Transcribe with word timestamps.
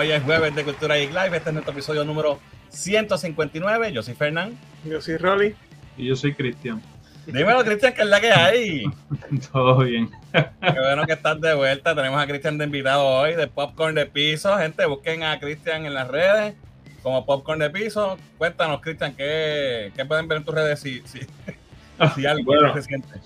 Hoy 0.00 0.12
es 0.12 0.22
jueves 0.22 0.54
de 0.54 0.64
Cultura 0.64 0.96
Geek 0.96 1.10
Live. 1.10 1.36
Este 1.36 1.50
es 1.50 1.52
nuestro 1.52 1.74
episodio 1.74 2.04
número 2.06 2.38
159. 2.70 3.92
Yo 3.92 4.02
soy 4.02 4.14
Fernán. 4.14 4.58
Yo 4.82 4.98
soy 4.98 5.18
Rolly. 5.18 5.54
Y 5.98 6.06
yo 6.06 6.16
soy 6.16 6.32
Cristian. 6.32 6.80
Dímelo, 7.26 7.62
Cristian, 7.62 7.92
¿qué 7.92 8.00
es 8.00 8.08
la 8.08 8.18
que 8.18 8.32
hay? 8.32 8.84
Todo 9.52 9.80
bien. 9.80 10.08
Qué 10.32 10.80
bueno 10.80 11.04
que 11.04 11.12
estás 11.12 11.38
de 11.42 11.52
vuelta. 11.52 11.94
Tenemos 11.94 12.18
a 12.18 12.26
Cristian 12.26 12.56
de 12.56 12.64
invitado 12.64 13.04
hoy 13.04 13.34
de 13.34 13.46
Popcorn 13.46 13.94
de 13.94 14.06
Piso. 14.06 14.56
Gente, 14.56 14.86
busquen 14.86 15.22
a 15.22 15.38
Cristian 15.38 15.84
en 15.84 15.92
las 15.92 16.08
redes 16.08 16.54
como 17.02 17.26
Popcorn 17.26 17.58
de 17.58 17.68
Piso. 17.68 18.16
Cuéntanos, 18.38 18.80
Cristian, 18.80 19.12
¿qué, 19.14 19.92
¿qué, 19.94 20.06
pueden 20.06 20.26
ver 20.28 20.38
en 20.38 20.44
tus 20.44 20.54
redes 20.54 20.80
si, 20.80 21.02
si, 21.04 21.20
si 22.14 22.24
algo 22.24 22.44
Bueno. 22.44 22.72
se 22.72 22.84
siente? 22.84 23.20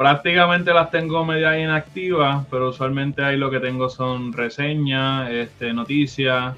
Prácticamente 0.00 0.72
las 0.72 0.90
tengo 0.90 1.26
media 1.26 1.60
inactivas, 1.60 2.46
pero 2.50 2.70
usualmente 2.70 3.22
ahí 3.22 3.36
lo 3.36 3.50
que 3.50 3.60
tengo 3.60 3.90
son 3.90 4.32
reseñas, 4.32 5.28
este, 5.30 5.74
noticias, 5.74 6.56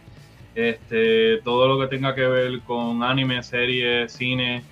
este, 0.54 1.38
todo 1.38 1.66
lo 1.66 1.80
que 1.80 1.88
tenga 1.88 2.14
que 2.14 2.24
ver 2.24 2.60
con 2.60 3.02
anime, 3.02 3.42
series, 3.42 4.12
cine. 4.12 4.62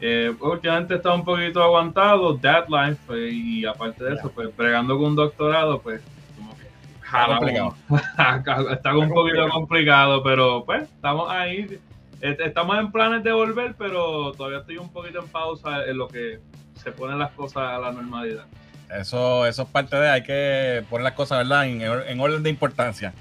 Eh, 0.00 0.34
últimamente 0.40 0.96
está 0.96 1.14
un 1.14 1.24
poquito 1.24 1.62
aguantado, 1.62 2.34
Dad 2.34 2.64
Life, 2.68 3.00
pues, 3.06 3.32
y 3.32 3.64
aparte 3.64 4.02
de 4.02 4.14
eso, 4.14 4.32
pues 4.34 4.48
bregando 4.56 4.98
con 4.98 5.10
un 5.10 5.14
doctorado, 5.14 5.80
pues 5.80 6.02
como 6.36 6.56
que 6.56 6.64
jala 7.02 7.36
complicado. 7.36 7.76
uno. 7.88 8.00
está 8.72 8.96
un 8.96 9.10
poquito 9.10 9.48
complicado, 9.48 10.24
pero 10.24 10.64
pues 10.64 10.82
estamos 10.82 11.30
ahí. 11.30 11.78
Estamos 12.20 12.80
en 12.80 12.90
planes 12.90 13.22
de 13.22 13.30
volver, 13.30 13.76
pero 13.78 14.32
todavía 14.32 14.58
estoy 14.58 14.78
un 14.78 14.92
poquito 14.92 15.20
en 15.20 15.28
pausa 15.28 15.84
en 15.86 15.98
lo 15.98 16.08
que 16.08 16.40
se 16.88 16.92
ponen 16.92 17.18
las 17.18 17.32
cosas 17.32 17.62
a 17.62 17.78
la 17.78 17.92
normalidad. 17.92 18.44
Eso, 18.90 19.46
eso 19.46 19.62
es 19.62 19.68
parte 19.68 19.96
de, 19.96 20.08
hay 20.08 20.22
que 20.22 20.84
poner 20.88 21.04
las 21.04 21.12
cosas, 21.12 21.38
¿verdad? 21.38 21.66
En, 21.66 21.82
en 21.82 22.20
orden 22.20 22.42
de 22.42 22.50
importancia. 22.50 23.12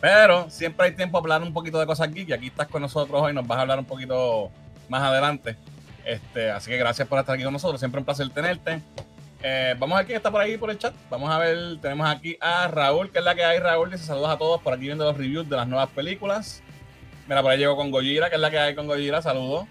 Pero 0.00 0.48
siempre 0.48 0.86
hay 0.86 0.92
tiempo 0.92 1.20
para 1.20 1.34
hablar 1.34 1.48
un 1.48 1.52
poquito 1.52 1.78
de 1.78 1.86
cosas 1.86 2.12
geek 2.12 2.30
y 2.30 2.32
aquí 2.32 2.46
estás 2.46 2.68
con 2.68 2.80
nosotros 2.80 3.20
hoy, 3.20 3.34
nos 3.34 3.46
vas 3.46 3.58
a 3.58 3.62
hablar 3.62 3.78
un 3.78 3.84
poquito 3.84 4.50
más 4.88 5.02
adelante. 5.02 5.56
Este, 6.06 6.50
así 6.50 6.70
que 6.70 6.78
gracias 6.78 7.06
por 7.06 7.18
estar 7.18 7.34
aquí 7.34 7.44
con 7.44 7.52
nosotros, 7.52 7.78
siempre 7.78 7.98
un 7.98 8.06
placer 8.06 8.28
tenerte. 8.30 8.80
Eh, 9.42 9.74
vamos 9.78 9.94
a 9.94 9.98
ver 9.98 10.06
quién 10.06 10.16
está 10.16 10.30
por 10.30 10.40
ahí 10.40 10.56
por 10.56 10.70
el 10.70 10.78
chat. 10.78 10.94
Vamos 11.10 11.30
a 11.30 11.38
ver, 11.38 11.78
tenemos 11.82 12.08
aquí 12.08 12.38
a 12.40 12.68
Raúl, 12.68 13.10
que 13.10 13.18
es 13.18 13.24
la 13.24 13.34
que 13.34 13.44
hay. 13.44 13.58
Raúl 13.58 13.90
dice 13.90 14.04
saludos 14.04 14.30
a 14.30 14.38
todos 14.38 14.62
por 14.62 14.72
aquí 14.72 14.86
viendo 14.86 15.04
los 15.04 15.16
reviews 15.16 15.48
de 15.48 15.56
las 15.56 15.68
nuevas 15.68 15.90
películas. 15.90 16.62
Mira, 17.28 17.42
por 17.42 17.50
ahí 17.50 17.58
llegó 17.58 17.76
con 17.76 17.90
Gojira, 17.90 18.30
que 18.30 18.36
es 18.36 18.40
la 18.40 18.50
que 18.50 18.58
hay 18.58 18.74
con 18.74 18.86
Gojira, 18.86 19.20
saludos. 19.20 19.66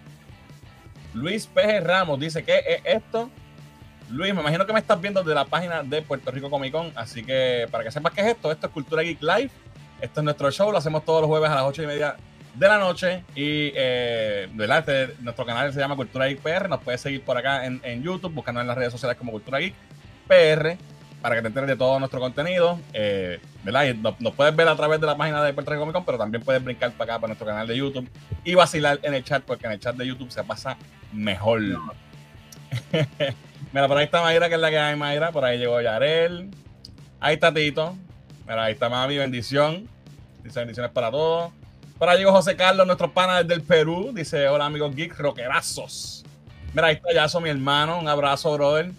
Luis 1.14 1.48
P. 1.48 1.82
Ramos 1.82 2.20
dice, 2.20 2.44
¿qué 2.44 2.60
es 2.68 2.82
esto? 2.86 3.32
Luis, 4.12 4.34
me 4.34 4.42
imagino 4.42 4.66
que 4.66 4.74
me 4.74 4.80
estás 4.80 5.00
viendo 5.00 5.24
de 5.24 5.36
la 5.36 5.46
página 5.46 5.84
de 5.84 6.02
Puerto 6.02 6.32
Rico 6.32 6.50
Comic 6.50 6.72
Con, 6.72 6.92
así 6.96 7.24
que 7.24 7.68
para 7.70 7.84
que 7.84 7.92
sepas 7.92 8.14
qué 8.14 8.22
es 8.22 8.28
esto, 8.28 8.52
esto 8.52 8.68
es 8.68 8.74
Cultura 8.74 9.04
Geek 9.04 9.22
Live, 9.22 9.52
esto 10.02 10.20
es 10.20 10.24
nuestro 10.24 10.50
show, 10.52 10.72
lo 10.72 10.78
hacemos 10.80 11.06
todos 11.06 11.22
los 11.22 11.28
jueves 11.30 11.50
a 11.50 11.56
las 11.56 11.64
8 11.66 11.84
y 11.84 11.88
media 11.88 12.16
de 12.56 12.68
la 12.68 12.80
noche 12.80 13.24
y 13.36 13.72
eh, 13.76 14.50
¿verdad? 14.54 14.80
Este- 14.80 15.16
nuestro 15.22 15.46
canal 15.46 15.72
se 15.72 15.80
llama 15.80 15.96
Cultura 15.96 16.26
Geek 16.26 16.40
PR, 16.40 16.68
nos 16.68 16.82
puedes 16.82 17.02
seguir 17.02 17.22
por 17.24 17.38
acá 17.38 17.66
en, 17.66 17.80
en 17.84 18.02
YouTube, 18.02 18.34
buscando 18.34 18.62
en 18.62 18.68
las 18.68 18.78
redes 18.78 18.92
sociales 18.92 19.18
como 19.18 19.32
Cultura 19.32 19.60
Geek 19.60 19.76
PR, 20.28 20.78
para 21.22 21.36
que 21.36 21.42
te 21.42 21.48
enteres 21.48 21.70
de 21.70 21.76
todo 21.76 22.00
nuestro 22.00 22.20
contenido, 22.20 22.80
eh, 22.94 23.40
¿verdad? 23.64 23.86
Y 23.86 23.94
nos, 23.94 24.20
nos 24.20 24.34
puedes 24.34 24.56
ver 24.56 24.68
a 24.70 24.76
través 24.76 25.00
de 25.00 25.06
la 25.06 25.16
página 25.18 25.44
de 25.44 25.54
Puerto 25.54 25.70
Rico 25.70 25.82
Comic 25.82 25.94
Con, 25.94 26.06
pero 26.06 26.18
también 26.18 26.44
puedes 26.44 26.64
brincar 26.64 26.92
para 26.94 27.14
acá, 27.14 27.22
para 27.22 27.28
nuestro 27.28 27.46
canal 27.46 27.68
de 27.68 27.78
YouTube 27.78 28.10
y 28.44 28.56
vacilar 28.56 29.00
en 29.04 29.14
el 29.14 29.24
chat, 29.24 29.44
porque 29.44 29.68
en 29.68 29.74
el 29.74 29.80
chat 29.80 29.96
de 29.96 30.08
YouTube 30.08 30.32
se 30.32 30.44
pasa 30.44 30.78
mejor. 31.14 31.62
Mira, 33.72 33.88
por 33.88 33.98
ahí 33.98 34.06
está 34.06 34.22
Mayra, 34.22 34.50
que 34.50 34.56
es 34.56 34.62
la 34.62 34.70
que 34.70 34.80
hay, 34.80 34.96
Mayra. 34.96 35.32
Por 35.32 35.46
ahí 35.46 35.60
llegó 35.60 35.80
Yarel. 35.80 36.50
Ahí 37.20 37.36
está 37.36 37.54
Tito. 37.54 37.96
Mira, 38.48 38.64
ahí 38.64 38.74
está 38.74 38.90
Mami, 38.90 39.18
bendición. 39.18 39.88
Dice 40.44 40.60
bendiciones 40.60 40.92
para 40.92 41.12
todos. 41.12 41.52
Por 42.00 42.10
ahí 42.10 42.18
llegó 42.18 42.32
José 42.32 42.56
Carlos, 42.56 42.88
nuestro 42.88 43.14
pana 43.14 43.44
desde 43.44 43.54
el 43.54 43.62
Perú. 43.62 44.12
Dice, 44.14 44.48
hola 44.48 44.66
amigos 44.66 44.96
geek, 44.96 45.18
rockerazos. 45.18 46.26
Mira, 46.74 46.88
ahí 46.88 46.96
está 46.96 47.14
Yaso, 47.14 47.42
mi 47.42 47.50
hermano. 47.50 48.00
Un 48.00 48.08
abrazo, 48.08 48.52
brother. 48.54 48.92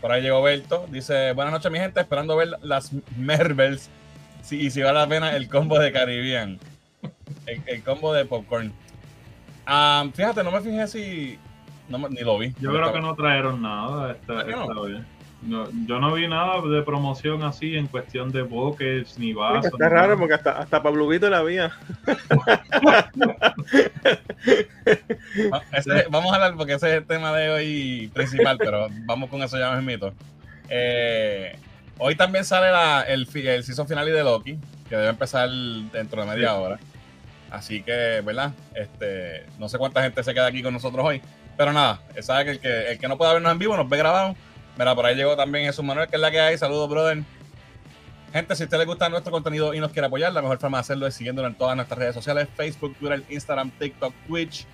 Por 0.00 0.12
ahí 0.12 0.22
llegó 0.22 0.40
Berto. 0.40 0.86
Dice, 0.90 1.32
buenas 1.32 1.52
noches, 1.52 1.70
mi 1.70 1.78
gente. 1.78 2.00
Esperando 2.00 2.36
ver 2.36 2.56
las 2.62 2.92
Marvels. 3.16 3.90
Sí, 4.42 4.60
y 4.60 4.70
si 4.70 4.80
vale 4.80 4.98
la 4.98 5.08
pena 5.08 5.36
el 5.36 5.48
combo 5.48 5.78
de 5.78 5.92
Caribbean. 5.92 6.58
El, 7.46 7.62
el 7.66 7.82
combo 7.82 8.14
de 8.14 8.24
popcorn. 8.24 8.72
Ah, 9.66 10.06
fíjate, 10.14 10.42
no 10.42 10.50
me 10.50 10.60
fijé 10.62 10.86
si... 10.86 11.38
no 11.88 12.08
ni 12.08 12.20
lo 12.20 12.38
vi. 12.38 12.52
Yo 12.60 12.72
creo 12.72 12.92
que 12.92 13.00
no 13.00 13.14
trajeron 13.14 13.62
nada 13.62 14.12
esta, 14.12 14.34
¿Por 14.34 14.46
qué 14.46 14.52
no? 14.52 14.62
esta 14.62 14.80
vez. 14.80 15.00
No, 15.40 15.68
yo 15.86 16.00
no 16.00 16.14
vi 16.14 16.26
nada 16.26 16.60
de 16.62 16.82
promoción 16.82 17.44
así 17.44 17.76
en 17.76 17.86
cuestión 17.86 18.32
de 18.32 18.42
buckets 18.42 19.16
ni 19.20 19.32
vasos. 19.32 19.66
Está 19.66 19.76
ni 19.88 19.94
nada. 19.94 20.06
raro 20.06 20.18
porque 20.18 20.34
hasta, 20.34 20.58
hasta 20.58 20.82
Pablo 20.82 21.06
Vito 21.06 21.30
la 21.30 21.38
había. 21.38 21.70
Ese- 25.72 26.06
vamos 26.10 26.32
a 26.32 26.36
hablar 26.36 26.54
porque 26.56 26.74
ese 26.74 26.88
es 26.88 26.94
el 26.98 27.06
tema 27.06 27.32
de 27.36 27.50
hoy 27.50 28.10
principal, 28.12 28.56
pero 28.58 28.88
vamos 29.06 29.30
con 29.30 29.42
eso 29.42 29.58
ya 29.58 29.74
mismito. 29.76 30.12
Eh, 30.68 31.56
hoy 31.98 32.14
también 32.16 32.44
sale 32.44 32.70
la- 32.70 33.02
el, 33.02 33.28
el 33.34 33.64
season 33.64 33.86
final 33.86 34.06
de 34.06 34.22
Loki, 34.24 34.58
que 34.88 34.96
debe 34.96 35.08
empezar 35.08 35.48
dentro 35.92 36.22
de 36.24 36.28
media 36.30 36.50
Sí. 36.50 36.54
hora. 36.56 36.78
Así 37.50 37.82
que, 37.82 38.20
¿verdad? 38.24 38.52
Este, 38.74 39.46
no 39.58 39.68
sé 39.68 39.78
cuánta 39.78 40.02
gente 40.02 40.22
se 40.22 40.34
queda 40.34 40.46
aquí 40.46 40.62
con 40.62 40.72
nosotros 40.74 41.04
hoy, 41.06 41.22
pero 41.58 41.72
nada, 41.72 42.00
sabe 42.22 42.44
que 42.44 42.50
el 42.52 42.60
que, 42.60 42.92
el 42.92 42.98
que 43.00 43.08
no 43.08 43.18
pueda 43.18 43.32
vernos 43.34 43.50
en 43.50 43.58
vivo 43.58 43.76
nos 43.76 43.88
ve 43.88 43.98
grabado. 43.98 44.36
Mira, 44.78 44.94
por 44.94 45.04
ahí 45.04 45.16
llegó 45.16 45.36
también 45.36 45.64
Jesús 45.66 45.84
Manuel, 45.84 46.08
que 46.08 46.14
es 46.14 46.22
la 46.22 46.30
que 46.30 46.38
hay. 46.38 46.56
Saludos, 46.56 46.88
brother. 46.88 47.24
Gente, 48.32 48.54
si 48.54 48.62
a 48.62 48.66
usted 48.66 48.78
le 48.78 48.84
gusta 48.84 49.08
nuestro 49.08 49.32
contenido 49.32 49.74
y 49.74 49.80
nos 49.80 49.90
quiere 49.90 50.06
apoyar, 50.06 50.32
la 50.32 50.40
mejor 50.40 50.58
forma 50.58 50.78
de 50.78 50.82
hacerlo 50.82 51.08
es 51.08 51.14
siguiéndolo 51.14 51.48
en 51.48 51.56
todas 51.56 51.74
nuestras 51.74 51.98
redes 51.98 52.14
sociales: 52.14 52.46
Facebook, 52.54 52.94
Twitter, 52.96 53.24
Instagram, 53.28 53.72
TikTok, 53.72 54.14
Twitch, 54.28 54.66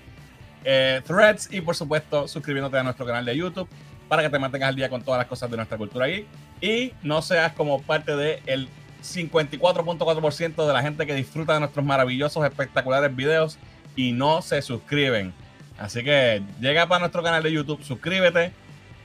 eh, 0.62 1.00
Threads 1.06 1.48
y, 1.50 1.62
por 1.62 1.74
supuesto, 1.74 2.28
suscribiéndote 2.28 2.76
a 2.76 2.82
nuestro 2.82 3.06
canal 3.06 3.24
de 3.24 3.34
YouTube 3.34 3.68
para 4.06 4.22
que 4.22 4.28
te 4.28 4.38
mantengas 4.38 4.68
al 4.68 4.76
día 4.76 4.90
con 4.90 5.02
todas 5.02 5.18
las 5.18 5.26
cosas 5.26 5.50
de 5.50 5.56
nuestra 5.56 5.78
cultura 5.78 6.06
geek 6.06 6.26
y 6.60 6.92
no 7.02 7.22
seas 7.22 7.54
como 7.54 7.80
parte 7.80 8.14
del 8.14 8.68
54.4% 9.02 10.66
de 10.66 10.72
la 10.72 10.82
gente 10.82 11.06
que 11.06 11.14
disfruta 11.14 11.54
de 11.54 11.60
nuestros 11.60 11.82
maravillosos, 11.82 12.44
espectaculares 12.44 13.16
videos 13.16 13.56
y 13.96 14.12
no 14.12 14.42
se 14.42 14.60
suscriben. 14.60 15.32
Así 15.78 16.02
que 16.04 16.42
llega 16.60 16.86
para 16.86 17.00
nuestro 17.00 17.22
canal 17.22 17.42
de 17.42 17.52
YouTube, 17.52 17.82
suscríbete, 17.82 18.52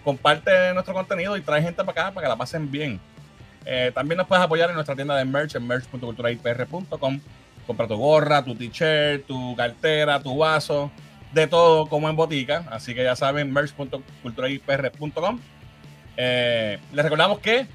comparte 0.04 0.74
nuestro 0.74 0.94
contenido 0.94 1.36
y 1.36 1.42
trae 1.42 1.62
gente 1.62 1.84
para 1.84 1.92
acá 1.92 2.12
para 2.14 2.26
que 2.26 2.30
la 2.30 2.36
pasen 2.36 2.70
bien. 2.72 3.00
Eh, 3.66 3.92
también 3.94 4.18
nos 4.18 4.28
puedes 4.28 4.44
apoyar 4.44 4.70
en 4.70 4.76
nuestra 4.76 4.96
tienda 4.96 5.16
de 5.16 5.26
merch 5.26 5.56
en 5.56 5.68
merch.culturaipr.com. 5.68 7.20
Compra 7.68 7.88
tu 7.88 7.96
gorra, 7.98 8.44
tu 8.44 8.56
t-shirt, 8.56 9.26
tu 9.28 9.56
cartera, 9.56 10.20
tu 10.20 10.38
vaso, 10.38 10.92
de 11.34 11.48
todo 11.48 11.88
como 11.88 12.10
en 12.10 12.16
botica. 12.16 12.66
Así 12.72 12.96
que 12.96 13.04
ya 13.04 13.16
saben, 13.16 13.52
merch.culturaipr.com. 13.52 15.40
Eh, 16.18 16.80
les 16.92 17.04
recordamos 17.04 17.40
que 17.40 17.68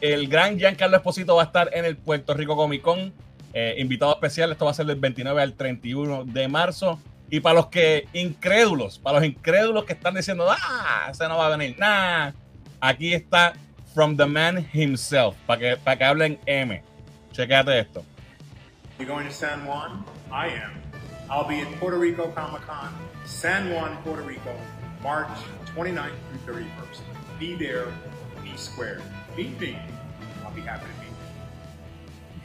el 0.00 0.28
gran 0.28 0.58
Giancarlo 0.58 0.96
Esposito 0.96 1.36
va 1.36 1.42
a 1.42 1.46
estar 1.46 1.70
en 1.72 1.84
el 1.84 1.96
Puerto 1.96 2.34
Rico 2.34 2.56
Comic 2.56 2.82
Con. 2.82 3.12
eh, 3.54 3.76
invitado 3.78 4.12
especial, 4.12 4.52
esto 4.52 4.66
va 4.66 4.72
a 4.72 4.74
ser 4.74 4.86
del 4.86 5.00
29 5.00 5.40
al 5.42 5.54
31 5.54 6.24
de 6.24 6.48
marzo. 6.48 7.00
Y 7.30 7.40
para 7.40 7.56
los 7.56 7.66
que 7.66 8.08
incrédulos, 8.12 8.98
para 8.98 9.18
los 9.18 9.26
incrédulos 9.28 9.84
que 9.84 9.92
están 9.92 10.14
diciendo, 10.14 10.46
ah, 10.48 11.08
ese 11.10 11.28
no 11.28 11.36
va 11.36 11.46
a 11.46 11.56
venir, 11.56 11.76
nah, 11.78 12.32
aquí 12.80 13.12
está 13.12 13.54
From 13.94 14.16
the 14.16 14.26
Man 14.26 14.64
himself, 14.72 15.34
para 15.46 15.58
que, 15.58 15.76
para 15.76 15.96
que 15.96 16.04
hablen 16.04 16.38
M. 16.46 16.82
Chequéate 17.32 17.80
esto. 17.80 18.04
You 18.98 19.06
going 19.06 19.26
to 19.26 19.32
San 19.32 19.66
Juan? 19.66 20.04
I 20.30 20.48
am. 20.48 20.70
I'll 21.30 21.48
be 21.48 21.60
at 21.60 21.68
Puerto 21.80 21.98
Rico 21.98 22.28
Comic 22.30 22.62
Con, 22.62 22.94
San 23.24 23.70
Juan, 23.70 23.96
Puerto 24.02 24.22
Rico, 24.22 24.54
March 25.02 25.28
29th 25.74 26.12
through 26.44 26.62
31st. 26.62 27.00
Be 27.38 27.54
there, 27.54 27.86
be 28.42 28.56
square. 28.56 29.02
Meet 29.36 29.60
me. 29.60 29.78
I'll 30.44 30.52
be 30.52 30.62
happy 30.62 30.86
to 30.86 30.94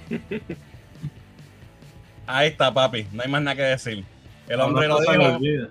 meet 0.10 0.22
you. 0.40 0.56
Ahí 2.28 2.48
está, 2.48 2.74
papi. 2.74 3.07
No 3.12 3.24
hay 3.24 3.30
más 3.30 3.42
nada 3.42 3.56
que 3.56 3.63
decir. 3.63 4.06
El 4.48 4.60
hombre 4.62 4.88
No 4.88 5.00
lo 5.00 5.12
dijo. 5.12 5.36
olvida. 5.36 5.68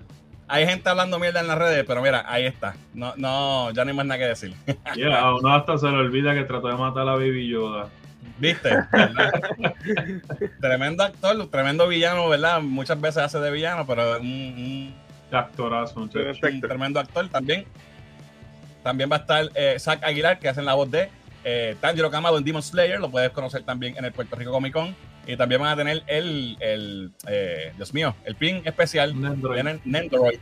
Hay 0.47 0.65
gente 0.67 0.89
hablando 0.89 1.17
mierda 1.19 1.39
en 1.39 1.47
las 1.47 1.57
redes, 1.57 1.83
pero 1.87 2.01
mira, 2.01 2.25
ahí 2.27 2.45
está. 2.45 2.75
No, 2.93 3.13
no, 3.15 3.71
ya 3.71 3.83
no 3.85 3.91
hay 3.91 3.95
más 3.97 4.05
nada 4.05 4.19
que 4.19 4.25
decir. 4.27 4.53
Yeah, 4.95 5.19
a 5.19 5.35
uno 5.35 5.53
hasta 5.53 5.77
se 5.77 5.87
le 5.87 5.97
olvida 5.97 6.33
que 6.33 6.43
trató 6.43 6.67
de 6.67 6.75
matar 6.75 7.07
a 7.07 7.13
Baby 7.13 7.47
Yoda. 7.49 7.87
¿Viste? 8.39 8.69
Tremendo 10.61 11.03
actor, 11.03 11.47
tremendo 11.49 11.87
villano, 11.87 12.27
¿verdad? 12.29 12.61
Muchas 12.61 12.99
veces 12.99 13.23
hace 13.23 13.39
de 13.39 13.51
villano, 13.51 13.85
pero 13.85 14.19
un, 14.19 14.25
un- 14.27 15.03
actorazo, 15.31 15.99
un 15.99 16.09
tremendo 16.61 16.99
actor 16.99 17.27
también. 17.29 17.65
También 18.83 19.09
va 19.11 19.15
a 19.15 19.19
estar 19.19 19.49
eh, 19.55 19.77
Zach 19.79 20.03
Aguilar, 20.03 20.37
que 20.39 20.47
hacen 20.49 20.65
la 20.65 20.73
voz 20.75 20.91
de 20.91 21.09
eh, 21.43 21.75
Tanjiro 21.81 22.11
Kamado 22.11 22.37
en 22.37 22.43
Demon 22.43 22.61
Slayer. 22.61 22.99
Lo 22.99 23.09
puedes 23.09 23.31
conocer 23.31 23.63
también 23.63 23.97
en 23.97 24.05
el 24.05 24.11
Puerto 24.11 24.35
Rico 24.35 24.51
Comic 24.51 24.73
Con. 24.73 24.95
Y 25.25 25.37
también 25.37 25.61
van 25.61 25.71
a 25.71 25.75
tener 25.77 26.03
el, 26.07 26.57
el 26.59 27.11
eh, 27.27 27.71
Dios 27.77 27.93
mío, 27.93 28.15
el 28.25 28.35
pin 28.35 28.61
especial 28.65 29.19
Nendoroid. 29.19 29.63
Viene 29.63 29.79
Nendoroid 29.85 30.39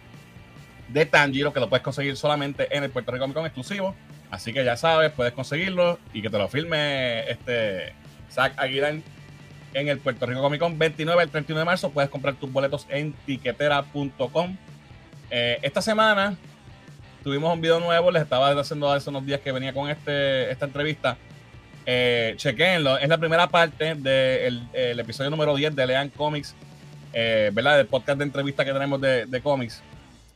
de 0.89 1.06
Tanjiro, 1.06 1.54
que 1.54 1.60
lo 1.60 1.69
puedes 1.69 1.83
conseguir 1.83 2.18
solamente 2.18 2.75
en 2.75 2.83
el 2.83 2.89
Puerto 2.89 3.12
Rico 3.12 3.24
Comic 3.24 3.36
Con 3.36 3.45
exclusivo. 3.45 3.95
Así 4.30 4.54
que 4.54 4.63
ya 4.63 4.78
sabes, 4.78 5.12
puedes 5.12 5.33
conseguirlo 5.33 6.00
y 6.13 6.22
que 6.22 6.30
te 6.30 6.38
lo 6.38 6.48
filme 6.48 7.30
este 7.30 7.94
Zach 8.31 8.54
Aguilar 8.57 8.95
en 9.74 9.88
el 9.88 10.00
Puerto 10.00 10.25
Rico 10.25 10.42
Comic 10.42 10.60
Con 10.60 10.78
29 10.78 11.22
al 11.22 11.30
31 11.30 11.60
de 11.60 11.66
marzo. 11.66 11.92
Puedes 11.92 12.10
comprar 12.10 12.36
tus 12.36 12.51
boletos 12.51 12.88
en 12.89 13.13
tiquetera.com. 13.25 14.57
Eh, 15.30 15.60
esta 15.62 15.81
semana 15.81 16.36
tuvimos 17.24 17.54
un 17.54 17.62
video 17.62 17.80
nuevo, 17.80 18.12
les 18.12 18.24
estaba 18.24 18.50
haciendo 18.60 18.92
hace 18.92 19.10
unos 19.10 19.25
días 19.25 19.39
que 19.42 19.51
venía 19.51 19.74
con 19.74 19.89
este, 19.89 20.51
esta 20.51 20.66
entrevista. 20.66 21.18
Eh, 21.94 22.36
chequenlo, 22.38 22.98
es 22.98 23.10
la 23.10 23.18
primera 23.18 23.48
parte 23.48 23.96
del 23.96 24.66
el 24.72 24.98
episodio 24.98 25.30
número 25.30 25.54
10 25.54 25.76
de 25.76 25.88
Lean 25.88 26.08
Comics, 26.08 26.56
eh, 27.12 27.52
¿verdad? 27.54 27.76
Del 27.76 27.88
podcast 27.88 28.18
de 28.18 28.24
entrevista 28.24 28.64
que 28.64 28.72
tenemos 28.72 29.02
de, 29.02 29.26
de 29.26 29.42
cómics. 29.42 29.84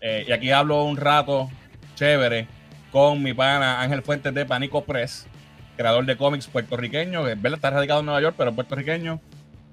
Eh, 0.02 0.25
y 0.28 0.34
aquí 0.34 0.52
hablo 0.52 0.84
un 0.84 0.98
rato 0.98 1.50
chévere 1.96 2.50
con 2.92 3.24
mi 3.24 3.34
pana 3.34 3.80
Ángel 3.80 4.02
Fuentes 4.02 4.34
de 4.34 4.46
Panico 4.46 4.84
Press, 4.84 5.28
creador 5.78 6.06
de 6.06 6.18
cómics 6.18 6.48
puertorriqueño, 6.48 7.24
que 7.24 7.36
¿verdad? 7.36 7.54
está 7.54 7.69
radicado 7.69 8.02
en 8.02 8.07
Nueva 8.07 8.19
York, 8.19 8.36
pero 8.38 8.54
puertorriqueño. 8.54 9.22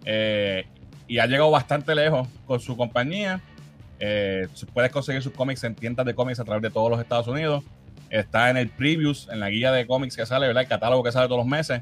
Eh, 0.04 0.64
y 1.08 1.18
ha 1.18 1.26
llegado 1.26 1.50
bastante 1.50 1.96
lejos 1.96 2.28
con 2.46 2.60
su 2.60 2.76
compañía. 2.76 3.40
Eh, 3.98 4.46
puedes 4.72 4.92
conseguir 4.92 5.20
sus 5.20 5.32
cómics 5.32 5.64
en 5.64 5.74
tiendas 5.74 6.06
de 6.06 6.14
cómics 6.14 6.38
a 6.38 6.44
través 6.44 6.62
de 6.62 6.70
todos 6.70 6.88
los 6.92 7.00
Estados 7.00 7.26
Unidos. 7.26 7.64
Está 8.12 8.50
en 8.50 8.58
el 8.58 8.68
previews, 8.68 9.26
en 9.32 9.40
la 9.40 9.48
guía 9.48 9.72
de 9.72 9.86
cómics 9.86 10.14
que 10.14 10.26
sale, 10.26 10.46
¿verdad? 10.46 10.64
El 10.64 10.68
catálogo 10.68 11.02
que 11.02 11.10
sale 11.10 11.28
todos 11.28 11.38
los 11.38 11.46
meses. 11.46 11.80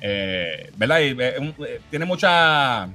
Eh, 0.00 0.72
¿Verdad? 0.76 0.98
Y 0.98 1.10
eh, 1.10 1.54
eh, 1.58 1.80
tiene 1.88 2.04
mucha. 2.04 2.88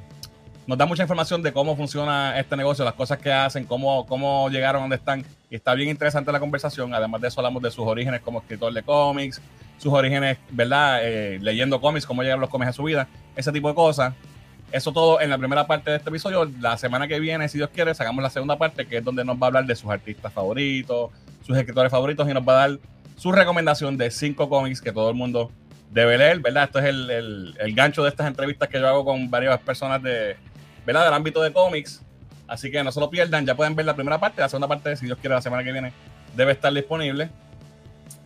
Nos 0.68 0.78
da 0.78 0.86
mucha 0.86 1.04
información 1.04 1.42
de 1.42 1.54
cómo 1.54 1.78
funciona 1.78 2.38
este 2.38 2.58
negocio, 2.58 2.84
las 2.84 2.96
cosas 2.96 3.20
que 3.20 3.32
hacen, 3.32 3.64
cómo, 3.64 4.06
cómo 4.06 4.50
llegaron 4.50 4.82
donde 4.82 4.98
están. 4.98 5.24
Y 5.50 5.56
está 5.56 5.74
bien 5.74 5.90
interesante 5.90 6.34
la 6.34 6.40
conversación. 6.42 6.94
Además 6.94 7.22
de 7.22 7.30
eso, 7.30 7.40
hablamos 7.40 7.64
de 7.64 7.72
sus 7.72 7.86
orígenes 7.88 8.20
como 8.20 8.40
escritor 8.40 8.74
de 8.74 8.84
cómics, 8.84 9.42
sus 9.78 9.94
orígenes, 9.94 10.38
¿verdad? 10.50 11.00
Eh, 11.02 11.40
leyendo 11.42 11.80
cómics, 11.80 12.06
cómo 12.06 12.24
llegaron 12.24 12.42
los 12.42 12.50
cómics 12.50 12.72
a 12.72 12.74
su 12.74 12.84
vida, 12.84 13.08
ese 13.38 13.54
tipo 13.54 13.70
de 13.70 13.76
cosas. 13.76 14.14
Eso 14.72 14.92
todo 14.92 15.22
en 15.22 15.30
la 15.30 15.38
primera 15.38 15.66
parte 15.66 15.92
de 15.92 15.98
este 15.98 16.10
episodio. 16.10 16.52
La 16.60 16.78
semana 16.78 17.08
que 17.08 17.22
viene, 17.22 17.48
si 17.48 17.58
Dios 17.58 17.70
quiere, 17.70 17.94
sacamos 17.96 18.22
la 18.22 18.30
segunda 18.30 18.58
parte, 18.58 18.86
que 18.86 18.98
es 18.98 19.04
donde 19.04 19.24
nos 19.24 19.38
va 19.38 19.44
a 19.44 19.48
hablar 19.48 19.66
de 19.66 19.76
sus 19.76 19.90
artistas 19.90 20.34
favoritos, 20.34 21.12
sus 21.46 21.58
escritores 21.58 21.92
favoritos 21.92 22.28
y 22.30 22.34
nos 22.34 22.48
va 22.48 22.64
a 22.64 22.68
dar 22.68 22.80
su 23.16 23.32
recomendación 23.32 23.98
de 23.98 24.10
cinco 24.12 24.50
cómics 24.50 24.82
que 24.82 24.92
todo 24.92 25.10
el 25.10 25.16
mundo 25.16 25.52
debe 25.92 26.18
leer, 26.18 26.40
¿verdad? 26.40 26.66
Esto 26.66 26.80
es 26.80 26.86
el, 26.86 27.56
el- 27.60 27.76
gancho 27.76 28.04
de 28.04 28.10
estas 28.10 28.28
entrevistas 28.28 28.68
que 28.68 28.80
yo 28.80 28.88
hago 28.88 29.06
con 29.06 29.30
varias 29.30 29.60
personas 29.60 30.02
de, 30.04 30.36
¿verdad? 30.86 31.06
Del 31.06 31.14
ámbito 31.14 31.42
de 31.42 31.54
cómics. 31.54 32.02
Así 32.48 32.70
que 32.70 32.84
no 32.84 32.92
se 32.92 33.00
lo 33.00 33.10
pierdan, 33.10 33.46
ya 33.46 33.56
pueden 33.56 33.76
ver 33.76 33.86
la 33.86 33.96
primera 33.96 34.20
parte, 34.20 34.42
la 34.42 34.50
segunda 34.50 34.68
parte, 34.68 34.96
si 34.98 35.06
Dios 35.06 35.18
quiere, 35.20 35.36
la 35.36 35.42
semana 35.42 35.64
que 35.64 35.72
viene 35.72 35.94
debe 36.36 36.52
estar 36.52 36.74
disponible. 36.74 37.30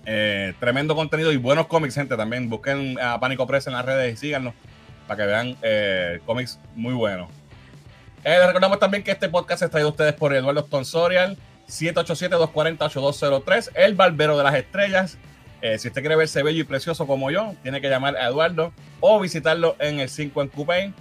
Eh, 0.06 0.54
tremendo 0.60 0.95
contenido 0.95 1.31
y 1.31 1.38
buenos 1.38 1.68
cómics, 1.68 1.95
gente. 1.95 2.18
También 2.18 2.50
busquen 2.50 3.00
a 3.00 3.19
Pánico 3.19 3.45
Press 3.45 3.68
en 3.68 3.74
las 3.74 3.86
redes 3.86 4.13
y 4.13 4.18
síganos 4.18 4.54
para 5.07 5.21
que 5.21 5.27
vean 5.27 5.56
eh, 5.62 6.19
cómics 6.25 6.60
muy 6.75 6.94
buenos. 6.94 7.30
Eh, 8.24 8.38
les 8.38 8.48
recordamos 8.48 8.80
también 8.80 9.04
que 9.04 9.12
este 9.12 9.30
podcast 9.30 9.62
es 9.62 9.69
traído 9.69 9.89
a 9.89 9.92
ustedes 9.92 10.13
por 10.13 10.33
Eduardo 10.33 10.62
Stonsorial, 10.62 11.38
787-240-8203, 11.69 13.71
el 13.75 13.95
barbero 13.95 14.38
de 14.38 14.44
las 14.44 14.56
estrellas. 14.56 15.18
Eh, 15.62 15.77
si 15.77 15.89
usted 15.89 16.01
quiere 16.01 16.16
verse 16.16 16.42
bello 16.42 16.62
y 16.62 16.63
precioso 16.63 17.06
como 17.06 17.30
yo, 17.31 17.54
tiene 17.63 17.81
que 17.81 17.89
llamar 17.89 18.16
a 18.18 18.27
Eduardo 18.27 18.71
o 19.00 19.19
visitarlo 19.19 19.75
en 19.80 20.00
el 20.00 20.10
5 20.10 20.42
en 20.42 20.48
Coupé. 20.50 20.94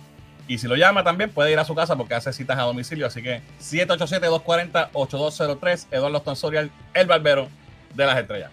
Y 0.46 0.58
si 0.58 0.66
lo 0.66 0.76
llama 0.76 1.02
también, 1.04 1.30
puede 1.30 1.52
ir 1.52 1.58
a 1.58 1.64
su 1.64 1.74
casa 1.74 1.96
porque 1.96 2.14
hace 2.14 2.30
citas 2.32 2.58
a 2.58 2.62
domicilio. 2.62 3.06
Así 3.06 3.22
que 3.22 3.42
787-240-8203, 3.60 5.86
Eduardo 5.90 6.18
Stonsorial, 6.20 6.70
el 6.94 7.06
barbero 7.06 7.48
de 7.94 8.06
las 8.06 8.18
estrellas. 8.18 8.50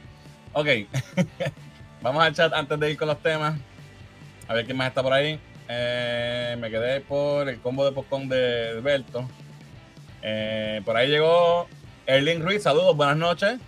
Ok, 0.54 0.68
vamos 2.02 2.24
al 2.24 2.34
chat 2.34 2.54
antes 2.54 2.80
de 2.80 2.92
ir 2.92 2.98
con 2.98 3.08
los 3.08 3.22
temas. 3.22 3.60
A 4.48 4.54
ver 4.54 4.66
quién 4.66 4.78
más 4.78 4.90
está 4.90 5.02
por 5.04 5.14
ahí. 5.14 5.40
Eh, 5.68 6.56
me 6.60 6.70
quedé 6.70 7.02
por 7.02 7.50
el 7.50 7.60
combo 7.60 7.84
de 7.84 7.92
popcorn 7.92 8.30
de 8.30 8.76
Alberto. 8.78 9.28
Eh, 10.22 10.82
por 10.86 10.96
ahí 10.98 11.10
llegó 11.10 11.68
Erling 12.07 12.42
Ruiz, 12.42 12.63
saludos, 12.63 12.96
buenas 12.96 13.18
noches. 13.18 13.60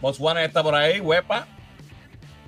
Botswana 0.00 0.44
está 0.44 0.62
por 0.62 0.74
ahí, 0.74 1.00
Huepa. 1.00 1.46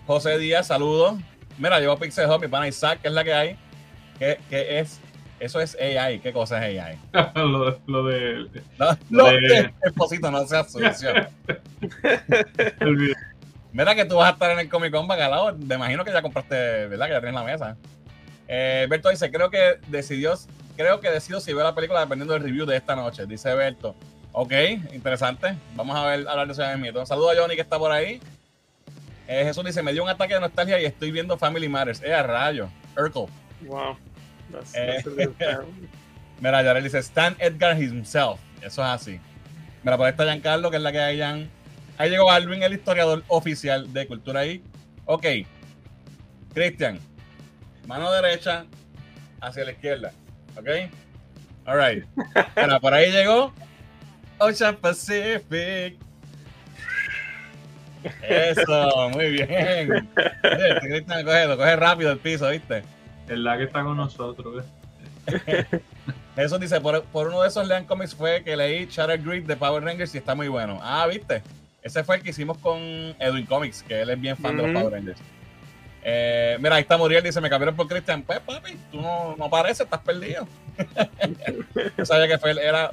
José 0.07 0.39
Díaz, 0.39 0.69
saludos. 0.69 1.19
Mira, 1.59 1.79
llegó 1.81 1.99
Pixel 1.99 2.31
Hop, 2.31 2.41
mi 2.41 2.49
pana 2.49 2.69
Isaac, 2.69 3.01
que 3.03 3.09
es 3.09 3.15
la 3.15 3.25
que 3.25 3.35
hay. 3.35 3.59
¿Qué, 4.19 4.39
es? 4.51 5.01
Eso 5.39 5.61
es 5.61 5.77
AI. 5.79 6.21
¿Qué 6.21 6.33
cosa 6.33 6.67
es 6.67 6.81
AI? 6.81 6.99
lo, 7.35 7.79
lo 7.87 8.05
de. 8.05 8.49
No, 8.79 8.99
no, 9.11 9.25
De- 9.27 9.75
esposito, 9.83 10.31
no 10.31 10.41
el 10.41 10.47
video. 12.97 13.17
Mira 13.73 13.95
que 13.95 14.07
tú 14.07 14.17
vas 14.17 14.31
a 14.31 14.33
estar 14.33 14.51
en 14.53 14.61
el 14.61 14.71
Comic 14.71 14.91
Con 14.91 15.07
bacalao. 15.07 15.55
Me 15.55 15.75
imagino 15.75 16.03
que 16.03 16.13
ya 16.13 16.23
compraste, 16.23 16.87
¿verdad? 16.87 17.07
Que 17.07 17.13
ya 17.13 17.21
tienes 17.21 17.35
la 17.35 17.45
mesa. 17.45 17.77
Eh, 18.49 18.87
Berto 18.89 19.11
dice, 19.11 19.31
creo 19.31 19.51
que 19.51 19.79
decidió, 19.89 20.33
creo 20.77 21.01
que 21.01 21.11
decido 21.11 21.41
si 21.41 21.53
veo 21.53 21.65
la 21.65 21.75
película 21.75 22.01
dependiendo 22.01 22.33
del 22.33 22.43
review 22.43 22.65
de 22.65 22.77
esta 22.77 22.97
noche, 22.97 23.27
dice 23.27 23.55
Berto. 23.55 23.95
Ok, 24.39 24.53
interesante. 24.93 25.57
Vamos 25.77 25.97
a 25.97 26.05
ver, 26.05 26.29
hablar 26.29 26.47
de 26.47 26.53
eso 26.53 26.61
ya 26.61 26.77
mismo. 26.77 27.07
Saludos 27.07 27.35
a 27.35 27.41
Johnny 27.41 27.55
que 27.55 27.63
está 27.63 27.79
por 27.79 27.91
ahí. 27.91 28.21
Eh, 29.27 29.45
Jesús 29.45 29.65
dice, 29.65 29.83
me 29.83 29.95
dio 29.95 30.03
un 30.03 30.11
ataque 30.11 30.35
de 30.35 30.41
nostalgia 30.41 30.79
y 30.79 30.85
estoy 30.85 31.11
viendo 31.11 31.39
Family 31.39 31.71
Matters. 31.71 32.03
Eh, 32.03 32.13
a 32.13 32.23
rayo. 32.23 32.69
Urkel. 32.99 33.25
Wow. 33.63 33.97
That's, 34.53 34.75
Eh. 34.75 35.03
that's 35.03 35.43
a. 35.43 35.65
Mira, 36.41 36.63
Yarel 36.63 36.85
dice 36.85 36.99
Stan 36.99 37.35
Edgar 37.39 37.81
himself. 37.83 38.39
Eso 38.61 38.83
es 38.83 38.89
así. 38.91 39.19
Mira, 39.83 39.97
por 39.97 40.05
ahí 40.05 40.11
está 40.11 40.25
Giancarlo, 40.25 40.71
que 40.71 40.77
es 40.77 40.83
la 40.83 40.93
que 40.93 41.01
hay 41.01 41.19
Jan. 41.19 41.49
Ahí 41.97 42.11
llegó 42.11 42.31
Alvin, 42.31 42.63
el 42.63 42.75
historiador 42.75 43.25
oficial 43.29 43.91
de 43.91 44.07
Cultura 44.07 44.41
ahí. 44.41 44.63
Ok. 45.07 45.25
Cristian. 46.53 46.99
Mano 47.87 48.13
derecha 48.13 48.67
hacia 49.41 49.65
la 49.65 49.73
izquierda. 49.73 50.13
Ok. 50.59 50.69
All 51.65 51.79
right. 51.81 52.05
Mira, 52.55 52.81
por 52.81 52.93
ahí 52.93 53.11
llegó 53.11 53.55
Ocean 54.39 54.77
Pacific. 54.77 55.97
Eso, 58.23 59.11
muy 59.11 59.31
bien. 59.31 60.11
Oye, 60.45 60.69
este 60.69 60.89
Cristian 60.89 61.25
coge, 61.25 61.47
lo 61.47 61.57
coge 61.57 61.77
rápido 61.77 62.13
el 62.13 62.19
piso, 62.19 62.49
¿viste? 62.49 62.83
El 63.29 63.45
la 63.45 63.57
que 63.57 63.65
está 63.65 63.83
con 63.83 63.97
nosotros. 63.97 64.65
¿eh? 65.27 65.65
Eso 66.37 66.59
dice, 66.61 66.81
por, 66.81 67.03
por 67.05 67.29
uno 67.29 67.43
de 67.43 67.49
esos 67.49 67.67
Lean 67.67 67.85
Comics 67.85 68.15
fue 68.15 68.45
que 68.45 68.57
leí 68.57 68.87
Shattered 68.87 69.25
Grid 69.25 69.45
de 69.45 69.57
Power 69.57 69.83
Rangers 69.83 70.15
y 70.15 70.19
está 70.19 70.35
muy 70.35 70.49
bueno. 70.49 70.79
Ah, 70.83 71.07
¿viste? 71.09 71.43
Ese 71.83 72.05
fue 72.05 72.17
el 72.17 72.23
que 72.23 72.31
hicimos 72.31 72.59
con 72.59 72.79
Edwin 73.19 73.47
Comics, 73.47 73.83
que 73.83 74.01
él 74.01 74.11
es 74.11 74.21
bien 74.21 74.37
fan 74.37 74.57
de 74.57 74.63
los. 74.63 74.73
Power 74.73 74.93
Rangers. 74.93 75.21
Eh, 76.09 76.57
mira, 76.61 76.77
ahí 76.77 76.83
está 76.83 76.97
Muriel, 76.97 77.23
dice, 77.23 77.41
me 77.41 77.51
cambiaron 77.51 77.75
por 77.75 77.89
Christian. 77.89 78.23
Pues, 78.23 78.39
papi, 78.39 78.77
tú 78.93 79.01
no, 79.01 79.35
no 79.37 79.47
apareces, 79.47 79.81
estás 79.81 80.01
perdido. 80.01 80.47
Yo 81.99 82.07
sabía 82.07 82.29
que 82.29 82.39
fue, 82.39 82.53
él, 82.53 82.59
era, 82.59 82.93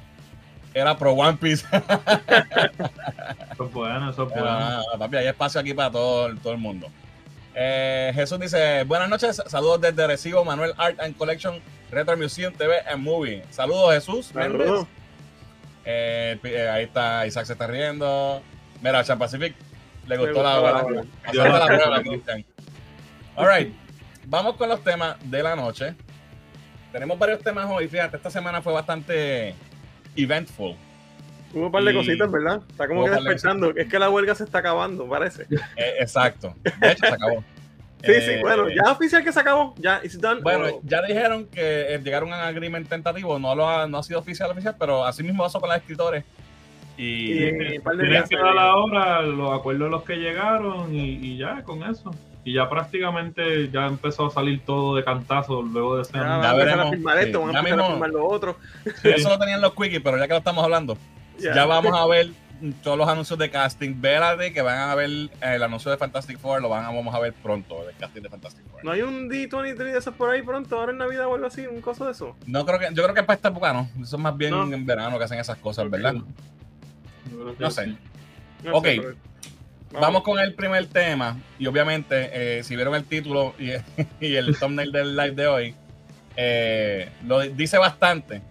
era 0.74 0.98
pro 0.98 1.14
One 1.14 1.38
Piece. 1.38 1.66
Eso 3.54 3.66
es 3.66 3.74
bueno, 3.74 4.10
eso 4.10 4.24
es 4.24 4.30
bueno. 4.34 4.82
papi, 4.98 5.18
hay 5.18 5.28
espacio 5.28 5.62
aquí 5.62 5.74
para 5.74 5.92
todo, 5.92 6.36
todo 6.38 6.54
el 6.54 6.60
mundo. 6.60 6.88
Eh, 7.54 8.12
Jesús 8.16 8.40
dice, 8.40 8.84
buenas 8.84 9.10
noches, 9.10 9.42
saludos 9.46 9.82
desde 9.82 10.08
Recibo, 10.08 10.44
Manuel 10.44 10.74
Art 10.78 11.00
and 11.00 11.16
Collection, 11.16 11.62
Retro 11.92 12.18
Museum 12.18 12.52
TV 12.54 12.80
and 12.88 13.04
Movie. 13.04 13.44
Saludos 13.52 13.94
Jesús. 13.94 14.34
Méndez. 14.34 14.62
Saludos. 14.66 14.88
Eh, 15.86 16.40
eh, 16.44 16.70
ahí 16.70 16.86
está, 16.86 17.28
Isaac 17.28 17.46
se 17.46 17.54
está 17.54 17.68
riendo. 17.68 18.42
Mira, 18.82 19.04
Chan 19.04 19.20
Pacific 19.20 19.56
le 20.08 20.18
gustó 20.18 20.34
gustó 20.34 20.44
la 20.44 20.62
la. 20.62 21.06
Pasaste 21.24 21.50
la 21.50 21.66
prueba, 21.68 22.02
Cristian. 22.02 22.46
All 23.36 23.48
right, 23.48 23.74
vamos 24.26 24.56
con 24.56 24.70
los 24.70 24.84
temas 24.84 25.18
de 25.24 25.44
la 25.44 25.56
noche. 25.56 25.94
Tenemos 26.92 27.20
varios 27.20 27.40
temas 27.42 27.68
hoy. 27.70 27.88
Fíjate, 27.88 28.18
esta 28.18 28.32
semana 28.32 28.62
fue 28.62 28.74
bastante 28.74 29.56
eventful. 30.16 30.76
Hubo 31.54 31.68
un 31.68 31.72
par 31.72 31.84
de 31.84 31.92
Y- 31.92 31.96
cositas, 31.96 32.32
¿verdad? 32.32 32.62
Está 32.70 32.88
como 32.88 33.04
que 33.06 33.12
par 33.12 33.20
de 33.22 33.30
despertando. 33.30 33.74
Es 33.76 33.88
que 33.88 34.00
la 34.00 34.10
huelga 34.10 34.34
se 34.36 34.44
está 34.44 34.58
acabando, 34.60 35.08
parece. 35.08 35.44
Eh, 35.76 35.94
exacto. 36.00 36.56
De 36.82 36.92
hecho, 36.92 37.06
se 37.08 37.14
acabó. 37.14 37.44
Sí, 38.06 38.12
sí, 38.16 38.32
Eh, 38.32 38.40
bueno, 38.42 38.68
ya 38.68 38.82
es 38.84 38.90
oficial 38.90 39.24
que 39.24 39.32
se 39.32 39.40
acabó. 39.40 39.74
Ya, 39.78 40.02
it's 40.04 40.20
done. 40.20 40.42
Bueno, 40.42 40.66
Oh, 40.74 40.82
ya 40.84 41.02
dijeron 41.04 41.46
que 41.46 41.94
eh, 41.96 42.02
llegaron 42.04 42.34
a 42.34 42.36
un 42.36 42.42
agreement 42.44 42.90
tentativo, 42.90 43.40
no 43.40 43.56
lo 43.56 43.66
ha, 43.70 43.88
no 43.88 43.98
ha 44.00 44.04
sido 44.04 44.20
oficial 44.20 44.52
oficial, 44.52 44.76
pero 44.78 45.06
así 45.06 45.24
mismo 45.24 45.42
pasó 45.42 45.62
con 45.62 45.70
los 45.70 45.78
escritores. 45.78 46.26
Y, 46.98 47.32
y 47.46 47.78
un 47.78 47.82
par 47.82 47.96
de 47.96 48.04
Tienen 48.04 48.24
que 48.28 48.36
dar 48.36 48.58
ahora 48.58 49.22
los 49.22 49.58
acuerdos 49.58 49.88
a 49.88 49.92
los 49.92 50.04
que 50.04 50.18
llegaron 50.18 50.94
y, 50.94 51.12
y 51.12 51.38
ya 51.38 51.64
con 51.64 51.82
eso. 51.84 52.14
Y 52.46 52.54
ya 52.54 52.70
prácticamente 52.70 53.70
ya 53.70 53.86
empezó 53.88 54.26
a 54.28 54.30
salir 54.32 54.62
todo 54.66 54.96
de 54.96 55.04
cantazo 55.04 55.62
luego 55.62 55.96
de 55.96 56.02
ese 56.02 56.12
Ya 56.14 56.20
Ya 56.20 56.26
van 56.28 56.32
a 56.32 56.36
empezar 56.52 56.56
veremos. 56.66 56.86
a 56.86 56.90
firmar 56.90 57.18
Sí, 57.20 57.26
esto, 57.26 57.40
van 57.42 57.56
a 57.56 57.60
empezar 57.60 57.78
mismo- 57.78 57.86
a 57.86 57.92
firmar 57.92 58.10
lo 58.10 58.28
otro. 58.28 58.58
eso 59.04 59.30
lo 59.30 59.40
tenían 59.40 59.62
los 59.62 59.74
quickies, 59.74 60.02
pero 60.02 60.18
ya 60.18 60.24
que 60.28 60.34
lo 60.34 60.38
estamos 60.40 60.64
hablando, 60.64 60.98
ya, 61.40 61.66
vamos 61.66 61.94
a 61.98 62.06
ver 62.08 62.32
todos 62.82 62.98
los 62.98 63.08
anuncios 63.10 63.38
de 63.40 63.50
casting. 63.50 63.96
Vérate 64.00 64.54
que 64.54 64.62
van 64.62 64.78
a 64.90 64.96
ver 64.96 65.10
el 65.42 65.64
anuncio 65.64 65.90
de 65.92 65.98
Fantastic 65.98 66.38
Four, 66.38 66.62
lo 66.62 66.70
van 66.70 66.84
a, 66.86 66.92
vamos 66.92 67.14
a 67.16 67.20
ver 67.20 67.34
pronto, 67.34 67.90
el 67.90 67.96
casting 67.98 68.22
de 68.22 68.30
Fantastic 68.30 68.66
Four. 68.70 68.84
No 68.86 68.92
hay 68.92 69.02
un 69.02 69.30
D23 69.30 69.76
de 69.94 69.98
esos 69.98 70.14
por 70.14 70.30
ahí 70.30 70.42
pronto, 70.42 70.78
ahora 70.78 70.92
en 70.92 70.98
Navidad 70.98 71.28
o 71.28 71.36
algo 71.36 71.48
así, 71.48 71.66
un 71.66 71.82
coso 71.82 72.06
de 72.06 72.12
eso. 72.12 72.36
No 72.46 72.66
creo 72.66 72.80
que, 72.80 72.88
yo 72.94 73.04
creo 73.04 73.14
que 73.14 73.22
es 73.22 73.26
para 73.26 73.36
esta 73.36 73.50
época, 73.50 73.72
¿no? 73.74 73.90
Eso 74.02 74.16
es 74.18 74.22
más 74.22 74.36
bien 74.38 74.52
No. 74.52 74.64
en 74.64 74.86
verano 74.86 75.18
que 75.18 75.24
hacen 75.26 75.40
esas 75.40 75.58
cosas, 75.58 75.90
¿verdad? 75.90 76.16
No 77.60 77.72
sé. 77.72 77.86
sí. 77.86 77.98
No 78.64 78.78
Ok. 78.78 78.86
sé, 78.86 78.96
pero- 79.02 79.16
Vamos 79.94 80.24
con 80.24 80.40
el 80.40 80.54
primer 80.54 80.88
tema. 80.88 81.38
Y 81.60 81.68
obviamente, 81.68 82.58
eh, 82.60 82.64
si 82.64 82.76
vieron 82.76 82.96
el 82.96 83.06
título 83.06 83.54
y, 84.20 84.36
el 84.36 84.58
thumbnail 84.58 84.92
del 84.92 85.16
live 85.16 85.32
de 85.32 85.48
hoy, 85.48 85.76
eh, 86.36 87.10
lo 87.26 87.42
dice 87.42 87.78
bastante, 87.78 88.42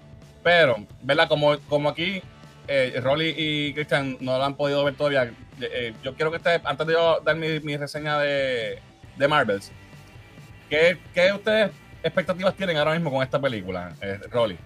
pero, 0.42 0.86
¿verdad? 1.02 1.28
Como, 1.28 1.58
como 1.68 1.88
aquí 1.88 2.22
eh, 2.68 3.00
Rolly 3.02 3.34
y 3.36 3.74
Christian 3.74 4.16
no 4.20 4.38
lo 4.38 4.44
han 4.44 4.56
podido 4.56 4.84
ver 4.84 4.94
todavía, 4.94 5.32
eh, 5.60 5.92
yo 6.02 6.14
quiero 6.14 6.30
que 6.30 6.36
ustedes, 6.36 6.60
antes 6.64 6.86
de 6.86 6.92
yo 6.92 7.20
dar 7.24 7.36
mi, 7.36 7.58
mi 7.60 7.76
reseña 7.76 8.18
de, 8.20 8.78
de 9.16 9.28
Marvels, 9.28 9.72
¿qué, 10.70 10.96
¿qué 11.12 11.32
ustedes 11.32 11.72
expectativas 12.04 12.54
tienen 12.54 12.76
ahora 12.76 12.92
mismo 12.92 13.10
con 13.10 13.22
esta 13.22 13.40
película, 13.40 13.94
Rolly? 14.30 14.56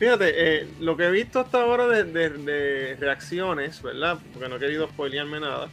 Fíjate, 0.00 0.32
eh, 0.62 0.68
lo 0.80 0.96
que 0.96 1.04
he 1.04 1.10
visto 1.12 1.38
hasta 1.38 1.60
ahora 1.62 1.86
de, 1.86 2.02
de- 2.04 2.30
de 2.30 2.96
reacciones, 2.98 3.80
¿verdad? 3.82 4.18
Porque 4.32 4.48
no 4.48 4.56
he 4.56 4.58
querido 4.58 4.88
spoilearme 4.88 5.38
nada. 5.38 5.68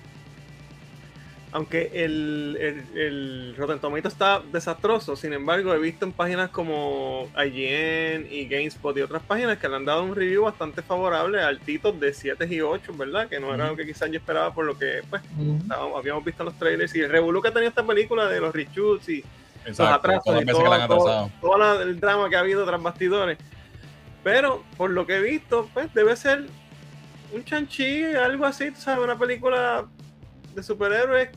Aunque 1.54 1.90
el, 1.94 2.58
el, 2.60 2.98
el 3.00 3.56
Rotten 3.58 3.80
está 4.06 4.42
desastroso, 4.52 5.16
sin 5.16 5.32
embargo, 5.32 5.74
he 5.74 5.80
visto 5.80 6.04
en 6.06 6.12
páginas 6.12 6.50
como 6.50 7.30
IGN 7.38 8.28
y 8.30 8.48
GameSpot 8.50 8.96
y 8.98 9.02
otras 9.02 9.24
páginas 9.24 9.58
que 9.58 9.70
le 9.70 9.78
han 9.78 9.86
dado 9.86 10.04
un 10.04 10.14
review 10.14 10.44
bastante 10.44 10.82
favorable 10.82 11.42
altitos 11.42 11.98
de 12.02 12.14
7 12.14 12.46
y 12.54 12.60
8, 12.60 12.92
¿verdad? 12.98 13.30
Que 13.30 13.40
no 13.40 13.56
era 13.56 13.68
lo 13.70 13.78
que 13.78 13.86
quizás 13.88 14.12
yo 14.12 14.18
esperaba 14.20 14.54
por 14.54 14.66
lo 14.66 14.78
que 14.78 15.02
pues, 15.10 15.22
estábamos- 15.62 15.98
habíamos 15.98 16.26
visto 16.26 16.44
en 16.44 16.48
los 16.48 16.60
trailers 16.60 16.94
y 16.96 17.00
el 17.00 17.10
revolú 17.10 17.42
que 17.42 17.48
ha 17.48 17.54
tenido 17.54 17.70
esta 17.70 17.88
película 17.88 18.28
de 18.28 18.42
los 18.42 18.54
reshoots 18.54 19.08
y 19.08 19.24
los 19.70 19.80
atrasos 19.96 20.24
todas 20.26 20.44
las 20.46 20.50
y 20.50 20.52
todo, 20.52 20.64
todo, 20.88 21.08
atrasado. 21.08 21.32
todo 21.40 21.58
la- 21.58 21.82
el 21.82 22.00
drama 22.00 22.30
que 22.30 22.36
ha 22.36 22.40
habido 22.42 22.66
tras 22.66 22.84
bastidores. 22.84 23.38
Pero 24.28 24.62
por 24.76 24.90
lo 24.90 25.08
que 25.08 25.16
he 25.16 25.22
visto, 25.22 25.70
pues 25.74 25.94
debe 25.94 26.14
ser 26.18 26.48
un 27.34 27.46
chanchi, 27.46 28.04
algo 28.04 28.44
así, 28.46 28.72
sabes, 28.76 29.02
una 29.02 29.18
película 29.18 29.86
de 30.54 30.62
superhéroes 30.64 31.30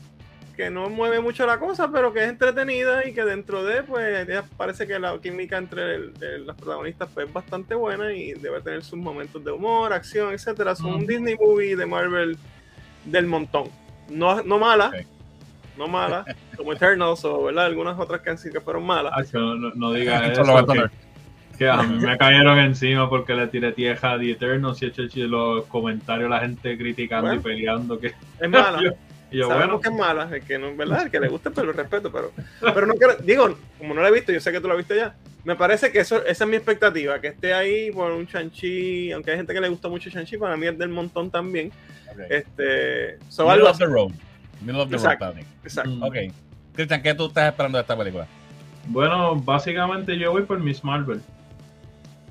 que 0.57 0.69
no 0.69 0.89
mueve 0.89 1.21
mucho 1.21 1.45
la 1.45 1.57
cosa, 1.57 1.89
pero 1.89 2.11
que 2.11 2.21
es 2.25 2.27
entretenida 2.29 3.07
y 3.07 3.13
que 3.13 3.23
dentro 3.23 3.63
de, 3.63 3.83
pues, 3.83 4.27
ya 4.27 4.43
parece 4.57 4.87
que 4.87 4.99
la 4.99 5.17
química 5.21 5.57
entre 5.57 5.95
el- 5.95 6.13
el- 6.19 6.45
las 6.45 6.57
protagonistas 6.57 7.07
pues, 7.13 7.27
es 7.27 7.33
bastante 7.33 7.75
buena 7.75 8.11
y 8.13 8.33
debe 8.33 8.59
tener 8.59 8.83
sus 8.83 8.99
momentos 8.99 9.41
de 9.41 9.51
humor, 9.51 9.93
acción, 9.93 10.33
etcétera. 10.33 10.73
Es 10.73 10.81
un. 10.81 11.07
Disney 11.07 11.37
movie 11.39 11.77
de 11.77 11.85
Marvel 11.85 12.37
del 13.05 13.25
montón. 13.25 13.69
No, 14.09 14.43
no 14.43 14.59
mala, 14.59 14.91
no 15.77 15.87
mala, 15.87 16.25
como 16.57 16.73
Eternals 16.73 17.23
o 17.23 17.41
¿verdad? 17.43 17.67
algunas 17.67 17.97
otras 17.97 18.19
que 18.19 18.31
han 18.31 18.37
sido 18.37 18.55
que 18.55 18.59
fueron 18.59 18.83
malas. 18.85 19.13
Hacho, 19.15 19.39
no, 19.39 19.71
no 19.75 19.93
digas 19.93 20.23
Esto 20.27 20.41
eso. 20.41 20.89
Que- 21.61 21.69
a 21.69 21.83
mí 21.83 22.03
me 22.05 22.17
cayeron 22.17 22.57
encima 22.59 23.07
porque 23.09 23.33
le 23.35 23.47
tiré 23.47 23.71
tierra 23.71 24.13
a 24.13 24.19
The 24.19 24.31
Eternals 24.31 24.81
y 24.81 24.85
he 24.85 24.87
hecho 24.89 25.03
los 25.27 25.65
comentarios, 25.65 26.29
la 26.29 26.39
gente 26.39 26.77
criticando 26.77 27.27
Bueno. 27.27 27.39
y 27.41 27.43
peleando. 27.43 27.99
Que, 27.99 28.07
Es 28.39 28.49
mala. 28.49 28.79
yo, 28.83 28.91
yo, 29.31 29.47
Sabemos 29.47 29.79
bueno, 29.79 29.79
que 29.81 29.89
es 29.89 29.95
mala, 29.95 30.35
el 30.35 30.41
que 30.43 30.57
no, 30.57 30.75
¿verdad? 30.75 31.03
El 31.03 31.11
que 31.11 31.19
le 31.19 31.27
gusta, 31.27 31.51
pero 31.51 31.67
lo 31.67 31.73
respeto, 31.73 32.11
pero, 32.11 32.31
pero 32.59 32.85
no 32.87 32.93
quiero, 32.95 33.15
digo, 33.17 33.57
como 33.77 33.93
no 33.93 34.01
la 34.01 34.09
he 34.09 34.11
visto, 34.11 34.31
yo 34.31 34.39
sé 34.39 34.51
que 34.51 34.59
tú 34.59 34.67
la 34.67 34.75
viste 34.75 34.95
ya, 34.95 35.15
me 35.43 35.55
parece 35.55 35.91
que 35.91 35.99
eso, 35.99 36.25
esa 36.25 36.43
es 36.43 36.49
mi 36.49 36.55
expectativa, 36.57 37.19
que 37.21 37.27
esté 37.27 37.53
ahí 37.53 37.91
por 37.91 38.11
un 38.11 38.25
Chanchi, 38.27 39.11
aunque 39.11 39.31
hay 39.31 39.37
gente 39.37 39.53
que 39.53 39.61
le 39.61 39.69
gusta 39.69 39.87
mucho 39.87 40.09
Chanchi, 40.09 40.37
para 40.37 40.57
mí 40.57 40.65
es 40.67 40.77
del 40.77 40.89
montón 40.89 41.29
también, 41.31 41.71
este, 42.29 43.17
so 43.29 43.43
Middle 43.43 43.53
algo 43.59 43.69
of 43.69 43.77
the 43.77 43.85
road. 43.85 44.11
Middle 44.61 44.81
of 44.81 44.89
the 44.89 44.95
Exacto. 44.95 45.25
road, 45.25 45.37
exacto. 45.63 45.89
mm, 45.91 46.03
Ok. 46.03 46.15
Christian, 46.73 47.01
¿qué 47.01 47.13
tú 47.13 47.27
estás 47.27 47.49
esperando 47.51 47.77
de 47.77 47.81
esta 47.83 47.97
película? 47.97 48.27
bueno, 48.87 49.35
básicamente 49.35 50.17
yo 50.17 50.31
voy 50.31 50.41
por 50.41 50.59
Miss 50.59 50.83
Marvel. 50.83 51.21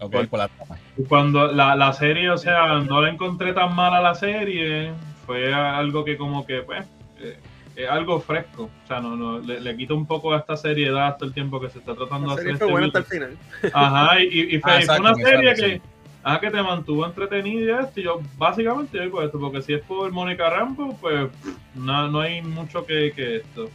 Ok, 0.00 0.12
Por- 0.12 0.28
por 0.28 0.38
la 0.38 0.48
trama. 0.48 0.76
Y 0.96 1.04
Cuando 1.04 1.46
la, 1.52 1.76
la 1.76 1.92
serie, 1.92 2.30
o 2.30 2.38
sea, 2.38 2.78
no 2.80 3.00
la 3.02 3.10
encontré 3.10 3.52
tan 3.52 3.74
mala 3.74 4.00
la 4.00 4.14
serie, 4.14 4.92
fue 5.26 5.52
algo 5.52 6.04
que 6.04 6.16
como 6.16 6.46
que, 6.46 6.62
pues, 6.62 6.86
eh, 7.20 7.38
es 7.76 7.88
algo 7.88 8.18
fresco. 8.20 8.70
O 8.84 8.86
sea, 8.86 9.00
no, 9.00 9.14
no, 9.16 9.38
le, 9.38 9.60
le 9.60 9.76
quita 9.76 9.94
un 9.94 10.06
poco 10.06 10.32
a 10.34 10.38
esta 10.38 10.56
seriedad 10.56 11.16
todo 11.16 11.28
el 11.28 11.34
tiempo 11.34 11.60
que 11.60 11.70
se 11.70 11.78
está 11.78 11.94
tratando 11.94 12.28
La 12.28 12.34
de 12.36 12.42
serie 12.42 12.54
hacer. 12.54 12.58
fue 12.58 12.66
este 12.66 12.72
buena 12.72 12.86
hasta 12.86 12.98
el 12.98 13.04
final. 13.04 13.38
Ajá, 13.74 14.20
y, 14.20 14.24
y- 14.26 14.56
y 14.56 14.58
fue, 14.60 14.72
Ah, 14.72 14.78
exacto, 14.80 15.02
una 15.02 15.14
serie 15.14 15.50
exacto, 15.50 15.62
que, 15.62 15.76
sí. 15.76 15.82
ajá, 16.22 16.40
que 16.40 16.50
te 16.50 16.62
mantuvo 16.62 17.06
entretenido 17.06 17.60
y 17.80 17.84
esto. 17.84 18.00
Y 18.00 18.02
yo 18.04 18.20
básicamente 18.38 18.98
por 19.08 19.24
esto, 19.24 19.38
porque 19.38 19.62
si 19.62 19.74
es 19.74 19.82
por 19.82 20.10
Mónica 20.12 20.48
Rambo, 20.50 20.96
pues 21.00 21.28
no, 21.74 22.08
no 22.08 22.20
hay 22.20 22.40
mucho 22.42 22.84
que, 22.86 23.12
que 23.14 23.36
esto. 23.36 23.68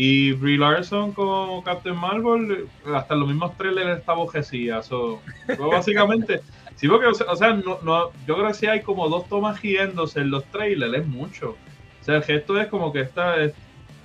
Y 0.00 0.30
Brie 0.30 0.56
Larson 0.56 1.10
como 1.10 1.64
Captain 1.64 1.96
Marvel, 1.96 2.68
hasta 2.94 3.16
los 3.16 3.26
mismos 3.26 3.56
trailers 3.56 3.98
está 3.98 4.12
bojecía. 4.12 4.80
So, 4.80 5.20
so, 5.56 5.68
básicamente, 5.70 6.40
sí, 6.76 6.86
porque, 6.86 7.08
o 7.08 7.36
sea, 7.36 7.54
no, 7.54 7.80
no, 7.82 8.12
yo 8.24 8.36
creo 8.36 8.46
que 8.46 8.54
si 8.54 8.66
hay 8.66 8.80
como 8.80 9.08
dos 9.08 9.28
tomas 9.28 9.60
riéndose 9.60 10.20
en 10.20 10.30
los 10.30 10.44
trailers, 10.52 11.02
es 11.02 11.06
mucho. 11.08 11.56
O 12.00 12.04
sea, 12.04 12.14
el 12.14 12.22
gesto 12.22 12.60
es 12.60 12.68
como 12.68 12.92
que 12.92 13.00
está 13.00 13.42
es, 13.42 13.54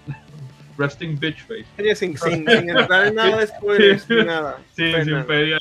resting 0.80 1.20
bitch 1.20 1.44
face. 1.44 1.68
Oye, 1.78 1.96
sin, 1.96 2.18
sin, 2.18 2.50
sin 2.50 2.70
entrar 2.72 3.06
en 3.06 3.14
nada 3.14 3.38
de 3.38 3.46
spoilers 3.46 4.10
ni 4.10 4.24
nada. 4.24 4.58
Sí, 4.76 4.92
sin 5.04 5.24
pedir. 5.26 5.60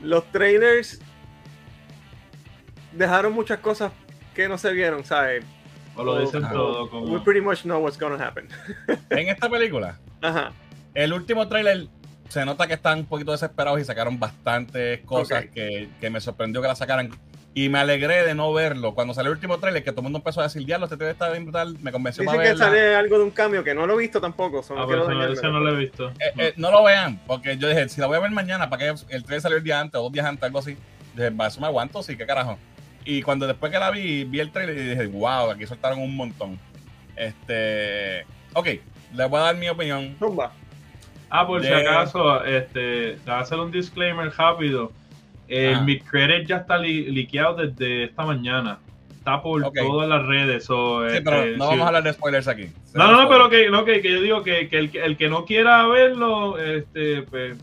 los 0.00 0.24
trailers 0.32 1.00
dejaron 2.90 3.32
muchas 3.32 3.60
cosas 3.60 3.92
que 4.34 4.48
no 4.48 4.58
se 4.58 4.72
vieron, 4.72 5.04
¿sabes? 5.04 5.44
O 6.00 6.04
lo 6.04 6.18
dicen 6.20 6.44
Ajá. 6.44 6.52
todo 6.54 6.84
We 6.84 6.90
como. 6.90 7.24
pretty 7.24 7.40
much 7.40 7.62
know 7.62 7.78
what's 7.82 7.98
gonna 7.98 8.22
happen. 8.24 8.48
En 9.10 9.28
esta 9.28 9.48
película, 9.48 9.98
Ajá. 10.22 10.52
el 10.94 11.12
último 11.12 11.46
tráiler 11.48 11.86
se 12.28 12.44
nota 12.44 12.66
que 12.66 12.74
están 12.74 13.00
un 13.00 13.06
poquito 13.06 13.32
desesperados 13.32 13.80
y 13.80 13.84
sacaron 13.84 14.18
bastantes 14.20 15.00
cosas 15.00 15.44
Ok. 15.44 15.50
que, 15.52 15.88
que 16.00 16.10
me 16.10 16.20
sorprendió 16.20 16.62
que 16.62 16.68
la 16.68 16.74
sacaran. 16.76 17.10
Y 17.52 17.68
me 17.68 17.80
alegré 17.80 18.22
de 18.24 18.32
no 18.36 18.52
verlo. 18.52 18.94
Cuando 18.94 19.12
salió 19.12 19.32
el 19.32 19.36
último 19.36 19.58
tráiler, 19.58 19.82
que 19.82 19.90
todo 19.90 20.02
el 20.02 20.04
mundo 20.04 20.18
empezó 20.18 20.38
a 20.40 20.44
decir, 20.44 20.64
diablo, 20.64 20.86
este 20.86 20.96
trailer 20.96 21.14
está 21.14 21.28
bien 21.30 21.42
brutal, 21.42 21.76
me 21.82 21.90
convenció 21.90 22.22
Dicen 22.22 22.36
para 22.36 22.44
que 22.44 22.50
verla. 22.50 22.64
sale 22.66 22.94
algo 22.94 23.18
de 23.18 23.24
un 23.24 23.30
cambio 23.32 23.64
que 23.64 23.74
no 23.74 23.88
lo 23.88 23.94
he 23.94 23.98
visto 23.98 24.20
tampoco. 24.20 24.62
so 24.62 24.76
no 24.76 24.82
Ah, 24.82 24.84
ese 24.86 24.96
no- 24.96 25.06
dañarme. 25.06 25.34
ese 25.34 25.46
no 25.48 25.58
lo 25.58 25.72
he 25.74 25.76
visto. 25.76 26.10
Eh, 26.10 26.14
eh, 26.38 26.52
no 26.56 26.70
lo 26.70 26.84
vean, 26.84 27.20
porque 27.26 27.56
yo 27.58 27.68
dije, 27.68 27.88
si 27.88 28.00
la 28.00 28.06
voy 28.06 28.18
a 28.18 28.20
ver 28.20 28.30
mañana, 28.30 28.70
¿para 28.70 28.84
qué 28.94 28.94
el 29.08 29.24
trailer 29.24 29.40
salió 29.40 29.58
el 29.58 29.64
día 29.64 29.80
antes 29.80 29.98
o 29.98 30.04
dos 30.04 30.12
días 30.12 30.26
antes, 30.26 30.44
algo 30.44 30.60
así? 30.60 30.76
Dije, 31.16 31.30
"Va, 31.30 31.48
eso 31.48 31.60
me 31.60 31.66
aguanto, 31.66 32.04
sí, 32.04 32.16
qué 32.16 32.24
carajo. 32.24 32.56
Y 33.04 33.22
cuando 33.22 33.46
después 33.46 33.72
que 33.72 33.78
la 33.78 33.90
vi, 33.90 34.24
vi 34.24 34.40
el 34.40 34.50
trailer 34.50 34.76
y 34.76 34.88
dije, 34.90 35.06
wow, 35.06 35.50
aquí 35.50 35.66
soltaron 35.66 36.00
un 36.00 36.14
montón. 36.16 36.58
Este. 37.16 38.24
Ok, 38.54 38.66
les 39.14 39.28
voy 39.30 39.40
a 39.40 39.44
dar 39.44 39.56
mi 39.56 39.68
opinión. 39.68 40.16
Zumba. 40.18 40.52
Ah, 41.28 41.46
por 41.46 41.62
si 41.64 41.72
acaso, 41.72 42.44
este, 42.44 43.12
te 43.12 43.20
voy 43.24 43.34
a 43.34 43.38
hacer 43.40 43.58
un 43.58 43.70
disclaimer 43.70 44.30
rápido. 44.36 44.92
El 45.48 45.74
Ah. 45.76 45.80
mid-credit 45.82 46.46
ya 46.48 46.56
está 46.58 46.76
li- 46.78 47.10
liqueado 47.10 47.54
desde 47.66 48.04
esta 48.04 48.24
mañana. 48.24 48.78
Está 49.34 49.42
por 49.42 49.72
todas 49.72 50.08
las 50.08 50.26
redes. 50.26 50.64
so, 50.64 51.08
Sí, 51.08 51.16
este, 51.16 51.22
pero 51.30 51.56
no 51.56 51.66
vamos 51.68 51.84
a 51.84 51.86
hablar 51.88 52.02
de 52.02 52.12
spoilers 52.12 52.48
aquí. 52.48 52.68
No, 52.94 53.10
no, 53.12 53.28
pero 53.28 53.48
que, 53.48 53.70
no, 53.70 53.84
que, 53.84 54.00
que 54.00 54.10
yo 54.12 54.20
digo 54.22 54.42
que, 54.42 54.68
que 54.68 54.78
el, 54.78 54.90
que 54.90 55.04
el 55.04 55.16
que 55.16 55.28
no 55.28 55.44
quiera 55.44 55.86
verlo, 55.86 56.58
este, 56.58 57.22
pues, 57.22 57.56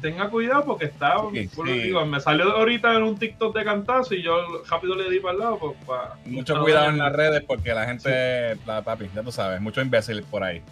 tenga 0.00 0.28
cuidado 0.30 0.64
porque 0.64 0.86
está, 0.86 1.16
Sí, 1.32 1.48
por- 1.54 1.66
sí. 1.68 1.74
digo, 1.74 2.04
me 2.06 2.20
salió 2.20 2.50
ahorita 2.56 2.94
en 2.96 3.02
un 3.02 3.18
TikTok 3.18 3.56
de 3.56 3.64
cantazo 3.64 4.14
y 4.14 4.22
yo 4.22 4.36
rápido 4.70 4.94
le 4.94 5.10
di 5.10 5.18
para 5.20 5.34
el 5.34 5.40
lado. 5.40 5.58
Pues, 5.58 5.98
Mucho 6.26 6.54
no, 6.54 6.62
cuidado 6.62 6.86
no, 6.86 6.90
en 6.92 6.98
no. 6.98 7.04
las 7.04 7.12
redes 7.12 7.42
porque 7.46 7.74
la 7.74 7.86
gente, 7.86 8.56
la 8.66 8.82
papi, 8.82 9.08
ya 9.14 9.22
tú 9.22 9.32
sabes, 9.32 9.60
mucho 9.60 9.80
imbécil 9.80 10.22
por 10.24 10.42
ahí. 10.44 10.62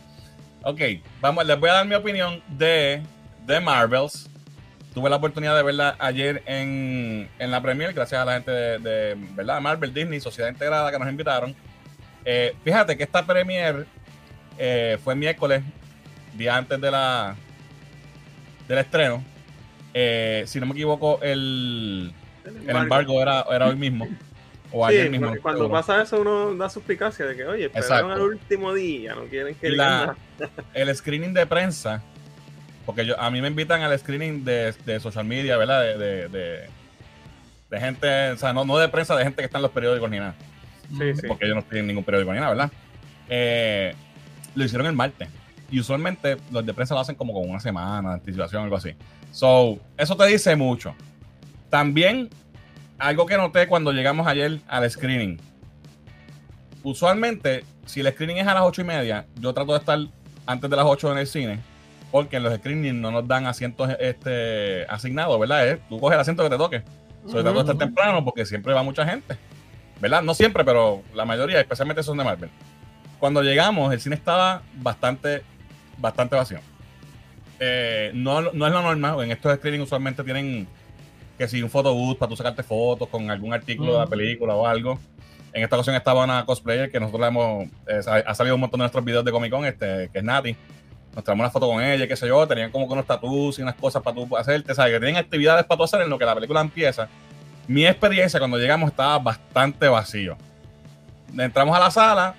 Ok, 0.62 0.80
vamos, 1.20 1.46
les 1.46 1.58
voy 1.58 1.70
a 1.70 1.74
dar 1.74 1.86
mi 1.86 1.94
opinión 1.94 2.42
de, 2.48 3.02
de 3.46 3.60
Marvels. 3.60 4.28
Tuve 4.94 5.08
la 5.08 5.16
oportunidad 5.16 5.56
de 5.56 5.62
verla 5.62 5.94
ayer 6.00 6.42
en, 6.46 7.28
en 7.38 7.50
la 7.50 7.62
Premier, 7.62 7.92
gracias 7.92 8.20
a 8.20 8.24
la 8.24 8.32
gente 8.34 8.50
de, 8.50 8.78
de, 8.80 9.14
¿verdad? 9.34 9.60
Marvel, 9.60 9.94
Disney, 9.94 10.20
Sociedad 10.20 10.50
Integrada 10.50 10.90
que 10.90 10.98
nos 10.98 11.08
invitaron. 11.08 11.54
Eh, 12.24 12.54
fíjate 12.64 12.96
que 12.96 13.04
esta 13.04 13.24
Premier 13.24 13.86
eh, 14.58 14.98
fue 15.04 15.14
miércoles, 15.14 15.62
día 16.34 16.56
antes 16.56 16.80
de 16.80 16.90
la 16.90 17.36
del 18.66 18.78
estreno. 18.78 19.24
Eh, 19.94 20.42
si 20.46 20.58
no 20.60 20.66
me 20.66 20.72
equivoco, 20.72 21.20
el, 21.22 22.12
el 22.66 22.76
embargo 22.76 23.22
era, 23.22 23.44
era 23.50 23.68
hoy 23.68 23.76
mismo. 23.76 24.08
O 24.72 24.86
Sí, 24.88 24.94
ayer 24.94 25.10
mismo. 25.10 25.26
cuando 25.42 25.62
seguro. 25.64 25.70
pasa 25.80 26.02
eso 26.02 26.20
uno 26.20 26.54
da 26.54 26.68
suspicacia 26.68 27.26
de 27.26 27.34
que, 27.36 27.44
oye, 27.44 27.64
esperaron 27.66 27.92
Exacto. 27.92 28.12
al 28.14 28.20
último 28.22 28.72
día, 28.74 29.14
no 29.16 29.24
quieren 29.24 29.54
que 29.56 29.70
la- 29.70 30.16
el 30.74 30.94
screening 30.94 31.32
de 31.34 31.44
prensa, 31.46 32.02
porque 32.90 33.06
yo, 33.06 33.20
a 33.20 33.30
mí 33.30 33.40
me 33.40 33.48
invitan 33.48 33.82
al 33.82 33.98
screening 33.98 34.44
de, 34.44 34.72
de 34.84 35.00
social 35.00 35.24
media, 35.24 35.56
¿verdad? 35.56 35.80
De, 35.82 35.98
de, 35.98 36.28
de- 36.28 36.68
de 37.70 37.80
gente, 37.80 38.30
o 38.32 38.36
sea, 38.36 38.52
no, 38.52 38.64
no 38.64 38.78
de 38.78 38.88
prensa, 38.88 39.14
de 39.16 39.22
gente 39.22 39.36
que 39.42 39.46
está 39.46 39.58
en 39.58 39.62
los 39.62 39.70
periódicos 39.70 40.10
ni 40.10 40.18
nada, 40.18 40.34
Sí, 40.98 41.14
sí. 41.14 41.26
porque 41.28 41.46
yo 41.46 41.54
no 41.54 41.60
estoy 41.60 41.78
en 41.78 41.86
ningún 41.86 42.02
periódico 42.02 42.32
ni 42.32 42.38
nada, 42.40 42.50
¿verdad? 42.50 42.72
Eh, 43.28 43.94
lo 44.56 44.64
hicieron 44.64 44.88
el 44.88 44.92
martes. 44.92 45.28
Y 45.70 45.78
usualmente 45.78 46.36
los 46.50 46.66
de 46.66 46.74
prensa 46.74 46.94
lo 46.94 47.00
hacen 47.00 47.14
como 47.14 47.32
con 47.32 47.48
una 47.48 47.60
semana 47.60 48.08
de 48.08 48.14
anticipación, 48.14 48.64
algo 48.64 48.74
así. 48.74 48.96
So, 49.30 49.78
eso 49.96 50.16
te 50.16 50.26
dice 50.26 50.56
mucho. 50.56 50.96
También, 51.68 52.28
algo 52.98 53.24
que 53.24 53.36
noté 53.36 53.68
cuando 53.68 53.92
llegamos 53.92 54.26
ayer 54.26 54.58
al 54.66 54.90
screening. 54.90 55.38
Usualmente, 56.82 57.62
si 57.86 58.00
el 58.00 58.10
screening 58.12 58.38
es 58.38 58.46
a 58.48 58.54
las 58.54 58.64
ocho 58.64 58.80
y 58.80 58.84
media, 58.84 59.26
yo 59.38 59.52
trato 59.52 59.72
de 59.74 59.78
estar 59.78 59.98
antes 60.46 60.68
de 60.68 60.76
las 60.76 60.86
8 60.86 61.12
en 61.12 61.18
el 61.18 61.26
cine, 61.28 61.60
porque 62.10 62.36
en 62.36 62.42
los 62.42 62.54
screenings 62.56 62.94
no 62.94 63.10
nos 63.10 63.26
dan 63.26 63.46
asientos 63.46 63.88
este, 63.98 64.84
asignados, 64.88 65.38
¿verdad? 65.38 65.78
Tú 65.88 66.00
coges 66.00 66.14
el 66.14 66.20
asiento 66.20 66.42
que 66.42 66.50
te 66.50 66.56
toque. 66.58 66.82
So, 67.26 67.36
yo 67.36 67.42
trato 67.42 67.54
de 67.54 67.60
estar 67.60 67.78
temprano 67.78 68.24
porque 68.24 68.44
siempre 68.46 68.72
va 68.72 68.82
mucha 68.82 69.06
gente. 69.06 69.36
¿Verdad? 70.00 70.22
No 70.22 70.32
siempre, 70.34 70.64
pero 70.64 71.02
la 71.14 71.24
mayoría, 71.24 71.60
especialmente 71.60 72.02
son 72.02 72.16
de 72.16 72.24
Marvel. 72.24 72.50
Cuando 73.18 73.42
llegamos, 73.42 73.92
el 73.92 74.00
cine 74.00 74.16
estaba 74.16 74.62
bastante, 74.76 75.42
bastante 75.98 76.36
vacío. 76.36 76.58
eh, 77.58 78.10
no, 78.14 78.40
no 78.40 78.66
es 78.66 78.72
lo 78.72 78.82
normal. 78.82 79.22
En 79.22 79.30
estos 79.30 79.54
screenings 79.56 79.84
usualmente 79.84 80.24
tienen 80.24 80.66
que 81.36 81.46
si 81.46 81.62
un 81.62 81.70
photobooth 81.70 82.18
para 82.18 82.28
tú 82.30 82.36
sacarte 82.36 82.62
fotos 82.62 83.08
con 83.08 83.30
algún 83.30 83.52
artículo 83.52 83.92
de 83.92 83.98
la 83.98 84.06
película 84.06 84.54
o 84.54 84.66
algo. 84.66 84.98
En 85.52 85.62
esta 85.62 85.76
ocasión 85.76 85.96
estaba 85.96 86.24
una 86.24 86.44
cosplayer 86.46 86.90
que 86.90 87.00
nosotros 87.00 87.20
le 87.20 87.26
hemos. 87.26 87.64
eh, 87.86 88.22
ha 88.26 88.34
salido 88.34 88.54
un 88.54 88.60
montón 88.62 88.78
de 88.78 88.84
nuestros 88.84 89.04
videos 89.04 89.24
de 89.24 89.32
Comic 89.32 89.50
Con, 89.50 89.64
este, 89.66 90.08
que 90.12 90.18
es 90.18 90.24
Nati. 90.24 90.56
Nos 91.14 91.24
traemos 91.24 91.42
una 91.44 91.50
foto 91.50 91.66
con 91.68 91.82
ella, 91.82 92.06
qué 92.06 92.16
sé 92.16 92.28
yo. 92.28 92.46
Tenían 92.46 92.70
como 92.70 92.86
que 92.86 92.92
unos 92.92 93.06
tattoos 93.06 93.58
y 93.58 93.62
unas 93.62 93.74
cosas 93.74 94.02
para 94.02 94.14
tú 94.16 94.36
hacerte. 94.36 94.74
¿sabes? 94.74 94.92
Que 94.94 95.00
tienen 95.00 95.16
actividades 95.16 95.64
para 95.64 95.78
tú 95.78 95.84
hacer 95.84 96.00
en 96.02 96.10
lo 96.10 96.18
que 96.18 96.24
la 96.24 96.34
película 96.34 96.60
empieza. 96.60 97.08
Mi 97.66 97.86
experiencia 97.86 98.38
cuando 98.38 98.58
llegamos 98.58 98.90
estaba 98.90 99.18
bastante 99.18 99.88
vacío. 99.88 100.36
Entramos 101.36 101.76
a 101.76 101.80
la 101.80 101.90
sala 101.90 102.34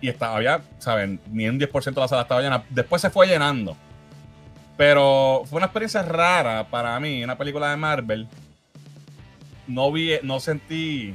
y 0.00 0.08
estaba, 0.08 0.36
había, 0.36 0.60
¿saben? 0.78 1.20
Ni 1.30 1.48
un 1.48 1.58
10% 1.58 1.94
de 1.94 2.00
la 2.00 2.08
sala 2.08 2.22
estaba 2.22 2.40
llena. 2.40 2.62
Después 2.70 3.00
se 3.02 3.10
fue 3.10 3.26
llenando. 3.26 3.76
Pero 4.76 5.42
fue 5.46 5.58
una 5.58 5.66
experiencia 5.66 6.02
rara 6.02 6.64
para 6.68 6.98
mí, 7.00 7.22
una 7.22 7.36
película 7.36 7.70
de 7.70 7.76
Marvel. 7.76 8.26
No 9.66 9.92
vi, 9.92 10.12
no 10.22 10.40
sentí. 10.40 11.14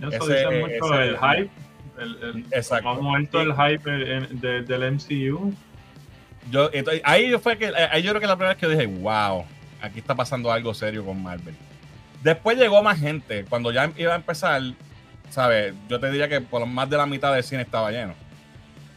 Eso 0.00 0.08
Ese- 0.30 0.34
dice 0.48 0.60
mucho 0.60 0.94
ese- 0.94 1.04
el 1.08 1.18
hype. 1.18 1.50
El, 1.98 2.16
el, 2.22 2.46
Exacto. 2.52 2.94
Muerto 3.02 3.40
el 3.40 3.54
hype 3.54 4.16
en- 4.16 4.40
de- 4.40 4.62
del 4.62 4.82
MCU. 4.92 5.52
Yo, 6.50 6.70
ahí 7.04 7.32
fue 7.38 7.56
que 7.56 7.72
ahí 7.90 8.02
yo 8.02 8.10
creo 8.10 8.20
que 8.20 8.26
la 8.26 8.36
primera 8.36 8.54
vez 8.54 8.58
que 8.58 8.68
dije, 8.68 8.86
wow, 8.86 9.44
aquí 9.80 9.98
está 9.98 10.14
pasando 10.14 10.52
algo 10.52 10.74
serio 10.74 11.04
con 11.04 11.22
Marvel. 11.22 11.54
Después 12.22 12.58
llegó 12.58 12.82
más 12.82 12.98
gente. 12.98 13.44
Cuando 13.44 13.70
ya 13.70 13.90
iba 13.96 14.12
a 14.12 14.16
empezar, 14.16 14.62
¿sabes? 15.30 15.74
Yo 15.88 16.00
te 16.00 16.10
diría 16.10 16.28
que 16.28 16.40
por 16.40 16.64
más 16.66 16.88
de 16.88 16.96
la 16.96 17.06
mitad 17.06 17.34
del 17.34 17.44
cine 17.44 17.62
estaba 17.62 17.90
lleno. 17.90 18.14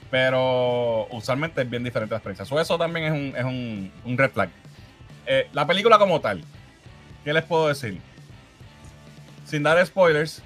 Pero 0.09 1.07
usualmente 1.11 1.61
es 1.61 1.69
bien 1.69 1.83
diferente 1.83 2.13
la 2.13 2.17
experiencia. 2.17 2.45
So, 2.45 2.59
eso 2.59 2.77
también 2.77 3.05
es 3.05 3.11
un, 3.11 3.37
es 3.37 3.43
un, 3.43 3.91
un 4.05 4.17
red 4.17 4.31
flag. 4.31 4.49
Eh, 5.25 5.49
la 5.51 5.67
película 5.67 5.97
como 5.97 6.21
tal, 6.21 6.41
¿qué 7.25 7.33
les 7.33 7.43
puedo 7.43 7.67
decir? 7.67 7.99
Sin 9.43 9.63
dar 9.63 9.85
spoilers, 9.85 10.41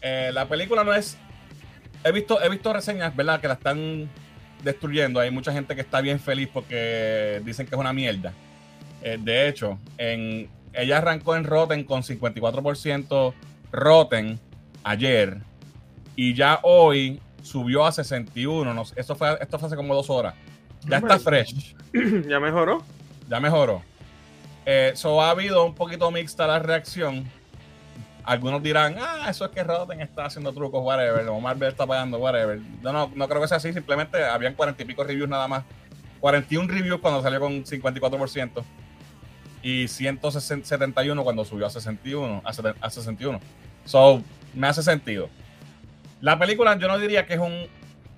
eh, 0.00 0.30
la 0.32 0.46
película 0.46 0.84
no 0.84 0.94
es. 0.94 1.18
He 2.02 2.12
visto, 2.12 2.42
he 2.42 2.48
visto 2.48 2.72
reseñas, 2.72 3.14
¿verdad? 3.14 3.40
Que 3.40 3.48
la 3.48 3.54
están 3.54 4.08
destruyendo. 4.62 5.20
Hay 5.20 5.30
mucha 5.30 5.52
gente 5.52 5.74
que 5.74 5.80
está 5.80 6.00
bien 6.00 6.20
feliz 6.20 6.48
porque 6.52 7.40
dicen 7.44 7.66
que 7.66 7.74
es 7.74 7.80
una 7.80 7.92
mierda. 7.92 8.32
Eh, 9.02 9.18
de 9.20 9.48
hecho, 9.48 9.78
en, 9.98 10.48
ella 10.72 10.98
arrancó 10.98 11.36
en 11.36 11.44
Rotten 11.44 11.84
con 11.84 12.02
54% 12.02 13.34
Rotten 13.72 14.38
ayer 14.84 15.38
y 16.14 16.34
ya 16.34 16.60
hoy 16.62 17.20
subió 17.42 17.84
a 17.84 17.92
61. 17.92 18.72
No 18.72 18.84
esto, 18.96 19.14
fue, 19.14 19.36
esto 19.40 19.58
fue 19.58 19.66
hace 19.66 19.76
como 19.76 19.94
dos 19.94 20.10
horas. 20.10 20.34
Ya 20.86 20.98
está 20.98 21.18
fresh, 21.18 21.76
ya 22.28 22.40
mejoró. 22.40 22.82
ya 23.28 23.40
mejoró. 23.40 23.82
Eh, 24.66 24.92
so 24.94 25.20
ha 25.20 25.30
habido 25.30 25.64
un 25.64 25.74
poquito 25.74 26.10
mixta 26.10 26.46
la 26.46 26.58
reacción. 26.58 27.24
Algunos 28.24 28.62
dirán, 28.62 28.96
ah, 29.00 29.26
eso 29.28 29.44
es 29.44 29.50
que 29.50 29.62
Rotten 29.64 30.00
está 30.00 30.26
haciendo 30.26 30.52
trucos, 30.52 30.82
whatever, 30.84 31.26
o 31.28 31.40
Marvel 31.40 31.68
está 31.68 31.86
pagando, 31.86 32.18
whatever. 32.18 32.60
No, 32.80 32.92
no, 32.92 33.10
no 33.14 33.28
creo 33.28 33.40
que 33.40 33.48
sea 33.48 33.56
así, 33.56 33.72
simplemente 33.72 34.24
habían 34.24 34.54
cuarenta 34.54 34.82
y 34.82 34.86
pico 34.86 35.02
reviews 35.04 35.28
nada 35.28 35.48
más. 35.48 35.64
41 36.20 36.68
reviews 36.72 37.00
cuando 37.00 37.20
salió 37.20 37.40
con 37.40 37.64
54% 37.64 38.62
y 39.62 39.88
171 39.88 41.24
cuando 41.24 41.44
subió 41.44 41.66
a 41.66 41.70
61, 41.70 42.42
a, 42.44 42.52
seten- 42.52 42.76
a 42.80 42.90
61. 42.90 43.40
So, 43.84 44.22
me 44.54 44.68
hace 44.68 44.82
sentido. 44.82 45.28
La 46.20 46.38
película 46.38 46.76
yo 46.78 46.86
no 46.86 46.98
diría 46.98 47.26
que 47.26 47.34
es 47.34 47.40
un 47.40 47.66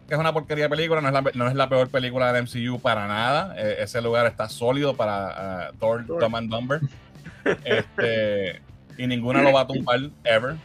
que 0.07 0.13
es 0.13 0.21
una 0.21 0.35
porquería 0.35 0.65
de 0.65 0.69
película, 0.69 1.01
no 1.01 1.09
es 1.09 1.15
la, 1.15 1.23
no 1.33 1.49
es 1.49 1.55
la 1.55 1.67
peor 1.71 1.89
película 1.89 2.31
del 2.31 2.43
MCU 2.45 2.79
para 2.79 3.07
nada. 3.07 3.55
Eh, 3.57 3.77
ese 3.79 4.03
lugar 4.03 4.27
está 4.27 4.51
sólido 4.51 4.95
para 4.95 5.71
uh, 5.73 5.77
Thor, 5.79 6.05
Thor. 6.07 6.21
Dumb 6.21 6.37
and 6.37 6.51
Dumber. 6.51 6.81
Este, 7.65 8.61
y 8.99 9.07
ninguna 9.07 9.43
lo 9.43 9.53
va 9.53 9.63
a 9.63 9.67
tumbar, 9.67 10.01
ever. 10.25 10.57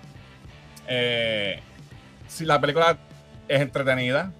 Eh, 0.87 1.59
si 2.27 2.45
la 2.45 2.59
película 2.59 2.97
es 3.47 3.61
entretenida, 3.61 4.31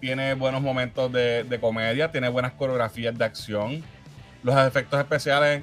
tiene 0.00 0.34
buenos 0.34 0.62
momentos 0.62 1.12
de, 1.12 1.44
de 1.44 1.60
comedia, 1.60 2.10
tiene 2.10 2.28
buenas 2.28 2.52
coreografías 2.52 3.16
de 3.16 3.24
acción. 3.24 3.82
Los 4.42 4.56
efectos 4.66 4.98
especiales 5.00 5.62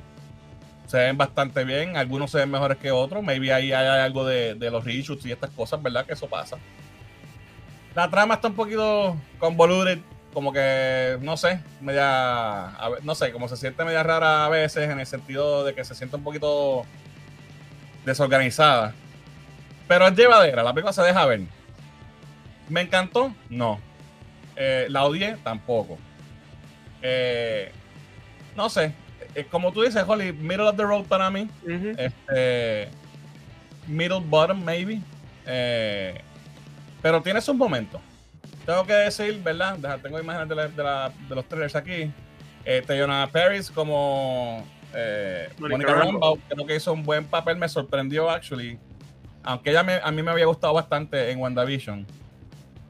se 0.87 0.97
ven 0.97 1.17
bastante 1.17 1.63
bien, 1.63 1.97
algunos 1.97 2.31
se 2.31 2.39
ven 2.39 2.51
mejores 2.51 2.77
que 2.77 2.91
otros. 2.91 3.23
Maybe 3.23 3.53
ahí 3.53 3.71
hay 3.71 3.87
algo 3.87 4.25
de, 4.25 4.55
de 4.55 4.69
los 4.69 4.83
reshoots 4.83 5.25
y 5.25 5.31
estas 5.31 5.49
cosas, 5.51 5.81
¿verdad? 5.81 6.05
Que 6.05 6.13
eso 6.13 6.27
pasa. 6.27 6.57
La 7.95 8.09
trama 8.09 8.35
está 8.35 8.49
un 8.49 8.55
poquito 8.55 9.15
convoluted, 9.39 9.99
como 10.33 10.51
que, 10.51 11.17
no 11.21 11.37
sé, 11.37 11.61
media, 11.79 12.73
no 13.03 13.15
sé, 13.15 13.31
como 13.31 13.47
se 13.47 13.55
siente 13.55 13.85
media 13.85 14.03
rara 14.03 14.45
a 14.45 14.49
veces 14.49 14.89
en 14.89 14.99
el 14.99 15.05
sentido 15.05 15.63
de 15.63 15.73
que 15.73 15.85
se 15.85 15.95
siente 15.95 16.17
un 16.17 16.23
poquito 16.23 16.85
desorganizada. 18.05 18.93
Pero 19.87 20.07
es 20.07 20.15
llevadera, 20.15 20.63
la 20.63 20.73
película 20.73 20.93
se 20.93 21.01
deja 21.03 21.25
ver. 21.25 21.41
¿Me 22.69 22.81
encantó? 22.81 23.33
No. 23.49 23.79
Eh, 24.55 24.87
la 24.89 25.03
odié 25.05 25.37
tampoco. 25.43 25.97
Eh, 27.01 27.71
no 28.55 28.69
sé. 28.69 28.93
Eh, 29.35 29.45
como 29.49 29.71
tú 29.71 29.81
dices, 29.83 30.03
Holly, 30.07 30.31
middle 30.33 30.63
of 30.67 30.75
the 30.77 30.83
road 30.83 31.05
para 31.05 31.29
mí. 31.29 31.47
Este, 31.97 32.89
middle 33.87 34.21
bottom, 34.21 34.63
maybe. 34.63 35.01
Eh, 35.45 36.19
pero 37.01 37.21
tiene 37.21 37.41
sus 37.41 37.55
momentos. 37.55 38.01
Tengo 38.65 38.83
que 38.85 38.93
decir, 38.93 39.39
¿verdad? 39.43 39.77
Deja- 39.77 39.97
tengo 39.99 40.19
imágenes 40.19 40.49
de, 40.49 40.55
la- 40.55 40.67
de 40.67 40.83
la- 40.83 41.11
de 41.29 41.35
los 41.35 41.45
trailers 41.47 41.75
aquí. 41.75 42.11
Eh, 42.63 42.81
Teyona 42.87 43.29
Paris 43.31 43.69
como 43.69 44.65
eh, 44.95 45.49
Monica 45.59 45.93
Rambeau. 45.93 46.39
Creo 46.47 46.65
que 46.65 46.75
hizo 46.75 46.93
un 46.93 47.03
buen 47.03 47.25
papel. 47.25 47.57
Me 47.57 47.67
sorprendió, 47.69 48.29
actually. 48.29 48.79
Aunque 49.43 49.69
ella 49.71 49.83
me- 49.83 49.99
a 50.03 50.11
mí 50.11 50.23
me 50.23 50.31
había 50.31 50.45
gustado 50.45 50.73
bastante 50.73 51.29
en 51.31 51.39
WandaVision. 51.39 52.05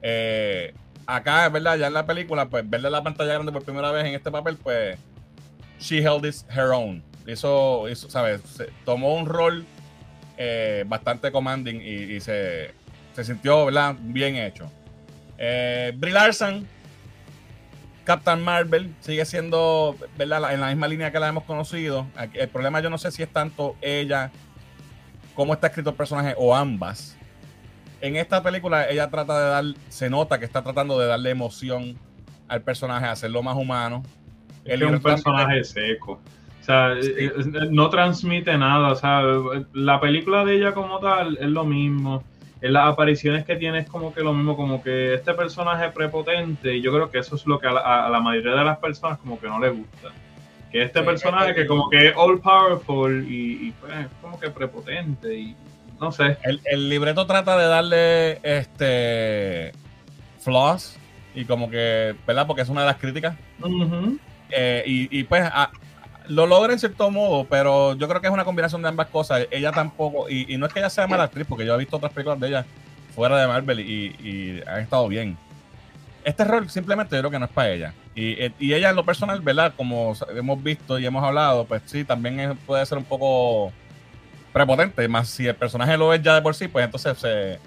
Eh, 0.02 0.74
acá, 1.06 1.50
¿verdad? 1.50 1.78
Ya 1.78 1.88
en 1.88 1.94
la 1.94 2.06
película, 2.06 2.48
pues 2.48 2.68
verle 2.70 2.90
la 2.90 3.04
pantalla 3.04 3.34
grande 3.34 3.52
por 3.52 3.64
primera 3.64 3.92
vez 3.92 4.06
en 4.06 4.16
este 4.16 4.32
papel, 4.32 4.58
pues 4.58 4.98
she 5.80 5.98
held 6.00 6.22
this 6.22 6.46
her 6.50 6.72
own. 6.72 7.04
Hizo, 7.28 7.90
hizo 7.90 8.10
¿sabes? 8.10 8.42
Se- 8.42 8.70
tomó 8.86 9.16
un 9.16 9.26
rol 9.26 9.66
eh, 10.38 10.84
bastante 10.88 11.32
commanding 11.32 11.82
y, 11.82 12.14
y 12.16 12.20
se, 12.20 12.72
se 13.14 13.24
sintió, 13.24 13.66
¿verdad? 13.66 13.96
Bien 14.00 14.36
hecho. 14.36 14.72
Eh, 15.38 15.92
Brie 15.98 16.14
Larson, 16.14 16.68
Captain 18.06 18.42
Marvel, 18.42 18.94
sigue 19.02 19.26
siendo, 19.26 19.96
¿verdad? 20.18 20.54
En 20.54 20.62
la 20.62 20.68
misma 20.68 20.88
línea 20.88 21.12
que 21.12 21.20
la 21.20 21.28
hemos 21.28 21.44
conocido. 21.44 22.08
El 22.34 22.48
problema 22.48 22.80
yo 22.80 22.90
no 22.90 22.98
sé 22.98 23.12
si 23.12 23.24
es 23.24 23.30
tanto 23.30 23.76
ella, 23.82 24.32
cómo 25.34 25.54
está 25.54 25.68
escrito 25.68 25.90
el 25.90 25.96
personaje 25.96 26.34
o 26.38 26.56
ambas. 26.56 27.18
En 28.02 28.16
esta 28.16 28.42
película 28.44 28.88
ella 28.90 29.10
trata 29.10 29.40
de 29.40 29.50
dar, 29.50 29.64
se 29.90 30.10
nota 30.10 30.40
que 30.40 30.46
está 30.46 30.62
tratando 30.64 31.00
de 31.00 31.08
darle 31.08 31.32
emoción 31.32 31.98
al 32.48 32.62
personaje, 32.62 33.08
hacerlo 33.08 33.42
más 33.42 33.58
humano. 33.58 34.04
Es 34.64 34.82
un 34.82 35.00
personaje 35.02 35.64
seco. 35.64 36.22
O 36.62 36.64
sea, 36.66 36.96
Sí. 37.02 37.12
eh, 37.18 37.32
eh, 37.38 37.68
no 37.70 37.90
transmite 37.90 38.58
nada. 38.58 38.92
O 38.92 38.96
sea, 38.96 39.22
la 39.74 40.00
película 40.00 40.46
de 40.46 40.56
ella 40.58 40.74
como 40.74 41.00
tal 41.00 41.38
es 41.40 41.50
lo 41.50 41.64
mismo. 41.64 42.24
En 42.66 42.74
las 42.74 42.88
apariciones 42.90 43.46
que 43.46 43.56
tiene 43.58 43.80
es 43.80 43.88
como 43.90 44.12
que 44.14 44.22
lo 44.22 44.34
mismo, 44.34 44.56
como 44.56 44.82
que 44.82 45.14
este 45.14 45.34
personaje 45.36 45.90
prepotente, 45.92 46.76
y 46.76 46.82
yo 46.82 46.92
creo 46.92 47.12
que 47.12 47.20
eso 47.20 47.36
es 47.36 47.46
lo 47.46 47.60
que 47.60 47.68
a 47.68 47.72
la, 47.74 48.06
a 48.08 48.10
la 48.10 48.20
mayoría 48.20 48.54
de 48.56 48.64
las 48.66 48.80
personas 48.80 49.20
como 49.20 49.40
que 49.40 49.48
no 49.48 49.60
le 49.60 49.70
gusta. 49.70 50.10
Que 50.72 50.82
este 50.82 51.00
Sí, 51.00 51.06
personaje 51.06 51.54
que 51.54 51.68
como 51.68 51.90
que 51.92 52.08
es 52.08 52.14
all 52.16 52.40
powerful 52.42 53.24
y, 53.30 53.68
y, 53.68 53.72
pues 53.80 53.94
es 53.94 54.08
como 54.22 54.40
que 54.40 54.50
prepotente 54.50 55.34
y 55.38 55.56
no 56.02 56.12
sé. 56.12 56.38
El, 56.44 56.60
el 56.66 56.90
libreto 56.90 57.28
trata 57.28 57.56
de 57.56 57.66
darle 57.68 58.40
este 58.42 59.72
flaws 60.40 60.98
y 61.36 61.46
como 61.46 61.70
que, 61.70 62.16
¿verdad? 62.26 62.48
Porque 62.48 62.64
es 62.64 62.70
una 62.70 62.82
de 62.82 62.88
las 62.88 62.98
críticas. 62.98 63.36
Eh, 64.50 64.84
y, 64.88 65.20
y, 65.20 65.24
pues 65.24 65.44
a- 65.44 65.72
lo 66.30 66.46
logra 66.48 66.74
en 66.74 66.80
cierto 66.80 67.10
modo, 67.12 67.46
pero 67.46 67.94
yo 67.96 68.08
creo 68.08 68.22
que 68.22 68.28
es 68.28 68.34
una 68.34 68.46
combinación 68.46 68.82
de 68.82 68.90
ambas 68.90 69.08
cosas. 69.08 69.48
Ella 69.52 69.72
tampoco, 69.72 70.30
y, 70.30 70.54
y 70.54 70.58
no 70.58 70.66
es 70.66 70.74
que 70.74 70.80
ella 70.80 70.90
sea 70.90 71.08
mala 71.08 71.24
actriz, 71.24 71.46
porque 71.48 71.66
yo 71.66 71.76
he 71.76 71.78
visto 71.78 71.98
otras 71.98 72.12
películas 72.14 72.40
de 72.40 72.48
ella 72.48 72.66
fuera 73.16 73.38
de 73.40 73.48
Marvel 73.48 73.80
y, 73.80 74.08
y 74.24 74.62
han 74.68 74.82
estado 74.82 75.08
bien. 75.08 75.38
Este 76.24 76.44
rol 76.44 76.70
simplemente 76.70 77.16
yo 77.16 77.22
creo 77.22 77.32
que 77.32 77.40
no 77.40 77.46
es 77.46 77.52
para 77.52 77.70
ella. 77.72 77.94
Y, 78.16 78.32
eh, 78.42 78.52
y 78.60 78.74
ella 78.74 78.90
en 78.90 78.96
lo 78.96 79.06
personal, 79.06 79.40
¿verdad? 79.42 79.74
Como 79.78 80.14
hemos 80.36 80.64
visto 80.64 80.98
y 80.98 81.06
hemos 81.06 81.24
hablado, 81.24 81.66
pues 81.66 81.82
sí, 81.86 82.04
también 82.04 82.40
es- 82.40 82.58
puede 82.66 82.86
ser 82.86 82.98
un 82.98 83.04
poco 83.04 83.72
prepotente, 84.54 85.08
más 85.08 85.28
si 85.30 85.48
el 85.48 85.56
personaje 85.56 85.98
lo 85.98 86.14
es 86.14 86.22
ya 86.22 86.36
de 86.36 86.42
por 86.42 86.56
sí, 86.56 86.68
pues 86.68 86.86
entonces 86.86 87.18
se- 87.18 87.60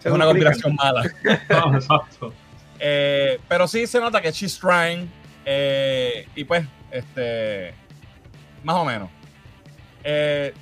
Se 0.00 0.08
es 0.08 0.14
una 0.14 0.26
combinación 0.26 0.74
mala. 0.74 1.02
No, 1.48 1.74
exacto. 1.76 2.32
Eh, 2.78 3.38
pero 3.48 3.66
sí 3.68 3.86
se 3.86 4.00
nota 4.00 4.20
que 4.20 4.30
she's 4.32 4.58
trying. 4.58 5.08
eh, 5.46 6.26
y 6.34 6.44
pues, 6.44 6.66
este. 6.90 7.72
Más 8.64 8.76
o 8.76 8.84
menos. 8.84 9.08
Eh, 10.02 10.52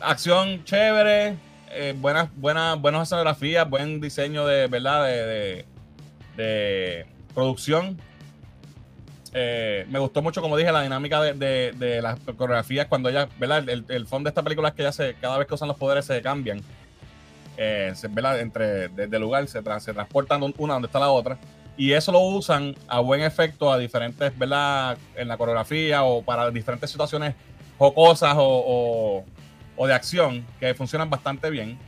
acción 0.00 0.64
chévere. 0.64 1.36
eh, 1.74 1.94
buenas, 1.98 2.28
buenas, 2.36 2.80
buenas 2.80 3.02
escenografías, 3.04 3.68
buen 3.68 4.00
diseño 4.00 4.46
de, 4.46 4.66
¿verdad? 4.68 5.04
De, 5.06 5.64
de, 6.36 7.06
producción. 7.34 7.98
eh, 9.34 9.86
me 9.90 9.98
gustó 9.98 10.20
mucho, 10.22 10.42
como 10.42 10.56
dije, 10.58 10.70
la 10.70 10.82
dinámica 10.82 11.20
de, 11.22 11.32
de- 11.72 12.02
las 12.02 12.18
coreografías 12.20 12.86
cuando 12.86 13.08
ella, 13.08 13.28
¿verdad? 13.38 13.66
El, 13.68 13.84
el 13.88 14.06
fondo 14.06 14.28
de 14.28 14.30
esta 14.30 14.42
película 14.42 14.68
es 14.68 14.74
que 14.74 14.82
ella 14.82 14.92
se, 14.92 15.14
cada 15.14 15.38
vez 15.38 15.46
que 15.48 15.54
usan 15.54 15.68
los 15.68 15.76
poderes 15.78 16.04
se 16.04 16.20
cambian. 16.22 16.60
Eh, 17.56 17.92
¿verdad? 18.10 18.40
Entre, 18.40 18.88
desde 18.88 19.18
lugar 19.18 19.46
se, 19.48 19.62
se 19.80 19.92
transportan 19.94 20.42
un- 20.42 20.54
una 20.58 20.74
donde 20.74 20.86
está 20.86 20.98
la 21.00 21.08
otra. 21.10 21.38
Y 21.76 21.92
eso 21.92 22.12
lo 22.12 22.20
usan 22.20 22.74
a 22.86 23.00
buen 23.00 23.22
efecto 23.22 23.72
a 23.72 23.78
diferentes, 23.78 24.36
¿verdad? 24.38 24.96
En 25.16 25.28
la 25.28 25.36
coreografía 25.36 26.02
o 26.04 26.22
para 26.22 26.50
diferentes 26.50 26.90
situaciones 26.90 27.34
jocosas 27.78 28.34
o, 28.36 28.44
o, 28.44 29.24
o 29.76 29.86
de 29.86 29.94
acción 29.94 30.44
que 30.60 30.74
funcionan 30.74 31.08
bastante 31.10 31.48
bien. 31.50 31.78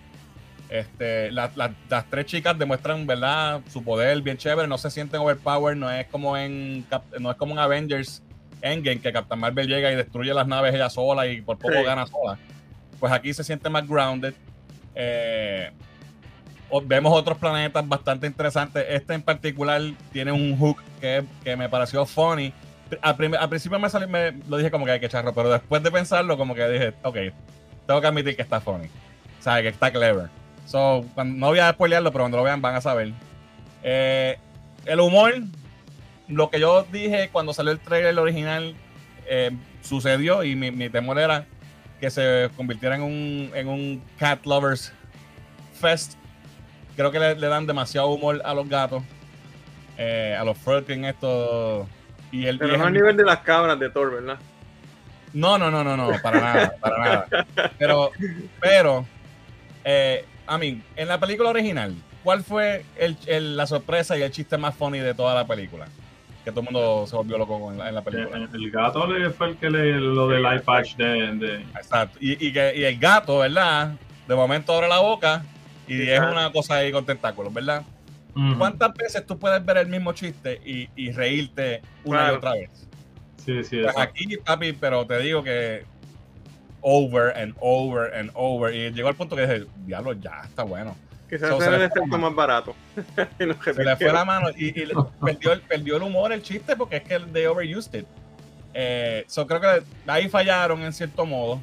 Este, 0.70 1.30
la- 1.30 1.50
la- 1.54 1.74
las 1.90 2.08
tres 2.10 2.24
chicas 2.26 2.58
demuestran, 2.58 3.06
¿verdad? 3.06 3.60
Su 3.70 3.84
poder 3.84 4.20
bien 4.22 4.38
chévere, 4.38 4.66
no 4.66 4.78
se 4.78 4.90
sienten 4.90 5.20
overpowered, 5.20 5.76
no 5.76 5.90
es 5.90 6.06
como 6.06 6.36
en 6.36 6.84
no 7.20 7.30
es 7.30 7.36
como 7.36 7.52
en 7.52 7.58
Avengers 7.58 8.22
Endgame 8.62 8.98
que 8.98 9.12
Captain 9.12 9.38
Marvel 9.38 9.68
llega 9.68 9.92
y 9.92 9.96
destruye 9.96 10.32
las 10.32 10.46
naves 10.46 10.74
ella 10.74 10.88
sola 10.88 11.26
y 11.26 11.42
por 11.42 11.58
poco 11.58 11.74
Sí. 11.74 11.82
gana 11.84 12.06
sola. 12.06 12.38
Pues 12.98 13.12
aquí 13.12 13.34
se 13.34 13.44
siente 13.44 13.68
más 13.68 13.86
grounded. 13.86 14.32
Eh, 14.94 15.70
vemos 16.84 17.12
otros 17.12 17.38
planetas 17.38 17.86
bastante 17.88 18.26
interesantes. 18.26 18.84
Este 18.88 19.14
en 19.14 19.22
particular 19.22 19.80
tiene 20.12 20.32
un 20.32 20.56
hook 20.58 20.82
que, 21.00 21.24
que 21.42 21.56
me 21.56 21.68
pareció 21.68 22.04
funny. 22.06 22.52
Al, 23.00 23.16
prim- 23.16 23.34
al 23.34 23.48
principio 23.48 23.78
me, 23.78 23.88
salió, 23.90 24.08
me 24.08 24.32
lo 24.48 24.56
dije 24.56 24.70
como 24.70 24.84
que 24.84 24.92
hay 24.92 25.00
que 25.00 25.08
charro, 25.08 25.32
pero 25.32 25.50
después 25.50 25.82
de 25.82 25.90
pensarlo, 25.90 26.36
como 26.36 26.54
que 26.54 26.68
dije, 26.68 26.94
ok, 27.02 27.16
tengo 27.86 28.00
que 28.00 28.06
admitir 28.06 28.36
que 28.36 28.42
está 28.42 28.60
funny. 28.60 28.86
O 29.40 29.42
sea, 29.42 29.60
que 29.62 29.68
está 29.68 29.90
clever. 29.90 30.28
So, 30.66 31.04
cuando- 31.14 31.38
no 31.38 31.46
voy 31.48 31.58
a 31.58 31.70
spoilearlo, 31.72 32.12
pero 32.12 32.24
cuando 32.24 32.38
lo 32.38 32.44
vean 32.44 32.60
van 32.62 32.74
a 32.76 32.80
saber. 32.80 33.12
Eh, 33.82 34.38
el 34.86 35.00
humor, 35.00 35.34
lo 36.28 36.50
que 36.50 36.60
yo 36.60 36.84
dije 36.90 37.28
cuando 37.32 37.52
salió 37.52 37.72
el 37.72 37.80
trailer 37.80 38.18
original, 38.18 38.74
eh, 39.26 39.50
sucedió 39.82 40.42
y 40.44 40.54
mi, 40.56 40.70
mi 40.70 40.88
temor 40.88 41.18
era 41.18 41.46
que 42.00 42.10
se 42.10 42.50
convirtiera 42.56 42.96
en 42.96 43.02
un, 43.02 43.50
en 43.54 43.68
un 43.68 44.02
Cat 44.18 44.44
Lovers 44.46 44.92
Fest. 45.80 46.14
Creo 46.96 47.10
que 47.10 47.18
le, 47.18 47.34
le 47.36 47.46
dan 47.48 47.66
demasiado 47.66 48.08
humor 48.08 48.40
a 48.44 48.54
los 48.54 48.68
gatos, 48.68 49.02
eh, 49.98 50.36
a 50.38 50.44
los 50.44 50.56
Furkin, 50.58 51.04
esto. 51.04 51.88
Y 52.30 52.46
el, 52.46 52.56
y 52.56 52.58
Pero 52.58 52.72
es 52.72 52.78
no 52.78 52.84
a 52.84 52.88
el- 52.88 52.94
nivel 52.94 53.16
de 53.16 53.24
las 53.24 53.38
cabras 53.40 53.78
de 53.78 53.90
Thor, 53.90 54.12
¿verdad? 54.14 54.38
no, 55.32 55.58
no, 55.58 55.68
no, 55.70 55.82
no, 55.82 55.96
no, 55.96 56.10
para 56.22 56.40
nada, 56.40 56.74
para 56.80 56.98
nada. 56.98 57.26
Pero, 57.78 58.10
pero, 58.60 59.04
eh, 59.84 60.24
a 60.46 60.56
mí, 60.58 60.80
en 60.94 61.08
la 61.08 61.18
película 61.18 61.50
original, 61.50 61.92
¿cuál 62.22 62.44
fue 62.44 62.84
el- 62.96 63.16
el- 63.26 63.56
la 63.56 63.66
sorpresa 63.66 64.16
y 64.16 64.22
el 64.22 64.30
chiste 64.30 64.56
más 64.56 64.76
funny 64.76 65.00
de 65.00 65.12
toda 65.14 65.34
la 65.34 65.44
película? 65.46 65.86
Que 66.44 66.50
todo 66.52 66.60
el 66.60 66.66
mundo 66.66 67.06
se 67.08 67.16
volvió 67.16 67.36
loco 67.38 67.72
en 67.72 67.78
la, 67.78 67.88
en 67.88 67.94
la 67.96 68.02
película. 68.02 68.36
El, 68.36 68.48
el 68.54 68.70
gato 68.70 69.06
le 69.06 69.30
fue 69.30 69.48
el 69.48 69.56
que 69.56 69.70
le 69.70 69.94
lo 69.98 70.28
del 70.28 70.44
eye 70.44 70.60
patch 70.60 70.94
de, 70.96 71.32
de- 71.36 71.60
Exacto. 71.74 72.18
Y, 72.20 72.46
y 72.48 72.52
que, 72.52 72.72
y 72.76 72.84
el 72.84 72.98
gato, 72.98 73.38
¿verdad? 73.38 73.92
De 74.28 74.34
momento 74.36 74.72
abre 74.74 74.86
la 74.88 75.00
boca 75.00 75.42
y 75.86 76.08
es 76.08 76.20
una 76.20 76.50
cosa 76.52 76.76
ahí 76.76 76.90
con 76.92 77.04
tentáculos, 77.06 77.52
¿verdad? 77.52 77.82
¿Cuántas 78.58 78.92
veces 78.94 79.24
tú 79.26 79.38
puedes 79.38 79.64
ver 79.64 79.76
el 79.76 79.86
mismo 79.86 80.12
chiste 80.12 80.60
y, 80.64 80.88
y 80.96 81.12
reírte 81.12 81.82
una 82.04 82.18
Claro. 82.18 82.34
y 82.34 82.36
otra 82.38 82.52
vez? 82.54 82.70
Sí, 83.44 83.62
sí, 83.62 83.80
Pues 83.82 83.96
aquí, 83.98 84.36
papi, 84.38 84.72
pero 84.72 85.06
te 85.06 85.18
digo 85.20 85.42
que 85.44 85.84
over 86.80 87.36
and 87.36 87.54
over 87.60 88.12
and 88.14 88.30
over. 88.34 88.74
Y 88.74 88.90
llegó 88.90 89.08
al 89.08 89.14
punto 89.14 89.36
que 89.36 89.46
dije, 89.46 89.66
diablo, 89.86 90.12
ya 90.14 90.42
está 90.44 90.62
bueno. 90.64 90.96
Quizás 91.30 91.48
So, 91.50 91.62
era 91.62 91.76
el 91.76 91.82
efecto 91.82 92.18
más 92.18 92.34
barato. 92.34 92.74
Se 93.36 93.46
le 93.84 93.96
fue 93.96 94.12
la 94.12 94.24
mano 94.24 94.48
y, 94.56 94.66
y 94.80 94.86
le- 94.86 94.94
perdió, 95.24 95.52
el, 95.52 95.60
perdió 95.60 95.96
el 95.96 96.02
humor, 96.02 96.32
el 96.32 96.42
chiste, 96.42 96.74
porque 96.76 96.96
es 96.96 97.02
que 97.04 97.18
de 97.18 97.48
overused 97.48 97.94
it. 98.00 98.06
Eh, 98.74 99.24
so 99.28 99.46
creo 99.46 99.60
que 99.60 99.82
ahí 100.06 100.28
fallaron 100.28 100.82
en 100.82 100.92
cierto 100.92 101.24
modo. 101.24 101.60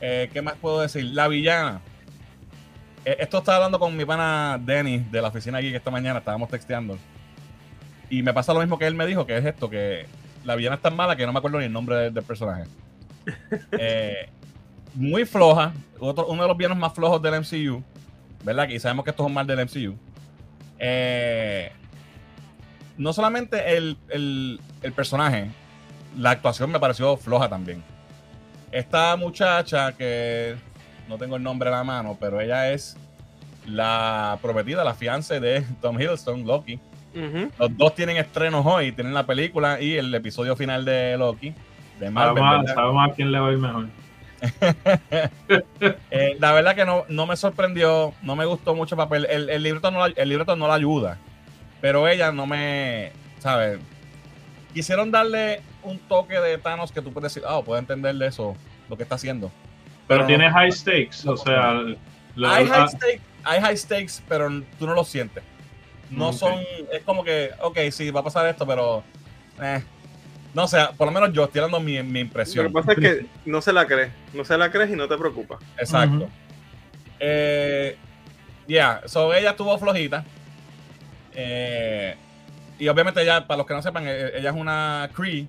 Eh, 0.00 0.28
¿Qué 0.32 0.42
más 0.42 0.54
puedo 0.60 0.80
decir? 0.80 1.04
La 1.04 1.28
villana. 1.28 1.80
Eh, 3.06 3.16
esto 3.20 3.38
estaba 3.38 3.56
hablando 3.58 3.78
con 3.78 3.96
mi 3.96 4.04
pana 4.04 4.58
Dennis 4.60 5.10
de 5.12 5.22
la 5.22 5.28
oficina 5.28 5.58
aquí 5.58 5.70
que 5.70 5.76
esta 5.76 5.90
mañana 5.92 6.18
estábamos 6.18 6.48
texteando. 6.50 6.98
Y 8.10 8.22
me 8.22 8.34
pasa 8.34 8.52
lo 8.52 8.58
mismo 8.60 8.78
que 8.78 8.86
él 8.86 8.94
me 8.96 9.06
dijo, 9.06 9.24
que 9.26 9.36
es 9.38 9.44
esto, 9.44 9.70
que 9.70 10.06
la 10.44 10.56
villana 10.56 10.74
es 10.76 10.82
tan 10.82 10.94
mala 10.96 11.14
que 11.16 11.24
no 11.24 11.32
me 11.32 11.38
acuerdo 11.38 11.58
ni 11.60 11.66
el 11.66 11.72
nombre 11.72 11.96
del, 11.96 12.14
del 12.14 12.24
personaje. 12.24 12.64
Eh, 13.78 14.28
muy 14.94 15.24
floja. 15.24 15.72
Otro, 15.98 16.26
uno 16.26 16.42
de 16.42 16.48
los 16.48 16.56
villanos 16.56 16.78
más 16.78 16.92
flojos 16.94 17.20
del 17.22 17.34
MCU. 17.40 17.82
¿Verdad? 18.44 18.68
Y 18.68 18.78
sabemos 18.80 19.04
que 19.04 19.10
esto 19.10 19.22
es 19.22 19.26
un 19.28 19.34
mal 19.34 19.46
del 19.46 19.60
MCU. 19.60 19.96
Eh, 20.78 21.72
no 22.96 23.12
solamente 23.12 23.76
el, 23.76 23.96
el- 24.08 24.60
el 24.82 24.92
personaje, 24.92 25.50
la 26.18 26.30
actuación 26.30 26.70
me 26.70 26.80
pareció 26.80 27.16
floja 27.16 27.48
también. 27.48 27.82
Esta 28.72 29.16
muchacha 29.16 29.92
que 29.92 30.56
no 31.08 31.18
tengo 31.18 31.36
el 31.36 31.42
nombre 31.42 31.68
a 31.68 31.72
la 31.72 31.84
mano, 31.84 32.16
pero 32.18 32.40
ella 32.40 32.72
es 32.72 32.96
la 33.66 34.38
prometida, 34.42 34.84
la 34.84 34.94
fiance 34.94 35.40
de 35.40 35.62
Tom 35.80 36.00
Hiddleston, 36.00 36.46
Loki. 36.46 36.78
Los 37.58 37.74
dos 37.78 37.94
tienen 37.94 38.18
estrenos 38.18 38.66
hoy, 38.66 38.92
tienen 38.92 39.14
la 39.14 39.24
película 39.24 39.80
y 39.80 39.96
el 39.96 40.14
episodio 40.14 40.54
final 40.54 40.84
de 40.84 41.16
Loki, 41.16 41.54
de 41.98 42.10
Marvel. 42.10 42.66
Sabemos, 42.66 43.10
a 43.10 43.14
quién 43.14 43.32
le 43.32 43.40
va 43.40 43.48
a 43.48 43.52
ir 43.52 43.58
mejor. 43.58 43.86
Eh, 46.10 46.36
la 46.38 46.52
verdad 46.52 46.74
que 46.74 46.84
no, 46.84 47.04
no 47.08 47.26
me 47.26 47.36
sorprendió, 47.36 48.12
no 48.22 48.36
me 48.36 48.44
gustó 48.44 48.74
mucho 48.74 48.94
el 48.94 48.98
papel. 48.98 49.26
El, 49.30 49.48
el 49.48 49.62
libreto 49.62 49.90
no 49.90 50.06
la, 50.06 50.12
el 50.14 50.28
libreto 50.28 50.56
no 50.56 50.68
la 50.68 50.74
ayuda, 50.74 51.18
pero 51.80 52.06
ella 52.06 52.32
no 52.32 52.46
me, 52.46 53.12
¿sabes? 53.38 53.78
Quisieron 54.74 55.10
darle 55.10 55.62
un 55.82 55.98
toque 55.98 56.38
de 56.38 56.58
Thanos 56.58 56.92
que 56.92 57.00
tú 57.00 57.12
puedes 57.12 57.32
decir, 57.32 57.48
ah, 57.48 57.62
puedo 57.64 57.78
entenderle 57.78 58.26
eso, 58.26 58.54
lo 58.90 58.96
que 58.96 59.04
está 59.04 59.14
haciendo. 59.14 59.50
Pero 60.08 60.20
no. 60.22 60.26
tiene 60.26 60.50
high 60.50 60.70
stakes, 60.72 61.26
o 61.26 61.36
sea, 61.36 61.72
lo- 62.34 62.48
hay, 62.48 62.66
high 62.66 62.88
stakes, 62.88 63.20
hay 63.44 63.60
high 63.60 63.76
stakes, 63.76 64.22
pero 64.28 64.48
tú 64.78 64.86
no 64.86 64.94
lo 64.94 65.04
sientes. 65.04 65.42
No 66.10 66.32
son, 66.32 66.60
es 66.92 67.02
como 67.04 67.24
que, 67.24 67.50
ok, 67.60 67.78
sí, 67.90 68.10
va 68.10 68.20
a 68.20 68.24
pasar 68.24 68.46
esto, 68.46 68.64
pero, 68.66 69.02
eh, 69.60 69.82
no 70.54 70.68
sé, 70.68 70.78
por 70.96 71.08
lo 71.08 71.12
menos 71.12 71.32
yo 71.32 71.44
estoy 71.44 71.60
dando 71.60 71.80
mi, 71.80 72.00
mi 72.02 72.12
Lo 72.12 72.18
impresión. 72.20 72.66
que 72.68 72.72
pasa 72.72 72.92
es 72.92 72.98
que 72.98 73.26
no 73.44 73.60
se 73.60 73.72
la 73.72 73.86
crees. 73.86 74.12
No 74.32 74.44
se 74.44 74.56
la 74.56 74.70
crees 74.70 74.90
y 74.90 74.94
no 74.96 75.08
te 75.08 75.18
preocupa. 75.18 75.58
Exacto. 75.76 76.28
Eh, 77.18 77.96
yeah, 78.68 79.02
so 79.06 79.34
ella 79.34 79.50
estuvo 79.50 79.76
flojita. 79.78 80.24
Eh, 81.34 82.14
y 82.78 82.88
obviamente 82.88 83.20
ella, 83.22 83.46
para 83.46 83.58
los 83.58 83.66
que 83.66 83.74
no 83.74 83.82
sepan, 83.82 84.04
eh, 84.06 84.30
ella 84.36 84.50
es 84.50 84.56
una 84.56 85.10
Cree 85.14 85.46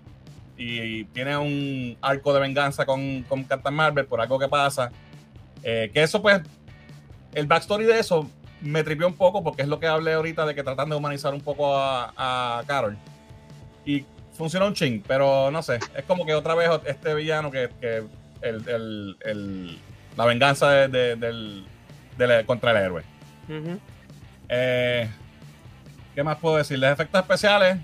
y 0.58 1.04
tiene 1.06 1.38
un 1.38 1.98
arco 2.02 2.34
de 2.34 2.39
venganza 2.39 2.86
con, 2.86 3.24
con 3.24 3.43
Captain 3.43 3.76
Marvel 3.76 4.06
por 4.06 4.20
algo 4.22 4.39
que 4.39 4.48
pasa. 4.48 4.91
Eh, 5.63 5.91
que 5.93 6.04
eso, 6.04 6.22
pues, 6.22 6.41
el 7.34 7.46
backstory 7.48 7.86
de 7.86 8.00
eso 8.00 8.30
me 8.62 8.84
tripió 8.84 9.06
un 9.08 9.13
poco 9.13 9.43
porque 9.43 9.62
es 9.62 9.67
lo 9.67 9.80
que 9.80 9.86
hablé 9.88 10.13
ahorita 10.13 10.46
de 10.46 10.56
que 10.56 10.63
tratan 10.63 10.89
de 10.89 10.96
humanizar 10.96 11.34
un 11.34 11.41
poco 11.41 11.76
a, 11.78 12.12
a 12.60 12.63
Carol. 12.65 12.98
Y 13.86 14.04
funciona 14.34 14.65
un 14.65 14.74
ching, 14.74 15.02
pero 15.08 15.50
no 15.52 15.62
sé, 15.62 15.80
es 15.96 16.04
como 16.06 16.26
que 16.26 16.34
otra 16.34 16.56
vez 16.56 16.70
este 16.86 17.13
villano 17.13 17.52
que, 17.52 17.70
que 17.80 18.04
el, 18.41 18.67
el- 18.70 19.17
el- 19.26 19.80
la 20.15 20.26
venganza 20.26 20.70
de- 20.72 20.88
de- 20.88 21.15
del, 21.15 21.65
del- 22.17 22.46
contra 22.46 22.72
el 22.72 22.78
héroe. 22.78 23.04
Eh, 24.50 25.10
¿Qué 26.15 26.24
más 26.24 26.38
puedo 26.38 26.58
decir? 26.58 26.80
Los 26.80 26.91
efectos 26.91 27.22
especiales, 27.22 27.78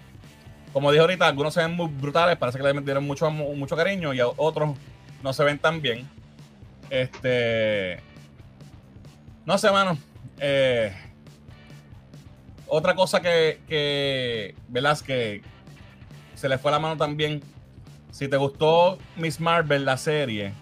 como 0.73 0.91
dije 0.91 1.01
ahorita, 1.01 1.27
algunos 1.27 1.53
se 1.53 1.61
ven 1.61 1.75
muy 1.75 1.87
brutales, 1.87 2.35
parece 2.35 2.57
que 2.57 2.63
le 2.63 2.81
dieron 2.81 3.05
mucho, 3.05 3.29
mucho 3.29 3.75
cariño 3.75 4.11
y 4.13 4.19
a 4.19 4.27
otros 4.27 4.75
no 5.21 5.31
se 5.31 5.43
ven 5.43 5.59
tan 5.59 5.81
bien. 5.81 6.09
Este. 6.89 7.99
No 9.45 9.57
sé, 9.59 9.71
mano. 9.71 9.97
Eh, 10.39 10.91
otra 12.67 12.95
cosa 12.95 13.21
que, 13.21 13.61
que 13.67 14.55
¿verdad? 14.67 14.99
Que 14.99 15.43
se 16.33 16.49
le 16.49 16.57
fue 16.57 16.71
la 16.71 16.79
mano 16.79 16.97
también. 16.97 17.41
Si 18.09 18.27
te 18.27 18.37
gustó 18.37 18.97
Miss 19.15 19.39
Marvel, 19.39 19.85
la 19.85 19.97
serie, 19.97 20.53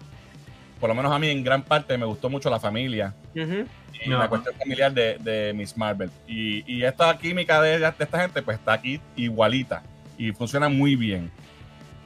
por 0.78 0.90
lo 0.90 0.94
menos 0.94 1.12
a 1.12 1.18
mí 1.18 1.28
en 1.28 1.42
gran 1.42 1.62
parte 1.62 1.96
me 1.96 2.06
gustó 2.06 2.28
mucho 2.28 2.48
la 2.50 2.58
familia 2.60 3.14
y 3.34 4.08
la 4.08 4.28
cuestión 4.28 4.54
familiar 4.56 4.92
de, 4.92 5.18
de 5.18 5.52
Miss 5.54 5.76
Marvel. 5.76 6.10
Y, 6.26 6.64
y 6.70 6.84
esta 6.84 7.16
química 7.18 7.60
de, 7.60 7.78
de 7.78 7.94
esta 7.98 8.20
gente, 8.20 8.42
pues 8.42 8.58
está 8.58 8.74
aquí 8.74 9.00
igualita 9.16 9.82
y 10.18 10.32
funciona 10.32 10.68
muy 10.68 10.96
bien. 10.96 11.30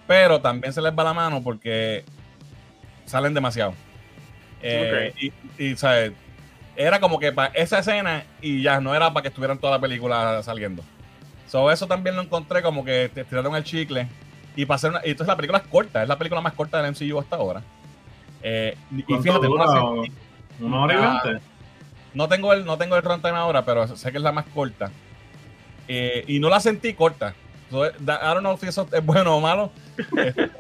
Pero 0.07 0.41
también 0.41 0.73
se 0.73 0.81
les 0.83 0.93
va 0.97 1.05
la 1.05 1.15
mano 1.15 1.43
porque 1.43 2.05
salen 3.05 3.35
demasiado. 3.35 3.75
Eh, 4.63 5.13
Y, 5.59 5.65
y, 5.65 5.77
¿sabes? 5.77 6.13
Era 6.77 7.01
como 7.01 7.19
que 7.19 7.33
para 7.33 7.49
esa 7.55 7.79
escena 7.79 8.25
y 8.41 8.63
ya 8.63 8.81
no 8.81 8.95
era 8.95 9.13
para 9.13 9.23
que 9.23 9.29
estuvieran 9.29 9.59
toda 9.59 9.73
la 9.73 9.81
película 9.81 10.43
saliendo. 10.43 10.83
So, 11.47 11.71
eso 11.71 11.87
también 11.87 12.17
lo 12.17 12.23
encontré 12.23 12.63
como 12.63 12.85
que 12.85 13.11
te 13.13 13.25
tiraron 13.25 13.55
el 13.57 13.65
chicle. 13.65 14.09
Y, 14.57 14.65
para 14.67 14.77
hacer 14.77 14.91
una- 14.91 15.01
y 15.05 15.11
entonces 15.11 15.29
la 15.29 15.37
película 15.37 15.59
es 15.59 15.67
corta, 15.69 16.03
es 16.03 16.09
la 16.09 16.17
película 16.19 16.41
más 16.41 16.53
corta 16.55 16.81
del 16.83 16.93
MCU 16.95 17.19
hasta 17.19 17.37
ahora. 17.37 17.63
Eh, 18.43 18.77
y 18.91 19.03
¿Cuánto 19.03 19.23
fíjate, 19.23 19.49
no 19.49 19.57
la 19.57 19.65
dura? 19.65 19.81
sentí- 19.81 20.13
¿Una 20.61 20.81
hora 20.81 20.95
y 20.95 20.97
Ah, 20.99 21.41
no 22.15 22.29
tengo 22.29 22.53
el, 22.53 22.65
no 22.65 22.79
tengo 22.79 22.97
el 22.97 23.03
runtime 23.03 23.37
ahora, 23.37 23.65
pero 23.65 23.87
sé 23.97 24.11
que 24.11 24.17
es 24.19 24.23
la 24.25 24.33
más 24.33 24.47
corta. 24.47 24.91
Eh, 25.89 26.25
y 26.27 26.39
no 26.41 26.49
la 26.49 26.61
sentí 26.61 26.95
corta. 26.95 27.35
I 27.71 28.05
don't 28.35 28.41
know 28.41 28.57
si 28.57 28.67
eso 28.67 28.87
es 28.93 29.05
bueno 29.05 29.37
o 29.37 29.41
malo. 29.41 29.71
Este, 30.17 30.51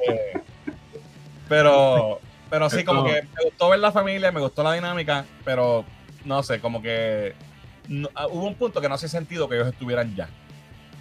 pero, 1.49 2.21
pero 2.51 2.69
sí, 2.71 2.85
como 2.85 3.05
que 3.05 3.23
me 3.23 3.45
gustó 3.45 3.69
ver 3.71 3.79
la 3.81 3.93
familia, 3.93 4.33
me 4.33 4.41
gustó 4.41 4.63
la 4.63 4.73
dinámica, 4.75 5.25
pero 5.45 5.85
no 6.25 6.43
sé, 6.43 6.61
como 6.61 6.83
que 6.83 7.35
no- 7.89 8.09
ah, 8.15 8.27
hubo 8.27 8.47
un 8.47 8.55
punto 8.55 8.81
que 8.81 8.89
no 8.89 8.95
hace 8.97 9.09
sentido 9.09 9.49
que 9.49 9.57
ellos 9.57 9.69
estuvieran 9.69 10.15
ya. 10.17 10.29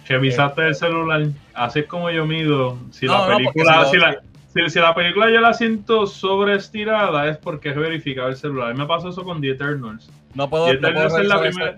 Revisaste 0.08 0.68
el 0.68 0.74
celular. 0.76 1.26
Así 1.52 1.80
es 1.80 1.86
como 1.86 2.10
yo 2.10 2.24
mido. 2.26 2.78
Si 2.92 3.06
No, 3.06 3.28
la 3.28 3.36
película, 3.36 3.84
si 3.86 3.96
la, 3.96 4.20
si, 4.54 4.70
si 4.70 4.78
la 4.78 4.94
película 4.94 5.28
yo 5.30 5.40
la 5.40 5.52
siento 5.52 6.06
sobreestirada 6.06 7.28
es 7.28 7.36
porque 7.38 7.70
es 7.70 7.76
verificado 7.76 8.28
el 8.28 8.36
celular. 8.36 8.70
A 8.70 8.72
mí 8.72 8.78
me 8.78 8.86
pasó 8.86 9.08
eso 9.08 9.24
con 9.24 9.40
The 9.40 9.50
Eternals. 9.50 10.08
No 10.34 10.48
puedo, 10.48 10.66
The 10.66 10.76
puedo 10.78 10.90
Eternals 10.92 11.18
es 11.18 11.26
la 11.28 11.40
primera. 11.40 11.76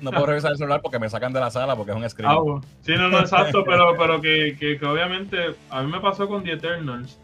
No 0.00 0.10
puedo 0.10 0.26
revisar 0.26 0.52
el 0.52 0.58
celular 0.58 0.80
porque 0.82 0.98
me 0.98 1.08
sacan 1.10 1.32
de 1.32 1.40
la 1.40 1.50
sala 1.50 1.76
porque 1.76 1.92
es 1.92 1.96
un 1.96 2.08
screen. 2.08 2.30
Ah, 2.30 2.38
bueno. 2.38 2.60
Sí, 2.82 2.92
no, 2.96 3.08
no, 3.08 3.20
exacto, 3.20 3.64
pero, 3.64 3.96
pero 3.96 4.20
que, 4.20 4.56
que, 4.58 4.78
que 4.78 4.86
obviamente 4.86 5.54
a 5.70 5.82
mí 5.82 5.90
me 5.90 6.00
pasó 6.00 6.28
con 6.28 6.42
The 6.44 6.52
Eternals, 6.52 7.18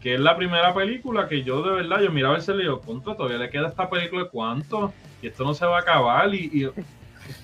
que 0.00 0.14
es 0.14 0.20
la 0.20 0.36
primera 0.36 0.74
película 0.74 1.28
que 1.28 1.42
yo 1.42 1.62
de 1.62 1.72
verdad, 1.72 2.00
yo 2.00 2.10
miraba 2.10 2.36
el 2.36 2.42
celular 2.42 2.64
y 2.64 2.68
yo, 2.68 2.80
contra, 2.80 3.14
todavía 3.16 3.38
le 3.38 3.50
queda 3.50 3.68
esta 3.68 3.88
película 3.88 4.24
de 4.24 4.28
cuánto, 4.30 4.92
y 5.22 5.28
esto 5.28 5.44
no 5.44 5.54
se 5.54 5.64
va 5.66 5.78
a 5.78 5.80
acabar, 5.80 6.34
y, 6.34 6.50
y, 6.52 6.70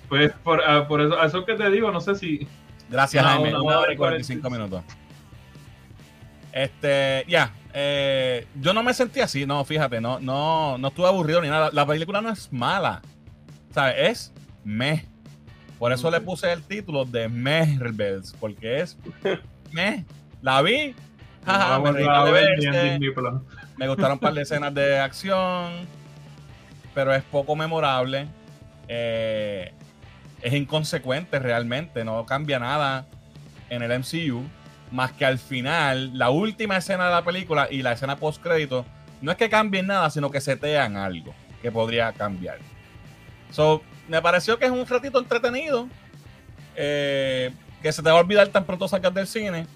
pues 0.08 0.32
por, 0.42 0.60
ah, 0.62 0.86
por 0.88 1.00
eso, 1.00 1.18
a 1.20 1.26
eso 1.26 1.44
que 1.44 1.54
te 1.54 1.70
digo, 1.70 1.90
no 1.90 2.00
sé 2.00 2.14
si... 2.16 2.46
Gracias, 2.90 3.22
Una- 3.22 3.32
Jaime. 3.34 3.48
una 3.50 3.62
Una 3.62 3.78
hora 3.80 3.92
y 3.92 3.96
45 3.96 4.50
minutos. 4.50 4.82
Este, 6.52 7.24
ya. 7.28 7.52
eh, 7.74 8.46
yo 8.60 8.72
no 8.72 8.82
me 8.82 8.94
sentí 8.94 9.20
así, 9.20 9.46
no, 9.46 9.64
fíjate, 9.64 10.00
no, 10.00 10.18
no, 10.20 10.78
no 10.78 10.88
estuve 10.88 11.06
aburrido 11.06 11.40
ni 11.40 11.48
nada. 11.48 11.70
La 11.72 11.86
película 11.86 12.20
no 12.20 12.30
es 12.30 12.52
mala. 12.52 13.02
¿Sabes? 13.70 13.94
Es 13.98 14.32
meh. 14.68 15.04
Por 15.78 15.92
eso 15.92 16.10
le 16.10 16.20
puse 16.20 16.52
el 16.52 16.62
título 16.62 17.04
de 17.04 17.28
Meh 17.28 17.78
Rebels, 17.78 18.34
porque 18.38 18.80
es 18.80 18.98
meh. 19.72 20.04
La 20.42 20.60
vi. 20.62 20.94
jaja, 21.44 21.78
me 21.80 21.92
de 21.92 22.32
verse, 22.32 22.98
gustaron 23.86 24.12
un 24.12 24.18
par 24.18 24.34
de 24.34 24.42
escenas 24.42 24.74
de 24.74 24.98
acción, 24.98 25.72
pero 26.94 27.14
es 27.14 27.22
poco 27.24 27.56
memorable. 27.56 28.28
Eh, 28.88 29.72
es 30.42 30.52
inconsecuente 30.52 31.38
realmente, 31.38 32.04
no 32.04 32.24
cambia 32.26 32.58
nada 32.58 33.06
en 33.70 33.82
el 33.82 33.98
MCU, 33.98 34.42
más 34.90 35.12
que 35.12 35.24
al 35.24 35.38
final, 35.38 36.16
la 36.16 36.30
última 36.30 36.76
escena 36.76 37.06
de 37.06 37.10
la 37.10 37.24
película 37.24 37.68
y 37.70 37.82
la 37.82 37.92
escena 37.92 38.16
post 38.16 38.42
crédito, 38.42 38.84
no 39.20 39.30
es 39.30 39.36
que 39.36 39.48
cambien 39.48 39.86
nada, 39.86 40.10
sino 40.10 40.30
que 40.30 40.40
setean 40.40 40.96
algo 40.96 41.34
que 41.60 41.72
podría 41.72 42.12
cambiar. 42.12 42.58
So, 43.50 43.82
me 44.08 44.20
pareció 44.22 44.58
que 44.58 44.64
es 44.64 44.70
un 44.70 44.86
ratito 44.86 45.18
entretenido, 45.18 45.88
eh, 46.76 47.52
que 47.82 47.92
se 47.92 48.02
te 48.02 48.10
va 48.10 48.18
a 48.18 48.20
olvidar 48.20 48.48
tan 48.48 48.64
pronto 48.64 48.88
salgas 48.88 49.14
del 49.14 49.26
cine. 49.26 49.66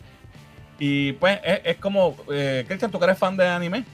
Y 0.78 1.12
pues 1.12 1.38
es, 1.44 1.60
es 1.64 1.76
como, 1.76 2.16
eh, 2.32 2.64
Cristian, 2.66 2.90
tú 2.90 2.98
que 2.98 3.04
eres 3.04 3.18
fan 3.18 3.36
de 3.36 3.46
anime, 3.46 3.84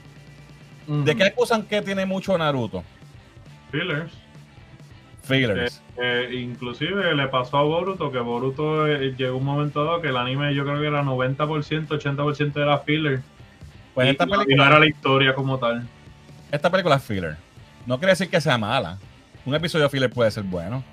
¿de 0.87 1.15
qué 1.15 1.23
acusan 1.25 1.63
que 1.63 1.81
tiene 1.81 2.05
mucho 2.05 2.37
Naruto? 2.37 2.83
Fillers. 3.71 4.11
Fillers. 5.21 5.81
Eh, 5.97 6.29
inclusive 6.41 7.13
le 7.13 7.27
pasó 7.27 7.57
a 7.57 7.63
Boruto 7.63 8.11
que 8.11 8.19
Boruto 8.19 8.87
eh, 8.87 9.13
llegó 9.15 9.37
un 9.37 9.45
momento 9.45 9.83
dado 9.83 10.01
que 10.01 10.07
el 10.07 10.17
anime 10.17 10.55
yo 10.55 10.63
creo 10.63 10.79
que 10.79 10.87
era 10.87 11.03
90%, 11.03 11.87
80% 11.87 12.61
era 12.61 12.79
filler. 12.79 13.21
Pues 13.93 14.07
y, 14.07 14.09
esta 14.11 14.23
y 14.23 14.27
no 14.27 14.39
película, 14.39 14.67
era 14.67 14.79
la 14.79 14.87
historia 14.87 15.35
como 15.35 15.59
tal. 15.59 15.87
esta 16.51 16.71
película 16.71 16.95
es 16.95 17.03
filler. 17.03 17.37
No 17.85 17.99
quiere 17.99 18.13
decir 18.13 18.29
que 18.29 18.41
sea 18.41 18.57
mala. 18.57 18.97
Un 19.49 19.55
episodio 19.55 19.89
filler 19.89 20.09
puede 20.09 20.31
ser 20.31 20.43
bueno. 20.43 20.83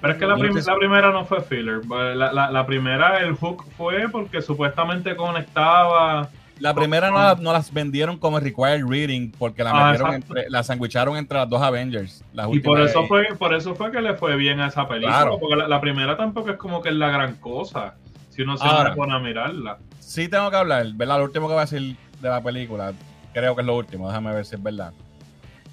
Pero 0.00 0.12
es 0.12 0.18
que 0.18 0.26
la, 0.26 0.36
prim- 0.36 0.54
primera 0.78 1.10
no 1.10 1.24
fue 1.24 1.40
filler. 1.42 1.80
La, 1.86 2.32
la- 2.32 2.50
la 2.50 2.66
primera, 2.66 3.18
el 3.20 3.34
hook 3.34 3.64
fue 3.76 4.08
porque 4.10 4.40
supuestamente 4.42 5.16
conectaba. 5.16 6.28
La 6.60 6.72
primera 6.72 7.10
no, 7.10 7.18
la- 7.18 7.34
no 7.40 7.52
las 7.52 7.72
vendieron 7.72 8.16
como 8.18 8.38
required 8.38 8.84
reading 8.86 9.32
porque 9.36 9.64
la 9.64 9.70
Ah, 9.72 9.90
metieron 9.90 10.14
entre, 10.14 10.48
la 10.50 10.62
sandwicharon 10.62 11.16
entre 11.16 11.38
las 11.38 11.48
dos 11.48 11.60
Avengers. 11.60 12.22
Las 12.32 12.48
Y 12.52 12.60
por 12.60 12.80
eso 12.80 13.04
fue 13.06 13.24
por 13.38 13.52
eso 13.54 13.74
fue 13.74 13.90
que 13.90 14.00
le 14.00 14.14
fue 14.14 14.36
bien 14.36 14.60
a 14.60 14.68
esa 14.68 14.86
película. 14.86 15.16
Claro. 15.16 15.38
Porque 15.40 15.56
la, 15.56 15.66
la 15.68 15.80
primera 15.80 16.16
tampoco 16.16 16.50
es 16.50 16.56
como 16.56 16.80
que 16.82 16.90
es 16.90 16.94
la 16.94 17.08
gran 17.10 17.34
cosa. 17.36 17.94
Si 18.30 18.42
uno 18.42 18.56
se 18.56 18.64
Ahora. 18.66 18.94
pone 18.94 19.14
a 19.14 19.18
mirarla. 19.18 19.78
Sí 19.98 20.28
tengo 20.28 20.50
que 20.50 20.56
hablar, 20.56 20.86
¿verdad? 20.94 21.18
Lo 21.18 21.24
último 21.24 21.46
que 21.48 21.54
voy 21.54 21.62
a 21.62 21.66
decir 21.66 21.96
de 22.20 22.28
la 22.28 22.42
película, 22.42 22.92
creo 23.32 23.54
que 23.56 23.62
es 23.62 23.66
lo 23.66 23.74
último, 23.76 24.06
déjame 24.08 24.32
ver 24.34 24.44
si 24.44 24.54
es 24.54 24.62
verdad. 24.62 24.92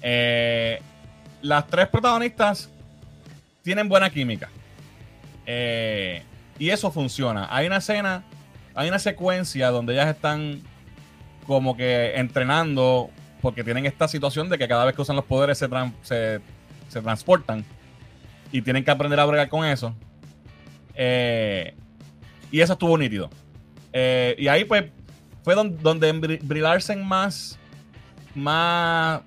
Eh, 0.00 0.80
las 1.42 1.66
tres 1.66 1.88
protagonistas 1.88 2.70
tienen 3.62 3.88
buena 3.88 4.10
química. 4.10 4.48
Eh, 5.46 6.22
y 6.58 6.70
eso 6.70 6.90
funciona. 6.90 7.48
Hay 7.50 7.66
una 7.66 7.78
escena, 7.78 8.24
hay 8.74 8.88
una 8.88 8.98
secuencia 8.98 9.70
donde 9.70 9.94
ellas 9.94 10.08
están 10.08 10.60
como 11.46 11.76
que 11.76 12.14
entrenando 12.16 13.10
porque 13.40 13.64
tienen 13.64 13.86
esta 13.86 14.06
situación 14.06 14.48
de 14.48 14.56
que 14.56 14.68
cada 14.68 14.84
vez 14.84 14.94
que 14.94 15.02
usan 15.02 15.16
los 15.16 15.24
poderes 15.24 15.58
se, 15.58 15.68
se, 16.02 16.40
transportan 17.02 17.64
y 18.52 18.62
tienen 18.62 18.84
que 18.84 18.90
aprender 18.92 19.18
a 19.18 19.24
bregar 19.24 19.48
con 19.48 19.64
eso. 19.64 19.94
Eh, 20.94 21.74
y 22.52 22.60
eso 22.60 22.74
estuvo 22.74 22.96
nítido. 22.96 23.30
Eh, 23.92 24.36
y 24.38 24.46
ahí 24.46 24.64
pues 24.64 24.84
fue 25.42 25.54
don- 25.56 25.76
donde 25.82 26.14
Bri- 26.14 26.40
Brie 26.42 26.62
Larson 26.62 27.04
más, 27.04 27.58
más 28.34 29.22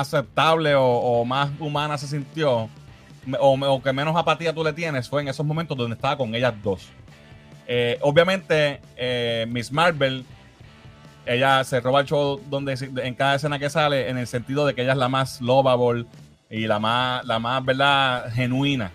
aceptable 0.00 0.74
o, 0.74 0.84
o 0.84 1.24
más 1.24 1.50
humana 1.58 1.96
se 1.98 2.06
sintió, 2.06 2.68
o, 3.40 3.58
o 3.58 3.82
que 3.82 3.92
menos 3.92 4.14
apatía 4.16 4.52
tú 4.54 4.62
le 4.62 4.72
tienes, 4.72 5.08
fue 5.08 5.22
en 5.22 5.28
esos 5.28 5.44
momentos 5.44 5.76
donde 5.76 5.94
estaba 5.94 6.16
con 6.16 6.34
ellas 6.34 6.54
dos. 6.62 6.88
Eh, 7.66 7.98
obviamente, 8.02 8.80
eh, 8.96 9.46
Miss 9.48 9.72
Marvel, 9.72 10.24
ella 11.24 11.64
se 11.64 11.80
roba 11.80 12.00
el 12.02 12.06
show 12.06 12.40
donde, 12.48 12.74
en 13.02 13.14
cada 13.14 13.34
escena 13.34 13.58
que 13.58 13.68
sale, 13.68 14.08
en 14.08 14.18
el 14.18 14.26
sentido 14.28 14.64
de 14.66 14.74
que 14.74 14.82
ella 14.82 14.92
es 14.92 14.98
la 14.98 15.08
más 15.08 15.40
lovable 15.40 16.04
y 16.48 16.66
la 16.68 16.78
más, 16.78 17.24
la 17.24 17.38
más, 17.40 17.64
¿verdad?, 17.64 18.30
genuina. 18.32 18.92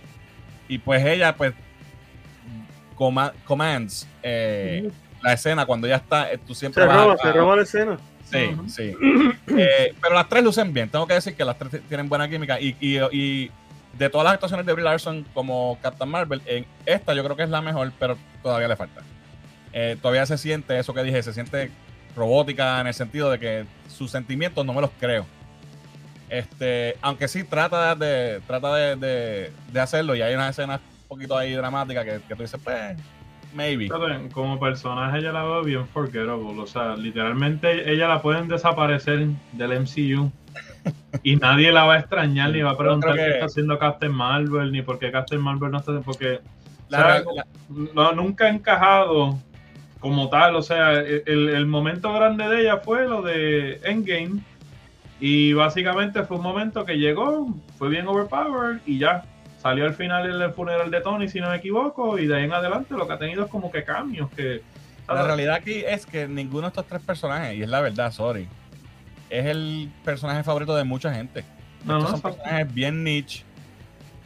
Y 0.69 0.77
pues 0.77 1.05
ella, 1.05 1.35
pues, 1.35 1.53
coma- 2.95 3.33
commands 3.45 4.07
eh, 4.23 4.89
la 5.21 5.33
escena 5.33 5.65
cuando 5.65 5.87
ya 5.87 5.97
está, 5.97 6.29
tú 6.47 6.55
siempre 6.55 6.83
Se 6.83 6.89
roba, 6.89 7.13
a- 7.13 7.17
se 7.17 7.31
roba 7.33 7.55
la 7.57 7.61
escena. 7.63 7.97
Sí, 8.31 8.55
sí. 8.67 8.95
Eh, 9.57 9.93
pero 10.01 10.15
las 10.15 10.29
tres 10.29 10.43
lucen 10.43 10.73
bien. 10.73 10.89
Tengo 10.89 11.05
que 11.07 11.13
decir 11.15 11.35
que 11.35 11.43
las 11.45 11.57
tres 11.57 11.81
tienen 11.87 12.07
buena 12.09 12.29
química. 12.29 12.59
Y, 12.59 12.75
y- 12.79 12.97
y 13.11 13.51
de 13.97 14.09
todas 14.09 14.23
las 14.25 14.33
actuaciones 14.35 14.65
de 14.65 14.73
Brie 14.73 14.85
Larson 14.85 15.25
como 15.33 15.77
Captain 15.81 16.09
Marvel, 16.09 16.41
en 16.45 16.65
esta 16.85 17.13
yo 17.13 17.23
creo 17.23 17.35
que 17.35 17.43
es 17.43 17.49
la 17.49 17.61
mejor, 17.61 17.91
pero 17.99 18.17
todavía 18.41 18.67
le 18.67 18.75
falta. 18.75 19.01
Eh, 19.73 19.97
todavía 20.01 20.25
se 20.25 20.37
siente 20.37 20.79
eso 20.79 20.93
que 20.93 21.03
dije, 21.03 21.21
se 21.23 21.33
siente 21.33 21.69
robótica 22.15 22.79
en 22.81 22.87
el 22.87 22.93
sentido 22.93 23.29
de 23.31 23.39
que 23.39 23.65
sus 23.89 24.09
sentimientos 24.11 24.65
no 24.65 24.73
me 24.73 24.81
los 24.81 24.91
creo. 24.99 25.25
Este, 26.29 26.95
aunque 27.01 27.27
sí 27.27 27.43
trata 27.43 27.93
de, 27.95 28.41
trata 28.47 28.73
de, 28.75 28.95
de- 28.95 29.51
de 29.71 29.79
hacerlo 29.81 30.15
y 30.15 30.21
hay 30.21 30.33
unas 30.33 30.51
escenas 30.51 30.79
un 31.03 31.07
poquito 31.09 31.37
ahí 31.37 31.51
dramáticas 31.53 32.05
que, 32.05 32.21
que 32.27 32.35
tú 32.35 32.41
dices, 32.43 32.59
pues, 32.63 32.95
maybe. 33.53 33.87
Como 34.33 34.59
personaje 34.59 35.19
ella 35.19 35.31
la 35.31 35.43
veo 35.43 35.63
bien 35.63 35.87
forgettable. 35.87 36.59
O 36.59 36.67
sea, 36.67 36.95
literalmente 36.95 37.91
ella 37.91 38.07
la 38.07 38.21
pueden 38.21 38.47
desaparecer 38.47 39.27
del 39.53 39.71
MCU. 39.81 40.31
y 41.23 41.35
nadie 41.35 41.71
la 41.71 41.85
va 41.85 41.93
a 41.95 41.99
extrañar 41.99 42.51
ni 42.51 42.61
va 42.61 42.71
a 42.71 42.77
preguntar 42.77 43.13
creo 43.13 43.25
qué 43.25 43.29
que- 43.31 43.33
está 43.37 43.45
haciendo 43.45 43.77
Captain 43.79 44.11
Marvel 44.11 44.71
ni 44.71 44.81
por 44.81 44.99
qué 44.99 45.11
Captain 45.11 45.41
Marvel 45.41 45.71
no 45.71 45.77
está 45.77 45.99
porque 46.01 46.39
La 46.89 46.97
o 46.97 47.01
sea, 47.01 47.07
real- 47.07 47.25
la- 47.35 47.45
no, 47.93 48.11
nunca 48.13 48.45
ha 48.45 48.49
encajado 48.49 49.37
como 49.99 50.29
tal. 50.29 50.55
O 50.55 50.61
sea, 50.61 50.93
el, 50.93 51.49
el 51.49 51.65
momento 51.67 52.11
grande 52.13 52.47
de 52.47 52.61
ella 52.61 52.77
fue 52.77 53.07
lo 53.07 53.21
de 53.21 53.79
Endgame. 53.83 54.41
Y 55.19 55.53
básicamente 55.53 56.23
fue 56.23 56.37
un 56.37 56.43
momento 56.43 56.83
que 56.83 56.97
llegó, 56.97 57.47
fue 57.77 57.89
bien 57.89 58.07
overpowered 58.07 58.79
y 58.87 58.97
ya. 58.97 59.23
Salió 59.61 59.85
al 59.85 59.93
final 59.93 60.25
en 60.33 60.41
el 60.41 60.51
funeral 60.53 60.89
de 60.89 61.01
Tony, 61.01 61.27
si 61.29 61.39
no 61.39 61.49
me 61.49 61.57
equivoco, 61.57 62.17
y 62.17 62.25
de 62.27 62.35
ahí 62.35 62.43
en 62.45 62.53
adelante 62.53 62.95
lo 62.95 63.05
que 63.07 63.13
ha 63.13 63.19
tenido 63.19 63.43
es 63.45 63.49
como 63.51 63.71
que 63.71 63.83
cambios. 63.83 64.29
que 64.31 64.61
La 65.07 65.23
realidad 65.23 65.55
aquí 65.55 65.83
es 65.85 66.05
que 66.05 66.27
ninguno 66.27 66.63
de 66.63 66.67
estos 66.69 66.87
tres 66.87 67.01
personajes, 67.01 67.55
y 67.57 67.61
es 67.63 67.69
la 67.69 67.81
verdad, 67.81 68.11
sorry, 68.11 68.47
es 69.29 69.45
el 69.45 69.91
personaje 70.03 70.43
favorito 70.43 70.75
de 70.75 70.83
mucha 70.83 71.13
gente. 71.13 71.43
No, 71.85 71.97
Estos 71.97 72.11
no, 72.11 72.17
son 72.17 72.21
personajes 72.33 72.73
bien 72.73 73.03
niche 73.03 73.43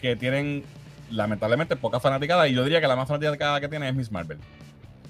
que 0.01 0.15
tienen 0.15 0.63
lamentablemente 1.11 1.75
poca 1.75 1.99
fanaticada 1.99 2.47
y 2.47 2.53
yo 2.53 2.63
diría 2.63 2.79
que 2.81 2.87
la 2.87 2.95
más 2.95 3.07
fanaticada 3.07 3.59
que 3.59 3.67
tiene 3.67 3.89
es 3.89 3.95
Miss 3.95 4.11
Marvel. 4.11 4.37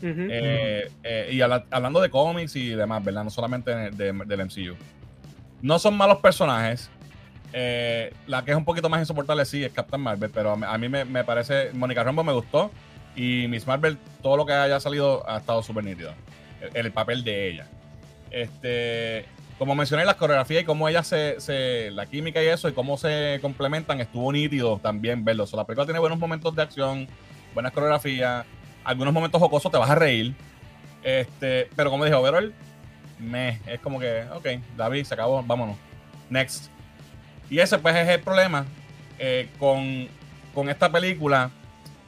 Eh, 0.01 0.91
eh, 1.03 1.29
y 1.31 1.41
habla- 1.41 1.65
hablando 1.71 2.01
de 2.01 2.09
cómics 2.09 2.55
y 2.55 2.69
demás, 2.69 3.03
¿verdad? 3.03 3.23
No 3.23 3.29
solamente 3.29 3.73
de- 3.73 3.91
de- 3.91 4.25
del 4.25 4.39
MCU. 4.41 4.75
No 5.61 5.79
son 5.79 5.95
malos 5.97 6.17
personajes. 6.19 6.89
Eh, 7.57 8.13
la 8.27 8.43
que 8.43 8.51
es 8.51 8.57
un 8.57 8.65
poquito 8.65 8.89
más 8.89 8.99
insoportable 8.99 9.45
sí 9.45 9.63
es 9.63 9.71
Captain 9.71 10.01
Marvel, 10.01 10.29
pero 10.29 10.51
a 10.51 10.77
mí, 10.77 10.89
me, 10.89 11.23
parece, 11.23 11.71
Mónica 11.73 12.03
Rambo 12.03 12.21
me 12.21 12.33
gustó 12.33 12.69
y 13.15 13.47
Miss 13.47 13.65
Marvel, 13.65 13.97
todo 14.21 14.35
lo 14.35 14.45
que 14.45 14.51
haya 14.51 14.77
salido 14.81 15.23
ha 15.29 15.37
estado 15.37 15.63
súper 15.63 15.85
nítido. 15.85 16.13
El, 16.73 16.85
el 16.87 16.91
papel 16.91 17.23
de 17.23 17.47
ella. 17.49 17.67
Este, 18.29 19.25
como 19.57 19.73
mencioné, 19.73 20.03
las 20.03 20.15
coreografías 20.15 20.63
y 20.63 20.65
cómo 20.65 20.89
ella 20.89 21.01
se, 21.01 21.39
se- 21.39 21.91
la 21.91 22.05
química 22.07 22.43
y 22.43 22.47
eso, 22.47 22.67
y 22.67 22.73
cómo 22.73 22.97
se 22.97 23.39
complementan, 23.41 24.01
estuvo 24.01 24.33
nítido 24.33 24.77
también 24.79 25.23
verlo. 25.23 25.45
O 25.45 25.47
sea, 25.47 25.55
la 25.55 25.65
película 25.65 25.85
tiene 25.85 25.99
buenos 25.99 26.19
momentos 26.19 26.53
de 26.57 26.61
acción, 26.61 27.07
buenas 27.53 27.71
coreografías. 27.71 28.45
algunos 28.83 29.13
momentos 29.13 29.39
jocosos 29.41 29.71
te 29.71 29.77
vas 29.77 29.89
a 29.89 29.95
reír. 29.95 30.35
Este, 31.03 31.69
pero 31.77 31.89
como 31.89 32.03
dije, 32.03 32.15
overall, 32.15 32.53
me, 33.17 33.61
es 33.65 33.79
como 33.79 33.97
que, 33.97 34.25
ok, 34.33 34.45
David, 34.75 35.05
se 35.05 35.13
acabó, 35.13 35.41
vámonos. 35.41 35.77
Next. 36.29 36.74
Y 37.49 37.59
ese 37.59 37.77
pues 37.79 37.95
es 37.95 38.07
el 38.09 38.21
problema 38.21 38.65
eh, 39.19 39.49
con, 39.59 40.07
con 40.53 40.69
esta 40.69 40.91
película. 40.91 41.51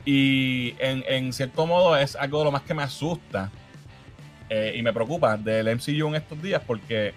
Y 0.05 0.73
en, 0.79 1.03
en 1.07 1.33
cierto 1.33 1.65
modo 1.67 1.97
es 1.97 2.15
algo 2.15 2.39
de 2.39 2.45
lo 2.45 2.51
más 2.51 2.61
que 2.61 2.73
me 2.73 2.81
asusta 2.83 3.51
eh, 4.49 4.73
y 4.75 4.81
me 4.81 4.93
preocupa 4.93 5.35
del 5.35 5.67
MCU 5.75 6.07
en 6.07 6.15
estos 6.15 6.41
días 6.41 6.61
porque 6.65 7.13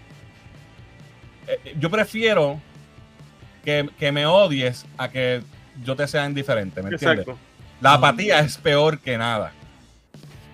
eh, 1.46 1.74
yo 1.78 1.88
prefiero 1.90 2.60
que, 3.64 3.88
que 3.98 4.10
me 4.12 4.26
odies 4.26 4.86
a 4.98 5.08
que 5.08 5.42
yo 5.84 5.94
te 5.96 6.06
sea 6.08 6.26
indiferente, 6.26 6.82
¿me 6.82 6.90
entiendes? 6.90 7.20
Exacto. 7.26 7.38
La 7.80 7.94
apatía 7.94 8.40
es 8.40 8.58
peor 8.58 8.98
que 8.98 9.16
nada. 9.16 9.52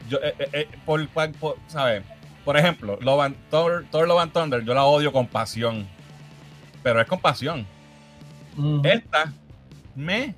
Yo, 0.09 0.19
eh, 0.23 0.35
eh, 0.39 0.49
eh, 0.53 0.69
por, 0.85 1.09
por- 1.09 1.33
por- 1.33 1.57
¿sabes? 1.67 2.03
Por 2.45 2.57
ejemplo, 2.57 2.99
Love 3.01 3.21
and- 3.23 3.37
Thor, 3.51 3.85
Thor 3.91 4.07
Love 4.07 4.21
and 4.21 4.33
Thunder, 4.33 4.63
yo 4.65 4.75
la 4.75 4.85
odio 4.85 5.11
con 5.13 5.27
pasión. 5.27 5.89
Pero 6.87 7.01
es 7.01 7.09
con 7.09 7.19
pasión. 7.19 7.67
Ujú. 8.57 8.81
Esta, 8.85 9.33
me. 9.97 10.37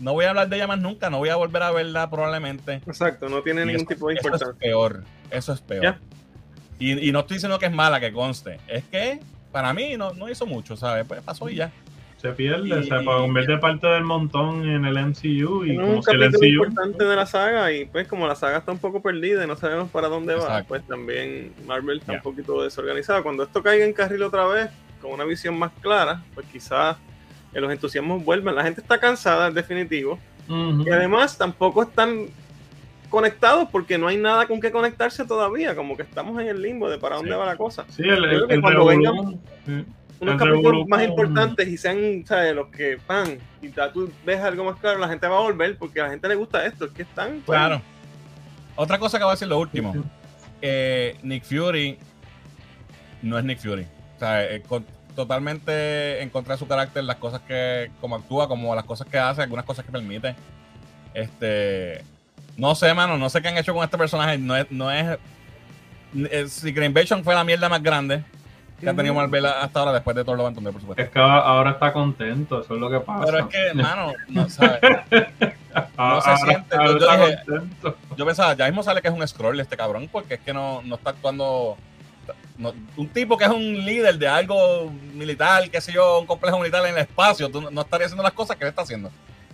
No 0.00 0.14
voy 0.14 0.24
a 0.24 0.30
hablar 0.30 0.48
de 0.48 0.56
ella 0.56 0.66
más 0.66 0.78
nunca, 0.80 1.10
no 1.10 1.18
voy 1.18 1.28
a 1.28 1.36
volver 1.36 1.62
a 1.62 1.70
verla 1.70 2.08
probablemente. 2.08 2.80
Exacto, 2.86 3.28
no 3.28 3.42
tiene 3.42 3.60
Y 3.64 3.66
ningún 3.66 3.82
eso- 3.82 3.88
tipo 3.88 4.08
de 4.08 4.14
eso 4.14 4.20
es 4.20 4.26
importancia. 4.26 4.58
peor. 4.58 5.04
Eso 5.30 5.52
es 5.52 5.60
peor. 5.60 5.96
Y, 6.78 7.06
y 7.08 7.12
no 7.12 7.20
estoy 7.20 7.34
diciendo 7.34 7.58
que 7.58 7.66
es 7.66 7.72
mala, 7.72 8.00
que 8.00 8.10
conste. 8.10 8.58
Es 8.66 8.84
que 8.84 9.20
para 9.52 9.74
mí 9.74 9.98
no, 9.98 10.14
no 10.14 10.30
hizo 10.30 10.46
mucho, 10.46 10.78
¿sabes? 10.78 11.04
Pues 11.06 11.20
pasó 11.20 11.50
y 11.50 11.56
ya. 11.56 11.70
Se 12.16 12.30
pierde, 12.30 12.80
Y- 12.80 12.84
se 12.84 13.04
convierte 13.04 13.58
parte 13.58 13.86
del 13.86 14.04
montón 14.04 14.66
en 14.66 14.86
el 14.86 14.96
MCU 14.96 15.62
y 15.66 15.72
Es 15.72 15.78
como 15.78 15.96
un 15.96 16.02
si 16.02 16.10
el 16.10 16.22
MCU 16.30 16.44
importante 16.46 17.04
de 17.04 17.16
la 17.16 17.26
saga 17.26 17.70
y 17.70 17.84
pues 17.84 18.08
como 18.08 18.26
la 18.26 18.34
saga 18.34 18.56
está 18.58 18.72
un 18.72 18.78
poco 18.78 19.02
perdida 19.02 19.44
y 19.44 19.46
no 19.46 19.56
sabemos 19.56 19.90
para 19.90 20.08
dónde 20.08 20.36
va, 20.36 20.62
pues 20.66 20.86
también 20.86 21.52
Marvel 21.66 21.98
está 21.98 22.12
un 22.12 22.22
poquito 22.22 22.62
desorganizado. 22.62 23.22
Cuando 23.22 23.42
esto 23.42 23.62
caiga 23.62 23.84
en 23.84 23.92
carril 23.92 24.22
otra 24.22 24.46
vez, 24.46 24.70
con 25.06 25.14
una 25.14 25.24
visión 25.24 25.58
más 25.58 25.70
clara, 25.80 26.22
pues 26.34 26.46
quizás 26.52 26.96
eh, 27.54 27.60
los 27.60 27.70
entusiasmos 27.72 28.24
vuelvan. 28.24 28.54
La 28.54 28.64
gente 28.64 28.80
está 28.80 28.98
cansada, 28.98 29.48
en 29.48 29.54
definitivo. 29.54 30.18
Y 30.48 30.88
además 30.90 31.36
tampoco 31.36 31.82
están 31.82 32.26
conectados 33.10 33.68
porque 33.70 33.98
no 33.98 34.08
hay 34.08 34.16
nada 34.16 34.46
con 34.46 34.60
qué 34.60 34.70
conectarse 34.70 35.24
todavía, 35.24 35.74
como 35.74 35.96
que 35.96 36.02
estamos 36.02 36.40
en 36.40 36.48
el 36.48 36.60
limbo 36.62 36.88
de 36.90 36.98
para 36.98 37.16
dónde 37.16 37.32
Sí. 37.32 37.36
va 37.38 37.46
la 37.46 37.56
cosa. 37.56 37.84
Sí, 37.88 38.02
el, 38.02 38.18
creo 38.22 38.46
que 38.48 38.54
el 38.54 38.60
cuando 38.60 38.88
revolú, 38.88 39.40
sí. 39.64 39.84
Unos 40.18 40.36
capítulos 40.42 40.86
más 40.88 41.02
importantes 41.04 41.68
y 41.68 41.76
sean, 41.76 42.24
¿sabes? 42.26 42.54
Los 42.54 42.68
que 42.68 42.98
van 43.06 43.38
y 43.60 43.70
ya 43.70 43.92
tú 43.92 44.10
ves 44.24 44.40
algo 44.40 44.64
más 44.64 44.76
claro, 44.80 44.98
la 44.98 45.08
gente 45.08 45.26
va 45.28 45.36
a 45.38 45.42
volver 45.42 45.76
porque 45.76 46.00
a 46.00 46.04
la 46.04 46.10
gente 46.10 46.26
le 46.28 46.34
gusta 46.36 46.64
esto, 46.64 46.86
es 46.86 46.92
que 46.92 47.02
están... 47.02 47.42
pues, 47.44 47.58
Claro. 47.58 47.82
Otra 48.76 48.98
cosa 48.98 49.18
que 49.18 49.24
voy 49.24 49.32
a 49.32 49.34
decir 49.34 49.48
lo 49.48 49.58
último. 49.58 49.94
eh, 50.62 51.16
Nick 51.22 51.44
Fury 51.44 51.98
no 53.22 53.38
es 53.38 53.44
Nick 53.44 53.58
Fury. 53.58 53.86
O 54.16 54.18
sea, 54.18 54.44
eh, 54.44 54.62
con- 54.62 54.86
totalmente 55.16 56.22
en 56.22 56.30
contra 56.30 56.54
de 56.54 56.58
su 56.58 56.68
carácter, 56.68 57.02
las 57.04 57.16
cosas 57.16 57.40
que, 57.40 57.90
como 58.00 58.14
actúa, 58.16 58.46
como 58.46 58.74
las 58.74 58.84
cosas 58.84 59.08
que 59.08 59.18
hace, 59.18 59.42
algunas 59.42 59.64
cosas 59.64 59.84
que 59.84 59.90
permite. 59.90 60.36
Este, 61.14 62.04
no 62.56 62.74
sé, 62.74 62.92
mano, 62.94 63.16
no 63.16 63.28
sé 63.30 63.42
qué 63.42 63.48
han 63.48 63.58
hecho 63.58 63.74
con 63.74 63.82
este 63.82 63.98
personaje. 63.98 64.38
No 64.38 64.56
es, 64.56 64.70
no 64.70 64.90
es, 64.90 65.18
es- 66.30 66.52
si 66.52 66.70
Green 66.72 66.90
Invasion 66.90 67.24
fue 67.24 67.34
la 67.34 67.42
mierda 67.44 67.68
más 67.68 67.82
grande 67.82 68.22
que 68.80 68.88
ha 68.90 68.94
tenido. 68.94 69.14
Marvel 69.14 69.46
hasta 69.46 69.80
ahora, 69.80 69.92
después 69.94 70.14
de 70.14 70.22
Love 70.22 70.46
and 70.46 70.54
Thunder, 70.56 70.72
por 70.72 70.80
supuesto. 70.82 71.02
Es 71.02 71.08
que 71.10 71.18
ahora 71.18 71.70
está 71.70 71.92
contento, 71.92 72.60
eso 72.60 72.74
es 72.74 72.80
lo 72.80 72.90
que 72.90 73.00
pasa. 73.00 73.24
Pero 73.24 73.38
es 73.38 73.46
que, 73.46 73.74
mano, 73.82 74.12
no 74.28 74.48
sabes. 74.50 74.80
Ahora- 75.96 76.36
se 76.36 76.44
siente, 76.46 76.76
yo- 76.76 76.98
yo 76.98 77.26
dije-. 77.26 77.96
Yo 78.16 78.26
pensaba, 78.26 78.54
ya 78.54 78.66
mismo 78.66 78.82
sale 78.82 79.00
que 79.00 79.08
es 79.08 79.14
un 79.14 79.26
scroll 79.26 79.58
este 79.60 79.76
cabrón, 79.76 80.08
porque 80.12 80.34
es 80.34 80.40
que 80.40 80.52
no, 80.52 80.82
no 80.82 80.96
está 80.96 81.10
actuando. 81.10 81.76
No- 82.58 82.74
un 82.96 83.08
tipo 83.08 83.36
que 83.36 83.44
es 83.44 83.50
un 83.50 83.84
líder 83.84 84.18
de 84.18 84.28
algo 84.28 84.90
militar, 85.14 85.68
qué 85.70 85.80
sé 85.80 85.92
yo, 85.92 86.20
un 86.20 86.26
complejo 86.26 86.58
militar 86.58 86.84
en 86.86 86.92
el 86.94 86.98
espacio, 87.02 87.48
tú 87.50 87.60
no, 87.60 87.80
estaría 87.80 88.06
haciendo 88.06 88.22
las 88.22 88.32
cosas 88.32 88.56
que 88.56 88.64
él 88.64 88.68
está 88.70 88.82
haciendo. 88.82 89.10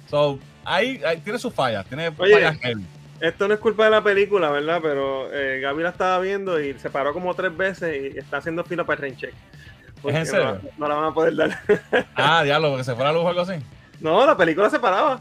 So, 0.08 0.38
ahí, 0.64 1.00
ahí 1.06 1.18
tiene 1.18 1.38
sus 1.38 1.52
fallas, 1.54 1.87
tiene 1.87 2.12
Oye, 2.18 2.35
fallas 2.35 2.58
heavy. 2.58 2.87
Esto 3.20 3.46
no 3.46 3.54
es 3.54 3.61
culpa 3.61 3.85
de 3.85 3.90
la 3.90 4.02
película, 4.02 4.50
¿verdad? 4.50 4.80
Pero 4.82 5.32
eh, 5.32 5.61
Gaby 5.61 5.82
la 5.85 5.90
estaba 5.90 6.18
viendo 6.18 6.61
y 6.61 6.76
se 6.78 6.90
paró 6.90 7.12
como 7.12 7.35
tres 7.35 7.56
veces 7.56 8.14
y 8.14 8.18
está 8.18 8.38
haciendo 8.38 8.64
fila 8.64 8.85
para 8.85 8.96
el 8.96 9.02
rain 9.02 9.16
check. 9.16 9.32
Porque 10.02 10.18
en 10.18 10.26
serio? 10.26 10.61
No, 10.62 10.70
no 10.78 10.88
la 10.88 10.94
van 10.96 11.04
a 11.11 11.14
poder 11.14 11.37
dar. 11.37 11.61
Ah, 12.16 12.42
diablo, 12.42 12.76
que 12.76 12.82
se 12.82 12.94
fuera 12.96 13.11
a 13.11 13.12
luz 13.12 13.22
o 13.22 13.28
algo 13.28 13.42
así. 13.42 13.54
No, 14.00 14.26
la 14.26 14.37
película 14.37 14.68
se 14.68 14.80
paraba. 14.80 15.20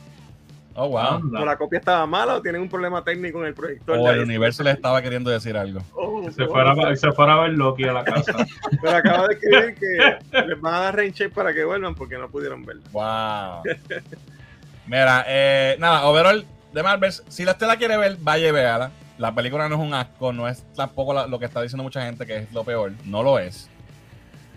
Oh, 0.74 0.88
wow. 0.88 1.00
Anda. 1.16 1.42
O 1.42 1.46
la 1.46 1.58
copia 1.58 1.80
estaba 1.80 2.06
mala 2.06 2.36
o 2.36 2.42
tienen 2.42 2.62
un 2.62 2.70
problema 2.70 3.04
técnico 3.04 3.40
en 3.42 3.48
el 3.48 3.54
proyector. 3.54 3.98
O 3.98 4.10
el 4.10 4.20
universo 4.22 4.64
le 4.64 4.72
estaba 4.72 5.02
queriendo 5.02 5.30
decir 5.30 5.58
algo. 5.58 5.82
Oh, 5.94 6.24
se, 6.32 6.46
fuera, 6.48 6.72
a- 6.72 6.96
se 6.96 7.12
fuera 7.12 7.34
a 7.34 7.42
ver 7.42 7.52
Loki 7.52 7.84
a 7.84 7.94
la 7.94 8.04
casa. 8.06 8.34
Pero 8.82 8.96
acaba 8.96 9.28
de 9.28 9.34
escribir 9.34 9.76
que 9.76 10.46
les 10.48 10.62
van 10.62 10.74
a 10.76 10.80
dar 10.80 10.96
rain 10.96 11.12
check 11.14 11.34
para 11.34 11.54
que 11.54 11.66
vuelvan 11.66 11.94
porque 11.96 12.18
no 12.18 12.30
pudieron 12.30 12.64
verla. 12.64 12.84
Wow. 12.92 13.64
Mira, 14.88 15.26
eh, 15.28 15.76
nada, 15.80 16.06
overall 16.06 16.46
de 16.74 16.84
Marvel, 16.84 17.12
si 17.28 17.44
la 17.46 17.52
usted 17.52 17.68
la 17.68 17.76
quiere 17.78 17.98
ver, 17.98 18.18
vaya 18.20 18.48
y 18.48 18.52
véala. 18.52 18.92
La 19.18 19.36
película 19.36 19.68
no 19.70 19.76
es 19.76 19.82
un 19.82 19.94
asco, 19.94 20.34
no 20.34 20.48
es 20.48 20.64
tampoco 20.74 21.14
la- 21.14 21.28
lo 21.28 21.38
que 21.38 21.46
está 21.46 21.62
diciendo 21.62 21.84
mucha 21.84 22.02
gente 22.04 22.26
que 22.26 22.38
es 22.38 22.52
lo 22.54 22.64
peor, 22.64 22.94
no 23.06 23.24
lo 23.24 23.40
es. 23.40 23.70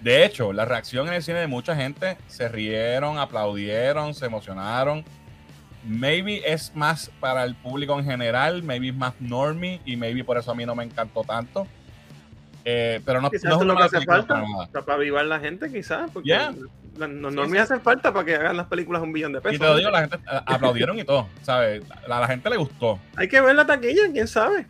De 0.00 0.24
hecho, 0.24 0.53
la 0.53 0.64
reacción 0.64 1.09
en 1.09 1.14
el 1.14 1.22
cine 1.22 1.38
de 1.40 1.46
mucha 1.46 1.74
gente 1.74 2.16
se 2.29 2.48
rieron, 2.48 3.18
aplaudieron, 3.18 4.14
se 4.14 4.27
emocionaron. 4.27 5.05
Maybe 5.87 6.42
es 6.51 6.73
más 6.75 7.11
para 7.20 7.44
el 7.44 7.55
público 7.55 7.99
en 7.99 8.05
general, 8.05 8.62
maybe 8.62 8.88
es 8.88 8.94
más 8.94 9.14
normie 9.20 9.81
y 9.85 9.97
maybe 9.97 10.25
por 10.25 10.38
eso 10.38 10.51
a 10.51 10.55
mí 10.55 10.64
no 10.64 10.75
me 10.75 10.85
encantó 10.85 11.23
tanto. 11.25 11.66
Eh, 12.64 13.01
pero 13.05 13.20
no, 13.20 13.31
Quizás 13.31 13.44
no 13.44 13.51
es 13.51 13.57
eso 13.57 13.64
una 13.64 13.73
lo 13.75 13.79
que 13.90 13.97
hace 13.97 14.07
falta. 14.07 14.42
para 14.73 14.85
para 14.87 14.94
avivar 14.97 15.25
la 15.27 15.38
gente, 15.38 15.70
quizás. 15.70 16.11
Porque 16.11 16.29
Yeah. 16.29 16.51
los 16.97 17.11
Sí, 17.11 17.14
normies 17.37 17.51
sí. 17.53 17.59
hacen 17.59 17.81
falta 17.83 18.12
para 18.12 18.25
que 18.25 18.35
hagan 18.37 18.57
las 18.57 18.66
películas 18.68 19.03
un 19.03 19.12
billón 19.12 19.33
de 19.35 19.40
pesos. 19.40 19.57
Y 19.57 19.59
te 19.59 19.66
lo 19.66 19.77
digo, 19.77 19.90
la 19.90 20.01
gente 20.01 20.16
eh, 20.16 20.40
aplaudieron 20.47 20.99
y 20.99 21.05
todo, 21.05 21.29
¿sabes? 21.42 21.83
A 22.09 22.20
la 22.20 22.27
gente 22.29 22.49
le 22.49 22.57
gustó. 22.57 22.99
Hay 23.16 23.29
que 23.29 23.40
ver 23.40 23.55
la 23.55 23.66
taquilla, 23.66 24.03
quién 24.12 24.27
sabe. 24.29 24.66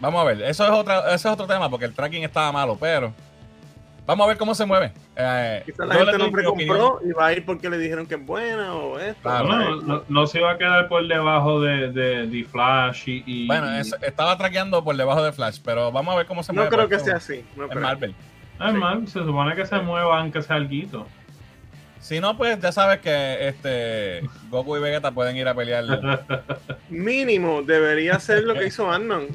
Vamos 0.00 0.20
a 0.20 0.24
ver, 0.24 0.42
eso 0.42 0.64
es 0.64 0.70
otra, 0.70 1.06
ese 1.14 1.14
es 1.28 1.32
otro 1.32 1.46
tema 1.46 1.70
porque 1.70 1.84
el 1.86 1.94
tracking 1.94 2.24
estaba 2.24 2.50
malo, 2.52 2.76
pero 2.78 3.14
vamos 4.10 4.24
a 4.24 4.28
ver 4.28 4.36
cómo 4.38 4.54
se 4.54 4.66
mueve. 4.66 4.92
Eh, 5.16 5.62
Quizás 5.66 5.86
la 5.86 5.94
gente 5.94 6.12
le 6.12 6.18
no 6.18 6.30
precompró 6.32 7.00
y 7.04 7.12
va 7.12 7.26
a 7.26 7.32
ir 7.32 7.44
porque 7.44 7.70
le 7.70 7.78
dijeron 7.78 8.06
que 8.06 8.16
es 8.16 8.26
buena 8.26 8.74
o 8.74 8.98
esto. 8.98 9.22
Claro. 9.22 9.46
no, 9.48 9.76
no, 9.82 10.02
no 10.08 10.26
se 10.26 10.38
iba 10.38 10.50
a 10.52 10.58
quedar 10.58 10.88
por 10.88 11.06
debajo 11.06 11.60
de, 11.60 11.90
de, 11.92 12.26
de 12.26 12.44
Flash 12.44 13.08
y. 13.08 13.22
y- 13.26 13.46
Bueno, 13.46 13.70
es- 13.76 13.94
estaba 14.02 14.36
traqueando 14.36 14.82
por 14.84 14.96
debajo 14.96 15.22
de 15.22 15.32
Flash, 15.32 15.58
pero 15.64 15.90
vamos 15.92 16.14
a 16.14 16.18
ver 16.18 16.26
cómo 16.26 16.42
se 16.42 16.52
No 16.52 16.62
mueve. 16.62 16.70
creo 16.76 16.88
que 16.88 16.96
porque 16.96 17.04
sea 17.10 17.16
así. 17.18 17.44
No 17.56 17.64
Es 17.64 17.70
creo. 17.70 17.82
Marvel. 17.82 18.14
Es 18.66 18.74
mal, 18.74 19.06
se 19.08 19.20
supone 19.20 19.54
que 19.54 19.64
se 19.64 19.78
mueva 19.78 20.18
aunque 20.20 20.42
sea 20.42 20.56
alguito. 20.56 21.06
Si 22.00 22.18
no, 22.20 22.36
pues 22.36 22.58
ya 22.60 22.72
sabes 22.72 23.00
que 23.00 23.48
este 23.48 24.22
Goku 24.50 24.76
y 24.76 24.80
Vegeta 24.80 25.12
pueden 25.12 25.36
ir 25.36 25.46
a 25.48 25.54
pelear. 25.54 25.84
Mínimo 26.88 27.62
debería 27.62 28.18
ser 28.18 28.44
lo 28.44 28.54
que 28.54 28.66
hizo 28.66 28.90
Ant-Man. 28.90 29.26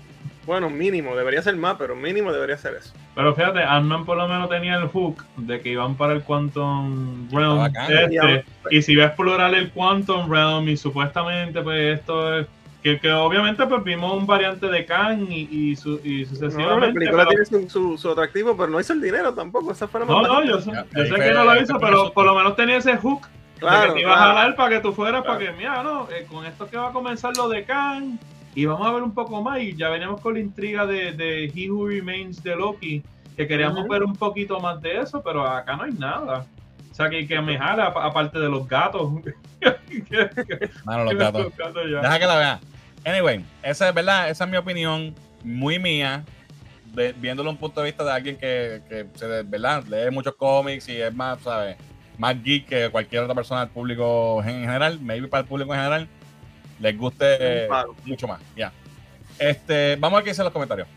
Bueno, 0.45 0.69
mínimo, 0.69 1.15
debería 1.15 1.41
ser 1.41 1.55
más, 1.55 1.75
pero 1.77 1.95
mínimo 1.95 2.31
debería 2.31 2.58
ser 2.58 2.75
eso. 2.75 2.93
Pero 3.15 3.34
fíjate, 3.34 3.63
Ant-Man 3.63 4.05
por 4.05 4.17
lo 4.17 4.27
menos 4.27 4.47
tenía 4.49 4.75
el 4.75 4.88
hook 4.89 5.23
de 5.38 5.60
que 5.62 5.69
iban 5.69 5.95
para 5.95 6.13
el 6.13 6.21
Quantum 6.21 7.27
Realm. 7.31 7.65
Este, 7.89 8.45
y 8.69 8.81
si 8.81 8.95
va 8.95 9.05
a 9.05 9.08
explorar 9.08 9.53
el 9.55 9.71
Quantum 9.71 10.29
Realm 10.31 10.67
y 10.69 10.77
supuestamente 10.77 11.62
pues 11.62 11.99
esto 11.99 12.39
es... 12.39 12.47
Que, 12.84 12.99
que 12.99 13.12
obviamente 13.12 13.65
pues 13.65 13.84
vimos 13.84 14.13
un 14.13 14.27
variante 14.27 14.67
de 14.67 14.86
Kang 14.86 15.25
y, 15.31 15.47
y, 15.71 15.75
su- 15.75 15.99
y 16.03 16.21
No, 16.21 16.29
sucesivamente. 16.29 16.87
la 16.87 16.93
película 16.93 17.25
pero- 17.27 17.43
tiene 17.43 17.67
su, 17.67 17.69
su- 17.71 17.98
su 17.98 18.12
atractivo, 18.12 18.56
pero 18.56 18.69
no 18.69 18.79
hizo 18.79 18.93
el 18.93 19.02
dinero 19.02 19.33
tampoco. 19.33 19.71
Esa 19.71 19.87
fue 19.87 20.02
la 20.02 20.06
No, 20.06 20.21
no, 20.21 20.43
yo 20.43 20.62
sé, 20.62 20.71
yo 20.96 21.06
sé 21.06 21.15
que 21.15 21.31
no 21.31 21.46
lo 21.46 21.60
hizo, 21.60 21.79
pero 21.79 22.13
por 22.13 22.27
lo 22.27 22.35
menos 22.35 22.56
tenía 22.56 22.77
ese 22.77 22.96
hook 22.98 23.23
de 23.25 23.60
Claro, 23.62 23.87
que 23.87 23.93
te 23.93 24.02
ibas 24.02 24.15
claro. 24.17 24.31
a 24.31 24.35
jalar 24.35 24.56
para 24.56 24.69
que 24.69 24.79
tú 24.81 24.93
fueras, 24.93 25.23
Claro. 25.23 25.39
para 25.39 25.52
que, 25.52 25.58
mira, 25.58 25.81
no, 25.81 26.08
eh, 26.12 26.27
con 26.29 26.46
esto 26.46 26.69
que 26.69 26.77
va 26.77 26.89
a 26.89 26.93
comenzar 26.93 27.35
lo 27.35 27.50
de 27.50 27.63
Kang, 27.63 28.19
y 28.56 28.65
vamos 28.65 28.87
a 28.87 28.91
ver 28.93 29.03
un 29.03 29.13
poco 29.13 29.41
más, 29.41 29.60
y 29.62 29.75
ya 29.75 29.89
veníamos 29.89 30.21
con 30.21 30.33
la 30.35 30.39
intriga 30.39 30.85
de, 30.85 31.12
de 31.12 31.45
He 31.53 31.69
Who 31.69 31.89
Remains 31.89 32.41
de 32.41 32.56
Loki, 32.56 33.03
que 33.35 33.47
queríamos 33.47 33.87
ver 33.87 34.01
un 34.03 34.15
poquito 34.15 34.60
más 34.62 34.81
de 34.81 34.99
eso, 35.01 35.21
pero 35.21 35.45
acá 35.45 35.75
no 35.75 35.83
hay 35.83 35.91
nada. 35.91 36.45
O 36.91 36.95
sea, 36.95 37.10
que, 37.10 37.27
que 37.27 37.41
me 37.41 37.58
jala, 37.58 37.87
apa- 37.87 38.06
aparte 38.06 38.39
de 38.39 38.47
los 38.49 38.65
gatos. 38.67 39.12
Mano, 40.85 41.03
los 41.06 41.15
gatos. 41.17 41.43
los 41.43 41.58
gatos 41.58 41.83
ya. 41.91 42.01
Deja 42.01 42.19
que 42.19 42.25
la 42.25 42.37
vea. 42.37 42.60
Anyway, 43.06 43.43
esa 43.62 43.89
es 43.89 43.93
verdad, 43.95 44.29
esa 44.29 44.45
es 44.45 44.49
mi 44.49 44.58
opinión, 44.58 45.13
muy 45.43 45.77
mía, 45.77 46.23
de- 46.93 47.13
viéndolo 47.13 47.49
un 47.49 47.58
punto 47.58 47.81
de 47.81 47.87
vista 47.87 48.03
de 48.03 48.12
alguien 48.12 48.37
que, 48.37 48.81
que 48.89 49.06
se, 49.15 49.43
¿verdad? 49.43 49.83
lee 49.85 50.10
muchos 50.12 50.35
cómics 50.35 50.87
y 50.89 51.01
es 51.01 51.13
más, 51.13 51.39
¿sabes? 51.41 51.75
Más 52.17 52.41
geek 52.41 52.65
que 52.67 52.89
cualquier 52.89 53.23
otra 53.23 53.35
persona 53.35 53.60
del 53.62 53.69
público 53.69 54.41
en 54.43 54.62
general, 54.62 54.99
maybe 55.01 55.27
para 55.27 55.41
el 55.41 55.47
público 55.47 55.73
en 55.73 55.79
general, 55.81 56.08
les 56.80 56.98
guste 56.98 57.67
mucho 58.06 58.28
más. 58.28 58.40
Ya. 58.56 58.71
Este, 59.40 59.96
vamos 59.98 60.15
a 60.15 60.19
ver 60.19 60.23
qué 60.26 60.30
dicen 60.32 60.46
los 60.46 60.54
comentarios. 60.54 60.88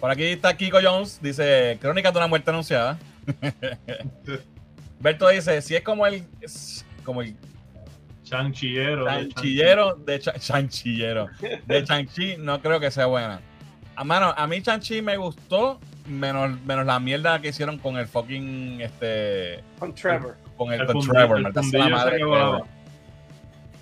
Por 0.00 0.10
aquí 0.10 0.24
está 0.24 0.56
Kiko 0.56 0.78
Jones, 0.82 1.18
dice, 1.22 1.78
crónica 1.80 2.10
de 2.12 2.18
una 2.18 2.26
muerte 2.26 2.50
anunciada. 2.50 2.98
Berto 5.00 5.28
dice, 5.28 5.60
si 5.62 5.74
es 5.76 5.82
como 5.82 6.06
el, 6.06 6.24
como 7.04 7.22
el 7.22 7.34
Chanchillero. 8.22 9.04
de 9.04 9.28
Chanchillero 9.28 9.94
de 9.96 10.18
Cha- 10.20 10.38
Chanchillero. 10.38 11.28
De 11.66 11.84
Chanchi 11.84 12.36
no 12.38 12.60
creo 12.60 12.80
que 12.80 12.90
sea 12.90 13.06
buena. 13.06 13.40
A 13.96 14.04
mano, 14.04 14.34
a 14.36 14.46
mí 14.46 14.60
Chanchi 14.62 15.02
me 15.02 15.16
gustó, 15.16 15.78
menos, 16.06 16.58
menos 16.62 16.86
la 16.86 16.98
mierda 17.00 17.40
que 17.40 17.48
hicieron 17.48 17.78
con 17.78 17.96
el 17.96 18.06
fucking 18.06 18.80
este 18.80 19.62
Con 19.78 19.94
Trevor. 19.94 20.36
con 20.56 20.72
el, 20.72 20.80
El 20.80 20.86
con 20.86 21.00
Trevor, 21.06 21.38
el 21.38 21.44
la 21.72 21.88
madre. 21.88 22.18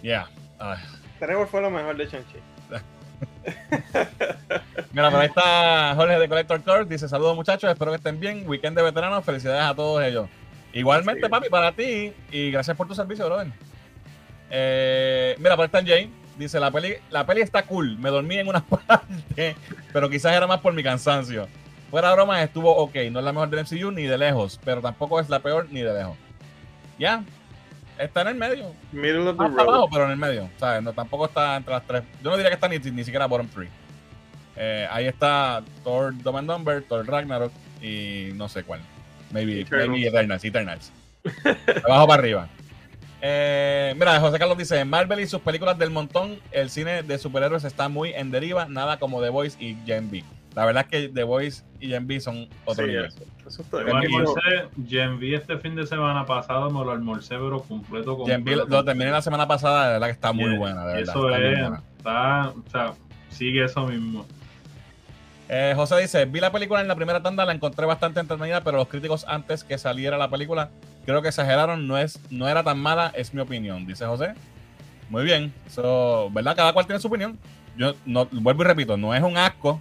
Yeah. 0.03 0.29
Ay. 0.63 0.79
Trevor 1.19 1.49
fue 1.49 1.61
lo 1.61 1.71
mejor 1.71 1.97
de 1.97 2.09
Chanchi. 2.09 2.37
Mira, 4.93 5.11
por 5.11 5.21
ahí 5.21 5.27
está 5.29 5.95
Jorge 5.97 6.19
de 6.19 6.29
Collector 6.29 6.63
Core. 6.63 6.85
Dice: 6.85 7.09
Saludos 7.09 7.35
muchachos, 7.37 7.71
espero 7.71 7.91
que 7.91 7.97
estén 7.97 8.19
bien. 8.21 8.45
Weekend 8.49 8.77
de 8.77 8.83
veteranos, 8.83 9.25
felicidades 9.25 9.63
a 9.65 9.75
todos 9.75 10.03
ellos. 10.05 10.29
Igualmente, 10.73 11.23
Sí. 11.27 11.29
papi, 11.31 11.49
para 11.49 11.73
ti 11.73 12.13
y 12.31 12.51
gracias 12.51 12.77
por 12.77 12.87
tu 12.89 12.95
servicio, 12.95 13.27
brother. 13.27 13.49
Eh, 14.51 15.35
mira, 15.39 15.57
por 15.57 15.65
ahí 15.65 15.67
está 15.67 15.83
Jay. 15.85 16.11
Dice: 16.39 16.61
la 16.61 16.71
peli, 16.71 16.95
la 17.11 17.27
peli 17.27 17.41
está 17.43 17.63
cool. 17.65 17.99
Me 17.99 18.11
dormí 18.11 18.39
en 18.39 18.49
unas 18.49 18.63
partes, 18.87 19.57
pero 19.93 20.09
quizás 20.11 20.33
era 20.35 20.47
más 20.47 20.61
por 20.61 20.73
mi 20.73 20.83
cansancio. 20.83 21.49
Fuera 21.91 22.09
de 22.09 22.15
broma, 22.15 22.43
estuvo 22.43 22.75
ok. 22.75 22.95
No 23.11 23.19
es 23.19 23.25
la 23.25 23.33
mejor 23.33 23.51
del 23.51 23.61
MCU 23.65 23.91
ni 23.91 24.05
de 24.05 24.17
lejos, 24.19 24.59
pero 24.65 24.81
tampoco 24.81 25.21
es 25.21 25.29
la 25.29 25.41
peor 25.41 25.67
ni 25.71 25.81
de 25.83 25.93
lejos. 25.93 26.17
Ya, 26.99 27.23
está 28.05 28.23
en 28.23 28.29
el 28.29 28.35
medio. 28.35 28.73
Middle 28.93 29.29
of 29.29 29.37
the 29.37 29.45
road. 29.45 29.61
abajo, 29.61 29.89
pero 29.91 30.05
en 30.05 30.13
el 30.13 30.17
medio. 30.17 30.49
¿sabes? 30.59 30.83
No, 30.83 30.93
tampoco 30.93 31.27
está 31.27 31.57
entre 31.57 31.73
las 31.73 31.87
tres. 31.87 32.03
Yo 32.23 32.31
no 32.31 32.37
diría 32.37 32.51
que 32.51 32.55
está 32.55 32.69
ni, 32.69 32.79
ni 32.79 33.05
siquiera 33.05 33.27
bottom 33.27 33.49
three. 33.49 33.69
Eh, 34.57 34.87
ahí 34.91 35.07
está 35.07 35.63
Thor 35.83 36.13
Dumb 36.23 36.37
and 36.37 36.51
Dumber, 36.51 36.83
Thor 36.83 37.07
Ragnarok 37.07 37.53
y 37.81 38.31
no 38.35 38.49
sé 38.49 38.65
cuál. 38.65 38.81
Maybe 39.31 39.61
Eternals. 39.61 39.91
maybe 39.91 40.09
Eternals. 40.09 40.45
Eternals. 40.45 40.93
De 41.23 41.83
abajo 41.85 42.07
para 42.07 42.23
arriba. 42.23 42.49
Eh, 43.23 43.95
mira, 43.97 44.19
José 44.21 44.39
Carlos 44.39 44.59
dice: 44.59 44.85
Marvel 44.85 45.21
y 45.21 45.27
sus 45.27 45.41
películas 45.41 45.79
del 45.79 45.91
montón, 45.91 46.39
el 46.51 46.71
cine 46.71 47.03
de 47.03 47.19
superhéroes 47.19 47.65
está 47.65 47.89
muy 47.89 48.13
en 48.13 48.31
deriva, 48.31 48.67
nada 48.67 48.99
como 48.99 49.23
The 49.23 49.29
Voice 49.29 49.57
y 49.65 49.77
Gen 49.87 50.11
B. 50.11 50.25
La 50.55 50.65
verdad 50.67 50.87
es 50.87 50.91
que 50.91 51.09
The 51.09 51.23
Voice 51.25 51.63
y 51.81 51.89
Gen 51.89 52.07
B 52.07 52.21
son 52.21 52.49
otro 52.65 52.85
Sí, 52.85 52.91
nivel. 52.91 53.07
eso, 53.07 53.25
eso 53.47 53.65
Yo 53.73 53.79
Gen 53.87 53.97
almorcé, 53.97 54.41
Gen 54.87 55.15
V 55.17 55.35
este 55.35 55.59
fin 55.59 55.75
de 55.75 55.87
semana 55.87 56.27
pasado 56.27 56.71
me 56.71 56.85
lo 56.85 56.91
almorcé, 56.93 57.37
pero 57.37 57.63
completo. 57.63 58.17
Gen 58.27 58.45
B 58.45 58.53
lo, 58.53 58.61
completo. 58.63 58.67
lo 58.83 58.85
terminé 58.85 59.11
la 59.11 59.23
semana 59.23 59.49
pasada, 59.49 59.87
de 59.87 59.93
verdad 59.95 60.07
que 60.09 60.13
está 60.13 60.33
muy 60.33 60.51
Yeah, 60.51 60.59
buena, 60.59 60.87
de 60.87 60.95
verdad. 60.95 61.17
Eso 61.17 61.29
está 61.31 61.49
es, 61.49 61.61
buena. 61.61 61.83
está, 61.97 62.49
o 62.51 62.71
sea, 62.71 62.93
sigue 63.31 63.65
eso 63.65 63.87
mismo. 63.87 64.27
Eh, 65.49 65.73
José 65.77 65.99
dice, 66.01 66.25
vi 66.25 66.41
la 66.41 66.51
película 66.53 66.81
en 66.81 66.89
la 66.89 66.95
primera 66.97 67.23
tanda, 67.23 67.45
la 67.45 67.53
encontré 67.53 67.85
bastante 67.85 68.21
entretenida, 68.21 68.63
pero 68.63 68.79
los 68.79 68.89
críticos 68.89 69.25
antes 69.29 69.65
que 69.65 69.77
saliera 69.77 70.17
la 70.17 70.31
película, 70.31 70.71
creo 71.05 71.21
que 71.21 71.29
exageraron, 71.29 71.87
no, 71.87 71.99
es, 71.99 72.19
no 72.31 72.49
era 72.49 72.63
tan 72.63 72.79
mala, 72.79 73.13
es 73.15 73.35
mi 73.35 73.41
opinión, 73.41 73.87
dice 73.87 74.07
José. 74.07 74.35
Muy 75.11 75.25
bien, 75.25 75.53
eso, 75.67 76.31
¿verdad? 76.33 76.57
Cada 76.57 76.73
cual 76.73 76.87
tiene 76.87 77.01
su 77.01 77.09
opinión. 77.09 77.39
Yo 77.77 77.95
no, 78.07 78.27
vuelvo 78.31 78.63
y 78.63 78.67
repito, 78.67 78.97
no 78.97 79.15
es 79.15 79.23
un 79.23 79.37
asco. 79.37 79.81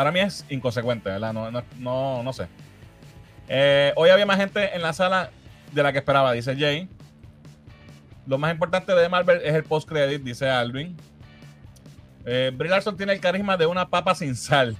Para 0.00 0.12
mí 0.12 0.20
es 0.20 0.46
inconsecuente, 0.48 1.10
¿verdad? 1.10 1.34
No, 1.34 1.50
no, 1.50 1.62
no, 1.76 2.22
no 2.22 2.32
sé. 2.32 2.46
Eh, 3.50 3.92
hoy 3.96 4.08
había 4.08 4.24
más 4.24 4.38
gente 4.38 4.74
en 4.74 4.80
la 4.80 4.94
sala 4.94 5.28
de 5.72 5.82
la 5.82 5.92
que 5.92 5.98
esperaba, 5.98 6.32
dice 6.32 6.56
Jay. 6.56 6.88
Lo 8.26 8.38
más 8.38 8.50
importante 8.50 8.94
de 8.94 9.10
Marvel 9.10 9.42
es 9.44 9.54
el 9.54 9.62
post-credit, 9.62 10.22
dice 10.22 10.48
Alvin. 10.48 10.96
Eh, 12.24 12.50
Brie 12.54 12.70
Larson 12.70 12.96
tiene 12.96 13.12
el 13.12 13.20
carisma 13.20 13.58
de 13.58 13.66
una 13.66 13.90
papa 13.90 14.14
sin 14.14 14.36
sal. 14.36 14.74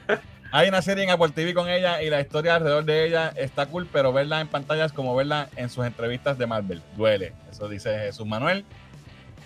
Hay 0.52 0.70
una 0.70 0.80
serie 0.80 1.04
en 1.04 1.10
Apple 1.10 1.32
TV 1.34 1.52
con 1.52 1.68
ella 1.68 2.00
y 2.02 2.08
la 2.08 2.22
historia 2.22 2.54
alrededor 2.54 2.86
de 2.86 3.06
ella 3.06 3.30
está 3.36 3.66
cool, 3.66 3.86
pero 3.92 4.10
verla 4.14 4.40
en 4.40 4.48
pantalla 4.48 4.86
es 4.86 4.92
como 4.94 5.14
verla 5.14 5.50
en 5.56 5.68
sus 5.68 5.84
entrevistas 5.84 6.38
de 6.38 6.46
Marvel. 6.46 6.80
Duele. 6.96 7.34
Eso 7.50 7.68
dice 7.68 7.90
Jesús 7.98 8.26
Manuel. 8.26 8.64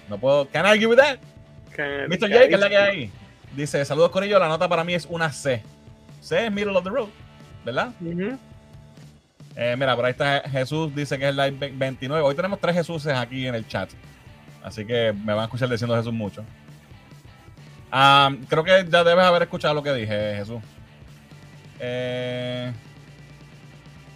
No 0.09 0.19
puedo. 0.19 0.49
Can 0.51 0.67
I 0.67 0.69
argue 0.69 0.87
with 0.87 0.99
that? 0.99 1.19
Que- 1.75 2.07
Mr. 2.07 2.31
J, 2.33 2.49
que 2.49 2.55
es 2.55 2.61
la 2.61 2.69
que 2.69 2.77
hay. 2.77 3.13
Dice: 3.57 3.85
Saludos, 3.85 4.11
Corillo. 4.11 4.39
La 4.39 4.49
nota 4.49 4.69
para 4.69 4.85
mí 4.85 4.95
es 4.95 5.07
una 5.07 5.33
C. 5.33 5.63
C 6.21 6.47
es 6.47 6.53
middle 6.53 6.77
of 6.77 6.85
the 6.85 6.91
road. 6.91 7.09
¿Verdad? 7.65 7.93
Eh, 9.57 9.75
mira, 9.79 9.97
por 9.97 10.05
ahí 10.05 10.11
está 10.11 10.43
Jesús, 10.49 10.95
dice 10.95 11.19
que 11.19 11.29
es 11.29 11.35
live 11.35 11.53
ve- 11.53 11.73
29. 11.75 12.23
Hoy 12.23 12.35
tenemos 12.35 12.61
tres 12.61 12.77
Jesuses 12.77 13.15
aquí 13.15 13.47
en 13.47 13.55
el 13.55 13.67
chat. 13.67 13.89
Así 14.63 14.85
que 14.85 15.13
me 15.13 15.33
van 15.33 15.41
a 15.41 15.45
escuchar 15.45 15.69
diciendo 15.69 15.97
Jesús 15.97 16.13
mucho. 16.13 16.45
Ah, 17.91 18.31
creo 18.49 18.63
que 18.63 18.87
ya 18.91 19.03
debes 19.03 19.25
haber 19.25 19.43
escuchado 19.43 19.73
lo 19.73 19.83
que 19.83 19.95
dije, 19.95 20.37
Jesús. 20.37 20.61
Eh, 21.81 22.73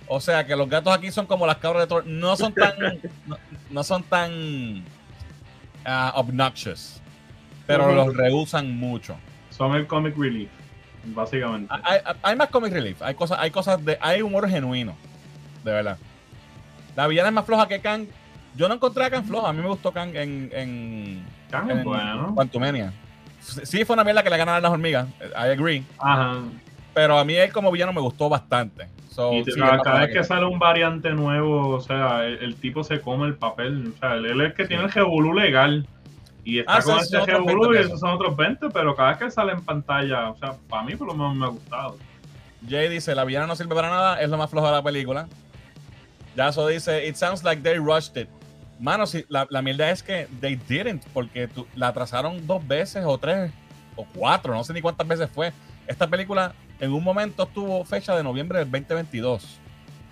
o 0.07 0.21
sea 0.21 0.45
que 0.45 0.55
los 0.57 0.69
gatos 0.69 0.93
aquí 0.93 1.11
son 1.11 1.25
como 1.27 1.47
las 1.47 1.57
cabras 1.57 1.85
de 1.85 1.87
Thor. 1.87 2.07
No 2.07 2.37
son 2.37 2.53
tan. 2.53 2.75
no, 3.27 3.39
no 3.71 3.83
son 3.83 4.03
tan 4.03 4.85
ah, 5.85 6.13
obnoxious. 6.17 7.01
Pero 7.67 7.95
los 7.95 8.15
rehusan 8.15 8.77
mucho. 8.77 9.17
Son 9.61 9.75
el 9.75 9.87
comic 9.87 10.17
relief, 10.17 10.49
básicamente. 11.05 11.71
Hay, 12.23 12.35
más 12.35 12.49
comic 12.49 12.73
relief. 12.73 13.03
Hay 13.03 13.15
cosas, 13.15 13.39
hay 13.41 13.51
cosas 13.51 13.85
de. 13.85 13.99
Hay 14.01 14.23
humor 14.23 14.49
genuino. 14.49 14.97
De 15.63 15.71
verdad. 15.71 15.99
La 16.97 17.07
villana 17.07 17.29
es 17.29 17.35
más 17.35 17.45
floja 17.45 17.69
que 17.69 17.79
Kang. 17.79 18.07
Yo 18.57 18.69
no 18.69 18.75
encontré 18.77 19.05
a 19.05 19.11
Kang 19.11 19.27
floja. 19.27 19.51
A 19.51 19.53
mí 19.53 19.61
me 19.61 19.69
gustó 19.69 19.93
Kang 19.93 20.17
en. 20.17 20.51
en, 20.55 21.27
Kang 21.51 21.71
en 21.71 21.79
es 21.81 21.85
bueno. 21.85 22.35
Quantumania. 22.35 22.91
Sí, 23.39 23.85
fue 23.85 23.93
una 23.93 24.03
mierda 24.03 24.23
que 24.23 24.31
le 24.31 24.39
ganaron 24.39 24.63
las 24.63 24.73
hormigas. 24.73 25.07
I 25.21 25.51
agree. 25.51 25.85
Ajá. 25.99 26.39
Pero 26.95 27.19
a 27.19 27.25
mí 27.27 27.35
él 27.35 27.53
como 27.53 27.71
villano 27.71 27.93
me 27.93 28.01
gustó 28.01 28.31
bastante. 28.31 28.89
So, 29.11 29.35
Y 29.35 29.45
sí, 29.45 29.61
cada, 29.61 30.07
vez 30.07 30.15
que 30.15 30.25
sale 30.25 30.47
un 30.47 30.59
variante 30.59 31.11
nuevo, 31.11 31.69
o 31.69 31.81
sea, 31.83 32.25
el, 32.25 32.39
el 32.39 32.55
tipo 32.55 32.83
se 32.83 33.03
come 33.03 33.27
el 33.27 33.35
papel. 33.35 33.93
O 33.95 33.99
sea, 33.99 34.15
él, 34.15 34.25
es 34.25 34.33
el 34.33 34.55
que 34.55 34.65
tiene 34.65 34.85
el 34.85 34.91
revolú 34.91 35.35
legal. 35.35 35.87
Y 36.45 36.59
está 36.61 36.77
Ah, 36.77 36.83
con 36.83 36.97
20 37.47 37.79
y 37.81 37.83
esos 37.85 38.01
son 38.01 38.11
otros 38.11 38.37
20, 38.37 38.69
pero 38.71 38.95
cada 38.97 39.11
vez 39.11 39.19
que 39.19 39.31
sale 39.31 39.53
en 39.53 39.63
pantalla, 39.63 40.31
o 40.31 40.37
sea, 40.37 40.55
para 40.69 40.83
mí 40.85 40.95
por 40.97 41.07
lo 41.09 41.15
menos 41.15 41.35
me 41.37 41.45
ha 41.45 41.49
gustado. 41.49 41.97
Jay 42.69 42.89
dice, 42.89 43.15
la 43.15 43.25
villana 43.25 43.47
no 43.47 43.57
sirve 43.57 43.75
para 43.75 43.89
nada, 43.91 44.21
es 44.21 44.29
lo 44.29 44.37
más 44.39 44.51
flojo 44.51 44.67
de 44.67 44.73
la 44.73 44.83
película. 44.83 45.29
Yaso 46.37 46.67
dice, 46.69 47.07
it 47.07 47.17
sounds 47.17 47.43
like 47.45 47.63
they 47.63 47.79
rushed 47.79 48.17
it. 48.17 48.29
Mano, 48.79 49.07
si, 49.07 49.25
la, 49.29 49.47
la 49.51 49.61
mierda 49.63 49.91
es 49.91 50.03
que 50.03 50.27
they 50.41 50.57
didn't, 50.57 51.05
porque 51.13 51.49
tu- 51.49 51.67
la 51.75 51.89
atrasaron 51.89 52.47
dos 52.47 52.67
veces 52.67 53.05
o 53.05 53.19
tres 53.19 53.51
o 53.97 54.07
cuatro, 54.15 54.55
no 54.55 54.65
sé 54.65 54.73
ni 54.73 54.81
cuántas 54.81 55.07
veces 55.07 55.29
fue. 55.31 55.53
Esta 55.87 56.07
película 56.07 56.55
en 56.79 56.93
un 56.93 57.03
momento 57.05 57.45
tuvo 57.47 57.85
fecha 57.85 58.17
de 58.17 58.23
noviembre 58.23 58.61
del 58.61 58.71
2022. 58.71 59.59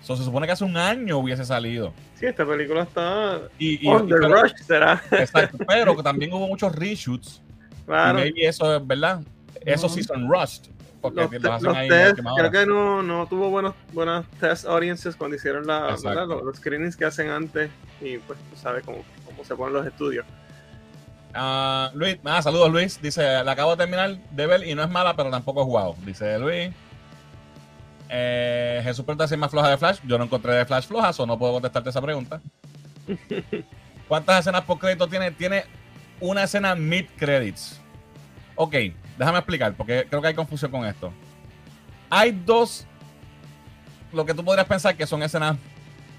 So, 0.01 0.15
se 0.15 0.23
supone 0.23 0.45
que 0.47 0.53
hace 0.53 0.63
un 0.63 0.77
año 0.77 1.17
hubiese 1.17 1.43
salido. 1.45 1.93
Sí, 2.15 2.25
esta 2.25 2.45
película 2.45 2.83
está 2.83 3.41
Y, 3.57 3.85
y- 3.85 3.89
on 3.89 4.05
y- 4.05 4.09
the 4.09 4.15
pero, 4.15 4.41
rush, 4.41 4.51
será. 4.65 5.01
exacto, 5.11 5.57
pero 5.67 5.95
que 5.95 6.03
también 6.03 6.33
hubo 6.33 6.47
muchos 6.47 6.73
reshoots. 6.75 7.41
Y 7.81 7.85
Claro. 7.85 8.19
maybe 8.19 8.45
eso 8.47 8.75
es 8.77 8.85
verdad. 8.87 9.21
Eso 9.65 9.87
Ujú. 9.87 9.95
sí 9.95 10.03
son 10.03 10.29
rushed. 10.29 10.63
Porque 11.01 11.21
Los, 11.21 11.31
los, 11.31 11.51
hacen 11.53 11.65
los 11.67 11.77
ahí 11.77 11.87
test, 11.87 12.19
creo 12.37 12.51
que 12.51 12.65
no, 12.65 13.01
no 13.01 13.25
tuvo 13.27 13.49
buenos, 13.49 13.73
buenas 13.93 14.25
test 14.39 14.65
audiences 14.65 15.15
cuando 15.15 15.37
hicieron 15.37 15.65
la, 15.65 15.91
los, 15.91 16.03
los 16.43 16.57
screenings 16.57 16.97
que 16.97 17.05
hacen 17.05 17.29
antes 17.29 17.71
y 18.01 18.17
pues 18.17 18.37
tú 18.49 18.57
sabes 18.57 18.83
cómo, 18.83 18.97
cómo 19.25 19.43
se 19.45 19.55
ponen 19.55 19.75
los 19.75 19.87
estudios. 19.87 20.25
Ah, 21.33 21.91
Luis, 21.93 22.17
ah, 22.25 22.41
saludos 22.41 22.69
Luis. 22.71 23.01
Dice, 23.01 23.21
la 23.43 23.51
acabo 23.51 23.71
de 23.71 23.77
terminar 23.77 24.17
de 24.31 24.47
ver 24.47 24.67
y 24.67 24.75
no 24.75 24.83
es 24.83 24.89
mala, 24.89 25.15
pero 25.15 25.29
tampoco 25.29 25.61
es 25.61 25.67
guau. 25.67 25.95
Dice 26.05 26.37
Luis. 26.39 26.71
Eh, 28.09 28.81
Jesús 28.83 29.05
pregunta 29.05 29.27
si 29.27 29.35
es 29.35 29.39
más 29.39 29.51
floja 29.51 29.69
de 29.69 29.77
Flash. 29.77 29.99
Yo 30.05 30.17
no 30.17 30.23
encontré 30.23 30.53
de 30.53 30.65
Flash 30.65 30.85
flojas 30.87 31.19
o 31.19 31.25
no 31.25 31.37
puedo 31.37 31.53
contestarte 31.53 31.89
esa 31.89 32.01
pregunta. 32.01 32.41
¿Cuántas 34.07 34.39
escenas 34.39 34.63
por 34.63 34.79
crédito 34.79 35.07
tiene? 35.07 35.31
Tiene 35.31 35.65
una 36.19 36.43
escena 36.43 36.75
mid 36.75 37.05
credits. 37.17 37.79
Ok, 38.55 38.75
déjame 39.17 39.37
explicar 39.37 39.73
porque 39.75 40.05
creo 40.09 40.21
que 40.21 40.27
hay 40.29 40.33
confusión 40.33 40.71
con 40.71 40.85
esto. 40.85 41.13
Hay 42.09 42.31
dos, 42.31 42.85
lo 44.11 44.25
que 44.25 44.33
tú 44.33 44.43
podrías 44.43 44.67
pensar 44.67 44.95
que 44.97 45.05
son 45.05 45.21
escenas 45.21 45.57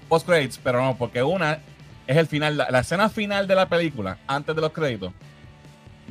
post 0.07 0.25
credits, 0.25 0.57
pero 0.57 0.81
no, 0.81 0.97
porque 0.97 1.21
una 1.21 1.59
es 2.07 2.17
el 2.17 2.27
final, 2.27 2.57
la, 2.57 2.71
la 2.71 2.79
escena 2.79 3.09
final 3.09 3.47
de 3.47 3.55
la 3.55 3.67
película, 3.67 4.17
antes 4.25 4.55
de 4.55 4.61
los 4.61 4.71
créditos, 4.71 5.13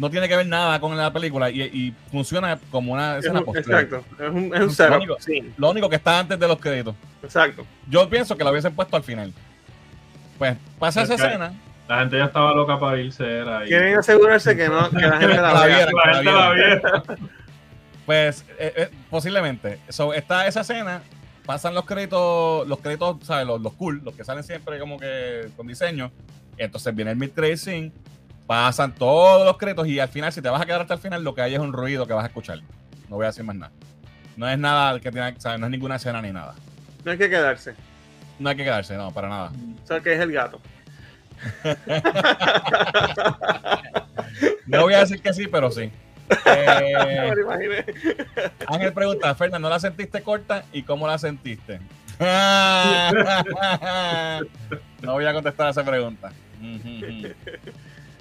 no 0.01 0.11
tiene 0.11 0.27
que 0.29 0.37
ver 0.37 0.47
nada 0.47 0.81
con 0.81 0.97
la 0.97 1.13
película 1.13 1.51
y, 1.51 1.61
y 1.63 1.95
funciona 2.11 2.59
como 2.71 2.93
una 2.95 3.13
Es 3.19 3.25
escena 3.25 3.41
un- 3.41 3.45
post 3.45 3.59
exacto, 3.59 4.03
es 4.19 4.29
un, 4.31 4.45
es 4.55 4.61
un 4.61 4.67
Lo 4.67 4.71
setup. 4.71 4.97
único- 4.97 5.17
Sí, 5.21 5.53
Lo 5.59 5.71
único 5.71 5.89
que 5.91 5.97
está 5.97 6.19
antes 6.19 6.39
de 6.41 6.49
los 6.49 6.59
créditos. 6.59 6.95
exacto. 7.23 7.67
Yo 7.89 8.09
pienso 8.09 8.37
que 8.37 8.43
lo 8.45 8.51
hubiesen 8.51 8.75
puesto 8.75 8.97
al 8.97 9.03
final. 9.05 9.33
Pues 10.39 10.57
pasa 10.79 11.03
esa 11.03 11.15
Es 11.15 11.21
escena. 11.21 11.53
La 11.87 11.99
gente 12.01 12.17
ya 12.19 12.25
estaba 12.27 12.55
loca 12.55 12.79
para 12.79 12.99
irse 12.99 13.25
era 13.41 13.59
ahí. 13.59 13.69
Quieren 13.69 13.99
asegurarse 13.99 14.57
que, 14.57 14.69
no, 14.69 14.89
que 14.91 14.97
la 15.07 15.19
gente 15.19 15.37
la 15.37 15.53
La 15.53 15.67
vea. 15.67 15.77
vieran. 15.77 15.95
La 15.95 16.15
gente 16.15 16.33
la 16.33 16.51
viera. 16.53 17.03
Pues 18.07 18.45
eh, 18.59 18.73
eh, 18.77 18.91
posiblemente. 19.11 19.79
So, 19.89 20.15
está 20.15 20.47
esa 20.47 20.63
escena, 20.63 21.03
pasan 21.47 21.75
los 21.75 21.85
créditos, 21.85 22.67
los 22.67 22.79
créditos, 22.81 23.19
¿sabes? 23.23 23.47
Los, 23.47 23.61
los 23.61 23.73
cool, 23.75 24.01
los 24.05 24.15
que 24.15 24.25
salen 24.25 24.43
siempre 24.45 24.79
como 24.79 24.99
que 24.99 25.49
con 25.57 25.67
diseño. 25.67 26.11
Entonces 26.57 26.95
viene 26.95 27.11
el 27.13 27.17
mid-credit 27.17 27.57
scene, 27.59 27.93
pasan 28.51 28.93
todos 28.93 29.47
los 29.47 29.57
créditos 29.59 29.87
y 29.87 30.01
al 30.01 30.09
final, 30.09 30.33
si 30.33 30.43
te 30.43 30.49
vas 30.49 30.61
a 30.61 30.67
quedar 30.67 30.81
hasta 30.81 30.95
el 30.95 31.01
final, 31.01 31.23
lo 31.23 31.37
que 31.37 31.43
hay 31.43 31.55
es 31.55 31.61
un 31.61 31.73
ruido 31.73 32.05
que 32.05 32.15
vas 32.15 32.25
a 32.25 32.27
escuchar. 32.27 32.59
No 33.09 33.15
voy 33.15 33.23
a 33.23 33.29
decir 33.29 33.45
más 33.45 33.55
nada. 33.55 33.71
No 34.37 34.49
es 34.49 34.59
nada 34.59 34.99
que 34.99 35.13
tenga, 35.13 35.33
¿sabes? 35.39 35.61
No 35.61 35.67
es 35.67 35.71
ninguna 35.71 35.95
escena 35.95 36.21
ni 36.21 36.33
nada. 36.33 36.57
No 37.05 37.13
hay 37.13 37.19
que 37.19 37.31
quedarse. 37.31 37.75
No 38.41 38.49
hay 38.49 38.57
que 38.57 38.65
quedarse, 38.65 38.97
no, 38.97 39.13
para 39.13 39.29
nada. 39.29 39.53
O 39.85 39.87
sea, 39.87 40.01
que 40.01 40.15
es 40.15 40.21
el 40.21 40.33
gato. 40.33 40.61
No 44.67 44.83
voy 44.83 44.95
a 44.95 45.01
decir 45.01 45.23
que 45.23 45.33
sí, 45.33 45.47
pero 45.47 45.71
sí. 45.71 45.93
Eh, 46.47 47.33
Me. 47.47 47.85
Ángel 48.67 48.93
pregunta, 48.93 49.33
Fernando, 49.35 49.69
¿no 49.69 49.75
la 49.75 49.81
sentiste 49.81 50.23
corta 50.23 50.65
y 50.73 50.83
cómo 50.83 51.07
la 51.07 51.19
sentiste? 51.19 51.79
no 55.03 55.13
voy 55.13 55.25
a 55.25 55.33
contestar 55.33 55.69
a 55.69 55.71
esa 55.71 55.85
pregunta. 55.85 56.33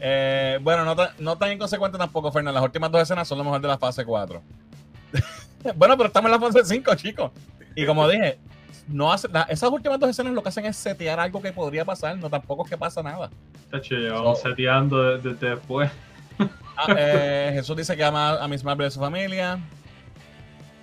Eh, 0.02 0.60
bueno, 0.62 0.86
no, 0.86 0.96
tan- 0.96 1.12
no 1.20 1.38
tan 1.38 1.52
inconsecuente 1.52 1.98
tampoco, 1.98 2.32
Fernando. 2.32 2.54
Las 2.60 2.64
últimas 2.66 2.92
dos 2.92 3.02
escenas 3.02 3.28
son 3.28 3.38
lo 3.38 3.44
mejor 3.44 3.62
de 3.62 3.68
la 3.68 3.78
fase 3.78 4.06
4. 4.06 4.42
bueno, 5.76 5.98
pero 5.98 6.08
estamos 6.08 6.32
en 6.32 6.40
la 6.40 6.48
fase 6.48 6.66
5, 6.66 6.96
chicos. 6.96 7.32
Y 7.76 7.86
como 7.86 8.08
dije, 8.08 8.38
no 8.88 9.12
hace, 9.12 9.28
la- 9.28 9.44
esas 9.44 9.70
últimas 9.70 10.00
dos 10.00 10.10
escenas 10.10 10.34
lo 10.34 10.42
que 10.42 10.50
hacen 10.50 10.66
es 10.66 10.76
setear 10.78 11.20
algo 11.20 11.42
que 11.42 11.52
podría 11.52 11.86
pasar. 11.86 12.18
No 12.18 12.30
tampoco 12.30 12.64
es 12.64 12.70
que 12.70 12.78
pasa 12.78 13.04
nada. 13.04 13.30
Tacho, 13.70 13.96
llevamos 13.96 14.40
So- 14.42 14.50
seteando 14.50 15.02
desde 15.18 15.34
desde 15.34 15.50
después. 15.52 15.92
Ah, 16.82 16.96
eh, 16.98 17.52
Jesús 17.56 17.76
dice 17.76 17.98
que 17.98 18.04
ama 18.06 18.42
a 18.42 18.48
Miss 18.48 18.64
Marvel 18.64 18.86
y 18.86 18.88
a 18.88 18.92
su 18.92 19.02
familia. 19.02 19.60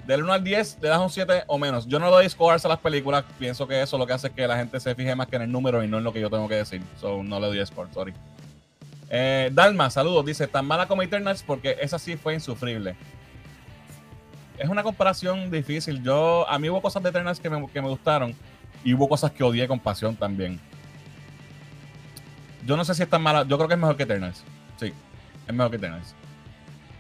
Del 0.07 0.23
1 0.23 0.33
al 0.35 0.45
10, 0.45 0.79
le 0.83 0.89
das 0.91 1.01
un 1.01 1.09
7 1.09 1.45
o 1.47 1.57
menos. 1.59 1.87
Yo 1.87 1.99
no 1.99 2.11
doy 2.11 2.29
scores 2.29 2.63
a 2.67 2.69
las 2.69 2.79
películas. 2.79 3.25
Pienso 3.39 3.67
que 3.67 3.81
eso 3.81 3.97
lo 3.97 4.07
que 4.07 4.13
hace 4.13 4.27
es 4.27 4.35
que 4.35 4.47
la 4.47 4.59
gente 4.59 4.79
se 4.79 4.95
fije 4.95 5.17
más 5.17 5.27
que 5.27 5.37
en 5.37 5.43
el 5.43 5.51
número 5.51 5.83
y 5.83 5.89
no 5.89 5.97
en 5.97 6.05
lo 6.05 6.13
que 6.13 6.21
yo 6.21 6.29
tengo 6.29 6.47
que 6.49 6.57
decir. 6.57 6.83
So, 7.01 7.23
no 7.23 7.41
le 7.41 7.47
doy 7.47 7.65
score, 7.65 7.89
sorry. 7.95 8.13
Eh, 9.09 9.51
Dalma, 9.53 9.91
saludos. 9.91 10.25
Dice, 10.25 10.47
tan 10.47 10.67
mala 10.67 10.87
como 10.87 11.03
Eternals 11.03 11.43
porque 11.43 11.77
esa 11.81 11.99
sí 11.99 12.17
fue 12.17 12.35
insufrible. 12.35 12.97
Es 14.59 14.69
una 14.69 14.83
comparación 14.83 15.51
difícil. 15.51 16.03
Yo, 16.03 16.49
a 16.49 16.59
mí 16.59 16.69
hubo 16.69 16.81
cosas 16.81 17.03
de 17.03 17.11
Eternals 17.11 17.41
que 17.41 17.51
me, 17.51 17.67
que 17.69 17.83
me 17.83 17.89
gustaron 17.89 18.35
y 18.85 18.95
hubo 18.95 19.09
cosas 19.09 19.31
que 19.33 19.45
odié 19.45 19.69
con 19.69 19.79
pasión 19.79 20.17
también. 20.17 20.61
Yo 22.65 22.77
no 22.77 22.85
sé 22.85 22.95
si 22.95 23.03
es 23.03 23.09
tan 23.09 23.23
mala. 23.23 23.45
Yo 23.45 23.57
creo 23.57 23.69
que 23.69 23.75
es 23.75 23.81
mejor 23.81 23.97
que 23.97 24.05
Eternals. 24.05 24.43
Sí, 24.79 24.93
es 25.47 25.55
mejor 25.55 25.71
que 25.71 25.77
Eternals. 25.77 26.15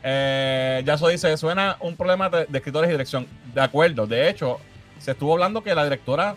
Eh, 0.02 0.82
Yaso 0.84 1.08
dice, 1.08 1.36
suena 1.36 1.76
un 1.80 1.96
problema 1.96 2.28
de, 2.28 2.46
escritores 2.52 2.88
y 2.88 2.92
dirección. 2.92 3.26
De 3.52 3.60
acuerdo. 3.60 4.06
De 4.06 4.28
hecho, 4.28 4.60
se 4.98 5.12
estuvo 5.12 5.32
hablando 5.32 5.62
que 5.62 5.74
la 5.74 5.82
directora 5.82 6.36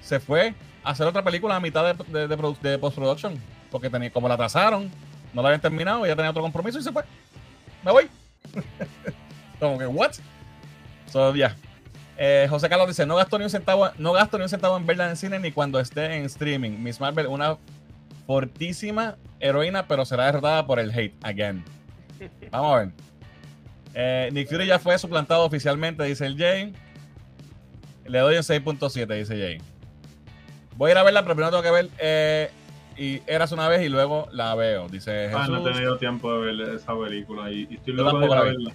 se 0.00 0.18
fue 0.18 0.54
a 0.82 0.90
hacer 0.90 1.06
otra 1.06 1.22
película 1.22 1.56
a 1.56 1.60
mitad 1.60 1.94
de, 1.94 2.26
de, 2.26 2.36
de 2.60 2.78
post-production. 2.78 3.40
Porque 3.70 3.90
tenía, 3.90 4.10
como 4.10 4.28
la 4.28 4.34
atrasaron, 4.34 4.90
no 5.32 5.42
la 5.42 5.48
habían 5.48 5.60
terminado, 5.60 6.04
ella 6.04 6.16
tenía 6.16 6.30
otro 6.30 6.42
compromiso 6.42 6.78
y 6.78 6.82
se 6.82 6.92
fue. 6.92 7.04
Me 7.84 7.92
voy. 7.92 8.08
como 9.60 9.78
que, 9.78 9.86
¿what? 9.86 10.12
So, 11.10 11.34
ya. 11.34 11.56
Eh, 12.18 12.46
José 12.48 12.68
Carlos 12.68 12.88
dice, 12.88 13.04
no 13.04 13.16
gasto 13.16 13.38
ni 13.38 13.44
un 13.44 13.50
centavo, 13.50 13.90
no 13.98 14.12
gasto 14.12 14.38
ni 14.38 14.44
un 14.44 14.48
centavo 14.48 14.76
en 14.76 14.86
verla 14.86 15.10
en 15.10 15.16
cine 15.16 15.38
ni 15.38 15.52
cuando 15.52 15.78
esté 15.78 16.16
en 16.16 16.24
streaming. 16.24 16.82
Miss 16.82 17.00
Marvel, 17.00 17.26
una 17.26 17.58
fortísima 18.26 19.16
heroína, 19.40 19.86
pero 19.86 20.04
será 20.04 20.26
derrotada 20.26 20.66
por 20.66 20.78
el 20.78 20.90
hate 20.90 21.14
again. 21.22 21.64
Vamos 22.50 22.74
a 22.74 22.78
ver. 22.78 22.90
Eh, 23.94 24.30
Nick 24.32 24.48
Fury 24.48 24.66
ya 24.66 24.78
fue 24.78 24.98
suplantado 24.98 25.44
oficialmente, 25.44 26.02
dice 26.04 26.26
el 26.26 26.36
Jay. 26.36 26.72
Le 28.06 28.18
doy 28.18 28.36
un 28.36 28.42
6.7, 28.42 29.18
dice 29.18 29.38
Jay. 29.38 29.58
Voy 30.76 30.90
a 30.90 30.92
ir 30.92 30.98
a 30.98 31.02
verla, 31.02 31.22
pero 31.22 31.34
primero 31.34 31.50
tengo 31.50 31.62
que 31.62 31.70
ver 31.70 31.90
eh, 31.98 32.50
y 32.98 33.22
Eras 33.26 33.52
una 33.52 33.68
vez 33.68 33.82
y 33.82 33.88
luego 33.88 34.28
la 34.32 34.54
veo, 34.54 34.88
dice 34.88 35.30
Ah, 35.34 35.40
Jesús. 35.44 35.60
no 35.62 35.68
he 35.68 35.72
tenido 35.72 35.98
tiempo 35.98 36.32
de 36.32 36.52
ver 36.54 36.74
esa 36.74 36.94
película 36.98 37.50
y, 37.50 37.66
y 37.70 37.74
estoy 37.74 37.92
loco 37.94 38.18
de 38.18 38.28
la 38.28 38.42
verla. 38.42 38.72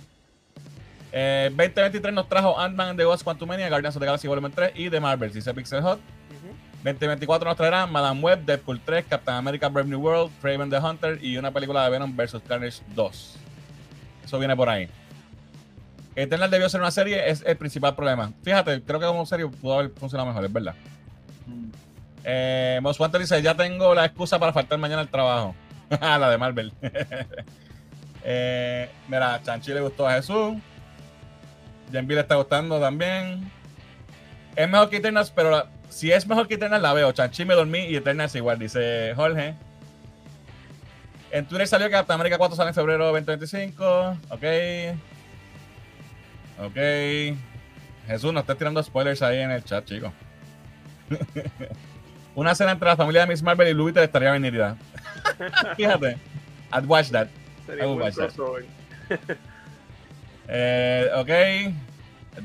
Eh, 1.14 1.48
2023 1.50 2.14
nos 2.14 2.30
trajo 2.30 2.58
Ant-Man 2.58 2.90
and 2.90 3.00
the 3.00 3.06
Wasp 3.06 3.24
Quantumania, 3.26 3.68
Guardians 3.68 3.96
of 3.96 4.00
the 4.00 4.06
Galaxy 4.06 4.28
Volumen 4.28 4.52
3 4.52 4.72
y 4.76 4.90
The 4.90 5.00
Marvels, 5.00 5.34
dice 5.34 5.54
Pixel 5.54 5.82
Hot. 5.82 6.00
Ujú. 6.00 6.56
2024 6.84 7.50
nos 7.50 7.58
traerá 7.58 7.86
Madame 7.86 8.22
Web, 8.22 8.46
Deadpool 8.46 8.80
3, 8.80 9.06
Captain 9.10 9.36
America 9.36 9.68
Brave 9.68 9.90
New 9.90 10.00
World, 10.00 10.32
Craven 10.42 10.70
the 10.70 10.78
Hunter 10.80 11.20
y 11.22 11.36
una 11.38 11.52
película 11.52 11.84
de 11.84 11.90
Venom 11.92 12.16
vs. 12.16 12.42
Carnage 12.48 12.82
2. 12.96 13.36
Eso 14.26 14.40
viene 14.40 14.56
por 14.56 14.70
ahí. 14.70 14.88
Eternal 16.16 16.50
debió 16.52 16.68
ser 16.70 16.82
una 16.82 16.92
serie, 16.92 17.30
es 17.30 17.42
el 17.46 17.58
principal 17.58 17.96
problema. 17.96 18.32
Fíjate, 18.44 18.82
creo 18.82 19.00
que 19.00 19.06
como 19.06 19.26
serie 19.26 19.48
pudo 19.48 19.80
haber 19.80 19.92
funcionado 19.92 20.28
mejor, 20.30 20.46
es 20.46 20.52
verdad. 20.54 20.76
Mm. 21.48 21.70
Eh, 22.24 22.80
dice, 23.20 23.42
ya 23.42 23.56
tengo 23.56 23.96
la 23.96 24.06
excusa 24.06 24.40
para 24.40 24.54
faltar 24.54 24.78
mañana 24.78 25.02
al 25.02 25.10
trabajo. 25.10 25.56
la 26.02 26.30
de 26.30 26.38
Marvel. 26.38 26.74
eh, 28.24 28.90
mira, 29.08 29.42
Chanchi 29.44 29.74
le 29.74 29.82
gustó 29.82 30.08
a 30.08 30.14
Jesús. 30.14 30.56
Janvi 31.92 32.16
le 32.16 32.22
está 32.22 32.36
gustando 32.36 32.80
también. 32.80 33.52
Es 34.56 34.70
mejor 34.70 34.90
que 34.90 34.98
Eternals, 34.98 35.32
pero 35.32 35.52
la- 35.52 35.68
si 35.90 36.12
es 36.12 36.26
mejor 36.28 36.48
que 36.48 36.56
Eternals, 36.56 36.82
la 36.82 36.94
veo. 36.94 37.12
Chanchi 37.12 37.46
me 37.46 37.54
dormí 37.54 37.80
y 37.80 37.96
Eternals 37.96 38.36
igual, 38.36 38.60
dice 38.60 39.14
Jorge. 39.16 39.56
En 41.32 41.46
Twitter 41.46 41.68
salió 41.68 41.88
que 41.88 41.94
Captain 41.94 42.16
America 42.16 42.38
4 42.38 42.56
sale 42.56 42.70
en 42.70 42.76
febrero 42.76 43.06
2025. 43.06 44.18
Ok. 44.30 44.44
Ok. 46.60 46.78
Jesús, 48.08 48.34
no 48.34 48.40
estés 48.42 48.58
tirando 48.58 48.84
spoilers 48.84 49.22
ahí 49.22 49.40
en 49.40 49.52
el 49.52 49.64
chat, 49.64 49.86
chicos. 49.86 50.12
Una 52.36 52.56
cena 52.56 52.72
entre 52.72 52.88
la 52.88 52.96
familia 52.96 53.22
de 53.22 53.28
Miss 53.28 53.44
Marvel 53.44 53.68
y 53.68 53.74
Lubiter 53.74 54.04
estaría 54.04 54.32
bien 54.32 54.44
nítida. 54.44 54.78
Fíjate. 55.76 56.18
I'd 56.74 56.86
watch 56.86 57.10
that. 57.12 57.28
Sería 57.66 57.86
I 57.86 57.88
watch 57.88 58.16
that. 58.16 58.32
Eh, 60.54 61.10
ok. 61.16 61.30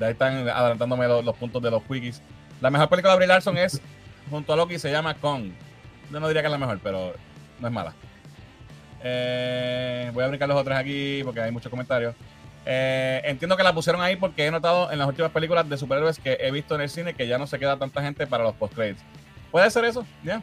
Ahí 0.01 0.11
están 0.12 0.49
adelantándome 0.49 1.09
los, 1.09 1.24
los 1.24 1.34
puntos 1.37 1.61
de 1.61 1.72
los 1.72 1.82
quickies. 1.82 2.22
La 2.61 2.70
mejor 2.70 2.89
película 2.89 3.12
de 3.14 3.16
Brie 3.16 3.26
Larson 3.26 3.59
es, 3.59 3.80
junto 4.30 4.53
a 4.53 4.57
Loki, 4.57 4.78
se 4.78 4.93
llama 4.93 5.14
Kong. 5.14 5.51
Yo 6.12 6.20
no 6.20 6.28
diría 6.28 6.43
que 6.43 6.47
es 6.47 6.53
la 6.53 6.59
mejor, 6.59 6.78
pero 6.82 7.14
no 7.59 7.66
es 7.66 7.72
mala. 7.72 7.95
Eh, 9.03 10.11
voy 10.14 10.24
a 10.24 10.28
brincar 10.28 10.49
los 10.49 10.57
otros 10.57 10.76
aquí 10.78 11.20
porque 11.24 11.41
hay 11.41 11.51
muchos 11.51 11.70
comentarios. 11.70 12.14
Eh, 12.64 13.22
entiendo 13.24 13.57
que 13.57 13.62
la 13.62 13.72
pusieron 13.72 14.03
ahí 14.03 14.16
porque 14.16 14.47
he 14.47 14.51
notado 14.51 14.91
en 14.91 14.99
las 14.99 15.07
últimas 15.07 15.30
películas 15.30 15.68
de 15.68 15.76
superhéroes 15.76 16.18
que 16.18 16.39
he 16.41 16.51
visto 16.51 16.74
en 16.74 16.80
el 16.80 16.89
cine 16.91 17.14
que 17.14 17.28
ya 17.28 17.39
no 17.39 17.47
se 17.47 17.59
queda 17.59 17.76
tanta 17.76 18.03
gente 18.03 18.26
para 18.26 18.45
los 18.45 18.55
post-credits. 18.55 19.03
¿Puede 19.57 19.70
ser 19.70 19.86
eso? 19.86 20.07
¿Ya? 20.22 20.42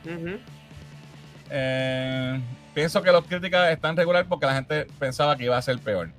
Eh, 1.51 2.41
pienso 2.73 2.99
que 3.03 3.11
los 3.11 3.23
críticas 3.23 3.69
están 3.71 3.95
regular 3.95 4.25
porque 4.27 4.47
la 4.47 4.55
gente 4.55 4.87
pensaba 4.97 5.37
que 5.37 5.43
iba 5.43 5.55
a 5.55 5.61
ser 5.61 5.77
peor. 5.77 6.09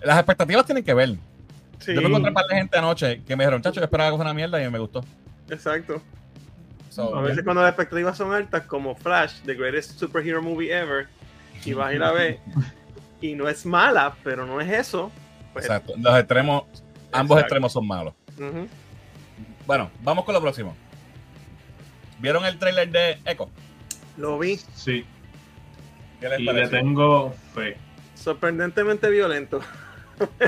Las 0.00 0.18
expectativas 0.18 0.64
tienen 0.64 0.84
que 0.84 0.94
ver. 0.94 1.16
Sí, 1.80 1.92
Yo 1.92 2.00
me 2.00 2.06
encontré 2.06 2.28
un 2.30 2.34
par 2.34 2.46
de 2.46 2.54
gente 2.54 2.78
anoche 2.78 3.24
que 3.24 3.34
me 3.34 3.42
dijeron, 3.42 3.60
chacho, 3.60 3.80
yo 3.80 3.84
esperaba 3.86 4.10
que 4.10 4.16
fuera 4.18 4.30
una 4.30 4.36
mierda 4.36 4.62
y 4.62 4.70
me 4.70 4.78
gustó. 4.78 5.04
exacto. 5.50 6.00
So, 6.90 7.12
A 7.16 7.22
veces 7.22 7.42
cuando 7.42 7.60
las 7.60 7.70
expectativas 7.70 8.16
son 8.16 8.32
altas, 8.32 8.66
como 8.66 8.94
Flash, 8.94 9.40
the 9.44 9.54
greatest 9.56 9.98
superhero 9.98 10.40
movie 10.40 10.72
ever, 10.72 11.08
y 11.64 11.72
vas 11.72 11.88
a 11.88 11.94
ir 11.94 12.04
a 12.04 12.12
ver, 12.12 12.38
y 13.20 13.34
no 13.34 13.48
es 13.48 13.66
mala, 13.66 14.14
pero 14.22 14.46
no 14.46 14.60
es 14.60 14.70
eso. 14.70 15.10
Pues, 15.52 15.64
Exacto. 15.64 15.94
Los 15.98 16.16
extremos, 16.16 16.62
ambos 17.10 17.38
Exacto. 17.38 17.38
extremos 17.40 17.72
son 17.72 17.84
malos. 17.84 18.14
Bueno, 19.66 19.90
vamos 20.04 20.24
con 20.24 20.34
lo 20.34 20.40
próximo. 20.40 20.76
¿Vieron 22.22 22.44
el 22.44 22.56
trailer 22.56 22.88
de 22.88 23.18
Echo? 23.26 23.50
Lo 24.16 24.38
vi 24.38 24.56
Sí, 24.74 25.04
¿Qué 26.20 26.28
les 26.28 26.38
y 26.38 26.44
le 26.44 26.68
tengo 26.68 27.34
fe. 27.52 27.76
sorprendentemente 28.14 29.10
violento. 29.10 29.60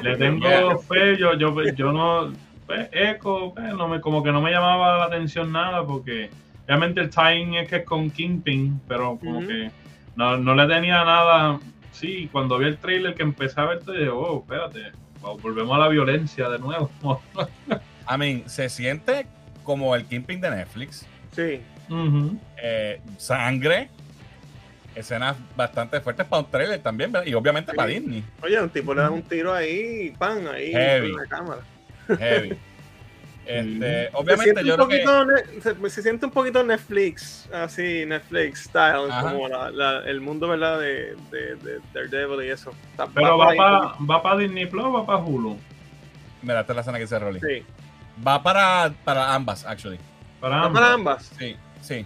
Le 0.01 0.17
tengo 0.17 0.79
fe, 0.89 1.19
yo, 1.19 1.35
yo, 1.37 1.53
yo 1.73 1.93
no, 1.93 2.33
pues, 2.65 2.89
Echo, 2.93 3.53
pues, 3.57 3.75
no 3.75 3.89
me, 3.89 4.01
como 4.01 4.23
que 4.23 4.31
no 4.31 4.41
me 4.41 4.53
llamaba 4.53 4.99
la 4.99 5.05
atención 5.07 5.51
nada 5.51 5.85
porque 5.85 6.31
realmente 6.69 7.01
el 7.01 7.11
timing 7.11 7.55
es 7.55 7.69
que 7.69 7.77
es 7.77 7.85
con 7.85 8.09
Kingpin, 8.09 8.81
pero 8.87 9.19
como 9.19 9.41
que 9.41 9.73
no, 10.15 10.37
no 10.37 10.55
le 10.55 10.73
tenía 10.73 11.05
nada. 11.05 11.59
Sí, 11.91 12.29
cuando 12.31 12.57
vi 12.59 12.67
el 12.67 12.79
trailer 12.79 13.15
que 13.17 13.25
empecé 13.25 13.61
a 13.61 13.65
ver, 13.65 13.81
te 13.81 13.91
dije, 13.93 14.11
oh, 14.11 14.43
espérate, 14.43 14.93
wow, 15.21 15.37
volvemos 15.41 15.75
a 15.75 15.81
la 15.81 15.89
violencia 15.89 16.49
de 16.49 16.61
nuevo. 16.61 16.89
I 18.09 18.17
mean, 18.17 18.49
se 18.49 18.69
siente 18.69 19.27
como 19.65 19.97
el 19.97 20.05
Kingpin 20.05 20.41
de 20.41 20.51
Netflix. 20.51 21.09
Sí. 21.35 21.61
Eh, 22.63 23.01
sangre. 23.19 23.89
Escenas 24.95 25.37
bastante 25.57 26.01
fuertes 26.01 26.25
para 26.27 26.43
un 26.43 26.51
trailer 26.51 26.81
también, 26.81 27.11
¿verdad? 27.11 27.27
Y 27.27 27.35
obviamente 27.35 27.73
Sí. 27.73 27.77
para 27.77 27.89
Disney. 27.89 28.25
oye, 28.43 28.61
un 28.61 28.71
tipo 28.71 28.95
le 28.95 29.01
da 29.03 29.11
un 29.11 29.23
tiro 29.23 29.53
ahí, 29.53 30.15
pan, 30.17 30.47
ahí 30.47 30.71
Heavy. 30.71 31.09
en 31.09 31.17
la 31.17 31.27
cámara. 31.27 31.61
Heavy. 32.19 32.57
Este, 33.47 34.09
obviamente 34.15 34.65
yo 34.65 34.75
creo 34.75 34.89
que... 34.89 35.05
ne- 35.05 35.61
se, 35.61 35.91
se 35.91 36.03
siente 36.03 36.25
un 36.25 36.33
poquito 36.33 36.65
Netflix, 36.65 37.47
así, 37.53 38.07
Netflix 38.07 38.61
style, 38.65 39.11
Ajá. 39.11 39.33
como 39.33 39.49
la- 39.49 39.71
la- 39.71 39.99
el 40.07 40.23
mundo, 40.23 40.49
¿verdad? 40.49 40.81
De, 40.81 41.15
de, 41.31 41.55
de 41.57 41.81
Daredevil 41.93 42.43
y 42.47 42.51
eso. 42.51 42.73
Está- 42.93 43.07
Pero 43.09 43.37
va 43.37 43.49
para 43.55 43.79
va 44.11 44.23
pa 44.23 44.37
Disney 44.39 44.65
Plus 44.65 44.85
o 44.87 44.93
va 44.95 45.05
para 45.05 45.19
Hulu. 45.19 45.59
Mira, 46.41 46.61
esta 46.61 46.73
es 46.73 46.75
la 46.75 46.81
escena 46.81 46.97
que 46.97 47.05
dice 47.05 47.19
Rolly. 47.19 47.41
Sí. 47.41 47.63
Va 48.27 48.43
para, 48.43 48.91
para 49.05 49.35
ambas, 49.35 49.67
actually. 49.67 49.99
Para 50.45 50.57
¿Va 50.57 50.65
ambos. 50.67 50.81
para 50.81 50.93
ambas? 50.93 51.31
Sí, 51.39 51.57
sí. 51.81 52.05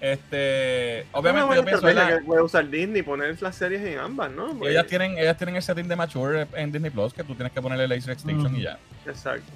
Este, 0.00 1.06
obviamente 1.12 1.54
yo 1.54 1.64
pienso 1.64 1.86
¿verdad? 1.86 2.18
que 2.18 2.24
puede 2.24 2.42
usar 2.42 2.68
Disney 2.68 3.02
poner 3.02 3.40
las 3.40 3.54
series 3.54 3.82
en 3.82 3.98
ambas, 4.00 4.30
¿no? 4.32 4.48
Porque- 4.48 4.70
ellas 4.72 4.86
tienen, 4.88 5.16
ellas 5.16 5.36
tienen 5.36 5.54
el 5.54 5.62
setting 5.62 5.86
de 5.86 5.94
Mature 5.96 6.48
en 6.54 6.72
Disney 6.72 6.90
Plus 6.90 7.14
que 7.14 7.22
tú 7.22 7.34
tienes 7.36 7.52
que 7.52 7.62
ponerle 7.62 7.86
Laser 7.86 8.12
Extinction 8.14 8.56
y 8.56 8.62
ya. 8.62 8.78
Exacto. 9.06 9.52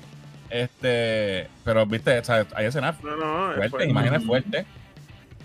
Este, 0.49 1.49
pero 1.65 1.85
viste, 1.85 2.17
o 2.21 2.25
sea, 2.25 2.47
hay 2.55 2.67
escenas 2.67 3.03
No, 3.03 3.17
no, 3.17 3.55
fuerte. 3.69 3.89
imágenes 3.89 4.21
Ujú. 4.21 4.29
fuertes. 4.29 4.67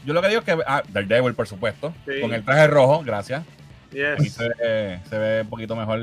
Yo 0.06 0.14
lo 0.14 0.22
que 0.22 0.28
digo 0.30 0.39
es 0.41 0.46
que. 0.46 0.58
Ah, 0.68 0.84
Daredevil, 0.89 1.34
por 1.34 1.48
supuesto. 1.48 1.91
Sí. 2.08 2.22
Con 2.22 2.32
el 2.34 2.46
traje 2.46 2.68
rojo, 2.68 3.02
gracias. 3.04 3.43
Yes. 3.91 4.34
se 4.34 4.50
ve, 4.50 5.00
se 5.10 5.18
ve 5.18 5.41
un 5.41 5.50
poquito 5.50 5.76
mejor, 5.76 6.00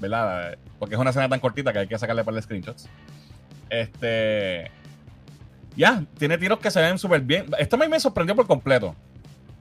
¿verdad? 0.00 0.58
Porque 0.80 0.94
es 0.96 1.00
una 1.00 1.10
escena 1.10 1.28
tan 1.28 1.38
cortita 1.38 1.72
que 1.72 1.78
hay 1.80 1.86
que 1.86 1.96
sacarle 1.98 2.24
para 2.24 2.34
los 2.34 2.44
screenshots. 2.44 2.88
Este. 3.70 4.70
Ya, 5.76 6.02
tiene 6.18 6.38
tiros 6.38 6.58
que 6.58 6.70
se 6.70 6.80
ven 6.80 6.98
súper 6.98 7.20
bien. 7.20 7.46
Esto 7.58 7.76
me, 7.76 7.88
me 7.88 8.00
sorprendió 8.00 8.34
por 8.34 8.46
completo. 8.46 8.94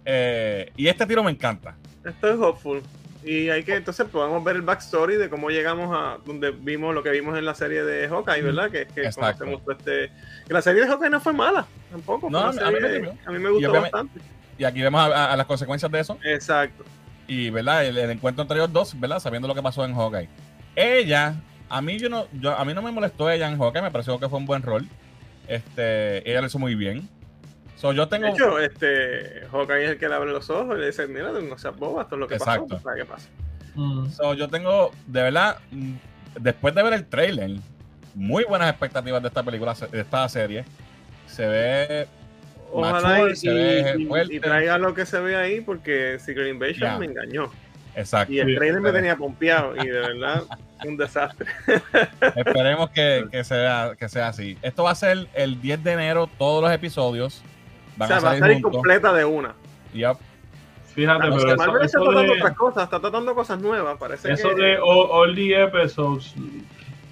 Eh, 0.05 0.71
y 0.77 0.87
este 0.87 1.05
tiro 1.05 1.23
me 1.23 1.31
encanta. 1.31 1.75
Esto 2.03 2.29
es 2.29 2.39
hopeful. 2.39 2.81
Y 3.23 3.49
hay 3.49 3.63
que, 3.63 3.75
entonces 3.75 4.05
podemos 4.07 4.43
ver 4.43 4.55
el 4.55 4.61
backstory 4.61 5.15
de 5.15 5.29
cómo 5.29 5.49
llegamos 5.49 5.89
a 5.97 6.19
donde 6.25 6.51
vimos 6.51 6.93
lo 6.93 7.01
que 7.01 7.09
vimos 7.09 7.35
en 7.37 7.43
la 7.43 7.55
serie 7.55 7.83
de 7.83 8.07
Hawkeye, 8.07 8.43
¿verdad? 8.43 8.69
Que, 8.69 8.85
que 8.85 9.09
conocemos 9.15 9.61
este. 9.79 10.11
Que 10.47 10.53
la 10.53 10.61
serie 10.61 10.81
de 10.83 10.87
Hawkeye 10.87 11.09
no 11.09 11.19
fue 11.19 11.33
mala, 11.33 11.65
tampoco. 11.89 12.29
No, 12.29 12.39
a 12.39 12.51
mí 12.51 12.57
me 12.79 12.79
serie- 12.81 13.11
a 13.25 13.31
mí 13.31 13.39
gustó 13.49 13.71
bastante. 13.81 14.19
Y 14.59 14.63
aquí 14.63 14.81
vemos 14.83 15.01
a, 15.01 15.05
a- 15.07 15.33
a 15.33 15.37
las 15.37 15.47
consecuencias 15.47 15.91
de 15.91 15.99
eso. 15.99 16.19
Exacto. 16.23 16.83
Y, 17.27 17.49
¿verdad? 17.49 17.83
El, 17.85 17.97
el 17.97 18.11
encuentro 18.11 18.43
entre 18.43 18.57
ellos 18.57 18.71
dos, 18.71 18.97
¿verdad? 18.99 19.17
Sabiendo 19.19 19.47
lo 19.47 19.55
que 19.55 19.63
pasó 19.63 19.83
en 19.83 19.95
Hawkeye. 19.95 20.29
Ella, 20.75 21.33
a 21.67 21.81
mí 21.81 21.97
yo 21.97 22.09
no, 22.09 22.27
yo, 22.39 22.55
a 22.55 22.63
mí 22.63 22.75
no 22.75 22.83
me 22.83 22.91
molestó 22.91 23.27
ella 23.31 23.47
en 23.49 23.57
Hawkeye, 23.57 23.81
me 23.81 23.89
pareció 23.91 24.19
que 24.19 24.29
fue 24.29 24.37
un 24.37 24.45
buen 24.45 24.61
rol. 24.61 24.87
Este, 25.47 26.29
ella 26.29 26.41
lo 26.41 26.47
hizo 26.47 26.59
muy 26.59 26.75
bien. 26.75 27.07
So, 27.75 27.91
yo 27.93 28.07
tengo. 28.07 28.25
De 28.25 28.31
hecho, 28.31 28.59
este, 28.59 29.45
Hawkeye 29.51 29.83
es 29.85 29.91
el 29.91 29.97
que 29.97 30.07
le 30.07 30.15
abre 30.15 30.31
los 30.31 30.49
ojos 30.49 30.77
y 30.77 30.79
le 30.79 30.87
dice, 30.87 31.07
mira, 31.07 31.31
no 31.31 31.57
seas 31.57 31.75
boba, 31.75 32.03
esto 32.03 32.15
es 32.15 32.19
lo 32.19 32.27
que 32.27 32.35
Exacto. 32.35 32.67
pasó. 32.67 32.83
¿sabes 32.83 33.03
qué 33.03 33.05
pasa? 33.09 33.29
Mm. 33.75 34.09
So, 34.11 34.33
yo 34.33 34.47
tengo, 34.47 34.91
de 35.07 35.21
verdad, 35.23 35.57
después 36.39 36.73
de 36.73 36.83
ver 36.83 36.93
el 36.93 37.05
trailer, 37.05 37.51
muy 38.13 38.45
buenas 38.45 38.69
expectativas 38.69 39.21
de 39.21 39.27
esta 39.27 39.43
película, 39.43 39.73
de 39.91 39.99
esta 40.01 40.27
serie. 40.29 40.63
Se 41.27 41.45
ve. 41.45 42.07
Ojalá 42.71 43.09
mature, 43.09 43.31
y, 43.31 43.35
se 43.35 43.49
ve 43.53 43.95
y- 43.99 44.05
fuerte. 44.05 44.35
y 44.35 44.39
traiga 44.39 44.77
lo 44.77 44.93
que 44.93 45.05
se 45.05 45.19
ve 45.19 45.35
ahí 45.35 45.61
porque 45.61 46.17
Secret 46.19 46.47
Invasion 46.47 46.99
me 46.99 47.05
engañó. 47.05 47.51
Exacto. 47.95 48.33
Y 48.33 48.39
el 48.39 48.55
trailer 48.55 48.81
me 48.81 48.91
tenía 48.91 49.15
pompeado 49.15 49.75
y 49.75 49.87
de 49.87 49.99
verdad, 49.99 50.43
un 50.85 50.97
desastre. 50.97 51.47
Esperemos 52.35 52.89
que, 52.89 53.27
que 53.31 53.43
sea, 53.43 53.93
que 53.97 54.09
sea 54.09 54.29
así. 54.29 54.57
Esto 54.61 54.83
va 54.83 54.91
a 54.91 54.95
ser 54.95 55.27
el 55.33 55.61
10 55.61 55.83
de 55.83 55.91
enero, 55.93 56.29
todos 56.37 56.61
los 56.63 56.71
episodios. 56.71 57.43
O 57.95 57.99
Van 57.99 58.07
sea, 58.07 58.17
a 58.17 58.19
va 58.19 58.27
a 58.27 58.31
salir 58.31 58.39
salir 58.41 58.55
juntos. 58.63 58.71
completa 58.73 59.13
de 59.13 59.25
una. 59.25 59.55
Yup. 59.93 60.17
Fíjate, 60.93 61.19
pero 61.23 61.37
Que 61.37 61.47
eso, 61.47 61.57
Marvel 61.57 61.85
está 61.85 61.99
tratando 61.99 62.21
de, 62.21 62.31
otras 62.31 62.55
cosas, 62.55 62.83
está 62.85 62.99
tratando 62.99 63.35
cosas 63.35 63.59
nuevas. 63.59 63.97
Parece 63.97 64.31
eso 64.31 64.49
que 64.55 64.61
de 64.61 64.77
all, 64.77 65.07
all 65.11 65.35
the 65.35 65.63
episodes 65.63 66.33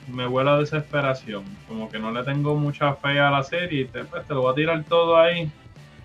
me 0.07 0.27
huele 0.27 0.49
a 0.49 0.57
desesperación. 0.57 1.43
Como 1.67 1.89
que 1.89 1.99
no 1.99 2.11
le 2.11 2.23
tengo 2.23 2.55
mucha 2.55 2.93
fe 2.95 3.19
a 3.19 3.29
la 3.29 3.43
serie 3.43 3.81
y 3.81 3.85
te, 3.85 4.03
pues, 4.05 4.25
te 4.25 4.33
lo 4.33 4.41
voy 4.41 4.51
a 4.51 4.55
tirar 4.55 4.83
todo 4.85 5.17
ahí 5.17 5.51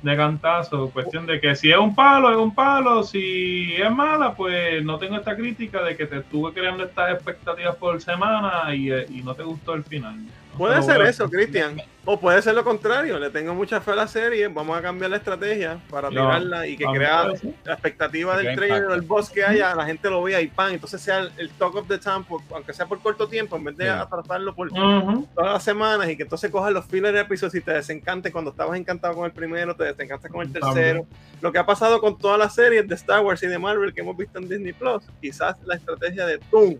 de 0.02 0.16
cantazo. 0.16 0.90
Cuestión 0.90 1.26
de 1.26 1.40
que 1.40 1.54
si 1.54 1.70
es 1.70 1.78
un 1.78 1.94
palo, 1.94 2.30
es 2.30 2.36
un 2.36 2.54
palo. 2.54 3.02
Si 3.02 3.74
es 3.74 3.90
mala, 3.90 4.34
pues 4.34 4.82
no 4.84 4.98
tengo 4.98 5.16
esta 5.16 5.36
crítica 5.36 5.82
de 5.82 5.96
que 5.96 6.06
te 6.06 6.18
estuve 6.18 6.52
creando 6.52 6.84
estas 6.84 7.12
expectativas 7.12 7.76
por 7.76 8.00
semana 8.00 8.74
y, 8.74 8.90
eh, 8.90 9.06
y 9.10 9.22
no 9.22 9.34
te 9.34 9.42
gustó 9.42 9.74
el 9.74 9.84
final. 9.84 10.16
Puede 10.58 10.82
ser 10.82 11.00
eso, 11.02 11.28
Cristian. 11.30 11.80
O 12.04 12.18
puede 12.18 12.40
ser 12.40 12.54
lo 12.54 12.64
contrario. 12.64 13.18
Le 13.18 13.28
tengo 13.30 13.54
mucha 13.54 13.80
fe 13.82 13.90
a 13.92 13.94
la 13.96 14.08
serie. 14.08 14.48
Vamos 14.48 14.78
a 14.78 14.82
cambiar 14.82 15.10
la 15.10 15.18
estrategia 15.18 15.78
para 15.90 16.08
No, 16.10 16.22
tirarla 16.22 16.66
y 16.66 16.76
que 16.76 16.84
crea 16.86 17.24
la 17.64 17.72
expectativa 17.74 18.34
del 18.36 18.56
trailer 18.56 18.78
impacto. 18.78 18.92
del 18.94 19.02
boss 19.02 19.28
que 19.30 19.44
haya. 19.44 19.74
La 19.74 19.84
gente 19.84 20.08
lo 20.08 20.22
vea 20.22 20.40
y 20.40 20.48
pan. 20.48 20.72
Entonces 20.72 21.00
sea 21.02 21.18
el, 21.18 21.32
el 21.36 21.50
talk 21.50 21.74
of 21.76 21.86
the 21.86 21.98
town, 21.98 22.24
por- 22.24 22.40
aunque 22.54 22.72
sea 22.72 22.86
por 22.86 22.98
corto 23.00 23.28
tiempo, 23.28 23.56
en 23.56 23.64
vez 23.64 23.76
de 23.76 23.84
Sí. 23.84 23.90
atrasarlo 23.90 24.54
por 24.54 24.70
todas 24.70 25.24
las 25.36 25.62
semanas 25.62 26.08
y 26.08 26.16
que 26.16 26.22
entonces 26.22 26.50
cojas 26.50 26.72
los 26.72 26.86
filler 26.86 27.14
episodios 27.16 27.54
y 27.54 27.60
te 27.60 27.72
desencantes 27.72 28.32
cuando 28.32 28.50
estabas 28.52 28.78
encantado 28.78 29.14
con 29.14 29.26
el 29.26 29.32
primero, 29.32 29.76
te 29.76 29.84
desencantas 29.84 30.30
con 30.32 30.40
el 30.46 30.52
tercero. 30.52 31.06
Lo 31.42 31.52
que 31.52 31.58
ha 31.58 31.66
pasado 31.66 32.00
con 32.00 32.16
todas 32.18 32.38
las 32.38 32.54
series 32.54 32.88
de 32.88 32.94
Star 32.94 33.20
Wars 33.20 33.42
y 33.42 33.46
de 33.48 33.58
Marvel 33.58 33.92
que 33.92 34.00
hemos 34.00 34.16
visto 34.16 34.38
en 34.38 34.48
Disney 34.48 34.72
Plus, 34.72 35.04
quizás 35.20 35.56
la 35.66 35.74
estrategia 35.76 36.24
de 36.26 36.38
Toon 36.50 36.78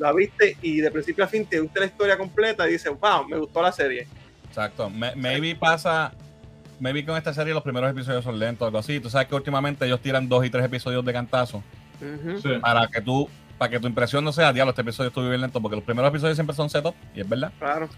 la 0.00 0.12
viste 0.12 0.56
y 0.62 0.80
de 0.80 0.90
principio 0.90 1.24
a 1.24 1.28
fin 1.28 1.44
te 1.46 1.60
gusta 1.60 1.80
la 1.80 1.86
historia 1.86 2.16
completa 2.18 2.68
y 2.68 2.72
dices, 2.72 2.90
wow, 3.00 3.28
me 3.28 3.36
gustó 3.38 3.62
la 3.62 3.70
serie. 3.72 4.08
Exacto. 4.48 4.90
Me- 4.90 5.14
maybe 5.14 5.54
pasa. 5.54 6.12
Maybe 6.80 7.04
con 7.04 7.16
esta 7.16 7.34
serie 7.34 7.52
los 7.52 7.62
primeros 7.62 7.90
episodios 7.90 8.24
son 8.24 8.38
lentos, 8.38 8.66
algo 8.66 8.78
así. 8.78 8.98
Tú 9.00 9.10
sabes 9.10 9.28
que 9.28 9.34
últimamente 9.34 9.84
ellos 9.84 10.00
tiran 10.00 10.28
dos 10.28 10.44
y 10.46 10.50
tres 10.50 10.64
episodios 10.64 11.04
de 11.04 11.12
cantazo. 11.12 11.62
Sí. 12.42 12.48
para 12.62 12.86
que 12.88 13.02
tú, 13.02 13.28
para 13.58 13.70
que 13.70 13.78
tu 13.78 13.86
impresión 13.86 14.24
no 14.24 14.32
sea, 14.32 14.54
diablo, 14.54 14.70
este 14.70 14.80
episodio 14.80 15.08
estuvo 15.08 15.28
bien 15.28 15.42
lento, 15.42 15.60
porque 15.60 15.76
los 15.76 15.84
primeros 15.84 16.08
episodios 16.08 16.34
siempre 16.34 16.56
son 16.56 16.70
setup, 16.70 16.94
y 17.14 17.20
es 17.20 17.28
verdad. 17.28 17.52
Claro. 17.58 17.90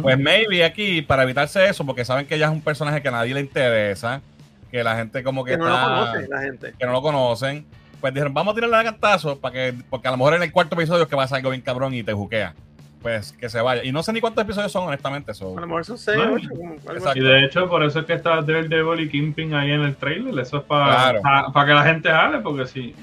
Pues 0.00 0.18
maybe 0.18 0.64
aquí, 0.64 1.02
para 1.02 1.24
evitarse 1.24 1.66
eso, 1.68 1.84
porque 1.84 2.06
saben 2.06 2.26
que 2.26 2.36
ella 2.36 2.46
es 2.46 2.52
un 2.52 2.62
personaje 2.62 3.02
que 3.02 3.08
a 3.08 3.10
nadie 3.10 3.34
le 3.34 3.40
interesa, 3.40 4.22
que 4.70 4.82
la 4.82 4.96
gente 4.96 5.22
como 5.22 5.44
que, 5.44 5.50
Que 5.52 5.56
no 5.58 5.66
lo 5.68 5.76
conoce 5.76 6.26
la 6.28 6.40
gente. 6.40 6.72
que 6.78 6.86
no 6.86 6.92
lo 6.92 7.02
conocen, 7.02 7.66
pues 8.04 8.12
dijeron, 8.12 8.34
vamos 8.34 8.52
a 8.52 8.54
tirarle 8.56 8.76
a 8.76 8.84
cantazo, 8.84 9.38
para 9.40 9.54
que, 9.54 9.74
porque 9.88 10.08
a 10.08 10.10
lo 10.10 10.18
mejor 10.18 10.34
en 10.34 10.42
el 10.42 10.52
cuarto 10.52 10.74
episodio 10.74 11.04
es 11.04 11.08
que 11.08 11.16
va 11.16 11.22
a 11.22 11.26
salir 11.26 11.40
algo 11.40 11.52
bien 11.52 11.62
cabrón 11.62 11.94
y 11.94 12.02
te 12.02 12.12
juquea. 12.12 12.52
Pues 13.00 13.32
que 13.32 13.48
se 13.48 13.62
vaya. 13.62 13.82
Y 13.82 13.92
no 13.92 14.02
sé 14.02 14.12
ni 14.12 14.20
cuántos 14.20 14.44
episodios 14.44 14.70
son, 14.70 14.86
honestamente. 14.88 15.32
so- 15.32 15.56
A 15.56 15.60
lo 15.62 15.66
mejor 15.66 15.86
son 15.86 15.96
6 15.96 16.18
No. 16.18 16.34
8, 16.34 16.48
como 16.50 16.68
algo 16.72 16.82
Exacto. 16.82 17.08
así. 17.08 17.18
Y 17.20 17.22
de 17.22 17.44
hecho, 17.46 17.66
por 17.66 17.82
eso 17.82 18.00
es 18.00 18.04
que 18.04 18.12
está 18.12 18.42
Daredevil 18.42 19.00
y 19.00 19.08
Kingpin 19.08 19.54
ahí 19.54 19.70
en 19.72 19.80
el 19.80 19.96
trailer. 19.96 20.38
Eso 20.38 20.58
es 20.58 20.64
para 20.64 21.18
Claro. 21.22 21.52
que 21.66 21.72
la 21.72 21.82
gente 21.84 22.10
jale, 22.10 22.40
porque 22.40 22.66
si. 22.66 22.94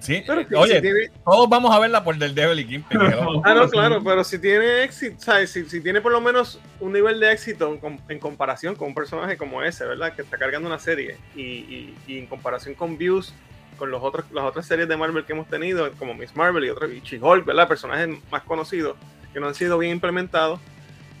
Sí, 0.00 0.24
Pero 0.26 0.40
eh, 0.40 0.46
oye, 0.56 0.74
si 0.76 0.80
tiene- 0.80 1.10
todos 1.24 1.48
vamos 1.48 1.72
a 1.72 1.78
verla 1.78 2.02
por 2.02 2.16
del 2.16 2.34
Devil 2.34 2.58
y 2.60 2.64
Kingpin. 2.66 3.00
hello. 3.00 3.40
Ah, 3.44 3.54
no, 3.54 3.68
claro, 3.68 4.02
pero 4.02 4.24
si 4.24 4.40
tiene 4.40 4.82
éxito, 4.82 5.16
¿sabes? 5.20 5.50
Si, 5.52 5.64
si 5.66 5.80
tiene 5.82 6.00
por 6.00 6.10
lo 6.12 6.20
menos 6.20 6.58
un 6.80 6.92
nivel 6.92 7.20
de 7.20 7.30
éxito 7.30 7.72
en, 7.72 7.78
com- 7.78 7.98
en 8.08 8.18
comparación 8.18 8.74
con 8.74 8.88
un 8.88 8.94
personaje 8.94 9.36
como 9.36 9.62
ese, 9.62 9.84
¿verdad? 9.86 10.14
Que 10.14 10.22
está 10.22 10.36
cargando 10.38 10.66
una 10.68 10.78
serie 10.80 11.16
y, 11.36 11.42
y- 11.42 11.94
y 12.08 12.18
en 12.18 12.26
comparación 12.26 12.74
con 12.74 12.96
views, 12.96 13.34
con 13.76 13.90
los 13.90 14.02
otros, 14.02 14.24
las 14.32 14.44
otras 14.44 14.66
series 14.66 14.88
de 14.88 14.96
Marvel 14.96 15.24
que 15.24 15.32
hemos 15.32 15.46
tenido, 15.48 15.90
como 15.92 16.14
Miss 16.14 16.34
Marvel 16.36 16.64
y 16.64 16.70
otros, 16.70 16.90
y 16.92 17.00
She-Hulk, 17.00 17.44
¿verdad? 17.44 17.68
Personajes 17.68 18.08
más 18.30 18.42
conocidos 18.42 18.96
que 19.32 19.40
no 19.40 19.48
han 19.48 19.54
sido 19.54 19.78
bien 19.78 19.92
implementados, 19.92 20.60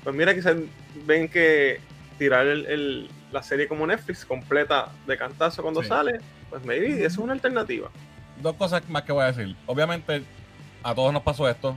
pues 0.02 0.14
mira 0.16 0.32
se 0.40 0.64
ven 1.04 1.28
que 1.28 1.80
tirar 2.18 2.46
el- 2.46 2.66
el- 2.66 3.08
la 3.32 3.42
serie 3.42 3.68
como 3.68 3.86
Netflix 3.86 4.24
completa 4.24 4.88
de 5.06 5.18
cantazo 5.18 5.62
cuando 5.62 5.82
Sí. 5.82 5.88
sale, 5.88 6.20
pues 6.48 6.64
maybe 6.64 6.88
eso 6.94 7.06
es 7.06 7.18
una 7.18 7.32
alternativa. 7.34 7.90
Dos 8.40 8.54
cosas 8.56 8.88
más 8.88 9.02
que 9.02 9.12
voy 9.12 9.24
a 9.24 9.32
decir. 9.32 9.54
Obviamente, 9.66 10.22
a 10.82 10.94
todos 10.94 11.12
nos 11.12 11.22
pasó 11.22 11.48
esto. 11.48 11.76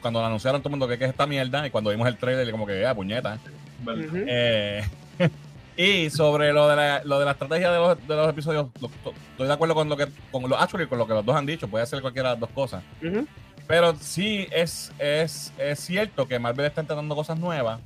Cuando 0.00 0.20
lo 0.20 0.26
anunciaron, 0.26 0.60
todo 0.62 0.68
el 0.68 0.78
mundo 0.78 0.86
que 0.88 0.94
es 0.94 1.10
esta 1.10 1.26
mierda. 1.26 1.66
Y 1.66 1.70
cuando 1.70 1.90
vimos 1.90 2.06
el 2.08 2.16
trailer, 2.16 2.50
como 2.50 2.66
que, 2.66 2.86
ah, 2.86 2.94
puñeta. 2.94 3.38
¿verdad? 3.80 4.04
Ujú. 4.06 4.16
Eh, 4.26 4.84
y 5.76 6.08
sobre 6.10 6.52
lo 6.52 6.68
de 6.68 6.76
la, 6.76 7.02
lo 7.04 7.18
de 7.18 7.24
la 7.24 7.32
estrategia 7.32 7.70
de 7.72 7.78
los, 7.78 8.06
de 8.08 8.14
los 8.16 8.28
episodios, 8.30 8.66
lo- 8.80 8.90
estoy 9.32 9.46
de 9.46 9.52
acuerdo 9.52 9.74
con 9.74 9.88
lo 9.88 9.96
que 9.96 10.06
con 10.30 10.48
lo, 10.48 10.56
actually, 10.56 10.86
con 10.86 10.98
lo 10.98 11.06
que 11.06 11.14
los 11.14 11.24
dos 11.24 11.34
han 11.36 11.46
dicho. 11.46 11.66
Puede 11.68 11.84
ser 11.86 12.00
cualquiera 12.00 12.30
de 12.30 12.34
las 12.34 12.40
dos 12.40 12.50
cosas. 12.50 12.82
Pero 13.66 13.94
sí 13.98 14.46
es, 14.52 14.92
es, 14.98 15.52
es 15.58 15.80
cierto 15.80 16.28
que 16.28 16.38
Marvel 16.38 16.66
está 16.66 16.82
intentando 16.82 17.14
cosas 17.16 17.38
nuevas 17.38 17.80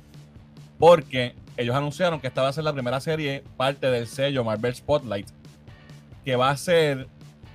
porque 0.77 1.35
ellos 1.57 1.75
anunciaron 1.75 2.19
que 2.19 2.27
esta 2.27 2.41
va 2.41 2.49
a 2.49 2.53
ser 2.53 2.63
la 2.63 2.73
primera 2.73 2.99
serie 2.99 3.43
parte 3.57 3.89
del 3.89 4.07
sello 4.07 4.43
Marvel 4.43 4.73
Spotlight 4.75 5.27
que 6.23 6.35
va 6.35 6.49
a 6.51 6.57
ser 6.57 7.07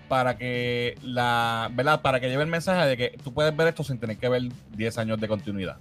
para 0.08 0.36
que 0.36 0.96
la 1.02 1.70
verdad 1.72 2.02
para 2.02 2.20
que 2.20 2.28
lleve 2.28 2.42
el 2.42 2.48
mensaje 2.50 2.86
de 2.86 2.96
que 2.96 3.18
tú 3.22 3.32
puedes 3.32 3.54
ver 3.56 3.68
esto 3.68 3.82
sin 3.84 3.98
tener 3.98 4.16
que 4.18 4.28
ver 4.28 4.42
10 4.72 4.98
años 4.98 5.20
de 5.20 5.28
continuidad. 5.28 5.76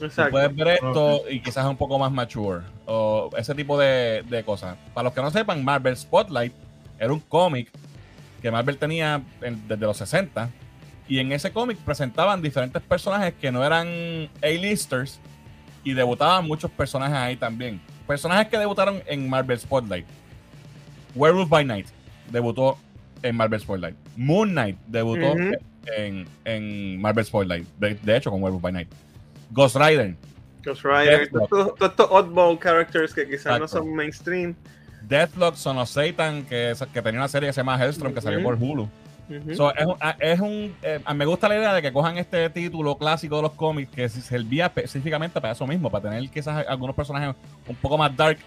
Exacto. 0.00 0.30
puedes 0.30 0.54
ver 0.54 0.68
esto 0.68 1.22
y 1.30 1.40
quizás 1.40 1.64
un 1.66 1.76
poco 1.76 1.98
más 1.98 2.12
mature 2.12 2.60
o 2.86 3.30
ese 3.36 3.54
tipo 3.54 3.78
de, 3.78 4.22
de 4.28 4.44
cosas. 4.44 4.76
Para 4.94 5.04
los 5.04 5.12
que 5.14 5.22
no 5.22 5.30
sepan, 5.30 5.64
Marvel 5.64 5.96
Spotlight 5.96 6.52
era 6.98 7.12
un 7.12 7.20
cómic 7.20 7.70
que 8.42 8.50
Marvel 8.50 8.76
tenía 8.78 9.22
en- 9.40 9.66
desde 9.68 9.86
los 9.86 9.96
60 9.96 10.50
y 11.08 11.18
en 11.18 11.32
ese 11.32 11.52
cómic 11.52 11.78
presentaban 11.78 12.42
diferentes 12.42 12.82
personajes 12.82 13.32
que 13.40 13.50
no 13.52 13.64
eran 13.64 13.86
A-listers 14.42 15.18
y 15.84 15.92
debutaban 15.94 16.46
muchos 16.46 16.70
personajes 16.70 17.16
ahí 17.16 17.36
también. 17.36 17.80
Personajes 18.06 18.48
que 18.48 18.58
debutaron 18.58 19.02
en 19.06 19.28
Marvel 19.28 19.58
Spotlight. 19.58 20.06
Werewolf 21.14 21.48
by 21.48 21.64
Night 21.64 21.86
debutó 22.30 22.76
en 23.22 23.36
Marvel 23.36 23.60
Spotlight. 23.60 23.96
Moon 24.16 24.50
Knight 24.50 24.76
debutó 24.86 25.32
en, 25.96 26.26
en 26.44 27.00
Marvel 27.00 27.24
Spotlight. 27.24 27.66
De, 27.78 27.94
de 27.94 28.16
hecho, 28.16 28.30
con 28.30 28.42
Werewolf 28.42 28.62
by 28.62 28.72
Night. 28.72 28.88
Ghost 29.50 29.76
Rider. 29.76 30.14
Ghost 30.64 30.82
Rider, 30.84 31.28
todos 31.48 31.74
estos 31.80 32.08
oddball 32.10 32.58
characters 32.58 33.14
que 33.14 33.28
quizás 33.28 33.58
no 33.60 33.68
son 33.68 33.94
mainstream. 33.94 34.54
Deathlock, 35.02 35.54
Son 35.54 35.78
of 35.78 35.88
Satan, 35.88 36.44
que, 36.44 36.74
que 36.92 37.02
tenía 37.02 37.20
una 37.20 37.28
serie 37.28 37.48
que 37.48 37.52
se 37.52 37.60
llama 37.60 37.80
Hellstrom, 37.80 38.12
que 38.12 38.20
salió 38.20 38.42
por 38.42 38.54
Hulu. 38.60 38.88
Ujú. 39.28 39.54
So, 39.56 39.74
es 39.74 39.86
un, 39.86 39.96
a- 40.00 40.16
es 40.20 40.40
un- 40.40 40.74
eh, 40.82 41.00
me 41.14 41.24
gusta 41.24 41.48
la 41.48 41.56
idea 41.56 41.72
de 41.74 41.82
que 41.82 41.92
cojan 41.92 42.16
este 42.18 42.48
título 42.50 42.96
clásico 42.98 43.36
de 43.36 43.42
los 43.42 43.52
cómics 43.52 43.90
que 43.92 44.08
se 44.08 44.20
servía 44.20 44.66
específicamente 44.66 45.40
para 45.40 45.52
eso 45.52 45.66
mismo, 45.66 45.90
para 45.90 46.10
tener 46.10 46.28
quizás 46.30 46.64
algunos 46.66 46.94
personajes 46.96 47.34
un 47.68 47.76
poco 47.76 47.98
más 47.98 48.16
dark 48.16 48.38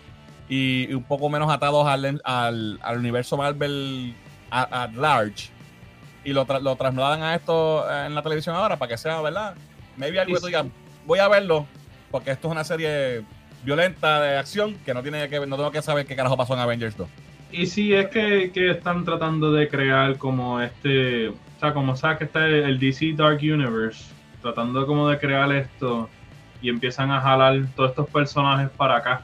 y, 0.50 0.88
y 0.90 0.94
un 0.94 1.04
poco 1.04 1.30
menos 1.30 1.50
atados 1.52 1.86
al, 1.88 2.22
al, 2.26 2.80
al 2.82 2.98
universo 2.98 3.38
Marvel 3.38 4.14
at 4.52 4.92
large. 4.94 5.50
Y 6.26 6.34
lo, 6.34 6.46
tra- 6.46 6.62
lo 6.62 6.76
trasladan 6.76 7.24
a 7.24 7.36
esto 7.36 7.86
en 8.06 8.14
la 8.16 8.22
televisión 8.22 8.56
ahora 8.56 8.78
para 8.78 8.90
que 8.90 8.98
sea, 8.98 9.22
¿verdad? 9.22 9.56
Maybe 9.96 10.20
algo 10.20 10.34
que 10.36 10.40
tú 10.42 10.48
digas, 10.48 10.66
voy 11.06 11.20
a 11.20 11.28
verlo 11.28 11.66
porque 12.12 12.32
esto 12.32 12.48
es 12.48 12.52
una 12.52 12.64
serie 12.64 13.24
violenta 13.64 14.22
de 14.22 14.38
acción 14.38 14.76
que 14.86 14.94
no 14.94 15.02
tiene 15.02 15.30
que 15.30 15.46
no 15.46 15.56
tengo 15.56 15.72
que 15.72 15.82
saber 15.82 16.06
qué 16.06 16.16
carajo 16.16 16.38
pasó 16.38 16.54
en 16.54 16.60
Avengers 16.60 16.96
2. 16.98 17.08
Y 17.52 17.66
sí, 17.66 17.94
es 17.94 18.08
que, 18.08 18.52
que 18.54 18.72
están 18.72 19.06
tratando 19.06 19.52
de 19.52 19.68
crear 19.68 20.18
como 20.18 20.62
este, 20.62 21.30
o 21.30 21.36
sea, 21.60 21.74
como 21.74 21.96
sabes 21.96 22.20
que 22.20 22.24
está 22.26 22.48
el 22.48 22.80
DC 22.80 23.14
Dark 23.16 23.40
Universe, 23.42 24.06
tratando 24.42 24.86
como 24.86 25.10
de 25.10 25.18
crear 25.18 25.52
esto 25.52 26.10
y 26.62 26.70
empiezan 26.70 27.10
a 27.12 27.22
jalar 27.22 27.66
todos 27.76 27.92
estos 27.92 28.10
personajes 28.10 28.70
para 28.70 28.98
acá 28.98 29.24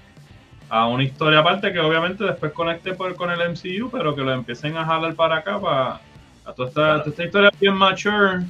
a 0.70 0.88
una 0.88 1.04
historia 1.04 1.40
aparte 1.40 1.72
que 1.72 1.80
obviamente 1.80 2.24
después 2.24 2.52
conecte 2.52 2.94
por, 2.94 3.16
con 3.16 3.30
el 3.30 3.40
MCU, 3.52 3.90
pero 3.92 4.16
que 4.16 4.22
lo 4.22 4.34
empiecen 4.34 4.76
a 4.78 4.86
jalar 4.86 5.14
para 5.16 5.38
acá 5.38 5.60
para 5.60 6.02
a 6.46 6.54
toda 6.54 6.70
esta, 6.70 6.98
toda 7.00 7.10
esta 7.10 7.24
historia 7.24 7.52
bien 7.60 7.76
mature. 7.76 8.46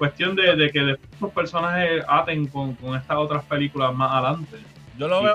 Cuestión 0.00 0.34
de, 0.34 0.56
de 0.56 0.70
que 0.70 0.80
después 0.80 1.20
los 1.20 1.30
personajes 1.32 2.02
aten 2.08 2.46
con, 2.46 2.74
con 2.74 2.96
estas 2.96 3.18
otras 3.18 3.44
películas 3.44 3.94
más 3.94 4.10
adelante. 4.12 4.56
Yo 4.98 5.08
lo 5.08 5.22
veo 5.22 5.34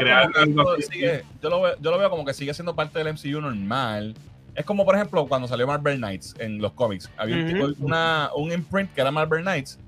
como 0.56 0.76
que 0.76 0.82
sigue- 0.82 1.24
yo 1.42 1.50
lo 1.52 1.62
veo, 1.62 1.76
yo 1.80 1.92
lo 1.92 1.98
veo 2.00 2.10
como 2.10 2.26
que 2.26 2.34
sigue 2.34 2.52
siendo 2.54 2.76
parte 2.76 2.98
del 2.98 3.14
MCU 3.14 3.40
normal. 3.42 4.16
Es 4.56 4.66
como, 4.66 4.84
por 4.84 4.96
ejemplo, 4.96 5.26
cuando 5.28 5.48
salió 5.48 5.68
Marvel 5.68 5.98
Knights 5.98 6.34
en 6.40 6.58
los 6.60 6.72
cómics. 6.74 7.12
Había 7.16 7.36
un, 7.38 7.48
tipo- 7.48 7.86
una, 7.86 8.30
un 8.36 8.52
imprint 8.52 8.92
que 8.94 9.02
era 9.02 9.12
Marvel 9.12 9.44
Knights, 9.44 9.80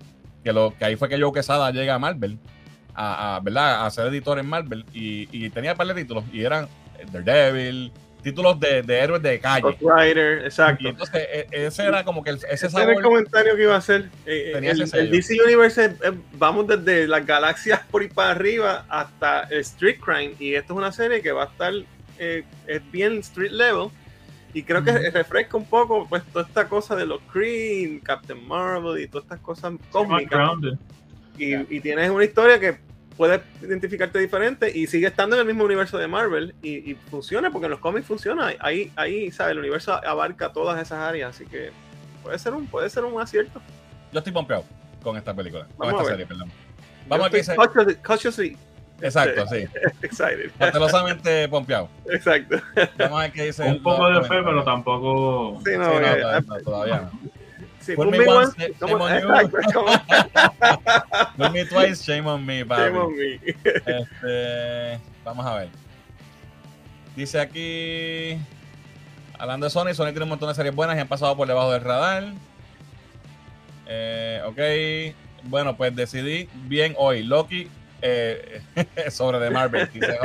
que, 0.44 0.54
lo, 0.54 0.74
que 0.78 0.86
ahí 0.86 0.96
fue 0.96 1.10
que 1.10 1.20
Joe 1.20 1.34
Quesada 1.34 1.72
llega 1.72 1.96
a 1.96 2.00
Marvel, 2.00 2.38
a, 2.94 3.36
a, 3.36 3.40
¿verdad? 3.40 3.84
a 3.86 3.90
ser 3.90 4.06
editor 4.08 4.38
en 4.38 4.48
Marvel, 4.48 4.86
y, 4.94 5.28
y 5.32 5.50
tenía 5.50 5.72
un 5.72 5.78
par 5.78 5.88
de 5.88 5.96
títulos, 5.96 6.24
y 6.32 6.44
eran 6.44 6.68
Daredevil, 7.12 7.92
títulos 8.32 8.60
de, 8.60 8.82
de 8.82 9.00
héroes 9.00 9.22
de 9.22 9.40
calle. 9.40 9.62
Ghost 9.62 9.82
Rider, 9.82 10.46
exacto. 10.46 10.84
Y 10.84 10.88
entonces, 10.88 11.28
e- 11.32 11.48
ese 11.52 11.84
era 11.86 12.04
como 12.04 12.24
que 12.24 12.32
el- 12.32 12.36
ese 12.38 12.68
Ese 12.68 12.68
era 12.68 12.92
el 12.92 12.98
sabor. 12.98 13.04
comentario 13.04 13.56
que 13.56 13.64
iba 13.64 13.76
a 13.76 13.78
hacer. 13.78 14.10
Eh, 14.26 14.52
Tenía 14.54 14.72
el, 14.72 15.12
DC 15.12 15.38
Universe, 15.46 15.86
es- 15.86 15.92
es- 16.02 16.14
vamos 16.34 16.68
desde 16.68 17.08
las 17.08 17.26
galaxias 17.26 17.82
por 17.90 18.02
ahí 18.02 18.10
para 18.10 18.32
arriba 18.32 18.86
hasta 18.90 19.44
el 19.44 19.60
Street 19.60 19.98
Crime. 20.04 20.34
Y 20.40 20.56
esto 20.56 20.74
es 20.74 20.78
una 20.78 20.92
serie 20.92 21.22
que 21.22 21.32
va 21.32 21.44
a 21.44 21.48
estar, 21.48 21.74
eh, 22.20 22.44
es 22.68 22.92
bien 22.92 23.20
street 23.20 23.52
level. 23.52 23.90
Y 24.54 24.64
creo 24.64 24.84
que 24.84 24.92
refresca 25.12 25.56
un 25.58 25.66
poco 25.66 26.08
pues 26.10 26.24
toda 26.34 26.46
esta 26.46 26.68
cosa 26.68 26.96
de 26.96 27.06
los 27.06 27.22
Creed, 27.32 28.02
Captain 28.04 28.46
Marvel 28.48 29.00
y 29.02 29.08
todas 29.08 29.26
estas 29.26 29.40
cosas 29.40 29.74
cósmicas. 29.92 30.50
Y, 31.38 31.54
y 31.76 31.80
tienes 31.82 32.10
una 32.10 32.24
historia 32.24 32.60
que 32.60 32.78
puedes 33.18 33.42
identificarte 33.62 34.20
diferente 34.20 34.72
y 34.78 34.88
sigue 34.88 35.08
estando 35.08 35.36
en 35.36 35.42
el 35.42 35.48
mismo 35.48 35.64
universo 35.66 35.98
de 35.98 36.08
Marvel 36.08 36.54
y, 36.62 36.92
y 36.92 36.96
funciona 37.10 37.50
porque 37.52 37.66
en 37.66 37.72
los 37.72 37.80
cómics 37.80 38.06
funciona. 38.08 38.54
Ahí, 38.60 38.92
ahí, 38.96 39.32
¿sabes? 39.32 39.52
El 39.54 39.60
universo 39.60 39.94
abarca 39.94 40.54
todas 40.54 40.80
esas 40.82 41.00
áreas, 41.00 41.36
así 41.36 41.46
que 41.46 41.72
puede 42.24 42.38
ser 42.40 42.54
un, 42.54 42.68
puede 42.68 42.90
ser 42.90 43.04
un 43.04 43.20
acierto. 43.20 43.62
Yo 44.12 44.20
estoy 44.20 44.32
pompeado 44.34 44.64
con 45.04 45.18
esta 45.18 45.34
película, 45.34 45.66
con 45.78 45.88
Vamos 45.88 45.94
esta 46.02 46.04
a 46.04 46.12
serie, 46.12 46.26
perdón. 46.28 46.48
Yo 46.50 46.54
Vamos 47.10 47.28
a 47.28 47.30
que 47.30 47.38
estoy 47.40 47.56
se- 47.56 47.62
cautiously, 47.62 47.96
cautiously 48.02 48.58
Exacto, 49.00 49.46
sí. 49.48 49.66
excited. 50.02 50.52
Cautelosamente 50.58 51.48
pompeado. 51.50 51.88
Exacto. 52.10 52.58
Vamos 52.98 53.20
a 53.20 53.22
ver 53.24 53.32
qué 53.32 53.44
dice. 53.46 53.64
Un 53.64 53.84
poco 53.84 54.10
de 54.10 54.22
fe, 54.22 54.42
pero 54.44 54.64
tampoco. 54.64 55.60
Sí, 55.64 55.72
Sí, 55.72 55.78
no, 55.78 56.00
no, 56.00 56.08
eh, 56.08 56.42
no, 56.48 56.58
todavía 56.62 57.02
no. 57.02 57.30
Sí, 57.96 57.98
me 57.98 58.28
once, 58.28 58.28
once, 58.28 58.74
shame 58.80 59.02
on 59.02 59.10
you. 61.38 61.52
me 61.54 61.66
twice, 61.66 62.04
shame 62.04 62.28
on 62.28 62.46
me, 62.46 62.66
papi. 62.66 62.82
shame 62.84 62.98
on 62.98 63.16
me. 63.16 63.40
Este, 63.44 65.00
vamos 65.24 65.46
a 65.46 65.56
ver. 65.56 65.70
Dice 67.16 67.40
aquí. 67.40 68.38
Hablando 69.40 69.66
de 69.66 69.70
Sony, 69.70 69.94
Sony 69.94 70.08
tiene 70.08 70.24
un 70.24 70.30
montón 70.30 70.50
de 70.50 70.56
series 70.56 70.74
buenas 70.74 70.98
y 70.98 71.00
han 71.00 71.08
pasado 71.08 71.38
por 71.38 71.48
debajo 71.48 71.72
del 71.72 71.82
radar. 71.82 72.34
Eh, 73.88 74.42
ok. 74.46 75.48
Bueno, 75.50 75.78
pues 75.78 75.96
decidí 75.96 76.50
bien 76.66 76.96
hoy. 76.98 77.24
Loki 77.24 77.70
eh, 78.02 78.62
sobre 79.10 79.40
de 79.40 79.50
Marvel. 79.50 79.90
dice. 79.94 80.18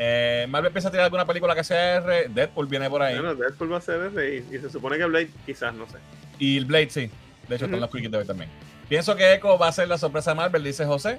Eh, 0.00 0.46
Marvel 0.48 0.70
piensa 0.70 0.90
tirar 0.90 1.06
alguna 1.06 1.26
película 1.26 1.54
que 1.56 1.64
sea 1.64 1.96
R. 1.96 2.28
Deadpool 2.28 2.66
viene 2.68 2.88
por 2.88 3.02
ahí. 3.02 3.14
Bueno, 3.18 3.34
Deadpool 3.34 3.72
va 3.72 3.78
a 3.78 3.80
ser 3.80 4.00
ese 4.06 4.36
y, 4.50 4.54
y 4.56 4.58
se 4.60 4.70
supone 4.70 4.96
que 4.96 5.04
Blade 5.04 5.28
quizás, 5.44 5.74
no 5.74 5.86
sé. 5.88 5.98
Y 6.38 6.56
el 6.56 6.66
Blade, 6.66 6.90
sí. 6.90 7.10
De 7.48 7.56
hecho, 7.56 7.64
están 7.64 7.80
los 7.80 7.90
quickies 7.90 8.10
de 8.12 8.18
hoy 8.18 8.24
también. 8.24 8.48
Pienso 8.88 9.16
que 9.16 9.34
Echo 9.34 9.58
va 9.58 9.68
a 9.68 9.72
ser 9.72 9.88
la 9.88 9.98
sorpresa 9.98 10.30
de 10.30 10.36
Marvel, 10.36 10.62
dice 10.62 10.84
José. 10.86 11.18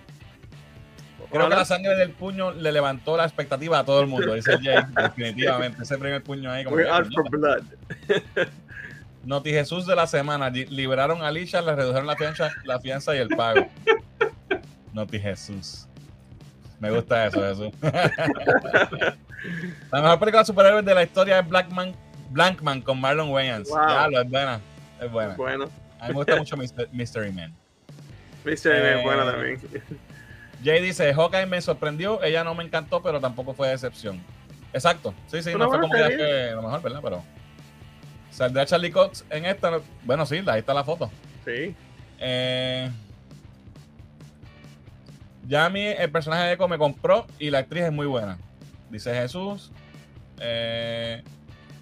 Creo 1.29 1.49
que 1.49 1.55
la 1.55 1.65
sangre 1.65 1.95
del 1.95 2.11
puño 2.11 2.51
le 2.53 2.71
levantó 2.71 3.15
la 3.17 3.25
expectativa 3.25 3.79
a 3.79 3.85
todo 3.85 3.99
el 4.01 4.07
mundo, 4.07 4.33
dice 4.33 4.57
Jay. 4.63 4.81
definitivamente. 4.95 5.83
Ese 5.83 5.97
primer 5.97 6.23
puño 6.23 6.49
ahí, 6.49 6.63
como 6.63 6.77
We're 6.77 6.89
out 6.89 7.07
for 7.13 7.29
blood. 7.29 7.63
Noti 9.25 9.51
Jesús 9.51 9.85
de 9.85 9.95
la 9.95 10.07
semana. 10.07 10.49
Li- 10.49 10.65
Liberaron 10.67 11.21
a 11.21 11.27
Alicia, 11.27 11.61
le 11.61 11.75
redujeron 11.75 12.07
la 12.07 12.15
fianza, 12.15 12.49
la 12.63 12.79
fianza 12.79 13.13
y 13.13 13.19
el 13.19 13.27
pago. 13.27 13.67
Noti 14.93 15.19
Jesús. 15.19 15.88
Me 16.79 16.91
gusta 16.91 17.25
eso, 17.27 17.41
Jesús. 17.41 17.71
la 19.91 20.01
mejor 20.01 20.19
película 20.19 20.39
de 20.41 20.45
superhéroes 20.45 20.85
de 20.85 20.95
la 20.95 21.03
historia 21.03 21.39
es 21.39 21.47
Blackman, 21.47 21.93
Blankman 22.29 22.81
con 22.81 22.99
Marlon 23.01 23.29
Wayans. 23.29 23.69
Wow. 23.69 23.79
Es 24.21 24.29
buena. 24.29 24.59
Es 25.01 25.11
buena. 25.11 25.35
Bueno, 25.35 25.65
A 25.99 26.03
mí 26.07 26.09
me 26.09 26.13
gusta 26.15 26.35
mucho 26.37 26.55
Myster- 26.57 26.89
Mystery 26.91 27.31
Man. 27.31 27.53
Mr. 28.45 28.67
Eh, 28.71 28.97
es 28.99 29.03
bueno 29.03 29.25
también. 29.25 29.59
Jay 30.63 30.81
dice, 30.81 31.13
Hawkeye 31.13 31.45
me 31.45 31.61
sorprendió, 31.61 32.21
ella 32.23 32.43
no 32.43 32.53
me 32.55 32.63
encantó, 32.63 33.01
pero 33.01 33.19
tampoco 33.19 33.53
fue 33.53 33.69
decepción. 33.69 34.21
Exacto. 34.73 35.13
Sí, 35.27 35.41
sí, 35.41 35.51
no 35.53 35.67
fue 35.69 35.77
buena 35.77 35.81
como 35.81 35.93
que 35.93 36.15
fue 36.15 36.51
lo 36.51 36.61
mejor, 36.61 36.81
¿verdad? 36.81 36.99
Pero 37.03 37.23
saldrá 38.31 38.65
Charlie 38.65 38.91
Cox 38.91 39.25
en 39.29 39.45
esta. 39.45 39.71
no- 39.71 39.81
Bueno, 40.03 40.25
sí, 40.25 40.41
ahí 40.47 40.59
está 40.59 40.73
la 40.73 40.83
foto. 40.83 41.09
Sí. 41.45 41.75
Eh, 42.19 42.89
ya 45.49 45.65
a 45.65 45.69
mí 45.69 45.81
el 45.81 46.11
personaje 46.11 46.43
de 46.43 46.53
Echo 46.53 46.67
me 46.67 46.77
compró 46.77 47.25
y 47.39 47.49
la 47.49 47.59
actriz 47.59 47.85
es 47.85 47.91
muy 47.91 48.05
buena. 48.05 48.37
Dice 48.91 49.13
Jesús. 49.15 49.71
Eh, 50.39 51.23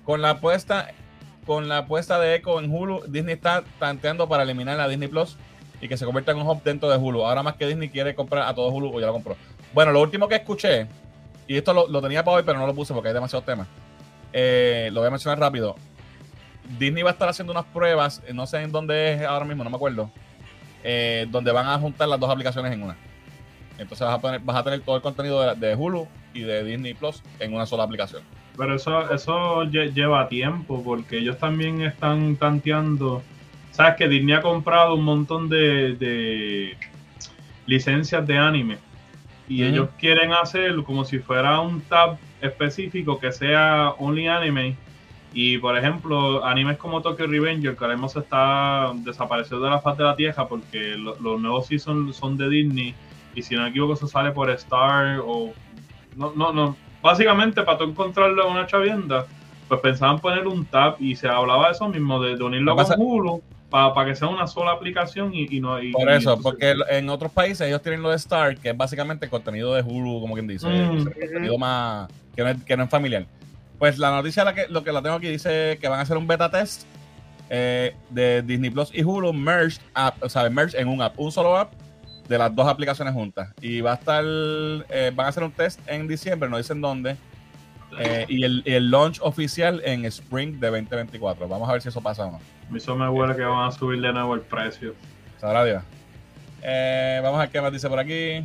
con 0.05 0.22
la 0.22 0.32
apuesta 0.32 0.88
con 1.45 1.68
la 1.68 1.80
apuesta 1.80 2.18
de 2.18 2.36
Echo 2.36 2.59
en 2.59 2.74
Hulu, 2.74 3.03
Disney 3.07 3.36
está 3.36 3.63
tanteando 3.78 4.28
para 4.28 4.43
eliminar 4.43 4.78
la 4.78 4.88
Disney 4.88 5.09
Plus 5.09 5.38
y 5.82 5.88
que 5.88 5.97
se 5.97 6.05
convierta 6.05 6.32
en 6.32 6.39
un 6.39 6.47
hub 6.47 6.63
de 6.63 6.97
Hulu. 6.97 7.26
Ahora 7.26 7.43
más 7.43 7.55
que 7.55 7.68
Disney 7.68 7.89
quiere 7.89 8.15
comprar 8.15 8.47
a 8.47 8.55
todo 8.55 8.70
Hulu 8.70 8.95
o 8.95 8.99
ya 9.01 9.07
lo 9.07 9.13
compró. 9.13 9.36
Bueno, 9.74 9.91
lo 9.91 10.01
último 10.01 10.28
que 10.28 10.36
escuché, 10.36 10.88
y 11.45 11.57
esto 11.57 11.74
lo, 11.74 11.88
lo 11.88 12.01
tenía 12.01 12.24
para 12.24 12.38
hoy, 12.38 12.43
pero 12.45 12.57
no 12.57 12.68
lo 12.68 12.74
puse 12.74 12.93
porque 12.93 13.09
hay 13.09 13.13
demasiados 13.13 13.45
temas. 13.45 13.68
Eh, 14.34 14.89
lo 14.91 15.01
voy 15.01 15.07
a 15.07 15.11
mencionar 15.11 15.39
rápido. 15.39 15.76
Disney 16.80 17.03
va 17.03 17.11
a 17.11 17.13
estar 17.13 17.30
haciendo 17.30 17.51
unas 17.51 17.65
pruebas, 17.65 18.22
eh, 18.28 18.34
no 18.34 18.45
sé 18.45 18.61
en 18.61 18.72
dónde 18.72 19.13
es 19.13 19.22
ahora 19.24 19.45
mismo, 19.45 19.63
no 19.63 19.70
me 19.70 19.76
acuerdo, 19.78 20.09
donde 21.32 21.51
van 21.51 21.68
a 21.68 21.78
juntar 21.80 22.07
las 22.07 22.20
dos 22.20 22.30
aplicaciones 22.30 22.72
en 22.72 22.84
una. 22.84 22.97
Entonces 23.78 24.05
vas 24.07 24.15
a, 24.15 24.21
poner, 24.21 24.39
vas 24.41 24.57
a 24.57 24.63
tener 24.63 24.82
todo 24.82 24.95
el 24.95 25.01
contenido 25.01 25.41
de, 25.41 25.55
de 25.67 25.75
Hulu 25.75 26.07
y 26.34 26.41
de 26.41 26.63
Disney 26.63 26.93
Plus 26.93 27.21
en 27.39 27.53
una 27.53 27.65
sola 27.65 27.84
aplicación. 27.84 28.23
Pero 28.57 28.75
eso, 28.75 29.11
eso 29.13 29.63
lle- 29.65 29.93
lleva 29.93 30.28
tiempo 30.28 30.82
porque 30.84 31.19
ellos 31.19 31.38
también 31.38 31.82
están 31.82 32.36
tanteando. 32.38 33.21
Sabes 33.71 33.95
que 33.95 34.07
Disney 34.07 34.34
ha 34.36 34.41
comprado 34.41 34.95
un 34.95 35.03
montón 35.03 35.47
de, 35.49 35.95
de 35.95 36.75
licencias 37.65 38.25
de 38.25 38.38
anime 38.38 38.78
y 39.47 39.63
ellos 39.63 39.89
quieren 39.99 40.34
hacer 40.34 40.75
como 40.84 41.05
si 41.05 41.19
fuera 41.19 41.59
un 41.61 41.82
tab 41.82 42.17
específico 42.41 43.19
que 43.19 43.32
sea 43.32 43.91
only 43.99 44.28
anime. 44.28 44.75
Y 45.34 45.57
por 45.59 45.78
ejemplo, 45.78 46.43
animes 46.43 46.78
como 46.78 47.01
Tokyo 47.01 47.28
Revenger, 47.28 47.75
que 47.75 47.84
ahora 47.84 47.95
mismo 47.95 48.09
se 48.09 48.19
está 48.19 48.91
desapareciendo 48.95 49.63
de 49.65 49.71
la 49.71 49.80
faz 49.80 49.97
de 49.97 50.03
la 50.03 50.15
tierra 50.15 50.47
porque 50.47 50.95
lo- 50.97 51.15
los 51.19 51.39
nuevos 51.39 51.67
seasons 51.67 52.15
son 52.15 52.38
de 52.38 52.49
Disney 52.49 52.95
y 53.38 53.43
si 53.43 53.55
no 53.55 53.61
me 53.61 53.69
equivoco 53.69 53.93
eso 53.93 54.07
sale 54.07 54.31
por 54.31 54.49
Star 54.49 55.19
o 55.23 55.53
no, 56.15 56.33
no, 56.35 56.51
no. 56.51 56.75
Básicamente, 57.03 57.61
para 57.61 57.77
tú 57.77 57.83
encontrarlo 57.83 58.45
en 58.47 58.51
una 58.51 58.65
chavienda, 58.65 59.27
pues 59.67 59.79
pensaban 59.81 60.19
poner 60.19 60.47
un 60.47 60.65
tab 60.65 60.95
y 60.99 61.15
se 61.15 61.27
hablaba 61.27 61.67
de 61.67 61.73
eso 61.73 61.88
mismo, 61.88 62.19
de, 62.21 62.35
de 62.35 62.43
unirlo 62.43 62.75
con 62.75 62.83
pasa- 62.83 62.95
Hulu 62.97 63.41
para 63.69 64.05
que 64.05 64.15
sea 64.15 64.27
una 64.29 64.47
sola 64.47 64.71
aplicación 64.71 65.33
y, 65.35 65.45
y 65.55 65.59
no. 65.59 65.79
y- 65.81 65.91
Por 65.91 66.09
eso, 66.09 66.39
porque 66.41 66.73
en 66.89 67.09
otros 67.09 67.31
países 67.31 67.67
ellos 67.67 67.81
tienen 67.83 68.01
lo 68.01 68.09
de 68.09 68.15
Star, 68.15 68.57
que 68.57 68.69
es 68.69 68.77
básicamente 68.77 69.29
contenido 69.29 69.73
de 69.75 69.83
Hulu, 69.83 70.19
como 70.21 70.33
quien 70.33 70.47
dice, 70.47 70.67
Mm. 70.67 71.03
contenido 71.03 71.57
más 71.59 72.07
que 72.35 72.41
no, 72.43 72.49
es, 72.49 72.63
que 72.63 72.75
no 72.77 72.83
es 72.85 72.89
familiar. 72.89 73.25
Pues 73.77 73.99
la 73.99 74.09
noticia 74.09 74.43
la 74.43 74.55
que, 74.55 74.65
lo 74.69 74.83
que 74.83 74.91
la 74.91 75.01
tengo 75.03 75.17
aquí 75.17 75.27
dice 75.27 75.77
que 75.79 75.88
van 75.88 75.99
a 75.99 76.01
hacer 76.03 76.17
un 76.17 76.25
beta 76.25 76.49
test 76.49 76.83
eh, 77.51 77.93
de 78.09 78.41
Disney 78.41 78.69
Plus 78.71 78.89
y 78.93 79.03
Hulu 79.03 79.31
merged 79.33 79.81
app, 79.93 80.15
o 80.23 80.29
sea, 80.29 80.49
merged 80.49 80.79
en 80.79 80.88
un 80.88 81.01
app, 81.01 81.19
un 81.19 81.31
solo 81.31 81.55
app 81.57 81.73
de 82.28 82.38
las 82.38 82.53
dos 82.55 82.67
aplicaciones 82.67 83.13
juntas. 83.13 83.49
Y 83.61 83.82
va 83.82 83.91
a 83.93 83.95
estar, 83.95 84.23
eh, 84.25 85.11
van 85.15 85.25
a 85.25 85.30
hacer 85.30 85.43
un 85.43 85.51
test 85.51 85.80
en 85.88 86.07
diciembre, 86.07 86.49
no 86.49 86.57
dicen 86.57 86.82
dónde. 86.82 87.15
eh, 87.99 88.25
y, 88.28 88.43
el, 88.43 88.63
y 88.65 88.73
el 88.73 88.91
launch 88.91 89.19
oficial 89.21 89.82
en 89.86 90.03
Spring 90.05 90.59
de 90.59 90.67
2024. 90.67 91.47
Vamos 91.47 91.69
a 91.69 91.71
ver 91.73 91.82
si 91.82 91.88
eso 91.89 92.01
pasa 92.01 92.25
o 92.25 92.32
no. 92.32 92.75
Eso 92.75 92.95
me 92.95 93.07
huele 93.07 93.36
que 93.36 93.43
van 93.43 93.69
a 93.69 93.71
subir 93.71 94.01
de 94.01 94.11
nuevo 94.11 94.36
el 94.36 94.41
precio. 94.41 94.93
Sabrá 95.39 95.63
Dios. 95.63 95.84
Eh, 96.61 97.19
vamos 97.23 97.38
a 97.39 97.43
ver 97.43 97.49
qué 97.49 97.61
más 97.61 97.71
dice 97.71 97.88
por 97.88 97.99
aquí. 97.99 98.43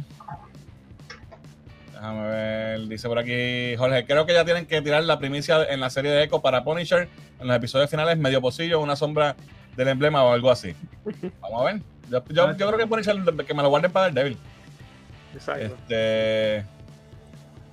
Déjame 1.93 2.22
ver. 2.28 2.80
Dice 2.89 3.09
por 3.09 3.18
aquí 3.18 3.74
Jorge. 3.76 4.05
Creo 4.07 4.26
que 4.26 4.33
ya 4.35 4.45
tienen 4.45 4.66
que 4.66 4.80
tirar 4.83 5.03
la 5.05 5.18
primicia 5.18 5.64
en 5.64 5.80
la 5.80 5.91
serie 5.91 6.11
de 6.11 6.22
Echo 6.24 6.41
para 6.41 6.62
Punisher. 6.64 7.09
En 7.41 7.47
los 7.49 7.57
episodios 7.57 7.91
finales, 7.91 8.16
medio 8.18 8.41
pocillo, 8.41 8.80
una 8.80 8.95
sombra 8.97 9.35
del 9.76 9.89
emblema 9.89 10.22
o 10.22 10.33
algo 10.33 10.51
así. 10.51 10.74
Vamos 11.41 11.61
a 11.61 11.64
ver. 11.64 11.83
Yo, 12.12 12.22
yo- 12.28 12.56
yo 12.56 12.66
creo 12.68 12.78
que 12.78 12.86
Punisher 12.86 13.16
que 13.46 13.54
me 13.54 13.62
lo 13.62 13.68
guarden 13.70 13.90
para 13.90 14.06
el 14.06 14.14
débil. 14.14 14.38
Exacto. 15.34 15.64
Este, 15.64 16.64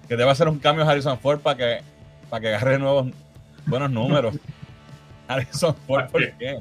Que 0.08 0.16
debe 0.16 0.32
hacer 0.32 0.48
un 0.48 0.58
cambio 0.60 0.84
a 0.86 0.90
Harrison 0.90 1.20
Ford 1.20 1.40
para 1.40 1.58
que, 1.58 1.82
para 2.30 2.42
que 2.42 2.48
agarre 2.56 2.80
nuevos 2.80 3.12
buenos 3.66 3.92
números. 3.92 4.36
Harrison 5.28 5.76
Ford, 5.86 6.10
¿por 6.10 6.32
qué? 6.38 6.60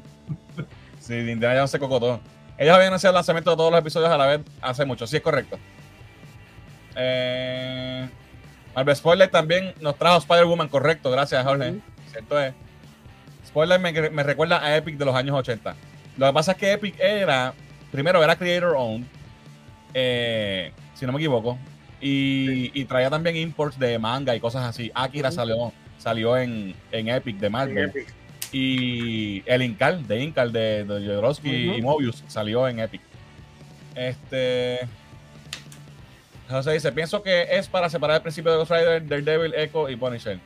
Sí, 0.99 1.15
Indiana 1.15 1.55
Jones 1.55 1.71
se 1.71 1.79
cocotó. 1.79 2.19
Ellos 2.57 2.75
habían 2.75 2.89
anunciado 2.89 3.11
el 3.13 3.15
lanzamiento 3.15 3.49
de 3.51 3.55
todos 3.57 3.71
los 3.71 3.79
episodios 3.79 4.09
a 4.11 4.17
la 4.17 4.25
vez 4.27 4.41
hace 4.61 4.85
mucho, 4.85 5.07
sí 5.07 5.15
es 5.15 5.21
correcto. 5.23 5.57
Eh, 6.95 8.07
Marvel 8.75 8.95
Spoiler 8.95 9.29
también 9.29 9.73
nos 9.81 9.95
trajo 9.97 10.17
Spider-Woman, 10.17 10.67
correcto, 10.67 11.09
gracias 11.11 11.43
Jorge. 11.45 11.75
Cierto 12.11 12.39
es. 12.39 12.53
Spoiler 13.47 13.79
me, 13.79 13.91
me 14.11 14.23
recuerda 14.23 14.63
a 14.63 14.75
Epic 14.77 14.97
de 14.97 15.05
los 15.05 15.15
años 15.15 15.35
80. 15.37 15.75
Lo 16.17 16.27
que 16.27 16.33
pasa 16.33 16.51
es 16.51 16.57
que 16.57 16.73
Epic 16.73 16.99
era, 16.99 17.53
primero 17.91 18.23
era 18.23 18.35
creator 18.35 18.75
owned, 18.75 19.05
eh, 19.93 20.71
si 20.93 21.05
no 21.05 21.11
me 21.11 21.19
equivoco, 21.19 21.57
y, 22.01 22.71
y 22.79 22.85
traía 22.85 23.09
también 23.09 23.35
imports 23.35 23.77
de 23.77 23.99
manga 23.99 24.35
y 24.35 24.39
cosas 24.39 24.65
así. 24.65 24.91
Akira 24.93 25.31
salió, 25.31 25.73
salió 25.97 26.37
en, 26.37 26.75
en 26.91 27.09
Epic 27.09 27.37
de 27.37 27.49
Marvel. 27.49 27.89
Epic. 27.89 28.13
Y 28.51 29.43
el 29.45 29.61
Incal, 29.61 30.07
de 30.07 30.23
Incal, 30.23 30.51
de, 30.51 30.83
de 30.83 31.05
Jodorowsky 31.05 31.75
y 31.77 31.81
Mobius, 31.81 32.23
salió 32.27 32.67
en 32.67 32.79
Epic. 32.79 33.01
Este. 33.93 34.79
José 36.49 36.71
dice: 36.71 36.91
Pienso 36.91 37.21
que 37.21 37.47
es 37.51 37.67
para 37.67 37.89
separar 37.89 38.17
el 38.17 38.21
principio 38.23 38.51
de 38.51 38.57
Ghost 38.57 38.71
Rider, 38.71 39.07
Daredevil, 39.07 39.53
Echo 39.53 39.87
y 39.87 39.95
Punisher. 39.95 40.39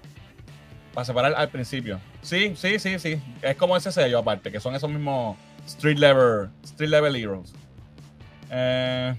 Para 0.94 1.06
separar 1.06 1.34
al 1.36 1.50
principio. 1.50 2.00
Sí, 2.22 2.54
sí, 2.58 2.78
sí, 2.78 3.00
sí. 3.00 3.22
Es 3.42 3.56
como 3.56 3.78
ese 3.78 3.92
sello 3.92 4.20
aparte, 4.20 4.52
que 4.52 4.60
son 4.60 4.76
esos 4.76 4.90
mismos 4.90 5.38
Street 5.66 5.98
Level, 5.98 6.50
street 6.64 6.90
level 6.90 7.16
Heroes. 7.16 7.54
Eh, 8.50 9.16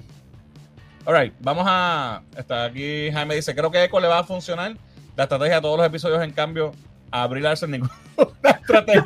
alright, 1.05 1.35
vamos 1.41 1.65
a. 1.67 2.23
Está 2.37 2.65
aquí 2.65 3.11
Jaime 3.13 3.35
dice: 3.35 3.55
Creo 3.55 3.71
que 3.71 3.83
Echo 3.83 4.01
le 4.01 4.09
va 4.09 4.21
a 4.21 4.25
funcionar. 4.25 4.77
La 5.17 5.25
estrategia 5.25 5.57
de 5.57 5.63
todos 5.63 5.79
los 5.79 5.87
episodios, 5.87 6.23
en 6.23 6.33
cambio, 6.33 6.73
a 7.11 7.27
Brie 7.27 7.43
Larson 7.43 7.71
ninguna 7.71 7.93
estrategia. 8.43 9.05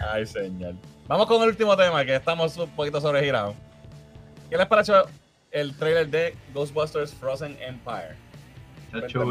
Ay, 0.00 0.26
señor. 0.26 0.74
Vamos 1.06 1.26
con 1.26 1.42
el 1.42 1.48
último 1.48 1.76
tema, 1.76 2.04
que 2.04 2.16
estamos 2.16 2.56
un 2.56 2.70
poquito 2.70 3.00
sobregirados. 3.00 3.54
¿Qué 4.50 4.56
les 4.56 4.66
pareció 4.66 5.06
el 5.50 5.74
trailer 5.76 6.08
de 6.08 6.36
Ghostbusters 6.52 7.14
Frozen 7.14 7.56
Empire? 7.60 8.16
Chacho, 8.92 9.24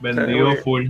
vendido 0.00 0.56
full. 0.64 0.88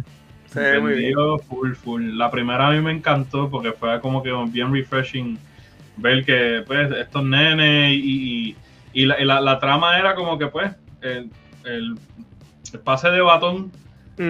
Se 0.49 0.61
ve 0.61 0.81
muy 0.81 0.95
bien. 0.95 1.15
full, 1.49 1.73
full. 1.75 2.17
La 2.17 2.31
primera 2.31 2.69
a 2.69 2.71
mí 2.73 2.81
me 2.81 2.93
encantó 2.93 3.51
porque 3.51 3.73
fue 3.73 4.01
como 4.01 4.23
que 4.23 4.31
bien 4.51 4.73
refreshing 4.73 5.39
ver 5.99 6.25
que 6.25 6.63
pues 6.67 6.91
estos 6.93 7.25
nenes 7.25 7.93
y, 7.93 8.49
y, 8.51 8.57
y 9.03 9.07
la, 9.07 9.21
y 9.21 9.25
la- 9.25 9.41
la 9.41 9.59
trama 9.59 9.99
era 9.99 10.15
como 10.15 10.39
que 10.39 10.47
pues 10.47 10.73
el, 11.01 11.31
el- 11.65 11.97
el 12.73 12.81
pase 12.81 13.11
de 13.11 13.21
batón 13.21 13.71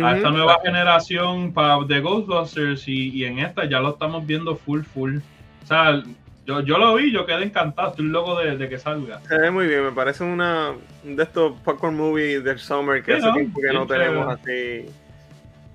a 0.03 0.17
esta 0.17 0.31
nueva 0.31 0.59
generación 0.65 1.55
de 1.87 2.01
Ghostbusters 2.01 2.89
y, 2.89 3.11
y 3.11 3.25
en 3.25 3.39
esta 3.39 3.65
ya 3.69 3.79
lo 3.81 3.91
estamos 3.91 4.27
viendo 4.27 4.57
full, 4.57 4.83
full. 4.83 5.19
O 5.63 5.67
sea, 5.67 6.03
yo, 6.45 6.61
yo 6.61 6.79
lo 6.79 6.95
vi, 6.97 7.13
yo 7.13 7.25
quedé 7.27 7.45
encantado, 7.45 7.91
estoy 7.91 8.07
loco 8.07 8.37
de, 8.39 8.57
de 8.57 8.69
que 8.69 8.79
salga. 8.79 9.21
Se 9.29 9.39
ve 9.39 9.51
muy 9.51 9.67
bien, 9.67 9.85
me 9.85 9.93
parece 9.93 10.25
una 10.25 10.73
un 11.05 11.15
de 11.17 11.23
estos 11.23 11.53
popcorn 11.61 11.97
movies 11.97 12.43
del 12.43 12.59
summer 12.59 13.03
que 13.03 13.13
Sí, 13.13 13.19
hace 13.19 13.27
¿no? 13.29 13.35
tiempo 13.35 13.61
que 13.61 13.73
no 13.73 13.87
tenemos 13.87 14.29
así. 14.29 14.87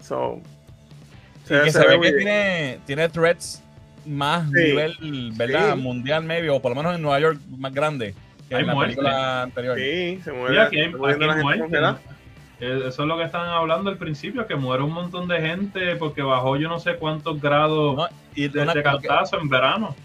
So, 0.02 0.42
Y 1.46 1.64
que 1.66 1.72
se, 1.72 1.80
ve 1.80 1.94
que 1.94 1.98
bien. 2.00 2.16
tiene, 2.18 2.80
tiene 2.86 3.10
threats 3.10 3.62
más 4.06 4.48
Sí. 4.50 4.54
nivel, 4.64 5.32
¿verdad? 5.36 5.74
Sí. 5.76 5.80
Mundial, 5.82 6.24
maybe, 6.24 6.50
o 6.50 6.62
por 6.62 6.72
lo 6.72 6.76
menos 6.76 6.96
en 6.96 7.02
Nueva 7.02 7.20
York 7.20 7.40
más 7.58 7.74
grande 7.74 8.16
que 8.50 8.56
Hay 8.56 8.62
en 8.62 8.68
la 8.68 8.74
muerte. 8.74 8.96
película 8.96 9.42
anterior. 9.44 9.78
Sí, 9.78 10.20
se 10.24 10.32
mueve. 10.32 10.60
Aquí 10.62 10.80
aquí 10.82 10.90
muerte. 10.96 11.26
Eh, 12.60 12.84
Eso 12.88 13.02
es 13.04 13.08
lo 13.08 13.18
que 13.18 13.24
estaban 13.24 13.50
hablando 13.50 13.90
al 13.90 13.98
principio, 13.98 14.46
que 14.46 14.56
muere 14.56 14.84
un 14.84 14.92
montón 14.94 15.28
de 15.28 15.42
gente 15.42 15.96
porque 15.96 16.22
bajó 16.22 16.58
yo 16.58 16.70
no 16.70 16.80
sé 16.80 16.96
cuántos 16.96 17.42
grados 17.42 17.98
¿no? 17.98 18.08
Y, 18.36 18.48
de, 18.50 18.62
una- 18.62 18.74
de 18.74 18.84
cantazo 18.84 19.40
en 19.40 19.50
verano. 19.50 19.96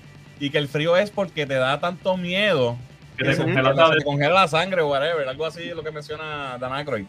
y 0.40 0.48
que 0.50 0.58
el 0.58 0.68
frío 0.68 0.96
es 0.96 1.10
porque 1.10 1.44
te 1.46 1.54
da 1.54 1.78
tanto 1.80 2.16
miedo 2.16 2.76
Que 3.16 3.24
que 3.24 3.30
te 3.30 3.36
se, 3.36 3.42
congela 3.42 3.70
que 3.72 3.76
la 3.76 3.88
se 3.88 3.96
te 3.98 4.04
congela 4.04 4.34
la 4.34 4.48
sangre 4.48 4.80
o 4.82 4.88
whatever, 4.88 5.28
algo 5.28 5.44
así 5.46 5.64
es 5.68 5.76
lo 5.76 5.82
que 5.82 5.90
menciona 5.90 6.56
Dan 6.58 6.72
Aykroyd. 6.72 7.04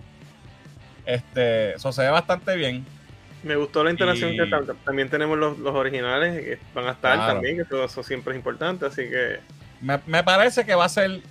Este, 1.07 1.73
eso 1.75 1.91
se 1.91 2.01
ve 2.03 2.09
bastante 2.09 2.55
bien. 2.55 2.85
Me 3.43 3.55
gustó 3.55 3.83
la 3.83 3.91
interacción 3.91 4.33
Y- 4.33 4.37
que 4.37 4.43
tam- 4.43 4.75
también 4.83 5.09
tenemos 5.09 5.37
los, 5.37 5.57
los 5.57 5.73
originales 5.73 6.43
que 6.43 6.59
van 6.75 6.87
a 6.87 6.91
estar 6.91 7.15
Claro. 7.15 7.33
también, 7.33 7.55
que 7.57 7.63
todo 7.65 7.85
eso 7.85 8.03
siempre 8.03 8.33
es 8.33 8.37
importante, 8.37 8.85
así 8.85 9.03
que 9.09 9.39
Me, 9.81 9.99
me 10.05 10.23
parece 10.23 10.65
que 10.65 10.75
va 10.75 10.85
a 10.85 10.89
ser 10.89 11.21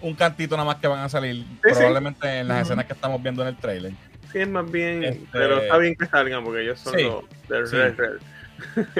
un 0.00 0.14
cantito 0.14 0.56
nada 0.56 0.66
más 0.66 0.76
que 0.76 0.86
van 0.86 1.00
a 1.00 1.08
salir, 1.08 1.36
sí. 1.44 1.46
probablemente 1.62 2.38
en 2.40 2.48
las 2.48 2.62
escenas 2.62 2.84
que 2.84 2.92
estamos 2.92 3.20
viendo 3.22 3.42
en 3.42 3.48
el 3.48 3.56
trailer. 3.56 3.92
sí 4.30 4.38
es 4.40 4.48
más 4.48 4.70
bien, 4.70 5.02
Este- 5.04 5.26
pero 5.32 5.58
está 5.58 5.78
bien 5.78 5.96
que 5.96 6.06
salgan 6.06 6.44
porque 6.44 6.62
ellos 6.62 6.78
son 6.78 6.94
Sí, 6.94 7.02
los 7.02 7.24
del 7.48 7.66
sí. 7.66 7.76
Red 7.76 7.96
Red. 7.96 8.20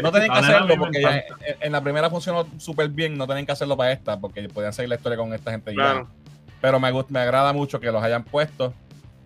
No 0.03 0.11
tienen 0.11 0.33
que 0.33 0.39
hacerlo 0.39 0.67
me 0.67 0.77
porque 0.77 1.01
ya 1.01 1.19
en, 1.19 1.25
en 1.61 1.73
la 1.73 1.81
primera 1.81 2.11
funcionó 2.11 2.47
súper 2.59 2.89
bien, 2.89 3.17
no 3.17 3.27
tienen 3.27 3.47
que 3.47 3.53
hacerlo 3.53 3.77
para 3.77 3.93
esta 3.93 4.19
porque 4.19 4.49
podían 4.49 4.73
seguir 4.73 4.89
la 4.89 4.97
historia 4.97 5.17
con 5.17 5.33
esta 5.33 5.53
gente 5.53 5.71
ya. 5.71 5.77
Claro. 5.77 6.09
Pero 6.61 6.81
me, 6.81 6.91
gusta, 6.91 7.13
me 7.13 7.21
agrada 7.21 7.53
mucho 7.53 7.79
que 7.79 7.91
los 7.93 8.03
hayan 8.03 8.25
puesto. 8.25 8.73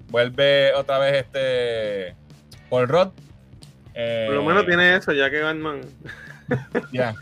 Vuelve 0.09 0.73
otra 0.75 0.99
vez 0.99 1.25
este 1.25 2.15
Paul 2.71 2.89
Rudd. 2.89 3.09
Eh, 3.95 4.25
Por 4.27 4.37
lo 4.37 4.45
menos 4.45 4.67
tiene 4.67 4.97
eso, 4.97 5.13
ya 5.13 5.31
que 5.31 5.41
Batman. 5.41 5.81
Ya. 6.93 7.15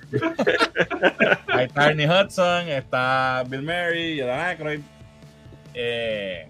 Ahí 1.48 1.64
está 1.64 1.88
Ernie 1.88 2.08
Hudson, 2.08 2.68
está 2.68 3.42
Bill 3.48 3.62
Murray, 3.62 4.20
Dan 4.20 4.40
Aykroyd. 4.40 4.80
Eh, 5.74 6.46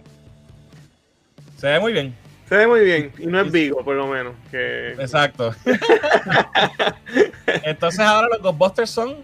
se 1.57 1.67
ve 1.69 1.81
muy 1.81 1.93
bien. 1.95 2.15
Se 2.49 2.57
ve 2.57 2.67
muy 2.67 2.81
bien, 2.81 3.13
y 3.19 3.27
no 3.27 3.41
es 3.41 3.51
Vigo, 3.51 3.83
por 3.83 3.97
lo 3.97 4.07
menos. 4.07 4.35
Que... 4.51 4.93
Exacto. 4.93 5.55
Entonces 7.47 8.01
ahora 8.01 8.29
los 8.29 8.43
Ghostbusters 8.43 8.91
son 8.91 9.17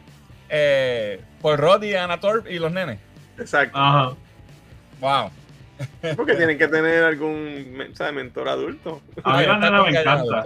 eh, 0.48 1.20
Paul 1.40 1.58
Rudd 1.58 1.82
y 1.84 1.94
Anna 1.94 2.18
Torp 2.18 2.48
y 2.48 2.58
los 2.58 2.72
nenes. 2.72 2.98
Exacto. 3.38 3.78
Ajá. 3.78 4.14
Wow. 5.00 5.30
Porque 6.16 6.34
tienen 6.34 6.58
que 6.58 6.68
tener 6.68 7.04
algún 7.04 7.88
¿sabes? 7.94 8.12
mentor 8.14 8.48
adulto. 8.48 9.00
A 9.24 9.38
mí 9.38 9.46
la 9.46 9.58
nena 9.58 9.82
me 9.82 9.90
encanta. 9.90 10.44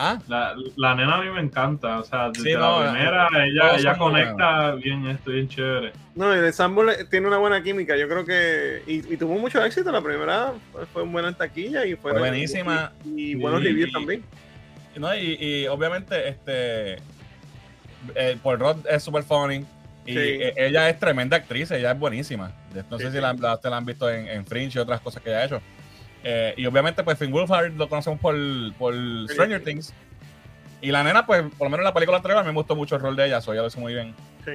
Ah, 0.00 0.16
La, 0.28 0.54
la 0.76 0.94
nena 0.94 1.16
a 1.16 1.22
mí 1.22 1.30
me 1.30 1.40
encanta. 1.40 1.98
O 1.98 2.04
sea, 2.04 2.28
desde 2.30 2.50
Sí, 2.50 2.54
no, 2.56 2.82
la 2.84 2.92
primera, 2.92 3.28
ella, 3.44 3.62
todos 3.68 3.80
ella 3.80 3.90
muy 3.94 3.98
conecta 3.98 4.74
bien 4.76 5.06
esto, 5.08 5.30
bien 5.32 5.48
chévere. 5.48 5.92
No, 6.14 6.32
y 6.34 6.38
el 6.38 6.44
ensemble 6.44 7.04
tiene 7.06 7.26
una 7.26 7.38
buena 7.38 7.62
química. 7.62 7.96
Yo 7.96 8.08
creo 8.08 8.24
que. 8.24 8.82
Y, 8.86 9.12
y 9.12 9.16
tuvo 9.16 9.36
mucho 9.38 9.64
éxito. 9.64 9.90
La 9.90 10.00
primera 10.00 10.52
fue, 10.92 11.02
buena 11.02 11.28
en 11.28 11.34
taquilla 11.34 11.84
y 11.84 11.96
fue. 11.96 12.16
Buenísima. 12.16 12.92
Y, 13.04 13.32
y 13.32 13.34
buenos 13.34 13.60
Y- 13.60 13.64
reviews 13.64 13.92
también. 13.92 14.22
¿no? 14.96 15.14
Y, 15.16 15.36
y 15.40 15.66
obviamente, 15.66 16.28
este 16.28 16.96
eh, 18.14 18.36
Paul 18.42 18.60
Rudd 18.60 18.86
es 18.88 19.02
super 19.02 19.22
funny. 19.24 19.64
Y 20.08 20.12
Sí. 20.14 20.18
eh, 20.18 20.54
ella 20.56 20.88
es 20.88 20.98
tremenda 20.98 21.36
actriz, 21.36 21.70
ella 21.70 21.92
es 21.92 21.98
buenísima. 21.98 22.52
No 22.90 22.96
Sí, 22.96 23.04
sé 23.04 23.10
si 23.10 23.16
sí. 23.16 23.20
la, 23.22 23.34
la- 23.34 23.76
han 23.76 23.84
visto 23.84 24.08
en, 24.10 24.26
en 24.26 24.46
Fringe 24.46 24.78
y 24.78 24.80
otras 24.80 25.00
cosas 25.00 25.22
que 25.22 25.28
ella 25.28 25.40
ha 25.40 25.44
hecho. 25.44 25.60
Eh, 26.24 26.54
y 26.56 26.64
obviamente, 26.66 27.02
pues 27.04 27.18
Finn 27.18 27.30
Wolfhard 27.30 27.74
lo 27.74 27.88
conocemos 27.90 28.18
por, 28.18 28.34
por 28.78 28.94
Stranger 29.28 29.62
Things. 29.62 29.92
Y 30.80 30.90
la 30.92 31.04
nena, 31.04 31.26
pues, 31.26 31.42
por 31.58 31.66
lo 31.66 31.70
menos 31.70 31.80
en 31.80 31.84
la 31.84 31.92
película 31.94 32.16
anterior, 32.16 32.40
a 32.40 32.42
mí 32.42 32.48
me 32.48 32.54
gustó 32.54 32.74
mucho 32.74 32.96
el 32.96 33.02
rol 33.02 33.16
de 33.16 33.26
ella, 33.26 33.40
so 33.42 33.52
ella 33.52 33.62
lo 33.62 33.68
hizo 33.68 33.80
muy 33.80 33.92
bien. 33.92 34.14
Sí. 34.46 34.52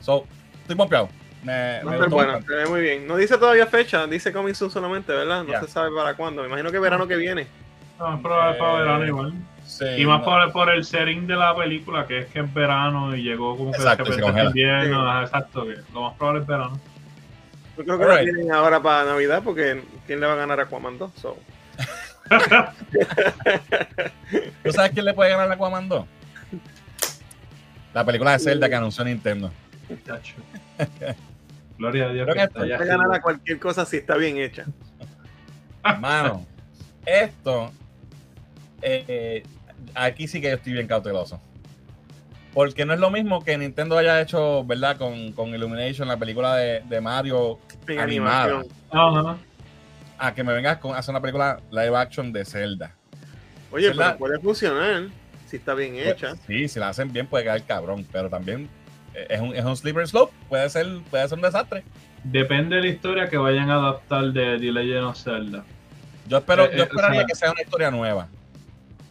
So, 0.00 0.26
estoy 0.62 0.74
pompeado. 0.74 1.08
Me, 1.44 1.78
a 1.78 1.84
me 1.84 1.96
gustó 1.96 2.16
bastante. 2.16 2.46
se 2.48 2.54
ve 2.54 2.66
muy 2.66 2.80
bien. 2.80 3.06
No 3.06 3.16
dice 3.16 3.38
todavía 3.38 3.66
fecha, 3.66 4.06
dice 4.08 4.32
coming 4.32 4.54
soon 4.54 4.70
solamente, 4.70 5.12
¿verdad? 5.12 5.44
No 5.44 5.60
se 5.60 5.68
sabe 5.68 5.90
para 5.94 6.14
cuándo. 6.14 6.42
Me 6.42 6.48
imagino 6.48 6.70
que 6.72 6.78
verano 6.80 7.06
que 7.06 7.16
viene. 7.16 7.46
No, 7.98 8.20
pero 8.22 8.50
es 8.50 8.56
para 8.56 8.72
Eh, 8.74 8.80
verano 8.82 9.06
igual. 9.06 9.32
Sí, 9.70 9.84
Y 9.98 10.04
más 10.04 10.18
no. 10.18 10.24
por, 10.24 10.52
por 10.52 10.70
el 10.70 10.84
setting 10.84 11.26
de 11.28 11.36
la 11.36 11.54
película, 11.56 12.04
que 12.06 12.18
es 12.20 12.26
que 12.26 12.40
es 12.40 12.52
verano 12.54 13.14
y 13.14 13.22
llegó 13.22 13.56
como 13.56 13.70
que 13.70 13.78
Exacto, 13.78 14.04
que 14.04 14.20
congela. 14.20 14.44
invierno. 14.50 15.00
Sí. 15.02 15.08
ajá, 15.08 15.22
exacto, 15.22 15.64
que 15.64 15.76
lo 15.94 16.02
más 16.02 16.14
probable 16.18 16.40
es 16.40 16.46
verano. 16.46 16.80
Yo 17.78 17.84
creo 17.84 17.98
que 17.98 18.04
la 18.04 18.10
Alright. 18.14 18.34
tienen 18.34 18.52
ahora 18.52 18.82
para 18.82 19.04
Navidad 19.04 19.42
porque 19.44 19.82
¿quién 20.06 20.20
le 20.20 20.26
va 20.26 20.32
a 20.34 20.36
ganar 20.36 20.58
a 20.60 20.64
Aquaman 20.64 20.98
2? 20.98 21.12
So, 21.14 21.38
¿Tú 24.64 24.72
sabes 24.72 24.90
quién 24.92 25.04
le 25.04 25.14
puede 25.14 25.30
ganar 25.30 25.50
a 25.50 25.54
Aquaman 25.54 25.88
2? 25.88 26.04
La 27.94 28.04
película 28.04 28.32
de 28.32 28.38
Zelda 28.38 28.68
que 28.68 28.74
anunció 28.74 29.04
Nintendo. 29.04 29.50
Chacho. 30.06 30.34
Gloria 31.78 32.06
a 32.06 32.12
Dios 32.12 32.24
Creo 32.30 32.34
que 32.34 32.62
allá 32.62 32.76
puede 32.76 32.88
ganar 32.90 33.14
a 33.14 33.20
cualquier 33.22 33.58
cosa 33.58 33.84
si 33.86 33.96
está 33.98 34.16
bien 34.16 34.36
hecha. 34.36 34.64
Mano, 35.98 36.46
esto 37.06 37.72
eh, 38.82 39.04
eh, 39.08 39.42
aquí 39.94 40.26
sí 40.28 40.40
que 40.40 40.48
yo 40.50 40.54
estoy 40.56 40.72
bien 40.74 40.86
cauteloso. 40.86 41.40
Porque 42.52 42.84
no 42.84 42.92
es 42.94 42.98
lo 43.00 43.10
mismo 43.10 43.44
que 43.44 43.56
Nintendo 43.56 43.96
haya 43.96 44.20
hecho, 44.20 44.64
¿verdad? 44.64 44.96
Con, 44.96 45.32
con 45.32 45.54
Illumination, 45.54 46.08
la 46.08 46.16
película 46.16 46.56
de, 46.56 46.80
de 46.80 47.00
Mario, 47.00 47.60
Animada. 47.98 48.62
Ajá. 48.90 49.36
a 50.18 50.34
que 50.34 50.42
me 50.42 50.52
vengas 50.52 50.78
con 50.78 50.96
hacer 50.96 51.12
una 51.12 51.20
película 51.20 51.60
live 51.70 51.96
action 51.96 52.32
de 52.32 52.44
Zelda. 52.44 52.94
Oye, 53.70 53.92
pero 53.96 54.16
puede 54.18 54.38
funcionar 54.40 55.04
si 55.46 55.56
está 55.58 55.74
bien 55.74 55.94
hecha. 55.96 56.30
Pues, 56.30 56.40
sí, 56.46 56.68
si 56.68 56.80
la 56.80 56.88
hacen 56.88 57.12
bien 57.12 57.28
puede 57.28 57.44
quedar 57.44 57.62
cabrón, 57.62 58.04
pero 58.10 58.28
también 58.28 58.68
es 59.14 59.40
un, 59.40 59.54
es 59.54 59.64
un 59.64 59.76
slippery 59.76 60.08
slope, 60.08 60.32
puede 60.48 60.68
ser, 60.70 60.86
puede 61.08 61.28
ser 61.28 61.38
un 61.38 61.42
desastre. 61.42 61.84
Depende 62.24 62.76
de 62.76 62.82
la 62.82 62.88
historia 62.88 63.28
que 63.28 63.36
vayan 63.36 63.70
a 63.70 63.74
adaptar 63.76 64.24
de 64.32 64.58
The 64.58 64.72
Legend 64.72 65.04
of 65.04 65.16
Zelda. 65.22 65.64
Yo, 66.26 66.38
espero, 66.38 66.64
Eh, 66.64 66.70
yo 66.76 66.82
eh, 66.82 66.86
esperaría 66.86 67.20
o 67.20 67.22
sea- 67.22 67.26
que 67.26 67.34
sea 67.36 67.52
una 67.52 67.62
historia 67.62 67.90
nueva. 67.92 68.28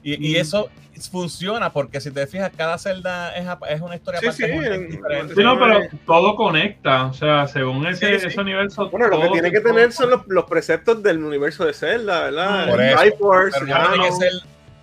Y, 0.02 0.14
y 0.30 0.34
Mm. 0.34 0.42
eso 0.42 0.70
funciona 1.12 1.72
porque 1.72 2.02
si 2.02 2.12
te 2.12 2.28
fijas, 2.28 2.52
cada 2.56 2.78
celda 2.78 3.34
es, 3.36 3.46
es 3.70 3.82
una 3.82 3.96
historia 3.96 4.20
Sí, 4.20 4.28
aparte 4.28 4.48
sí, 4.48 4.54
muy 4.54 4.66
en- 4.66 4.90
diferente. 4.92 5.36
Sí, 5.36 5.44
no, 5.44 5.58
pero 5.60 5.80
todo 6.06 6.36
conecta. 6.36 7.06
O 7.06 7.14
sea, 7.14 7.48
según 7.48 7.86
ese, 7.88 8.14
Sí, 8.16 8.20
sí. 8.22 8.28
ese 8.28 8.42
universo. 8.42 8.90
Bueno, 8.90 9.08
lo 9.08 9.22
que 9.22 9.30
tiene 9.30 9.52
que 9.52 9.62
tener 9.62 9.92
son 9.94 10.10
los, 10.10 10.22
los 10.28 10.46
preceptos 10.46 11.02
del 11.04 11.24
universo 11.24 11.66
de 11.66 11.74
Zelda, 11.74 12.24
¿verdad? 12.26 12.70
Por 12.70 12.82
eso, 12.82 13.00
Pero 13.20 13.66
no 13.66 13.90
tiene 13.92 14.06
que 14.06 14.12
ser, 14.14 14.32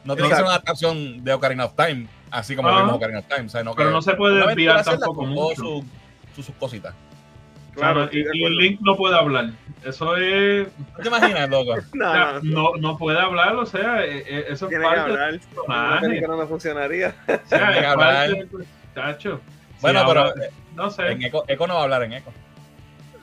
no 0.04 0.14
tiene 0.14 0.28
que 0.30 0.34
ser 0.36 0.44
Exacto. 0.44 0.44
una 0.44 0.50
adaptación 0.52 1.24
de 1.24 1.32
Ocarina 1.34 1.64
of 1.66 1.74
Time, 1.76 2.06
así 2.30 2.56
como 2.56 2.68
Ah. 2.68 2.78
vimos 2.80 2.94
Ocarina 2.96 3.18
of 3.18 3.26
Time. 3.26 3.46
o 3.46 3.48
sea, 3.50 3.62
no 3.64 3.74
Pero 3.74 3.88
que- 3.90 3.92
no 3.94 4.02
se 4.02 4.14
puede 4.14 4.46
desviar 4.46 4.84
tampoco 4.84 5.14
con 5.16 5.28
mucho. 5.30 5.54
sus- 5.54 5.84
sus- 6.34 6.46
sus 6.46 6.54
cositas. 6.56 6.94
Claro, 7.76 8.08
y, 8.12 8.18
y. 8.20 8.48
Link 8.50 8.80
no 8.80 8.96
puede 8.96 9.16
hablar. 9.16 9.50
Eso 9.84 10.16
es. 10.16 10.68
¿No 10.78 11.02
te 11.02 11.08
imaginas, 11.08 11.48
loco? 11.48 11.72
o 11.72 11.76
No, 11.94 12.12
sea, 12.12 12.40
no, 12.42 12.72
no, 12.72 12.72
no 12.78 12.98
puede 12.98 13.18
hablar, 13.20 13.54
o 13.56 13.66
sea, 13.66 14.04
eh, 14.04 14.24
eh, 14.26 14.44
eso 14.48 14.66
es 14.66 14.70
tiene 14.70 14.84
que 14.84 14.90
parte 14.96 15.10
del 15.12 15.40
personaje. 15.40 16.00
película 16.08 16.36
no 16.36 16.46
funcionaría. 16.48 17.14
O 17.22 17.26
sea, 17.26 17.58
Tiene 17.58 17.72
que 17.74 17.78
es 17.80 17.86
hablar. 17.86 18.26
parte 18.30 18.34
del- 18.56 18.66
Chacho. 18.94 19.40
Si 19.76 19.82
Bueno, 19.82 20.04
pero 20.08 20.32
No 20.74 20.90
sé. 20.90 21.06
en 21.12 21.22
Echo, 21.22 21.44
Echo 21.46 21.66
no 21.66 21.74
va 21.74 21.80
a 21.80 21.84
hablar 21.84 22.02
en 22.04 22.12
Echo. 22.14 22.32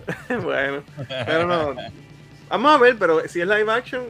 bueno, 0.44 0.84
pero 1.26 1.46
no. 1.48 1.76
Vamos 2.50 2.72
a 2.76 2.78
ver, 2.78 2.96
pero 3.00 3.28
si 3.28 3.42
es 3.42 3.48
live 3.48 3.72
action, 3.72 4.04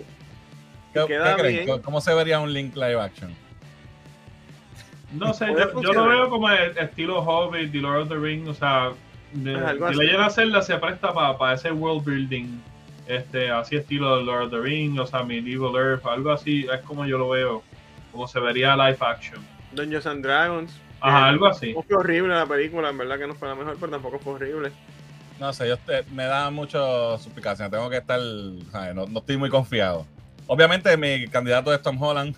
¿Qué, 0.93 1.05
queda 1.07 1.35
qué 1.35 1.41
creen? 1.41 1.65
bien. 1.65 1.81
¿Cómo 1.81 2.01
se 2.01 2.13
vería 2.13 2.39
un 2.39 2.51
Link 2.51 2.75
live 2.75 2.99
action? 2.99 3.33
No 5.13 5.33
sé, 5.33 5.45
yo, 5.47 5.81
yo 5.81 5.93
lo 5.93 6.07
veo 6.07 6.29
como 6.29 6.49
el 6.49 6.75
estilo 6.77 7.21
Hobbit, 7.21 7.71
The 7.71 7.77
Lord 7.77 8.01
of 8.01 8.09
the 8.09 8.15
Rings, 8.15 8.49
o 8.49 8.53
sea, 8.53 8.91
de, 9.33 9.55
algo 9.55 9.87
de. 9.87 9.95
Legend 9.95 10.21
of 10.27 10.33
Zelda 10.35 10.61
se 10.61 10.77
presta 10.77 11.13
para 11.13 11.53
ese 11.53 11.71
world 11.71 12.03
building, 12.05 12.59
este, 13.07 13.49
así 13.51 13.75
estilo 13.75 14.17
de 14.17 14.23
Lord 14.23 14.43
of 14.45 14.51
the 14.51 14.59
Rings, 14.59 14.99
o 14.99 15.05
sea, 15.07 15.23
Medieval 15.23 15.75
Earth, 15.75 16.05
algo 16.05 16.31
así, 16.31 16.65
es 16.73 16.81
como 16.81 17.05
yo 17.05 17.17
lo 17.17 17.29
veo, 17.29 17.63
como 18.11 18.27
se 18.27 18.39
vería 18.39 18.75
live 18.75 18.97
action. 19.01 19.41
Dungeons 19.73 20.05
and 20.05 20.23
Dragons. 20.23 20.79
Ajá, 21.01 21.27
Eh, 21.27 21.29
algo 21.31 21.47
así. 21.47 21.73
No 21.73 21.81
fue 21.83 21.97
horrible 21.97 22.33
la 22.33 22.45
película, 22.45 22.89
en 22.89 22.97
verdad 22.97 23.17
que 23.17 23.27
no 23.27 23.35
fue 23.35 23.47
la 23.49 23.55
mejor, 23.55 23.75
pero 23.79 23.91
tampoco 23.91 24.19
fue 24.19 24.33
horrible. 24.33 24.71
No 25.39 25.51
sé, 25.51 25.67
yo 25.67 25.77
te- 25.77 26.03
me 26.11 26.25
da 26.25 26.49
mucho 26.51 27.17
suplicación. 27.17 27.69
Tengo 27.69 27.89
que 27.89 27.97
estar. 27.97 28.19
No, 28.93 29.05
no 29.07 29.19
estoy 29.19 29.35
muy 29.35 29.49
confiado. 29.49 30.05
Obviamente, 30.47 30.95
mi 30.95 31.27
candidato 31.27 31.73
es 31.73 31.81
Tom 31.81 32.01
Holland. 32.01 32.35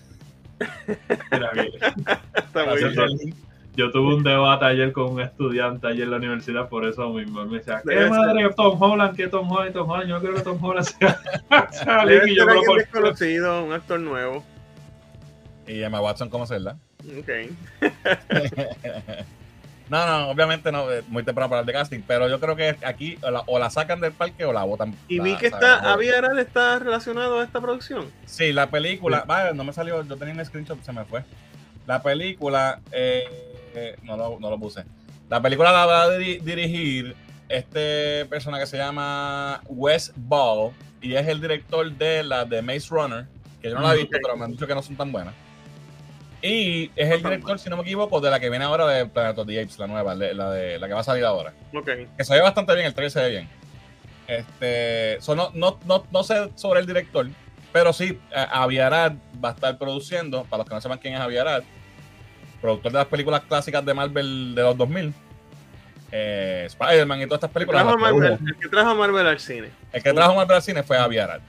Mira, 1.30 1.50
Está 2.34 2.64
muy 2.64 2.78
bien. 2.82 3.34
Yo 3.76 3.90
tuve 3.90 4.14
un 4.14 4.22
debate 4.24 4.64
ayer 4.64 4.92
con 4.92 5.12
un 5.12 5.20
estudiante 5.20 5.86
ayer 5.86 6.04
en 6.04 6.10
la 6.10 6.16
universidad 6.16 6.68
por 6.68 6.86
eso 6.86 7.10
mismo. 7.10 7.42
Él 7.42 7.48
me 7.48 7.58
decía, 7.58 7.82
¿qué 7.86 7.94
Debe 7.94 8.08
madre 8.10 8.48
Tom 8.56 8.80
Holland? 8.82 9.16
¿Qué 9.16 9.28
Tom 9.28 9.50
Holland? 9.50 9.72
Tom 9.74 9.90
Holland? 9.90 10.08
Yo 10.08 10.20
creo 10.20 10.34
que 10.34 10.40
Tom 10.42 10.64
Holland 10.64 10.86
sea, 10.86 11.18
sea 11.70 12.04
y 12.26 12.34
yo 12.34 12.46
creo 12.46 12.62
por- 12.62 12.78
desconocido, 12.78 13.64
un 13.64 13.72
actor 13.72 14.00
nuevo. 14.00 14.42
Y 15.66 15.82
Emma 15.82 16.00
Watson, 16.00 16.30
¿cómo 16.30 16.46
serla? 16.46 16.76
Ok. 17.18 17.28
no, 19.88 20.06
no, 20.06 20.30
obviamente 20.30 20.72
no, 20.72 20.90
es 20.90 21.06
muy 21.08 21.22
temprano 21.22 21.48
para 21.48 21.60
el 21.60 21.66
de 21.66 21.72
casting, 21.72 22.00
pero 22.06 22.28
yo 22.28 22.40
creo 22.40 22.56
que 22.56 22.76
aquí 22.84 23.18
o 23.22 23.30
la, 23.30 23.42
o 23.46 23.58
la 23.58 23.70
sacan 23.70 24.00
del 24.00 24.12
parque 24.12 24.44
o 24.44 24.52
la 24.52 24.64
botan. 24.64 24.94
Y 25.08 25.18
la- 25.18 25.24
vi 25.24 25.36
que 25.36 25.46
está, 25.46 25.92
Arad 25.92 26.38
está 26.38 26.78
relacionado 26.78 27.40
a 27.40 27.44
esta 27.44 27.60
producción. 27.60 28.06
Sí, 28.24 28.52
la 28.52 28.68
película, 28.68 29.24
vaya, 29.26 29.52
no 29.52 29.64
me 29.64 29.72
salió, 29.72 30.02
yo 30.04 30.16
tenía 30.16 30.34
un 30.34 30.44
screenshot, 30.44 30.82
se 30.82 30.92
me 30.92 31.04
fue. 31.04 31.22
La 31.86 32.02
película, 32.02 32.80
eh, 32.90 33.24
eh, 33.76 33.96
no, 34.02 34.16
lo, 34.16 34.38
no 34.40 34.50
lo 34.50 34.58
puse. 34.58 34.84
La 35.28 35.40
película 35.40 35.70
la 35.72 35.86
va 35.86 36.02
a 36.04 36.08
diri- 36.18 36.40
dirigir 36.40 37.14
este 37.48 38.24
persona 38.26 38.58
que 38.58 38.66
se 38.66 38.76
llama 38.76 39.60
Wes 39.68 40.12
Ball 40.16 40.72
y 41.00 41.14
es 41.14 41.26
el 41.28 41.40
director 41.40 41.90
de 41.92 42.22
la 42.24 42.44
de 42.44 42.62
Maze 42.62 42.88
Runner, 42.90 43.26
que 43.60 43.68
yo 43.70 43.74
no 43.76 43.82
la 43.82 43.94
he 43.94 43.98
visto, 43.98 44.16
Ok. 44.16 44.22
pero 44.24 44.36
me 44.36 44.44
han 44.44 44.52
dicho 44.52 44.66
que 44.66 44.74
no 44.74 44.82
son 44.82 44.96
tan 44.96 45.12
buenas. 45.12 45.34
Y 46.42 46.90
es 46.96 47.10
el 47.10 47.22
director, 47.22 47.58
si 47.58 47.68
no 47.70 47.76
me 47.76 47.82
equivoco, 47.82 48.20
de 48.20 48.30
la 48.30 48.38
que 48.38 48.50
viene 48.50 48.64
ahora 48.64 48.86
de 48.86 49.06
Planet 49.06 49.38
of 49.38 49.46
the 49.46 49.60
Apes, 49.60 49.78
la 49.78 49.86
nueva, 49.86 50.14
la, 50.14 50.26
de, 50.26 50.34
la 50.34 50.50
de- 50.50 50.78
la 50.78 50.86
que 50.86 50.94
va 50.94 51.00
a 51.00 51.04
salir 51.04 51.24
ahora 51.24 51.52
Ok. 51.74 51.88
que 52.16 52.24
se 52.24 52.34
ve 52.34 52.40
bastante 52.40 52.74
bien, 52.74 52.86
el 52.86 52.94
trailer 52.94 53.10
se 53.10 53.20
ve 53.22 53.30
bien. 53.30 53.48
Este, 54.26 55.18
so 55.20 55.34
no, 55.36 55.50
no, 55.54 55.78
no, 55.86 56.04
no 56.10 56.22
sé 56.24 56.50
sobre 56.56 56.80
el 56.80 56.86
director, 56.86 57.26
pero 57.72 57.92
sí, 57.92 58.18
eh, 58.34 58.46
Avi 58.50 58.78
Arad 58.78 59.12
va 59.42 59.50
a 59.50 59.52
estar 59.52 59.78
produciendo, 59.78 60.44
para 60.44 60.58
los 60.58 60.68
que 60.68 60.74
no 60.74 60.80
sepan 60.80 60.98
quién 60.98 61.14
es 61.14 61.20
Avi 61.20 61.36
Arad, 61.38 61.62
productor 62.60 62.92
de 62.92 62.98
las 62.98 63.06
películas 63.06 63.42
clásicas 63.42 63.84
de 63.84 63.94
Marvel 63.94 64.54
de 64.54 64.62
los 64.62 64.76
2000, 64.76 65.12
eh, 66.12 66.64
Spider-Man 66.66 67.22
y 67.22 67.26
todas 67.26 67.38
estas 67.44 67.50
El 67.50 67.52
que, 67.52 67.72
películas. 67.72 67.82
produjo. 67.84 67.98
Marvel, 68.20 68.38
el 68.46 68.56
que 68.56 68.68
trajo 68.68 68.90
a 68.90 68.94
Marvel 68.94 69.26
al 69.26 69.40
cine. 69.40 69.70
El 69.92 70.02
que 70.02 70.12
trajo 70.12 70.34
Marvel 70.34 70.56
al 70.56 70.62
cine 70.62 70.82
fue 70.82 70.96
Avi 70.98 71.18
Arad. 71.18 71.40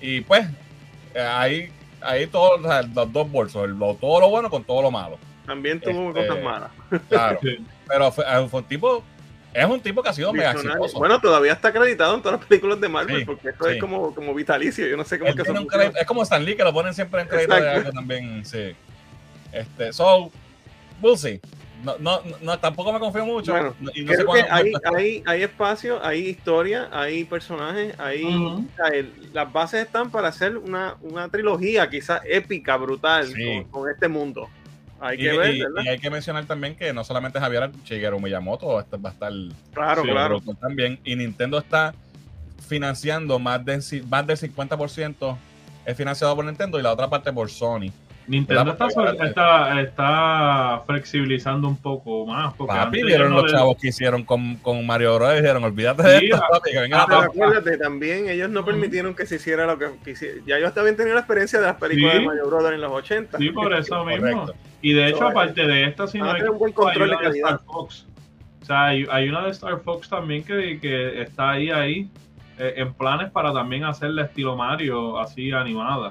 Y 0.00 0.20
pues, 0.22 0.46
eh, 1.14 1.20
ahí, 1.20 1.72
ahí 2.00 2.26
todos 2.26 2.60
o 2.60 2.68
sea, 2.68 2.82
los 2.82 3.12
dos 3.12 3.30
bolsos, 3.30 3.64
el- 3.64 3.78
lo- 3.78 3.94
todo 3.94 4.20
lo 4.20 4.28
bueno 4.28 4.50
con 4.50 4.64
todo 4.64 4.82
lo 4.82 4.90
malo. 4.90 5.18
También 5.46 5.80
tuvo 5.80 6.08
Este, 6.10 6.26
cosas 6.26 6.42
malas. 6.44 6.70
Claro. 7.08 7.38
Pero 7.88 8.10
fue, 8.10 8.24
eh, 8.26 8.48
fue 8.50 8.60
un 8.60 8.66
tipo, 8.66 9.04
es 9.54 9.64
un 9.64 9.80
tipo 9.80 10.02
que 10.02 10.08
ha 10.08 10.12
sido 10.12 10.32
mega 10.32 10.50
exitoso. 10.50 10.98
Bueno, 10.98 11.20
todavía 11.20 11.52
está 11.52 11.68
acreditado 11.68 12.16
en 12.16 12.22
todas 12.22 12.40
las 12.40 12.48
películas 12.48 12.80
de 12.80 12.88
Marvel, 12.88 13.20
Sí, 13.20 13.24
porque 13.24 13.50
esto 13.50 13.64
sí. 13.66 13.74
es 13.74 13.80
como, 13.80 14.12
como 14.14 14.34
vitalicio. 14.34 14.86
Yo 14.88 14.96
no 14.96 15.04
sé 15.04 15.18
cómo 15.20 15.32
que 15.34 15.42
crédito- 15.44 15.96
es 15.98 16.06
como 16.06 16.22
Stan 16.24 16.44
Lee 16.44 16.56
que 16.56 16.64
lo 16.64 16.72
ponen 16.72 16.92
siempre 16.92 17.22
en 17.22 17.28
crédito 17.28 17.54
de 17.54 17.60
Exacto. 17.60 17.78
algo 17.80 17.92
también, 17.92 18.44
sí. 18.44 18.74
Este, 19.60 19.92
so, 19.92 20.30
we'll 21.02 21.16
see. 21.16 21.40
No, 21.84 21.96
no, 21.98 22.20
no, 22.40 22.58
tampoco 22.58 22.92
me 22.92 22.98
confío 22.98 23.24
mucho. 23.26 23.52
Bueno, 23.52 23.74
no- 23.80 23.90
y 23.94 24.02
no 24.02 24.12
sé 24.12 24.24
que 24.24 24.42
hay, 24.50 24.72
hay, 24.96 25.22
hay 25.26 25.42
espacio, 25.42 26.04
hay 26.04 26.28
historia, 26.28 26.88
hay 26.90 27.24
personajes, 27.24 27.94
hay 28.00 28.24
Ujú. 28.24 28.64
o 28.66 28.76
sea, 28.76 28.88
el- 28.96 29.12
las 29.32 29.52
bases 29.52 29.84
están 29.84 30.10
para 30.10 30.28
hacer 30.28 30.56
una, 30.56 30.96
una 31.02 31.28
trilogía 31.28 31.88
quizás 31.88 32.22
épica, 32.24 32.76
brutal, 32.76 33.26
Sí. 33.26 33.62
con, 33.70 33.82
con 33.82 33.90
este 33.90 34.08
mundo. 34.08 34.48
Hay 34.98 35.16
y, 35.18 35.20
que 35.20 35.36
ver, 35.36 35.54
y- 35.54 35.60
¿verdad? 35.60 35.82
y 35.84 35.88
hay 35.88 35.98
que 35.98 36.08
mencionar 36.10 36.46
también 36.46 36.74
que 36.74 36.92
no 36.94 37.04
solamente 37.04 37.38
Javier 37.38 37.70
Shigeru 37.84 38.18
Miyamoto 38.18 38.80
este 38.80 38.96
va 38.96 39.10
a 39.10 39.12
estar 39.12 39.32
claro, 39.74 40.02
Sí, 40.02 40.08
claro. 40.08 40.40
también. 40.58 40.98
Y 41.04 41.14
Nintendo 41.14 41.58
está 41.58 41.94
financiando 42.66 43.38
más, 43.38 43.62
de, 43.64 44.02
más 44.08 44.26
del 44.26 44.36
50% 44.38 45.36
es 45.84 45.96
financiado 45.96 46.34
por 46.34 46.44
Nintendo 46.44 46.78
y 46.80 46.82
la 46.82 46.92
otra 46.92 47.08
parte 47.08 47.32
por 47.32 47.50
Sony. 47.50 47.92
Nintendo 48.28 48.72
está, 48.72 48.86
está, 49.24 49.80
está 49.80 50.82
flexibilizando 50.86 51.68
un 51.68 51.76
poco 51.76 52.26
más. 52.26 52.54
Porque 52.54 52.74
Papi, 52.74 53.02
vieron 53.02 53.30
no 53.30 53.36
los 53.42 53.52
le- 53.52 53.58
chavos 53.58 53.76
que 53.80 53.88
hicieron 53.88 54.24
con, 54.24 54.56
con 54.56 54.84
Mario 54.86 55.14
Bros. 55.16 55.34
dijeron, 55.36 55.62
olvídate 55.64 56.02
de 56.02 56.18
Sí, 56.18 56.24
esto, 56.26 56.36
ah, 56.42 56.48
papi, 56.50 56.70
que 56.72 56.80
vengan 56.80 57.00
ah, 57.00 57.02
a 57.02 57.06
Pero 57.06 57.18
trabajar". 57.20 57.42
acuérdate, 57.44 57.78
también 57.78 58.28
ellos 58.28 58.50
no 58.50 58.64
permitieron 58.64 59.14
que 59.14 59.26
se 59.26 59.36
hiciera 59.36 59.66
lo 59.66 59.78
que 59.78 59.86
quisieran. 60.04 60.44
Ya 60.46 60.58
ellos 60.58 60.74
también 60.74 60.96
tenían 60.96 61.14
la 61.14 61.20
experiencia 61.20 61.60
de 61.60 61.66
las 61.66 61.76
películas 61.76 62.12
Sí. 62.14 62.18
de 62.20 62.26
Mario 62.26 62.46
Brothers 62.48 62.74
en 62.74 62.80
los 62.80 62.92
80. 62.92 63.38
Sí, 63.38 63.50
por 63.50 63.72
eso 63.74 64.04
mismo. 64.04 64.20
Correcto. 64.40 64.54
Y 64.82 64.92
de 64.92 65.08
hecho, 65.08 65.18
So, 65.18 65.28
aparte 65.28 65.66
de 65.66 65.84
esta, 65.84 66.06
si 66.06 66.18
no 66.18 66.30
hay, 66.30 66.42
un 66.42 66.58
buen 66.58 66.72
control 66.72 67.12
hay 67.18 67.32
de. 67.32 67.38
Star 67.38 67.60
Fox. 67.64 68.06
O 68.62 68.64
sea, 68.64 68.86
hay, 68.86 69.06
hay 69.10 69.28
una 69.28 69.44
de 69.44 69.50
Star 69.50 69.80
Fox 69.80 70.08
también 70.08 70.42
que, 70.42 70.78
que 70.80 71.22
está 71.22 71.52
ahí, 71.52 71.70
ahí, 71.70 72.10
eh, 72.58 72.74
en 72.78 72.92
planes 72.94 73.30
para 73.30 73.52
también 73.52 73.84
hacerle 73.84 74.22
estilo 74.22 74.56
Mario, 74.56 75.18
así 75.18 75.52
animada. 75.52 76.10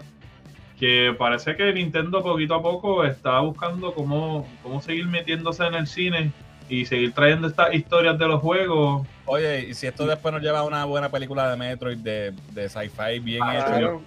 Que 0.80 1.16
parece 1.18 1.56
que 1.56 1.72
Nintendo 1.74 2.22
poquito 2.22 2.56
a 2.56 2.62
poco 2.62 3.06
está 3.06 3.40
buscando 3.40 3.94
cómo, 3.94 4.48
cómo 4.62 4.82
seguir 4.82 5.06
metiéndose 5.08 5.64
en 5.66 5.74
el 5.76 5.88
cine 5.88 6.32
y 6.68 6.86
seguir 6.86 7.14
trayendo 7.14 7.48
estas 7.48 7.74
historias 7.74 8.18
de 8.20 8.28
los 8.28 8.42
juegos. 8.42 9.08
Oye, 9.28 9.68
y 9.70 9.74
si 9.74 9.88
esto 9.88 10.06
después 10.06 10.34
nos 10.34 10.42
lleva 10.44 10.60
a 10.60 10.64
una 10.64 10.84
buena 10.86 11.10
película 11.10 11.50
de 11.50 11.56
Metroid 11.58 11.98
de, 12.00 12.34
de 12.52 12.68
sci-fi 12.70 13.20
bien 13.20 13.42
Ah, 13.44 13.58
hecho. 13.58 13.78
Dios. 13.78 14.02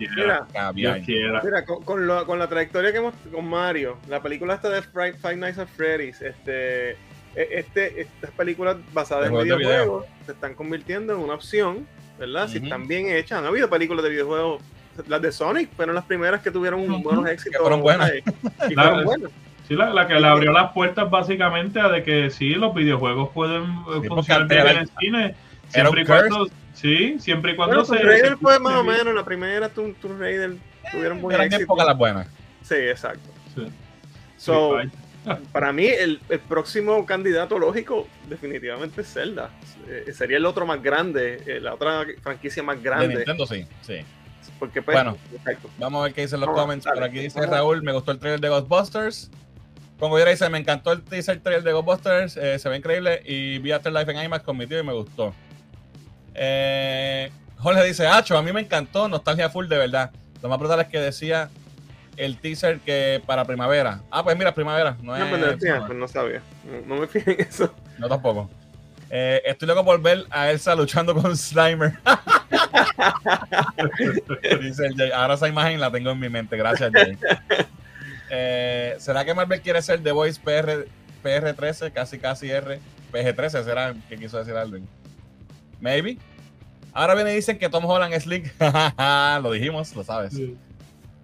Dios 0.75 0.97
quiera. 1.07 1.41
Mira, 1.43 1.65
con, 1.65 1.83
con, 1.85 2.07
lo- 2.07 2.27
con 2.27 2.39
la 2.39 2.49
trayectoria 2.49 2.93
que 2.93 2.99
hemos 2.99 3.15
con 3.33 3.49
Mario, 3.49 3.97
la 4.09 4.21
película 4.21 4.55
esta 4.55 4.69
de 4.69 4.83
Five 4.83 5.37
Nights 5.37 5.59
at 5.59 5.69
Freddy's, 5.69 6.21
este, 6.21 6.91
e- 6.91 6.97
este, 7.35 8.01
estas 8.03 8.31
películas 8.33 8.77
basadas 8.93 9.27
en 9.27 9.31
juegos 9.31 9.49
de 9.49 9.57
videojuegos 9.57 10.07
se 10.27 10.33
están 10.33 10.55
convirtiendo 10.55 11.15
en 11.15 11.21
una 11.21 11.35
opción, 11.35 11.87
¿verdad? 12.19 12.49
Si 12.49 12.59
están 12.59 12.87
bien 12.89 13.09
hechas. 13.09 13.39
Han 13.39 13.47
habido 13.47 13.71
películas 13.71 14.03
de 14.05 14.11
videojuegos, 14.11 14.63
las 15.07 15.23
de 15.23 15.31
Sonic 15.33 15.71
fueron 15.75 15.95
las 15.95 16.05
primeras 16.05 16.43
que 16.43 16.51
tuvieron 16.51 16.81
Ujú. 16.91 17.03
buenos 17.03 17.29
éxitos. 17.29 17.53
Que 17.53 17.59
fueron 17.59 17.81
buenas. 17.81 18.11
eh, 18.11 18.23
Y 18.71 18.75
La- 18.75 18.83
fueron 18.85 19.05
buenas. 19.05 19.31
Sí, 19.69 19.75
la, 19.75 19.93
la 19.93 20.07
que 20.09 20.15
le 20.19 20.27
abrió 20.27 20.51
las 20.51 20.73
puertas 20.73 21.11
básicamente 21.11 21.79
a 21.79 21.89
de 21.89 22.03
que 22.03 22.31
sí, 22.31 22.51
los 22.55 22.75
videojuegos 22.75 23.29
pueden 23.35 23.65
eh, 23.65 23.77
porque 23.85 24.09
funcionar 24.09 24.49
bien 24.49 24.67
en 24.67 24.77
el 24.79 24.91
cine. 24.99 25.35
Siempre 25.69 26.01
y 26.03 26.05
cuando, 26.07 26.47
sí, 26.73 27.17
siempre 27.21 27.53
y 27.53 27.57
cuando 27.57 27.77
Bueno, 27.77 27.85
se. 27.85 27.97
Tomb 27.97 28.07
Raider 28.09 28.29
se- 28.31 28.37
fue 28.37 28.59
más 28.59 28.75
o 28.77 28.85
menos, 28.85 29.15
la 29.15 29.25
primera 29.27 29.69
Tomb, 29.69 29.95
Tomb 30.01 30.19
Raider 30.19 30.57
tuvieron 30.91 31.21
buen 31.21 31.39
éxito. 31.43 31.77
las 31.77 31.99
buenas. 31.99 32.27
Sí, 32.63 32.77
exacto. 32.77 33.29
Sí. 33.55 33.67
So, 34.39 34.79
Sí, 34.81 34.89
para 35.53 35.71
mí, 35.75 35.85
el, 35.87 36.21
el 36.31 36.39
próximo 36.39 37.05
candidato 37.05 37.59
lógico 37.59 38.09
definitivamente 38.31 39.03
es 39.03 39.13
Zelda. 39.13 39.51
Eh, 39.87 40.13
sería 40.15 40.39
el 40.39 40.47
otro 40.47 40.65
más 40.65 40.83
grande, 40.83 41.43
eh, 41.47 41.61
la 41.61 41.75
otra 41.75 42.07
franquicia 42.23 42.63
más 42.63 42.77
De 42.77 42.83
grande. 42.83 43.15
Nintendo 43.17 43.47
sí, 43.47 43.67
sí. 43.83 43.97
Porque, 44.59 44.83
pues, 44.83 44.95
Bueno. 44.97 45.17
Vamos 45.79 46.01
a 46.01 46.05
ver 46.05 46.15
qué 46.15 46.23
dicen 46.23 46.41
los 46.41 46.49
Vamos, 46.49 46.63
comments. 46.63 46.85
dale. 46.85 47.01
Por 47.01 47.09
aquí 47.09 47.19
dice. 47.21 47.45
Raúl, 47.47 47.83
me 47.83 47.93
gustó 47.93 48.13
el 48.13 48.19
trailer 48.19 48.41
de 48.41 48.49
Ghostbusters. 48.49 49.31
Con 49.99 50.11
Goyera 50.11 50.31
dice, 50.31 50.49
me 50.49 50.59
encantó 50.59 50.93
el 50.93 51.03
teaser 51.03 51.41
trailer 51.41 51.65
de 51.65 51.73
Ghostbusters, 51.73 52.37
eh, 52.37 52.59
se 52.61 52.69
ve 52.69 52.77
increíble 52.77 53.21
y 53.25 53.59
vi 53.59 53.73
Afterlife 53.73 54.13
en 54.13 54.23
IMAX 54.25 54.45
con 54.45 54.57
mi 54.57 54.65
tío 54.69 54.79
y 54.79 54.85
me 54.85 54.93
gustó. 54.93 55.35
Eh, 56.35 57.31
Jorge 57.59 57.83
dice, 57.85 58.07
Acho, 58.07 58.39
a 58.39 58.43
mí 58.43 58.53
me 58.53 58.61
encantó, 58.61 59.09
nostalgia 59.09 59.51
full 59.51 59.67
de 59.67 59.77
verdad. 59.77 60.13
Lo 60.43 60.49
más 60.49 60.59
brutal 60.59 60.81
es 60.81 60.87
que 60.87 61.01
decía 61.01 61.51
el 62.17 62.39
teaser 62.39 62.79
que 62.81 63.21
para 63.27 63.45
primavera. 63.45 64.03
Ah, 64.11 64.23
pues 64.23 64.37
mira, 64.39 64.55
primavera. 64.55 64.97
No, 65.03 65.17
No, 65.19 65.25
es, 65.25 65.31
pero 65.33 65.47
decía, 65.57 65.83
pues 65.85 65.99
no 65.99 66.07
sabía. 66.07 66.43
No, 66.65 66.95
no 66.95 67.01
me 67.01 67.07
fijé 67.09 67.33
en 67.33 67.49
eso. 67.49 67.75
no 67.99 68.09
tampoco. 68.09 68.49
Eh, 69.11 69.43
estoy 69.47 69.69
loco 69.69 69.85
por 69.85 70.01
ver 70.01 70.27
a 70.31 70.51
Elsa 70.51 70.75
luchando 70.75 71.15
con 71.15 71.37
Slimer. 71.37 71.99
Dice 74.61 74.87
el 74.87 74.97
Jay. 74.97 75.11
Ahora 75.13 75.35
esa 75.35 75.49
imagen 75.49 75.81
la 75.81 75.91
tengo 75.91 76.11
en 76.11 76.21
mi 76.21 76.29
mente. 76.29 76.57
Gracias, 76.57 76.91
Jay. 76.93 77.19
Eh, 78.31 78.97
¿Será 78.99 79.25
que 79.25 79.35
Marvel 79.35 79.61
quiere 79.63 79.81
ser 79.81 80.03
The 80.03 80.13
Voice 80.13 80.41
PR, 80.43 80.87
PR13? 81.23 81.93
Casi, 81.93 82.19
casi 82.19 82.51
R. 82.51 82.81
PG13 83.13 83.65
será 83.65 83.95
que 84.09 84.19
quiso 84.19 84.39
decir 84.39 84.55
Alvin. 84.55 84.87
Maybe. 85.81 86.19
Ahora 86.93 87.15
viene 87.15 87.33
y 87.33 87.37
dicen 87.37 87.59
que 87.59 87.69
Tom 87.69 87.85
Holland 87.85 88.13
es 88.13 88.27
Link. 88.27 88.49
lo 89.43 89.53
dijimos, 89.53 89.95
lo 89.95 90.05
sabes. 90.05 90.35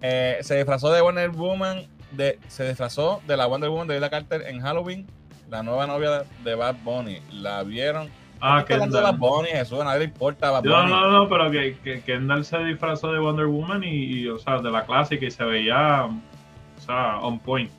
Eh, 0.01 0.37
se 0.41 0.55
disfrazó 0.55 0.91
de 0.91 1.01
Wonder 1.01 1.29
Woman. 1.29 1.87
De, 2.11 2.39
se 2.47 2.67
disfrazó 2.67 3.21
de 3.27 3.35
la 3.35 3.45
Wonder 3.45 3.69
Woman 3.69 3.87
de 3.87 3.95
Lila 3.95 4.09
Carter 4.09 4.43
en 4.47 4.61
Halloween. 4.61 5.05
La 5.49 5.61
nueva 5.63 5.85
novia 5.87 6.23
de 6.43 6.55
Bad 6.55 6.75
Bunny. 6.83 7.19
¿La 7.31 7.63
vieron? 7.63 8.09
Ah, 8.41 8.63
de 8.67 8.77
Bad. 8.77 9.15
Bunny, 9.17 9.49
Jesús, 9.49 9.79
a 9.79 9.83
nadie 9.85 9.99
le 9.99 10.05
importa 10.05 10.51
Bad 10.51 10.63
No, 10.63 10.77
Bunny. 10.81 10.91
no, 10.91 11.11
no, 11.11 11.29
pero 11.29 11.49
que, 11.51 11.77
que 11.83 12.01
Kendall 12.01 12.43
se 12.45 12.57
disfrazó 12.59 13.11
de 13.11 13.19
Wonder 13.19 13.45
Woman 13.45 13.83
y, 13.83 13.87
y, 14.21 14.27
o 14.27 14.37
sea, 14.39 14.59
de 14.59 14.69
la 14.71 14.85
clásica 14.85 15.25
y 15.25 15.31
se 15.31 15.43
veía, 15.43 16.05
o 16.05 16.81
sea, 16.85 17.19
on 17.19 17.39
point. 17.39 17.71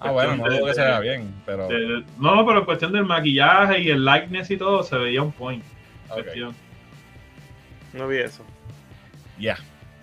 Ah, 0.00 0.10
bueno, 0.10 0.36
no 0.36 0.48
de- 0.48 0.62
que 0.64 0.74
se 0.74 0.80
vea 0.82 1.00
bien, 1.00 1.34
pero. 1.46 1.66
de- 1.68 1.74
de- 1.78 2.04
no, 2.18 2.34
no, 2.36 2.46
pero 2.46 2.60
en 2.60 2.64
cuestión 2.64 2.92
del 2.92 3.04
maquillaje 3.04 3.80
y 3.80 3.90
el 3.90 4.04
likeness 4.04 4.50
y 4.50 4.56
todo, 4.56 4.82
se 4.82 4.96
veía 4.96 5.22
on 5.22 5.32
point. 5.32 5.64
No 7.92 8.06
vi 8.08 8.18
eso. 8.18 8.42
Ya. 9.38 9.56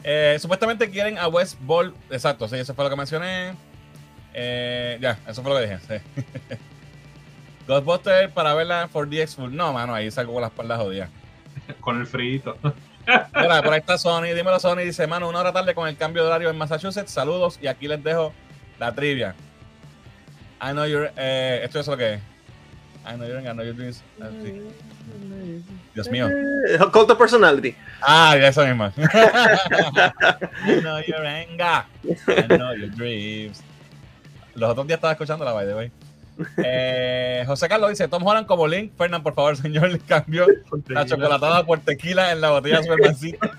Eh, 0.03 0.37
supuestamente 0.39 0.89
quieren 0.89 1.17
a 1.17 1.27
West 1.27 1.57
Ball. 1.61 1.93
Exacto, 2.09 2.47
sí, 2.47 2.55
eso 2.55 2.73
fue 2.73 2.83
lo 2.85 2.89
que 2.89 2.95
mencioné. 2.95 3.53
Eh, 4.33 4.97
ya, 5.01 5.17
eso 5.27 5.41
fue 5.43 5.53
lo 5.53 5.59
que 5.59 5.67
dije. 5.75 5.79
Sí. 5.87 6.55
Ghostbusters 7.69 8.31
para 8.31 8.55
verla 8.55 8.89
4DX 8.91 9.35
Full. 9.35 9.55
No, 9.55 9.71
mano, 9.71 9.93
ahí 9.93 10.09
salgo 10.09 10.33
con 10.33 10.41
la 10.41 10.47
espalda 10.47 10.75
jodida. 10.77 11.07
Con 11.79 11.99
el 11.99 12.07
frito. 12.07 12.57
Mira, 13.05 13.61
por 13.61 13.73
ahí 13.73 13.79
está 13.79 13.95
Sony. 13.99 14.33
Dímelo, 14.35 14.59
Sony. 14.59 14.77
Dice, 14.77 15.05
mano, 15.05 15.29
una 15.29 15.39
hora 15.39 15.53
tarde 15.53 15.75
con 15.75 15.87
el 15.87 15.95
cambio 15.95 16.23
de 16.23 16.29
horario 16.29 16.49
en 16.49 16.57
Massachusetts. 16.57 17.11
Saludos. 17.11 17.59
Y 17.61 17.67
aquí 17.67 17.87
les 17.87 18.03
dejo 18.03 18.33
la 18.79 18.93
trivia. 18.95 19.35
I 20.61 20.71
know 20.71 20.85
you're. 20.87 21.11
Eh, 21.15 21.61
esto 21.63 21.79
es 21.79 21.87
lo 21.87 21.95
que 21.95 22.15
es. 22.15 22.21
I 23.05 23.13
know 23.13 23.27
you're. 23.27 23.39
I 23.39 23.53
know 23.53 23.63
your 23.63 23.75
dreams. 23.75 24.03
Ah, 24.19 24.29
sí. 24.43 24.61
Dios 25.93 26.09
mío. 26.09 26.27
Eh, 26.27 26.79
Cult 26.91 27.11
of 27.11 27.19
Personality. 27.19 27.75
Ah, 28.01 28.35
ya 28.35 28.47
eso 28.47 28.65
mismo. 28.65 28.91
I 28.97 30.81
know 30.81 30.99
your 31.07 31.23
anger. 31.23 31.85
I 32.03 32.47
know 32.47 32.73
your 32.73 32.89
dreams. 32.89 33.61
Los 34.55 34.71
otros 34.71 34.87
días 34.87 34.97
estaba 34.97 35.13
escuchando 35.13 35.45
la 35.45 35.53
by 35.53 35.67
the 35.67 35.75
way. 35.75 35.91
Eh, 36.63 37.43
José 37.47 37.67
Carlos 37.67 37.89
dice: 37.89 38.07
Tom 38.07 38.25
Holland 38.25 38.47
como 38.47 38.67
Link. 38.67 38.93
Fernán, 38.97 39.23
por 39.23 39.33
favor, 39.33 39.57
señor, 39.57 39.89
le 39.91 39.99
cambió 39.99 40.45
la 40.87 41.05
chocolatada 41.05 41.65
por 41.65 41.79
tequila 41.79 42.31
en 42.31 42.41
la 42.41 42.51
botella 42.51 42.77
de 42.77 42.83
Supermancito. 42.83 43.39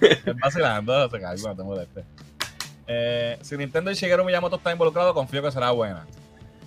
es 0.00 0.36
vacilando, 0.40 0.92
José 1.08 1.20
Carlos, 1.20 1.42
no 1.44 1.56
te 1.56 1.62
molestes. 1.62 2.04
Eh, 2.86 3.38
si 3.40 3.56
Nintendo 3.56 3.90
y 3.90 3.94
Shigeru 3.94 4.24
Miyamoto 4.24 4.56
están 4.56 4.72
involucrados, 4.72 5.14
confío 5.14 5.42
que 5.42 5.50
será 5.52 5.70
buena. 5.70 6.04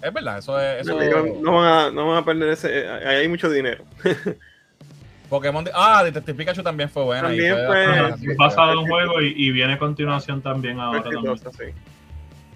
Es 0.02 0.14
verdad, 0.14 0.38
eso 0.40 0.60
es. 0.60 0.82
Eso... 0.88 0.98
No, 1.42 1.54
van 1.56 1.66
a, 1.68 1.92
no 1.92 2.08
van 2.10 2.18
a 2.18 2.26
perder 2.26 2.50
ese. 2.50 2.88
Ahí 2.90 3.18
hay 3.18 3.28
mucho 3.28 3.50
dinero. 3.50 3.84
Pokémon. 5.30 5.64
de- 5.64 5.72
Ah, 5.74 6.04
Detective 6.04 6.38
Pikachu 6.38 6.62
también 6.62 6.90
fue 6.90 7.04
buena. 7.04 7.24
También 7.30 7.56
fue- 7.56 7.88
bastante- 7.88 8.32
Es 8.32 8.38
basado 8.38 8.72
en 8.74 8.78
un 8.80 8.88
juego 8.88 9.22
y, 9.22 9.34
y 9.36 9.52
viene 9.52 9.74
a 9.74 9.80
continuación 9.80 10.42
también 10.42 10.80
ahora 10.80 11.02
también. 11.04 11.26
Exitosa, 11.34 11.58
sí. 11.64 11.72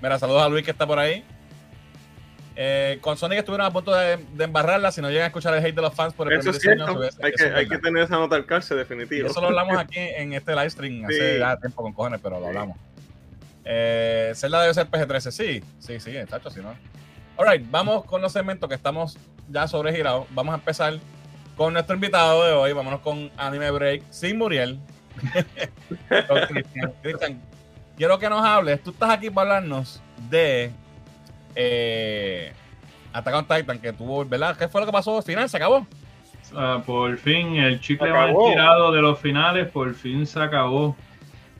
Mira, 0.01 0.17
saludos 0.19 0.43
a 0.43 0.49
Luis 0.49 0.63
que 0.63 0.71
está 0.71 0.85
por 0.87 0.99
ahí. 0.99 1.23
Eh, 2.61 2.97
con 3.01 3.15
Sonic 3.17 3.39
estuvieron 3.39 3.65
a 3.67 3.71
punto 3.71 3.93
de, 3.95 4.17
de 4.17 4.43
embarrarla. 4.43 4.91
Si 4.91 5.01
no 5.01 5.09
llegan 5.09 5.23
a 5.23 5.27
escuchar 5.27 5.53
el 5.55 5.63
hate 5.65 5.75
de 5.75 5.81
los 5.81 5.93
fans 5.93 6.13
por 6.13 6.31
el 6.31 6.39
Eso 6.39 6.49
es 6.51 6.59
primer 6.59 6.77
diseño, 6.79 6.99
cierto. 6.99 7.17
ve- 7.17 7.25
Hay 7.25 7.31
que, 7.33 7.43
hay 7.55 7.67
que 7.69 7.77
tener 7.77 8.03
esa 8.03 8.15
nota 8.17 8.35
al 8.35 8.45
calce, 8.45 8.73
Y 8.73 8.77
definitivo. 8.77 9.27
eso 9.27 9.39
lo 9.41 9.47
hablamos 9.47 9.77
aquí 9.79 9.97
en 9.99 10.33
este 10.33 10.51
live 10.55 10.69
stream 10.69 11.05
hace 11.05 11.33
Sí. 11.33 11.39
ya 11.39 11.55
tiempo 11.57 11.81
con 11.83 11.93
cojones, 11.93 12.19
pero 12.21 12.39
lo 12.39 12.47
hablamos. 12.47 12.77
Eh, 13.63 14.33
Zelda 14.35 14.61
debe 14.61 14.73
ser 14.73 14.87
PG-13. 14.89 15.31
Sí, 15.31 15.63
sí, 15.79 15.99
sí, 15.99 16.13
tacho, 16.29 16.49
si 16.49 16.59
no. 16.59 16.73
Alright, 17.37 17.65
vamos 17.71 18.03
con 18.05 18.21
los 18.21 18.33
segmentos 18.33 18.67
que 18.67 18.75
estamos 18.75 19.17
ya 19.47 19.67
sobregirados. 19.67 20.27
Vamos 20.31 20.51
a 20.53 20.57
empezar 20.57 20.95
con 21.55 21.71
nuestro 21.73 21.95
invitado 21.95 22.43
de 22.45 22.51
hoy. 22.53 22.73
Vámonos 22.73 22.99
con 23.01 23.31
Anime 23.37 23.71
Break 23.71 24.03
sin 24.09 24.37
Muriel. 24.37 24.79
con 26.27 26.39
Cristian. 26.47 27.41
Quiero 27.99 28.17
que 28.17 28.29
nos 28.29 28.45
hables. 28.45 28.81
Tú 28.81 28.91
estás 28.91 29.09
aquí 29.09 29.29
para 29.29 29.57
hablarnos 29.57 30.01
de 30.29 30.71
eh, 31.53 32.53
Attack 33.11 33.35
on 33.35 33.45
Titan, 33.45 33.77
que 33.77 33.91
tuvo, 33.91 34.23
¿verdad? 34.23 34.55
¿Qué 34.55 34.69
fue 34.69 34.79
lo 34.79 34.87
que 34.87 34.93
pasó 34.93 35.17
al 35.17 35.23
final? 35.23 35.49
¿Se 35.49 35.57
acabó? 35.57 35.85
Ah, 36.55 36.81
por 36.85 37.17
fin, 37.17 37.57
el 37.57 37.81
chicle 37.81 38.09
acabó. 38.09 38.51
tirado 38.51 38.93
de 38.93 39.01
los 39.01 39.19
finales, 39.19 39.67
por 39.67 39.93
fin 39.93 40.25
se 40.25 40.39
acabó. 40.39 40.85
O 40.85 40.95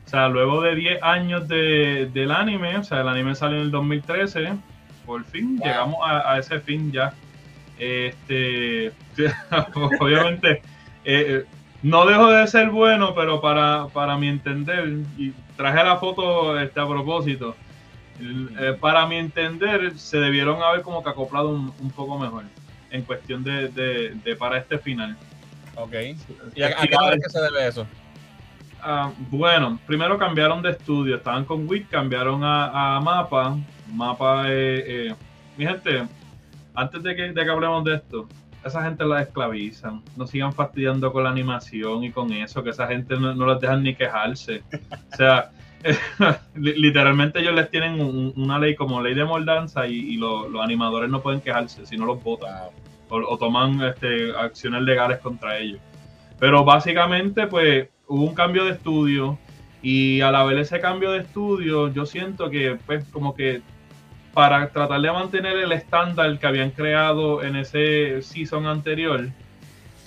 sea, 0.06 0.28
luego 0.30 0.62
de 0.62 0.76
10 0.76 1.02
años 1.02 1.46
de, 1.46 2.08
del 2.10 2.30
anime, 2.30 2.78
o 2.78 2.84
sea, 2.84 3.02
el 3.02 3.08
anime 3.08 3.34
salió 3.34 3.58
en 3.58 3.64
el 3.64 3.70
2013, 3.70 4.54
por 5.04 5.22
fin 5.24 5.58
Wow. 5.58 5.66
llegamos 5.66 5.98
a, 6.02 6.32
a 6.32 6.38
ese 6.38 6.58
fin 6.60 6.90
ya. 6.90 7.12
Este, 7.78 8.92
obviamente, 10.00 10.52
eh, 10.52 10.62
eh, 11.04 11.44
no 11.82 12.06
dejo 12.06 12.30
de 12.30 12.46
ser 12.46 12.70
bueno, 12.70 13.14
pero 13.14 13.40
para, 13.40 13.86
para 13.92 14.16
mi 14.16 14.28
entender, 14.28 14.98
y 15.16 15.32
traje 15.56 15.82
la 15.84 15.96
foto 15.96 16.58
este, 16.58 16.80
a 16.80 16.86
propósito, 16.86 17.56
eh, 18.20 18.76
para 18.78 19.06
mi 19.06 19.16
entender, 19.16 19.96
se 19.98 20.18
debieron 20.18 20.62
haber 20.62 20.82
como 20.82 21.02
que 21.02 21.10
acoplado 21.10 21.48
un, 21.48 21.72
un 21.80 21.90
poco 21.90 22.18
mejor 22.18 22.44
en 22.90 23.02
cuestión 23.02 23.42
de, 23.44 23.68
de, 23.68 24.10
de 24.10 24.36
para 24.36 24.58
este 24.58 24.78
final. 24.78 25.16
Ok. 25.76 25.94
¿Y 26.54 26.62
a, 26.62 26.68
a 26.68 26.70
qué 26.82 26.88
crees 26.88 27.24
que 27.24 27.30
se 27.30 27.40
debe 27.40 27.68
eso? 27.68 27.86
Ah, 28.82 29.12
bueno, 29.30 29.78
primero 29.86 30.18
cambiaron 30.18 30.62
de 30.62 30.70
estudio, 30.70 31.16
estaban 31.16 31.44
con 31.44 31.68
WIT, 31.68 31.88
cambiaron 31.88 32.42
a, 32.44 32.96
a 32.96 33.00
Mapa. 33.00 33.56
Mapa, 33.92 34.44
eh, 34.46 35.08
eh, 35.08 35.14
mi 35.56 35.66
gente, 35.66 36.06
antes 36.74 37.02
de 37.02 37.14
que, 37.14 37.22
de 37.32 37.44
que 37.44 37.50
hablemos 37.50 37.84
de 37.84 37.94
esto, 37.96 38.28
esa 38.64 38.82
gente 38.84 39.04
la 39.04 39.22
esclavizan, 39.22 40.02
no 40.16 40.26
sigan 40.26 40.52
fastidiando 40.52 41.12
con 41.12 41.24
la 41.24 41.30
animación 41.30 42.04
y 42.04 42.10
con 42.10 42.32
eso, 42.32 42.62
que 42.62 42.70
esa 42.70 42.86
gente 42.86 43.16
no, 43.18 43.34
no 43.34 43.46
les 43.46 43.60
dejan 43.60 43.82
ni 43.82 43.94
quejarse. 43.94 44.62
O 45.12 45.16
sea, 45.16 45.50
li- 46.56 46.74
literalmente 46.80 47.40
ellos 47.40 47.54
les 47.54 47.70
tienen 47.70 48.00
un- 48.00 48.32
una 48.36 48.58
ley 48.58 48.74
como 48.74 49.00
ley 49.02 49.14
de 49.14 49.24
moldanza 49.24 49.86
y, 49.86 49.94
y 49.94 50.16
lo- 50.16 50.48
los 50.48 50.62
animadores 50.62 51.08
no 51.10 51.20
pueden 51.22 51.40
quejarse, 51.40 51.86
si 51.86 51.96
no 51.96 52.04
los 52.06 52.22
votan 52.22 52.52
o, 53.08 53.16
o 53.16 53.38
toman 53.38 53.80
este, 53.82 54.32
acciones 54.36 54.82
legales 54.82 55.18
contra 55.18 55.58
ellos. 55.58 55.80
Pero 56.38 56.64
básicamente, 56.64 57.46
pues, 57.46 57.88
hubo 58.06 58.24
un 58.24 58.34
cambio 58.34 58.64
de 58.64 58.72
estudio 58.72 59.38
y 59.82 60.20
al 60.20 60.34
haber 60.36 60.58
ese 60.58 60.80
cambio 60.80 61.12
de 61.12 61.20
estudio, 61.20 61.88
yo 61.92 62.04
siento 62.06 62.50
que, 62.50 62.76
pues, 62.86 63.04
como 63.06 63.34
que 63.34 63.62
para 64.34 64.68
tratar 64.68 65.00
de 65.00 65.10
mantener 65.12 65.56
el 65.56 65.72
estándar 65.72 66.38
que 66.38 66.46
habían 66.46 66.70
creado 66.70 67.42
en 67.42 67.56
ese 67.56 68.22
season 68.22 68.66
anterior, 68.66 69.28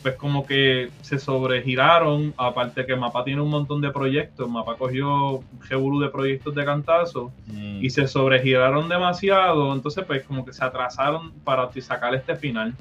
pues 0.01 0.15
como 0.15 0.45
que 0.45 0.89
se 1.01 1.17
sobregiraron, 1.17 2.33
aparte 2.37 2.85
que 2.85 2.95
Mapa 2.95 3.23
tiene 3.23 3.41
un 3.41 3.49
montón 3.49 3.79
de 3.81 3.89
proyectos, 3.89 4.49
Mapa 4.49 4.75
cogió 4.75 5.35
un 5.37 5.45
revolú 5.69 5.99
de 6.01 6.09
proyectos 6.09 6.53
de 6.55 6.65
cantazo, 6.65 7.31
Mm. 7.47 7.83
y 7.83 7.89
se 7.89 8.07
sobregiraron 8.07 8.89
demasiado, 8.89 9.73
entonces 9.73 10.03
pues 10.05 10.23
como 10.23 10.45
que 10.45 10.51
se 10.53 10.63
atrasaron 10.63 11.31
para 11.45 11.69
sacar 11.81 12.13
este 12.15 12.35
final. 12.35 12.73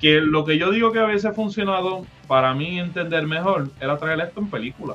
Que 0.00 0.20
lo 0.20 0.44
que 0.44 0.58
yo 0.58 0.70
digo 0.70 0.92
que 0.92 1.00
hubiese 1.00 1.32
funcionado 1.32 2.06
para 2.28 2.54
mí 2.54 2.78
entender 2.78 3.26
mejor 3.26 3.68
era 3.80 3.96
traer 3.98 4.20
esto 4.20 4.38
en 4.40 4.48
película. 4.48 4.94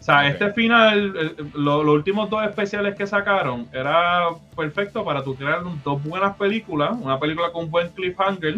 O 0.00 0.02
sea, 0.02 0.26
este 0.26 0.50
final, 0.52 1.14
eh, 1.14 1.34
lo- 1.54 1.84
los 1.84 1.94
últimos 1.94 2.30
dos 2.30 2.42
especiales 2.44 2.94
que 2.96 3.06
sacaron, 3.06 3.68
era 3.72 4.28
perfecto 4.56 5.04
para 5.04 5.22
tú 5.22 5.34
crear 5.36 5.60
dos 5.84 6.02
buenas 6.02 6.34
películas, 6.36 6.96
una 6.98 7.20
película 7.20 7.52
con 7.52 7.66
un 7.66 7.70
buen 7.70 7.90
cliffhanger 7.90 8.56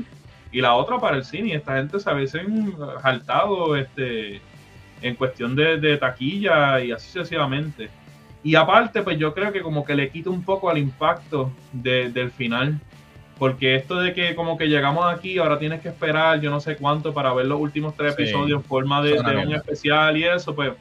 y 0.53 0.61
la 0.61 0.75
otra 0.75 0.99
para 0.99 1.17
el 1.17 1.25
cine. 1.25 1.49
Y 1.49 1.53
esta 1.53 1.77
gente 1.77 1.99
se 1.99 2.13
hubiesen 2.15 2.75
saltado 3.03 3.75
este, 3.77 4.41
en 5.03 5.17
cuestión 5.17 5.57
de, 5.57 5.79
de 5.79 5.97
taquilla 5.97 6.81
y 6.81 6.93
así 6.93 7.09
sucesivamente. 7.11 7.91
Y 8.45 8.55
aparte, 8.55 9.03
pues 9.03 9.19
yo 9.19 9.35
creo 9.35 9.53
que 9.53 9.63
como 9.63 9.85
que 9.85 9.95
le 9.97 10.11
quita 10.11 10.31
un 10.31 10.45
poco 10.45 10.71
al 10.71 10.79
impacto 10.79 11.51
de- 11.73 12.11
del 12.11 12.31
final. 12.31 12.79
Porque 13.39 13.75
esto 13.75 13.97
de 13.97 14.15
que 14.15 14.37
como 14.37 14.57
que 14.57 14.69
llegamos 14.69 15.13
aquí, 15.13 15.39
ahora 15.39 15.59
tienes 15.59 15.81
que 15.81 15.89
esperar 15.89 16.41
yo 16.41 16.51
no 16.51 16.61
sé 16.61 16.77
cuánto 16.77 17.13
para 17.13 17.33
ver 17.35 17.47
los 17.47 17.59
últimos 17.59 17.97
tres 17.97 18.15
Sí. 18.15 18.23
episodios 18.23 18.61
en 18.61 18.65
forma 18.65 19.03
de, 19.03 19.19
un 19.19 19.53
especial 19.55 20.17
y 20.17 20.23
eso, 20.25 20.55
pues 20.55 20.73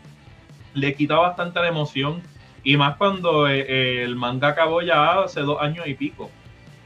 le 0.74 0.96
quita 0.96 1.16
bastante 1.16 1.60
la 1.60 1.68
emoción 1.68 2.22
Y 2.64 2.78
más 2.78 2.98
cuando 2.98 3.48
eh, 3.48 4.04
el 4.04 4.16
manga 4.16 4.50
acabó 4.50 4.82
ya 4.82 5.22
hace 5.24 5.42
dos 5.42 5.62
años 5.62 5.88
y 5.88 5.96
pico. 5.96 6.30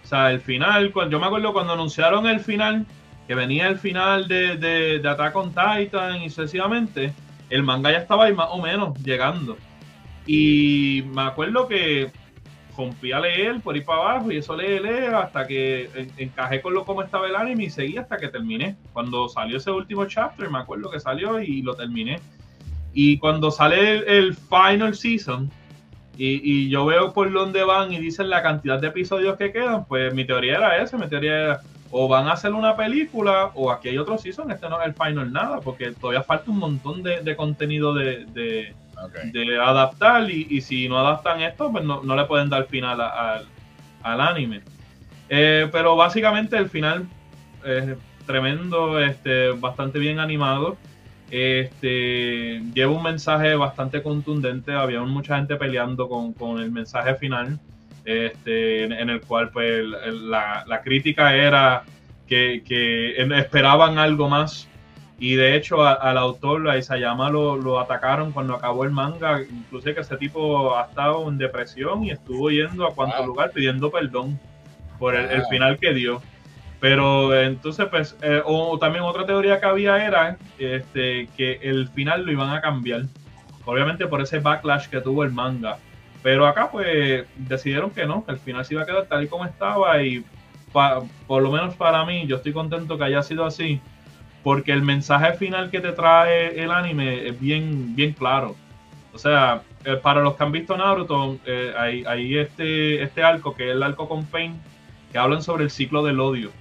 O 0.03 0.07
sea, 0.07 0.31
el 0.31 0.39
final, 0.39 0.93
yo 1.09 1.19
me 1.19 1.25
acuerdo 1.25 1.51
cuando 1.53 1.73
anunciaron 1.73 2.27
el 2.27 2.39
final, 2.39 2.85
que 3.27 3.35
venía 3.35 3.67
el 3.67 3.77
final 3.79 4.27
de, 4.27 4.55
de, 4.57 4.99
de 4.99 5.09
Attack 5.09 5.35
on 5.35 5.49
Titan 5.49 6.21
y 6.23 6.29
sucesivamente, 6.29 7.13
el 7.49 7.63
manga 7.63 7.91
ya 7.91 7.97
estaba 7.99 8.25
ahí 8.25 8.33
más 8.33 8.49
o 8.51 8.61
menos 8.61 8.97
llegando. 9.03 9.57
Y 10.25 11.03
me 11.07 11.23
acuerdo 11.23 11.67
que 11.67 12.11
rompí 12.77 13.11
a 13.11 13.19
leer 13.19 13.61
por 13.61 13.77
ir 13.77 13.85
para 13.85 13.99
abajo 13.99 14.31
y 14.31 14.37
eso 14.37 14.55
lee, 14.55 14.79
lee 14.79 15.07
hasta 15.13 15.47
que 15.47 15.89
encajé 16.17 16.61
con 16.61 16.73
lo 16.73 16.85
como 16.85 17.01
estaba 17.01 17.27
el 17.27 17.35
anime 17.35 17.65
y 17.65 17.69
seguí 17.69 17.97
hasta 17.97 18.17
que 18.17 18.27
terminé. 18.27 18.75
Cuando 18.93 19.29
salió 19.29 19.57
ese 19.57 19.71
último 19.71 20.05
chapter, 20.05 20.49
me 20.49 20.59
acuerdo 20.59 20.89
que 20.89 20.99
salió 20.99 21.41
y 21.41 21.61
lo 21.61 21.75
terminé. 21.75 22.19
Y 22.95 23.19
cuando 23.19 23.51
sale 23.51 23.97
el, 24.17 24.35
final 24.35 24.95
season 24.95 25.51
y, 26.17 26.69
yo 26.69 26.85
veo 26.85 27.13
por 27.13 27.31
dónde 27.31 27.63
van 27.63 27.93
y 27.93 27.99
dicen 27.99 28.29
la 28.29 28.41
cantidad 28.41 28.79
de 28.79 28.87
episodios 28.87 29.37
que 29.37 29.51
quedan, 29.51 29.85
pues 29.85 30.11
mi 30.13 30.25
teoría 30.25 30.55
era 30.55 30.81
esa, 30.81 30.97
mi 30.97 31.07
teoría 31.07 31.39
era 31.39 31.61
o 31.91 32.07
van 32.07 32.27
a 32.27 32.31
hacer 32.31 32.53
una 32.53 32.75
película 32.75 33.51
o 33.53 33.71
aquí 33.71 33.89
hay 33.89 33.97
otro 33.99 34.17
season, 34.17 34.49
este 34.49 34.67
no 34.67 34.81
es 34.81 34.87
el 34.87 34.93
final 34.93 35.31
nada, 35.31 35.59
porque 35.61 35.91
todavía 35.91 36.23
falta 36.23 36.49
un 36.49 36.57
montón 36.57 37.03
de, 37.03 37.35
contenido 37.35 37.93
de 37.93 38.73
de 39.31 39.59
adaptar 39.59 40.29
y, 40.29 40.61
si 40.61 40.87
no 40.87 40.99
adaptan 40.99 41.41
esto, 41.41 41.71
pues 41.71 41.83
no, 41.83 42.01
le 42.03 42.25
pueden 42.25 42.49
dar 42.49 42.65
final 42.65 43.01
al, 43.01 44.21
anime. 44.21 44.61
Eh, 45.29 45.67
pero 45.71 45.95
básicamente 45.95 46.57
el 46.57 46.69
final 46.69 47.07
es 47.63 47.95
tremendo, 48.25 48.99
este, 48.99 49.51
bastante 49.51 49.99
bien 49.99 50.19
animado. 50.19 50.77
Este, 51.31 52.61
lleva 52.73 52.91
un 52.91 53.03
mensaje 53.03 53.55
bastante 53.55 54.01
contundente. 54.01 54.73
Había 54.73 55.01
mucha 55.01 55.37
gente 55.37 55.55
peleando 55.55 56.07
con, 56.07 56.59
el 56.59 56.71
mensaje 56.71 57.15
final, 57.15 57.59
este, 58.05 58.83
en, 58.83 59.09
el 59.09 59.21
cual 59.21 59.49
pues, 59.51 59.83
la, 60.13 60.63
la 60.67 60.81
crítica 60.81 61.35
era 61.35 61.83
que, 62.27 62.63
que 62.65 63.21
esperaban 63.37 63.97
algo 63.97 64.29
más 64.29 64.67
y 65.17 65.35
de 65.35 65.55
hecho 65.55 65.81
al 65.83 66.17
autor, 66.17 66.69
a 66.69 66.77
Isayama, 66.77 67.29
lo, 67.29 67.55
lo 67.55 67.79
atacaron 67.79 68.33
cuando 68.33 68.55
acabó 68.55 68.83
el 68.83 68.91
manga. 68.91 69.41
Incluso 69.41 69.93
que 69.93 70.01
ese 70.01 70.17
tipo 70.17 70.75
ha 70.75 70.85
estado 70.85 71.27
en 71.29 71.37
depresión 71.37 72.03
y 72.03 72.11
estuvo 72.11 72.49
yendo 72.51 72.85
a 72.85 72.93
cuanto 72.93 73.25
lugar 73.25 73.51
pidiendo 73.51 73.89
perdón 73.91 74.39
por 74.99 75.15
el, 75.15 75.45
final 75.45 75.77
que 75.79 75.93
dio. 75.93 76.21
Pero 76.79 77.33
entonces, 77.39 77.87
pues, 77.89 78.15
eh, 78.21 78.41
o 78.45 78.77
también 78.77 79.03
otra 79.03 79.25
teoría 79.25 79.59
que 79.59 79.65
había 79.65 80.05
era 80.05 80.37
este, 80.59 81.27
que 81.35 81.59
el 81.63 81.87
final 81.89 82.25
lo 82.25 82.31
iban 82.31 82.49
a 82.49 82.61
cambiar. 82.61 83.03
Obviamente 83.65 84.05
por 84.07 84.21
ese 84.21 84.39
backlash 84.39 84.87
que 84.87 85.01
tuvo 85.01 85.23
el 85.23 85.31
manga. 85.31 85.77
Pero 86.21 86.47
acá, 86.47 86.69
pues, 86.71 87.25
decidieron 87.35 87.91
que 87.91 88.05
no, 88.05 88.25
que 88.25 88.31
el 88.31 88.39
final 88.39 88.65
se 88.65 88.73
iba 88.73 88.83
a 88.83 88.85
quedar 88.85 89.05
tal 89.05 89.23
y 89.23 89.27
como 89.27 89.45
estaba. 89.45 90.01
Y 90.01 90.23
por 91.27 91.41
lo 91.41 91.51
menos 91.51 91.75
para 91.75 92.05
mí, 92.05 92.27
yo 92.27 92.37
estoy 92.37 92.51
contento 92.51 92.97
que 92.97 93.05
haya 93.05 93.23
sido 93.23 93.45
así 93.45 93.81
porque 94.45 94.71
el 94.71 94.83
mensaje 94.83 95.33
final 95.33 95.71
que 95.71 95.81
te 95.81 95.91
trae 95.91 96.63
el 96.63 96.69
anime 96.69 97.29
es 97.29 97.39
bien, 97.39 97.95
bien 97.95 98.13
claro. 98.13 98.55
O 99.11 99.17
sea, 99.17 99.63
eh, 99.83 99.95
para 99.95 100.21
los 100.21 100.35
que 100.35 100.43
han 100.43 100.51
visto 100.51 100.77
Naruto, 100.77 101.39
eh, 101.47 101.73
hay, 101.75 102.37
este, 102.37 103.01
este 103.01 103.23
arco, 103.23 103.55
que 103.55 103.69
es 103.69 103.75
el 103.75 103.81
arco 103.81 104.07
con 104.07 104.23
Pain, 104.27 104.53
que 105.11 105.17
hablan 105.17 105.41
sobre 105.41 105.63
el 105.63 105.71
ciclo 105.71 106.03
del 106.03 106.19
odio. 106.19 106.51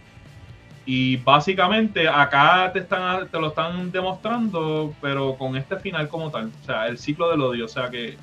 Y 0.87 1.17
básicamente 1.19 2.09
acá 2.09 2.71
te, 2.73 2.81
están, 2.81 3.29
te 3.29 3.41
lo 3.41 3.49
están 3.49 3.91
demostrando, 3.91 4.95
pero 5.01 5.35
con 5.37 5.57
este 5.57 5.79
final 5.79 6.09
como 6.09 6.31
tal. 6.31 6.51
O 6.63 6.65
sea, 6.65 6.87
el 6.89 6.99
ciclo 6.99 7.31
del 7.31 7.41
odio. 7.41 7.65
O 7.65 7.69
sea 7.69 7.89
que 7.91 8.17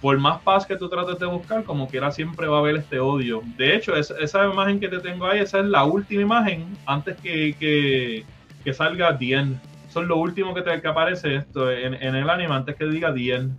por 0.00 0.18
más 0.18 0.40
paz 0.40 0.66
que 0.66 0.76
tú 0.76 0.88
trates 0.88 1.18
de 1.18 1.26
buscar, 1.26 1.62
como 1.62 1.86
quiera 1.86 2.10
siempre 2.10 2.48
va 2.48 2.56
a 2.56 2.60
haber 2.60 2.76
este 2.76 2.98
odio. 2.98 3.42
De 3.56 3.76
hecho, 3.76 3.94
esa 3.94 4.44
imagen 4.44 4.80
que 4.80 4.88
te 4.88 4.98
tengo 4.98 5.26
ahí, 5.26 5.40
esa 5.40 5.60
es 5.60 5.66
la 5.66 5.84
última 5.84 6.22
imagen 6.22 6.76
antes 6.86 7.16
que 7.20 8.24
que 8.64 8.72
salga 8.72 9.12
Dien. 9.12 9.60
Eso 9.88 10.02
es 10.02 10.08
lo 10.08 10.16
último 10.16 10.54
que, 10.54 10.62
te, 10.62 10.80
que 10.80 10.88
aparece 10.88 11.36
esto 11.36 11.70
en, 11.70 11.94
el 11.94 12.30
anime 12.30 12.54
antes 12.54 12.76
que 12.76 12.86
diga 12.86 13.12
Dien. 13.12 13.56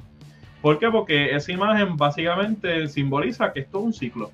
¿Por 0.61 0.79
qué? 0.79 0.89
Porque 0.89 1.35
esa 1.35 1.51
imagen 1.51 1.97
básicamente 1.97 2.87
simboliza 2.87 3.51
que 3.53 3.61
esto 3.61 3.79
es 3.79 3.85
un 3.85 3.93
ciclo. 3.93 4.31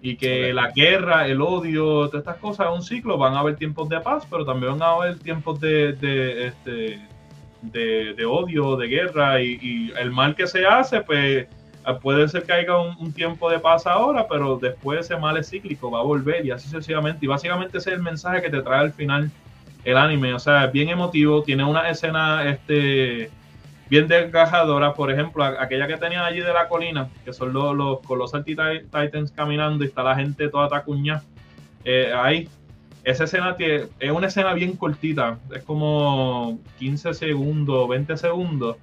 Y 0.00 0.16
que 0.16 0.52
la 0.52 0.70
guerra, 0.70 1.26
el 1.26 1.40
odio, 1.42 2.08
todas 2.08 2.20
estas 2.20 2.36
cosas 2.36 2.68
es 2.68 2.72
un 2.72 2.82
ciclo. 2.82 3.18
Van 3.18 3.34
a 3.34 3.40
haber 3.40 3.56
tiempos 3.56 3.88
de 3.88 4.00
paz, 4.00 4.26
pero 4.30 4.44
también 4.44 4.78
van 4.78 4.82
a 4.82 4.92
haber 4.92 5.18
tiempos 5.18 5.58
de, 5.60 5.92
de, 5.94 6.46
este, 6.46 7.00
de, 7.62 8.24
odio, 8.24 8.76
de 8.76 8.86
guerra. 8.86 9.42
Y, 9.42 9.92
el 9.98 10.12
mal 10.12 10.34
que 10.34 10.46
se 10.46 10.64
hace, 10.66 11.00
pues 11.00 11.48
puede 12.02 12.28
ser 12.28 12.44
que 12.44 12.52
haya 12.52 12.76
un, 12.76 13.12
tiempo 13.12 13.50
de 13.50 13.58
paz 13.58 13.86
ahora, 13.86 14.28
pero 14.28 14.58
después 14.58 15.00
ese 15.00 15.16
mal 15.16 15.36
es 15.38 15.48
cíclico, 15.48 15.90
va 15.90 16.00
a 16.00 16.02
volver 16.02 16.44
y 16.44 16.50
así 16.50 16.68
sucesivamente. 16.68 17.24
Y 17.24 17.28
básicamente 17.28 17.78
ese 17.78 17.90
es 17.90 17.96
el 17.96 18.02
mensaje 18.02 18.42
que 18.42 18.50
te 18.50 18.62
trae 18.62 18.80
al 18.80 18.92
final 18.92 19.30
el 19.84 19.96
anime. 19.96 20.34
O 20.34 20.38
sea, 20.38 20.66
es 20.66 20.72
bien 20.72 20.90
emotivo, 20.90 21.42
tiene 21.42 21.64
una 21.64 21.88
escena 21.88 22.48
este, 22.48 23.30
bien 23.88 24.08
desgajadora. 24.08 24.94
Por 24.94 25.10
ejemplo, 25.10 25.44
aquella 25.44 25.86
que 25.86 25.96
tenían 25.96 26.24
allí 26.24 26.40
de 26.40 26.52
la 26.52 26.68
colina, 26.68 27.08
que 27.24 27.32
son 27.32 27.52
los, 27.52 27.76
los 27.76 28.00
Colossal 28.00 28.44
Titans 28.44 29.32
caminando 29.32 29.84
y 29.84 29.88
está 29.88 30.02
la 30.02 30.16
gente 30.16 30.48
toda 30.48 30.68
tacuña. 30.68 31.22
Eh, 31.84 32.12
ahí, 32.14 32.48
esa 33.04 33.24
escena 33.24 33.56
tiene, 33.56 33.86
es 33.98 34.10
una 34.10 34.26
escena 34.26 34.52
bien 34.52 34.76
cortita, 34.76 35.38
es 35.54 35.62
como 35.62 36.58
15 36.78 37.14
segundos, 37.14 37.88
20 37.88 38.16
segundos. 38.16 38.76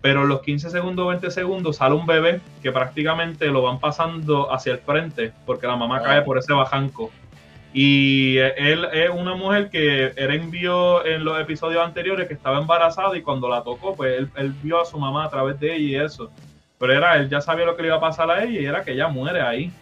Pero 0.00 0.22
en 0.22 0.28
los 0.28 0.42
15 0.42 0.70
segundos, 0.70 1.06
20 1.08 1.30
segundos 1.30 1.76
sale 1.76 1.94
un 1.94 2.06
bebé 2.06 2.40
que 2.60 2.72
prácticamente 2.72 3.46
lo 3.46 3.62
van 3.62 3.78
pasando 3.78 4.52
hacia 4.52 4.72
el 4.72 4.78
frente 4.80 5.32
porque 5.46 5.68
la 5.68 5.76
mamá 5.76 6.02
cae 6.02 6.22
por 6.22 6.38
ese 6.38 6.52
bajanco. 6.52 7.12
Y 7.74 8.36
él 8.36 8.86
es 8.92 9.08
una 9.08 9.34
mujer 9.34 9.70
que 9.70 10.12
Eren 10.16 10.50
vio 10.50 11.04
en 11.06 11.24
los 11.24 11.40
episodios 11.40 11.82
anteriores 11.82 12.28
que 12.28 12.34
estaba 12.34 12.58
embarazada 12.58 13.16
y 13.16 13.22
cuando 13.22 13.48
la 13.48 13.62
tocó, 13.62 13.96
pues 13.96 14.28
él, 14.34 14.54
vio 14.62 14.82
a 14.82 14.84
su 14.84 14.98
mamá 14.98 15.24
a 15.24 15.30
través 15.30 15.58
de 15.58 15.74
ella 15.74 15.84
y 15.84 16.04
eso. 16.04 16.30
Pero 16.78 16.92
era, 16.92 17.16
él 17.16 17.30
ya 17.30 17.40
sabía 17.40 17.64
lo 17.64 17.74
que 17.74 17.82
le 17.82 17.88
iba 17.88 17.96
a 17.96 18.00
pasar 18.00 18.30
a 18.30 18.44
ella 18.44 18.60
y 18.60 18.66
era 18.66 18.84
que 18.84 18.92
ella 18.92 19.08
muere 19.08 19.40
ahí. 19.40 19.72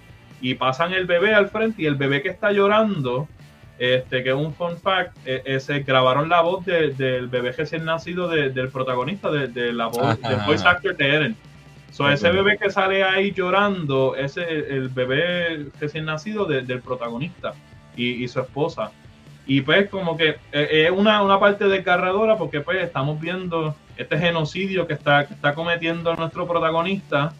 Y 0.41 0.55
pasan 0.55 0.93
el 0.93 1.07
bebé 1.07 1.35
al 1.35 1.49
frente 1.49 1.83
y 1.83 1.87
el 1.87 1.97
bebé 1.97 2.23
que 2.23 2.29
está 2.29 2.53
llorando, 2.53 3.29
este, 3.79 4.23
que 4.23 4.31
es 4.31 4.37
un 4.37 4.55
fun 4.55 4.79
fact, 4.79 5.17
e, 5.27 5.43
ese, 5.45 5.81
grabaron 5.81 6.29
la 6.29 6.43
voz 6.43 6.65
del 6.65 7.27
bebé 7.27 7.51
recién 7.53 7.85
nacido 7.85 8.29
del 8.29 8.69
protagonista, 8.69 9.31
de, 9.31 9.73
la 9.73 9.89
voz, 9.89 10.21
del 10.23 10.39
voice 10.47 10.67
actor 10.67 10.97
de 10.97 11.09
Eren. 11.09 11.37
So, 11.91 12.09
ese 12.09 12.31
bebé 12.31 12.57
que 12.57 12.71
sale 12.71 13.03
ahí 13.03 13.33
llorando, 13.33 14.15
ese 14.15 14.45
el 14.45 14.91
bebé 14.91 15.67
recién 15.81 16.05
nacido 16.05 16.45
del 16.45 16.81
protagonista 16.81 17.53
y, 17.97 18.27
su 18.29 18.41
esposa. 18.41 18.93
Y 19.47 19.63
pues 19.63 19.89
como 19.89 20.17
que 20.17 20.37
eh, 20.53 20.87
es 20.87 20.91
una, 20.91 21.23
una 21.23 21.41
parte 21.41 21.67
desgarradora 21.67 22.37
porque 22.37 22.61
pues 22.61 22.83
estamos 22.83 23.21
viendo 23.21 23.75
este 23.97 24.19
genocidio 24.19 24.87
que 24.87 24.95
está, 24.95 25.27
que 25.27 25.35
está 25.35 25.55
cometiendo 25.55 26.15
nuestro 26.15 26.47
protagonista, 26.47 27.33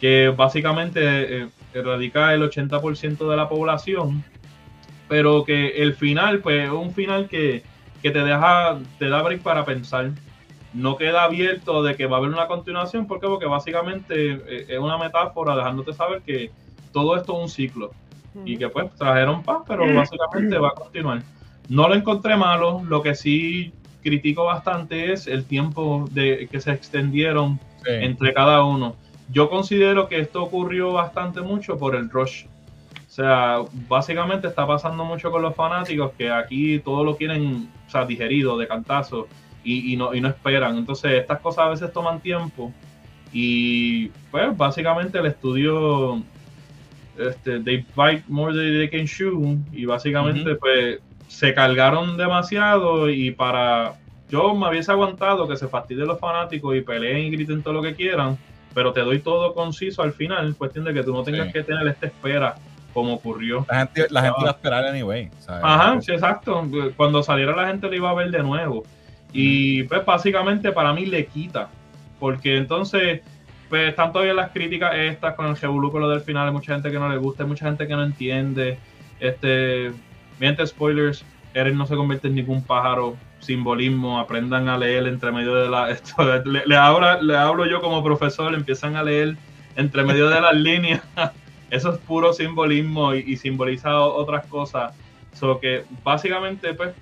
que 0.00 0.28
básicamente 0.28 1.42
eh, 1.42 1.48
erradica 1.74 2.32
el 2.34 2.42
80% 2.42 3.28
de 3.28 3.36
la 3.36 3.48
población, 3.48 4.24
pero 5.08 5.44
que 5.44 5.82
el 5.82 5.94
final 5.94 6.40
pues 6.40 6.64
es 6.64 6.70
un 6.70 6.92
final 6.94 7.28
que, 7.28 7.62
que 8.02 8.10
te 8.10 8.20
deja, 8.20 8.78
te 8.98 9.08
da 9.08 9.22
break 9.22 9.42
para 9.42 9.64
pensar. 9.64 10.10
No 10.74 10.96
queda 10.96 11.24
abierto 11.24 11.82
de 11.82 11.96
que 11.96 12.06
va 12.06 12.18
a 12.18 12.20
haber 12.20 12.30
una 12.30 12.46
continuación, 12.46 13.06
¿por 13.06 13.20
Porque 13.20 13.46
básicamente 13.46 14.32
eh, 14.32 14.66
es 14.68 14.78
una 14.78 14.98
metáfora 14.98 15.56
dejándote 15.56 15.92
saber 15.92 16.20
que 16.22 16.50
todo 16.92 17.16
esto 17.16 17.34
es 17.34 17.42
un 17.42 17.48
ciclo 17.48 17.90
y 18.44 18.56
que 18.56 18.68
pues 18.68 18.94
trajeron 18.94 19.42
paz, 19.42 19.62
pero 19.66 19.92
básicamente 19.94 20.58
va 20.58 20.68
a 20.68 20.72
continuar. 20.72 21.22
No 21.68 21.88
lo 21.88 21.94
encontré 21.94 22.36
malo, 22.36 22.82
lo 22.86 23.02
que 23.02 23.14
sí 23.14 23.72
critico 24.02 24.44
bastante 24.44 25.12
es 25.12 25.26
el 25.26 25.44
tiempo 25.44 26.08
de 26.12 26.48
que 26.50 26.60
se 26.60 26.72
extendieron 26.72 27.60
entre 27.84 28.32
cada 28.32 28.64
uno. 28.64 28.96
Yo 29.30 29.50
considero 29.50 30.08
que 30.08 30.20
esto 30.20 30.42
ocurrió 30.42 30.92
bastante 30.92 31.40
mucho 31.40 31.76
por 31.76 31.94
el 31.94 32.08
rush. 32.08 32.46
O 33.06 33.10
sea, 33.10 33.58
básicamente 33.88 34.46
está 34.46 34.66
pasando 34.66 35.04
mucho 35.04 35.30
con 35.30 35.42
los 35.42 35.54
fanáticos 35.54 36.12
que 36.16 36.30
aquí 36.30 36.78
todo 36.78 37.04
lo 37.04 37.16
quieren, 37.16 37.68
o 37.86 37.90
sea, 37.90 38.06
digerido 38.06 38.56
de 38.56 38.68
cantazo 38.68 39.26
y, 39.64 39.92
y, 39.92 39.96
no, 39.96 40.14
y 40.14 40.20
no 40.20 40.28
esperan. 40.28 40.76
Entonces, 40.76 41.12
estas 41.12 41.40
cosas 41.40 41.64
a 41.64 41.68
veces 41.68 41.92
toman 41.92 42.20
tiempo 42.20 42.72
y 43.32 44.08
pues 44.30 44.56
básicamente 44.56 45.18
el 45.18 45.26
estudio 45.26 46.22
este, 47.18 47.60
they 47.60 47.82
fight 47.94 48.24
more 48.28 48.52
than 48.52 48.78
they 48.78 48.88
can 48.88 49.06
shoot 49.06 49.58
y 49.72 49.84
básicamente 49.84 50.54
pues 50.54 51.00
se 51.26 51.54
cargaron 51.54 52.16
demasiado 52.16 53.10
y 53.10 53.30
para 53.30 53.94
yo 54.28 54.54
me 54.54 54.68
hubiese 54.68 54.92
aguantado 54.92 55.48
que 55.48 55.56
se 55.56 55.68
fastidien 55.68 56.06
los 56.06 56.18
fanáticos 56.18 56.76
y 56.76 56.80
peleen 56.82 57.26
y 57.26 57.30
griten 57.30 57.62
todo 57.62 57.74
lo 57.74 57.82
que 57.82 57.94
quieran, 57.94 58.36
pero 58.74 58.92
te 58.92 59.00
doy 59.00 59.20
todo 59.20 59.54
conciso 59.54 60.02
al 60.02 60.12
final, 60.12 60.54
cuestión 60.56 60.84
de 60.84 60.94
que 60.94 61.02
tú 61.02 61.12
no 61.12 61.22
tengas 61.22 61.52
que 61.52 61.62
tener 61.62 61.86
esta 61.88 62.06
espera 62.06 62.54
como 62.92 63.14
ocurrió. 63.14 63.64
La 63.68 63.78
gente, 63.78 64.06
la 64.10 64.22
gente 64.22 64.38
iba 64.40 64.50
a 64.50 64.52
esperar 64.52 64.84
anyway. 64.84 65.30
Ajá, 65.46 66.00
sí, 66.00 66.12
exacto. 66.12 66.66
Cuando 66.96 67.22
saliera 67.22 67.54
la 67.54 67.68
gente 67.68 67.86
lo 67.86 67.94
iba 67.94 68.10
a 68.10 68.14
ver 68.14 68.30
de 68.30 68.42
nuevo. 68.42 68.84
Y 69.32 69.84
pues 69.84 70.04
básicamente 70.04 70.72
para 70.72 70.92
mí 70.92 71.06
le 71.06 71.26
quita, 71.26 71.68
porque 72.18 72.56
entonces 72.56 73.20
pues 73.68 73.90
están 73.90 74.12
todavía 74.12 74.34
las 74.34 74.50
críticas 74.50 74.94
estas 74.94 75.34
con 75.34 75.46
el 75.46 75.56
revolú 75.56 75.90
con 75.90 76.00
lo 76.00 76.08
del 76.08 76.20
final, 76.20 76.46
hay 76.46 76.52
mucha 76.52 76.72
gente 76.72 76.90
que 76.90 76.98
no 76.98 77.08
le 77.08 77.16
gusta, 77.16 77.42
hay 77.42 77.48
mucha 77.48 77.66
gente 77.66 77.86
que 77.86 77.94
no 77.94 78.02
entiende. 78.02 78.78
Este, 79.20 79.92
mientras 80.38 80.70
spoilers, 80.70 81.24
Eren 81.54 81.76
no 81.76 81.86
se 81.86 81.96
convierte 81.96 82.28
en 82.28 82.36
ningún 82.36 82.62
pájaro, 82.62 83.16
simbolismo, 83.40 84.18
aprendan 84.18 84.68
a 84.68 84.78
leer 84.78 85.06
entre 85.06 85.32
medio 85.32 85.54
de 85.54 85.68
la... 85.68 85.90
Esto, 85.90 86.22
le, 86.44 86.66
le, 86.66 86.76
hablo, 86.76 87.20
le 87.22 87.36
hablo 87.36 87.66
yo 87.66 87.80
como 87.80 88.02
profesor, 88.02 88.54
empiezan 88.54 88.96
a 88.96 89.02
leer 89.02 89.36
entre 89.76 90.04
medio 90.04 90.28
de 90.28 90.40
las 90.40 90.54
líneas. 90.56 91.02
Eso 91.70 91.92
es 91.92 91.98
puro 91.98 92.32
simbolismo 92.32 93.14
y, 93.14 93.18
y 93.26 93.36
simboliza 93.36 94.00
otras 94.00 94.46
cosas. 94.46 94.94
So 95.34 95.60
que 95.60 95.84
básicamente, 96.02 96.74
pues, 96.74 96.94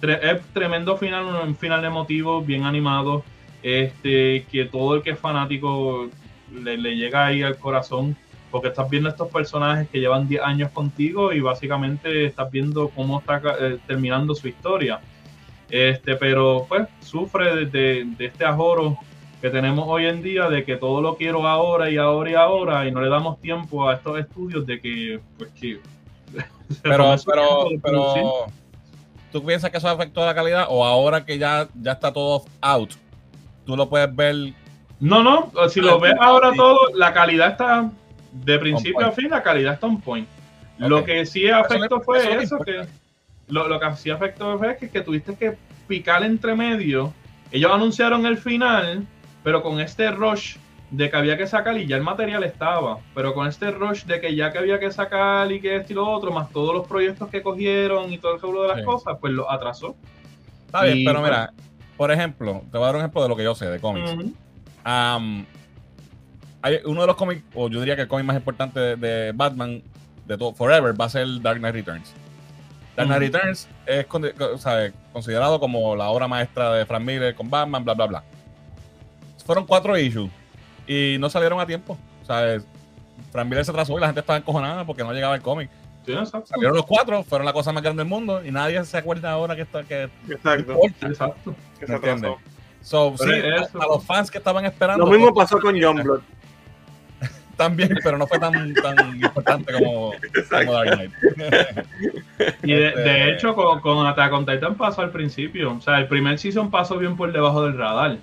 tre 0.00 0.18
es 0.22 0.40
tremendo 0.52 0.96
final, 0.96 1.24
un 1.44 1.56
final 1.56 1.84
emotivo, 1.84 2.42
bien 2.42 2.64
animado. 2.64 3.24
Este, 3.62 4.44
que 4.50 4.64
todo 4.64 4.96
el 4.96 5.02
que 5.02 5.10
es 5.10 5.18
fanático 5.18 6.08
le, 6.52 6.78
le, 6.78 6.96
llega 6.96 7.26
ahí 7.26 7.42
al 7.42 7.58
corazón, 7.58 8.16
porque 8.50 8.68
estás 8.68 8.88
viendo 8.88 9.08
estos 9.08 9.28
personajes 9.28 9.88
que 9.88 10.00
llevan 10.00 10.28
10 10.28 10.42
años 10.42 10.70
contigo 10.70 11.32
y 11.32 11.40
básicamente 11.40 12.26
estás 12.26 12.50
viendo 12.50 12.88
cómo 12.88 13.20
está 13.20 13.42
eh, 13.60 13.78
terminando 13.86 14.34
su 14.34 14.48
historia. 14.48 15.00
Este, 15.68 16.16
pero 16.16 16.66
pues 16.68 16.88
sufre 17.00 17.54
de, 17.54 17.66
de, 17.66 18.04
de, 18.16 18.26
este 18.26 18.44
ajoro 18.44 18.98
que 19.40 19.50
tenemos 19.50 19.84
hoy 19.88 20.06
en 20.06 20.22
día 20.22 20.48
de 20.48 20.64
que 20.64 20.76
todo 20.76 21.00
lo 21.00 21.16
quiero 21.16 21.46
ahora 21.46 21.90
y 21.90 21.96
ahora 21.96 22.30
y 22.30 22.34
ahora 22.34 22.86
y 22.86 22.92
no 22.92 23.00
le 23.00 23.08
damos 23.08 23.40
tiempo 23.40 23.88
a 23.88 23.94
estos 23.94 24.18
estudios 24.18 24.66
de 24.66 24.80
que 24.80 25.20
pues 25.38 25.50
que 25.52 25.80
pero 26.82 27.14
pero 27.24 27.68
pero 27.82 28.46
tú 29.32 29.44
piensas 29.44 29.70
que 29.70 29.78
eso 29.78 29.88
afectó 29.88 30.26
la 30.26 30.34
calidad 30.34 30.66
o 30.68 30.84
ahora 30.84 31.24
que 31.24 31.38
ya 31.38 31.68
ya 31.80 31.92
está 31.92 32.12
todo 32.12 32.44
out 32.60 32.90
tú 33.64 33.76
lo 33.76 33.88
puedes 33.88 34.14
ver. 34.14 34.54
No, 34.98 35.22
no, 35.22 35.50
si 35.68 35.80
lo 35.80 35.98
ves 35.98 36.14
ahora 36.20 36.52
todo, 36.54 36.78
la 36.94 37.12
calidad 37.12 37.52
está 37.52 37.90
de 38.32 38.58
principio 38.58 39.06
a 39.06 39.12
fin, 39.12 39.30
la 39.30 39.42
calidad 39.42 39.74
está 39.74 39.86
on 39.86 40.00
point. 40.00 40.28
Okay. 40.76 40.88
Lo 40.88 41.04
que 41.04 41.26
sí 41.26 41.48
afectó 41.48 42.00
fue 42.00 42.18
eso, 42.18 42.56
eso 42.56 42.58
que 42.58 42.86
lo, 43.48 43.68
lo, 43.68 43.80
que 43.80 43.96
sí 43.96 44.10
afectó 44.10 44.58
fue 44.58 44.76
que, 44.76 44.88
que 44.88 45.00
tuviste 45.00 45.34
que 45.34 45.56
picar 45.86 46.22
entre 46.22 46.54
medio. 46.54 47.12
Ellos 47.50 47.72
anunciaron 47.72 48.26
el 48.26 48.38
final, 48.38 49.06
pero 49.42 49.62
con 49.62 49.80
este 49.80 50.10
rush 50.10 50.56
de 50.90 51.08
que 51.08 51.16
había 51.16 51.36
que 51.36 51.46
sacar 51.46 51.76
y 51.78 51.86
ya 51.86 51.96
el 51.96 52.02
material 52.02 52.42
estaba, 52.44 52.98
pero 53.14 53.32
con 53.32 53.46
este 53.46 53.70
rush 53.70 54.04
de 54.04 54.20
que 54.20 54.34
ya 54.34 54.52
que 54.52 54.58
había 54.58 54.78
que 54.80 54.90
sacar 54.90 55.50
y 55.52 55.60
que 55.60 55.76
esto 55.76 55.92
y 55.92 55.96
lo 55.96 56.08
otro, 56.08 56.32
más 56.32 56.50
todos 56.50 56.74
los 56.74 56.86
proyectos 56.86 57.28
que 57.28 57.42
cogieron 57.42 58.12
y 58.12 58.18
todo 58.18 58.34
el 58.34 58.40
seguro 58.40 58.62
de 58.62 58.68
las 58.68 58.78
sí. 58.78 58.84
cosas, 58.84 59.16
pues 59.20 59.32
lo 59.32 59.50
atrasó. 59.50 59.96
Está 60.66 60.84
bien, 60.84 60.98
y, 60.98 61.04
pero 61.04 61.22
mira, 61.22 61.52
por 62.00 62.10
ejemplo, 62.10 62.62
te 62.72 62.78
voy 62.78 62.84
a 62.84 62.86
dar 62.86 62.94
un 62.94 63.00
ejemplo 63.02 63.22
de 63.22 63.28
lo 63.28 63.36
que 63.36 63.44
yo 63.44 63.54
sé 63.54 63.66
de 63.66 63.78
cómics. 63.78 64.10
Uh 64.12 64.22
-huh. 64.22 65.16
um, 65.18 65.44
hay 66.62 66.78
uno 66.86 67.02
de 67.02 67.06
los 67.06 67.14
cómics, 67.14 67.42
o 67.54 67.68
yo 67.68 67.78
diría 67.80 67.94
que 67.94 68.00
el 68.00 68.08
cómic 68.08 68.24
más 68.24 68.36
importante 68.36 68.80
de, 68.80 68.96
de, 68.96 69.32
Batman 69.32 69.82
de 70.24 70.38
todo, 70.38 70.54
Forever 70.54 70.98
va 70.98 71.04
a 71.04 71.08
ser 71.10 71.26
Dark 71.42 71.58
Knight 71.58 71.74
Returns. 71.74 72.14
Dark 72.96 73.06
Knight 73.06 73.20
uh 73.20 73.36
-huh. 73.36 73.40
Returns 73.42 73.68
es 73.84 74.06
¿sabe? 74.62 74.94
considerado 75.12 75.60
como 75.60 75.94
la 75.94 76.08
obra 76.08 76.26
maestra 76.26 76.72
de 76.72 76.86
Frank 76.86 77.04
Miller 77.04 77.34
con 77.34 77.50
Batman, 77.50 77.84
bla, 77.84 77.92
bla, 77.92 78.06
bla. 78.06 78.24
Fueron 79.44 79.66
cuatro 79.66 79.98
issues 79.98 80.30
y 80.86 81.18
no 81.20 81.28
salieron 81.28 81.60
a 81.60 81.66
tiempo. 81.66 81.98
¿sabes? 82.26 82.64
Frank 83.30 83.46
Miller 83.46 83.66
se 83.66 83.72
atrasó 83.72 83.98
y 83.98 84.00
la 84.00 84.06
gente 84.06 84.20
estaba 84.20 84.38
encojonada 84.38 84.86
porque 84.86 85.04
no 85.04 85.12
llegaba 85.12 85.34
el 85.34 85.42
cómic. 85.42 85.68
Sí, 86.06 86.14
Salieron 86.44 86.76
los 86.76 86.86
cuatro, 86.86 87.22
fueron 87.22 87.44
la 87.44 87.52
cosa 87.52 87.72
más 87.72 87.82
grande 87.82 88.02
del 88.02 88.08
mundo 88.08 88.44
y 88.44 88.50
nadie 88.50 88.82
se 88.84 88.96
acuerda 88.96 89.30
ahora 89.30 89.54
que 89.54 89.62
está 89.62 89.84
que 89.84 90.08
exacto, 90.28 90.72
importa. 90.72 91.06
exacto. 91.06 91.54
Que 91.78 91.86
se 91.86 91.94
atrasó. 91.94 92.38
So, 92.82 93.14
sí, 93.18 93.30
a, 93.30 93.82
a, 93.82 93.86
los 93.86 94.04
fans 94.04 94.30
que 94.30 94.38
estaban 94.38 94.64
esperando. 94.64 95.04
Lo 95.04 95.10
mismo 95.10 95.34
pasó 95.34 95.60
con 95.60 95.74
Youngblood. 95.74 96.22
También, 97.56 97.98
pero 98.02 98.16
no 98.16 98.26
fue 98.26 98.38
tan, 98.38 98.72
tan 98.72 99.16
importante 99.16 99.74
como, 99.74 100.12
como, 100.12 100.72
Dark 100.72 100.94
Knight. 100.94 101.12
y 102.62 102.72
de, 102.72 102.90
de, 102.92 103.32
hecho, 103.32 103.54
con, 103.54 103.80
con 103.80 104.06
Attack 104.06 104.32
on 104.32 104.46
Titan 104.46 104.76
pasó 104.76 105.02
al 105.02 105.10
principio. 105.10 105.74
O 105.74 105.80
sea, 105.82 105.98
el 105.98 106.08
primer 106.08 106.38
season 106.38 106.70
pasó 106.70 106.96
bien 106.96 107.18
por 107.18 107.30
debajo 107.30 107.64
del 107.64 107.76
radar. 107.76 108.16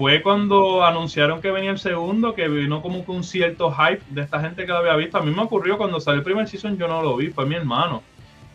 Fue 0.00 0.22
cuando 0.22 0.82
anunciaron 0.82 1.42
que 1.42 1.50
venía 1.50 1.70
el 1.72 1.78
segundo, 1.78 2.34
que 2.34 2.48
vino 2.48 2.80
como 2.80 3.04
que 3.04 3.10
un 3.10 3.22
cierto 3.22 3.70
hype 3.70 4.00
de 4.08 4.22
esta 4.22 4.40
gente 4.40 4.64
que 4.64 4.72
lo 4.72 4.78
había 4.78 4.96
visto. 4.96 5.18
A 5.18 5.20
mí 5.20 5.30
me 5.30 5.42
ocurrió 5.42 5.76
cuando 5.76 6.00
salió 6.00 6.20
el 6.20 6.24
primer 6.24 6.48
season, 6.48 6.78
yo 6.78 6.88
no 6.88 7.02
lo 7.02 7.18
vi, 7.18 7.28
fue 7.28 7.44
mi 7.44 7.56
hermano. 7.56 8.02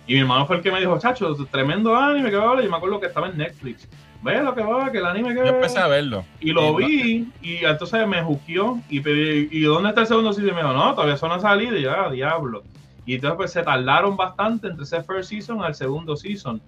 Y 0.07 0.15
mi 0.15 0.22
hermano 0.22 0.47
fue 0.47 0.55
el 0.55 0.63
que 0.63 0.72
me 0.72 0.80
dijo, 0.80 0.97
chacho, 0.97 1.35
tremendo 1.51 1.95
anime 1.95 2.31
que 2.31 2.38
va 2.38 2.49
a 2.49 2.55
ver. 2.55 2.65
Y 2.65 2.67
me 2.67 2.77
acuerdo 2.77 2.99
que 2.99 3.05
estaba 3.05 3.27
en 3.27 3.38
Netflix. 3.38 3.88
Ve 4.23 4.41
lo 4.41 4.55
que 4.55 4.63
va, 4.63 4.91
que 4.91 4.97
el 4.97 5.05
anime 5.05 5.35
que 5.35 5.41
Yo 5.41 5.45
empecé 5.45 5.77
a 5.77 5.85
verlo. 5.85 6.26
Y 6.39 6.49
lo 6.49 6.77
vi, 6.77 7.31
y 7.43 7.63
entonces 7.63 8.07
me 8.07 8.23
juqueó. 8.23 8.80
Y 8.89 9.01
pedí, 9.01 9.47
¿y 9.51 9.61
dónde 9.61 9.89
está 9.89 10.01
el 10.01 10.07
segundo 10.07 10.34
season? 10.34 10.49
Y 10.49 10.55
me 10.55 10.63
dijo, 10.63 10.73
no, 10.73 10.95
todavía 10.95 11.15
son 11.15 11.31
a 11.31 11.39
salir. 11.39 11.72
Y 11.73 11.84
ya, 11.84 12.09
diablo. 12.09 12.63
Y 13.05 13.13
entonces 13.13 13.38
pues 13.38 13.51
se 13.51 13.61
tardaron 13.61 14.17
bastante 14.17 14.65
entre 14.65 14.84
ese 14.84 15.03
first 15.03 15.30
season 15.30 15.61
al 15.61 15.76
segundo 15.76 16.15
season. 16.15 16.59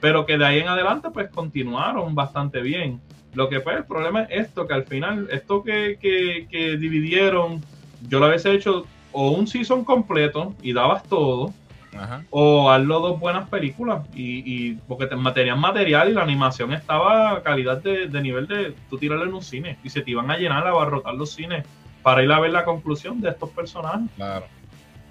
Pero 0.00 0.24
que 0.24 0.38
de 0.38 0.46
ahí 0.46 0.60
en 0.60 0.68
adelante 0.68 1.10
pues 1.10 1.28
continuaron 1.30 2.14
bastante 2.14 2.60
bien. 2.60 3.00
Lo 3.34 3.48
que 3.48 3.60
fue, 3.60 3.74
el 3.74 3.84
problema 3.84 4.22
es 4.22 4.46
esto, 4.46 4.66
que 4.66 4.74
al 4.74 4.84
final, 4.84 5.28
esto 5.30 5.62
que, 5.62 5.98
que, 6.00 6.46
que 6.50 6.76
dividieron, 6.76 7.62
yo 8.08 8.18
lo 8.18 8.26
había 8.26 8.52
hecho 8.52 8.86
o 9.12 9.30
un 9.30 9.46
season 9.46 9.84
completo 9.84 10.54
y 10.62 10.72
dabas 10.72 11.04
todo, 11.04 11.52
Ajá. 11.96 12.24
o 12.30 12.70
hazlo 12.70 13.00
dos 13.00 13.20
buenas 13.20 13.48
películas 13.48 14.04
y, 14.14 14.42
y 14.46 14.74
porque 14.86 15.06
te, 15.06 15.16
tenían 15.34 15.58
material 15.58 16.08
y 16.08 16.12
la 16.12 16.22
animación 16.22 16.72
estaba 16.72 17.32
a 17.32 17.42
calidad 17.42 17.78
de, 17.78 18.06
de, 18.06 18.20
nivel 18.22 18.46
de 18.46 18.74
tú 18.88 18.98
tirarlo 18.98 19.24
en 19.24 19.34
un 19.34 19.42
cine 19.42 19.78
y 19.82 19.90
se 19.90 20.00
te 20.00 20.12
iban 20.12 20.30
a 20.30 20.36
llenar, 20.36 20.66
a 20.66 20.70
abarrotar 20.70 21.14
los 21.14 21.32
cines 21.32 21.64
para 22.02 22.22
ir 22.22 22.30
a 22.32 22.40
ver 22.40 22.52
la 22.52 22.64
conclusión 22.64 23.20
de 23.20 23.30
estos 23.30 23.50
personajes. 23.50 24.08
Claro. 24.16 24.46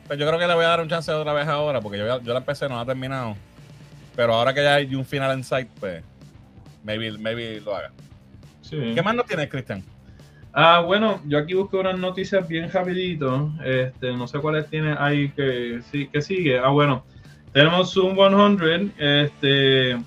Pues 0.07 0.17
yo 0.17 0.25
creo 0.25 0.39
que 0.39 0.47
le 0.47 0.55
voy 0.55 0.65
a 0.65 0.69
dar 0.69 0.81
un 0.81 0.89
chance 0.89 1.11
otra 1.11 1.33
vez 1.33 1.47
ahora 1.47 1.81
porque 1.81 1.99
yo, 1.99 2.21
yo 2.21 2.33
la 2.33 2.39
empecé, 2.39 2.67
no 2.67 2.77
la 2.77 2.83
he 2.83 2.85
terminado. 2.85 3.35
Pero 4.15 4.33
ahora 4.33 4.53
que 4.53 4.63
ya 4.63 4.75
hay 4.75 4.95
un 4.95 5.05
final 5.05 5.31
en 5.31 5.43
sight, 5.43 5.69
pues 5.79 6.03
maybe, 6.83 7.11
maybe 7.17 7.61
lo 7.61 7.75
haga. 7.75 7.91
Sí. 8.69 8.91
¿Qué 8.93 9.01
más 9.01 9.15
no 9.15 9.23
tienes, 9.23 9.49
Cristian? 9.49 9.83
Ah, 10.53 10.81
bueno, 10.85 11.21
yo 11.25 11.37
aquí 11.37 11.53
busco 11.53 11.79
unas 11.79 11.97
noticias 11.97 12.47
bien 12.47 12.71
rapidito. 12.71 13.51
Este, 13.63 14.13
no 14.13 14.27
sé 14.27 14.39
cuáles 14.39 14.69
tiene 14.69 14.95
ahí 14.97 15.29
que, 15.29 15.81
sí, 15.91 16.07
que 16.07 16.21
sigue. 16.21 16.59
Ah, 16.59 16.69
bueno, 16.69 17.03
tenemos 17.51 17.93
Zoom 17.93 18.15
100. 18.15 18.93
Este, 18.97 19.97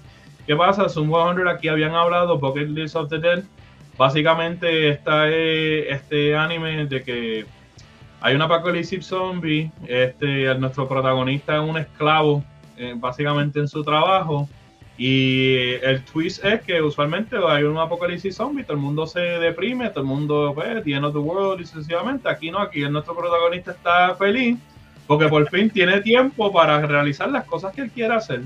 ¿Qué 0.46 0.56
pasa? 0.56 0.88
Zoom 0.88 1.10
100 1.10 1.48
aquí 1.48 1.68
habían 1.68 1.94
hablado 1.94 2.38
Bucket 2.38 2.68
List 2.68 2.96
of 2.96 3.08
the 3.08 3.18
Dead. 3.18 3.42
Básicamente 3.98 4.88
está 4.90 5.28
este 5.28 6.36
anime 6.36 6.86
de 6.86 7.02
que 7.02 7.46
hay 8.20 8.34
un 8.34 8.42
apocalipsis 8.42 9.04
zombie. 9.04 9.70
Este, 9.86 10.54
nuestro 10.54 10.88
protagonista 10.88 11.56
es 11.56 11.68
un 11.68 11.78
esclavo, 11.78 12.44
eh, 12.76 12.94
básicamente 12.96 13.58
en 13.58 13.68
su 13.68 13.82
trabajo. 13.82 14.48
Y 15.04 15.74
el 15.82 16.04
twist 16.04 16.44
es 16.44 16.60
que 16.62 16.80
usualmente 16.80 17.34
hay 17.44 17.64
un 17.64 17.76
apocalipsis 17.76 18.36
zombie, 18.36 18.62
todo 18.62 18.74
el 18.74 18.82
mundo 18.84 19.04
se 19.04 19.18
deprime, 19.18 19.88
todo 19.88 20.02
el 20.02 20.06
mundo 20.06 20.54
ve, 20.54 20.80
the 20.80 20.92
end 20.92 21.04
of 21.04 21.12
the 21.12 21.18
world 21.18 21.60
y 21.60 21.66
sucesivamente. 21.66 22.28
Aquí 22.28 22.52
no, 22.52 22.60
aquí 22.60 22.82
nuestro 22.82 23.16
protagonista 23.16 23.72
está 23.72 24.14
feliz 24.14 24.60
porque 25.08 25.26
por 25.26 25.48
fin 25.50 25.68
tiene 25.70 26.02
tiempo 26.02 26.52
para 26.52 26.86
realizar 26.86 27.28
las 27.32 27.46
cosas 27.46 27.74
que 27.74 27.80
él 27.80 27.90
quiere 27.90 28.14
hacer. 28.14 28.42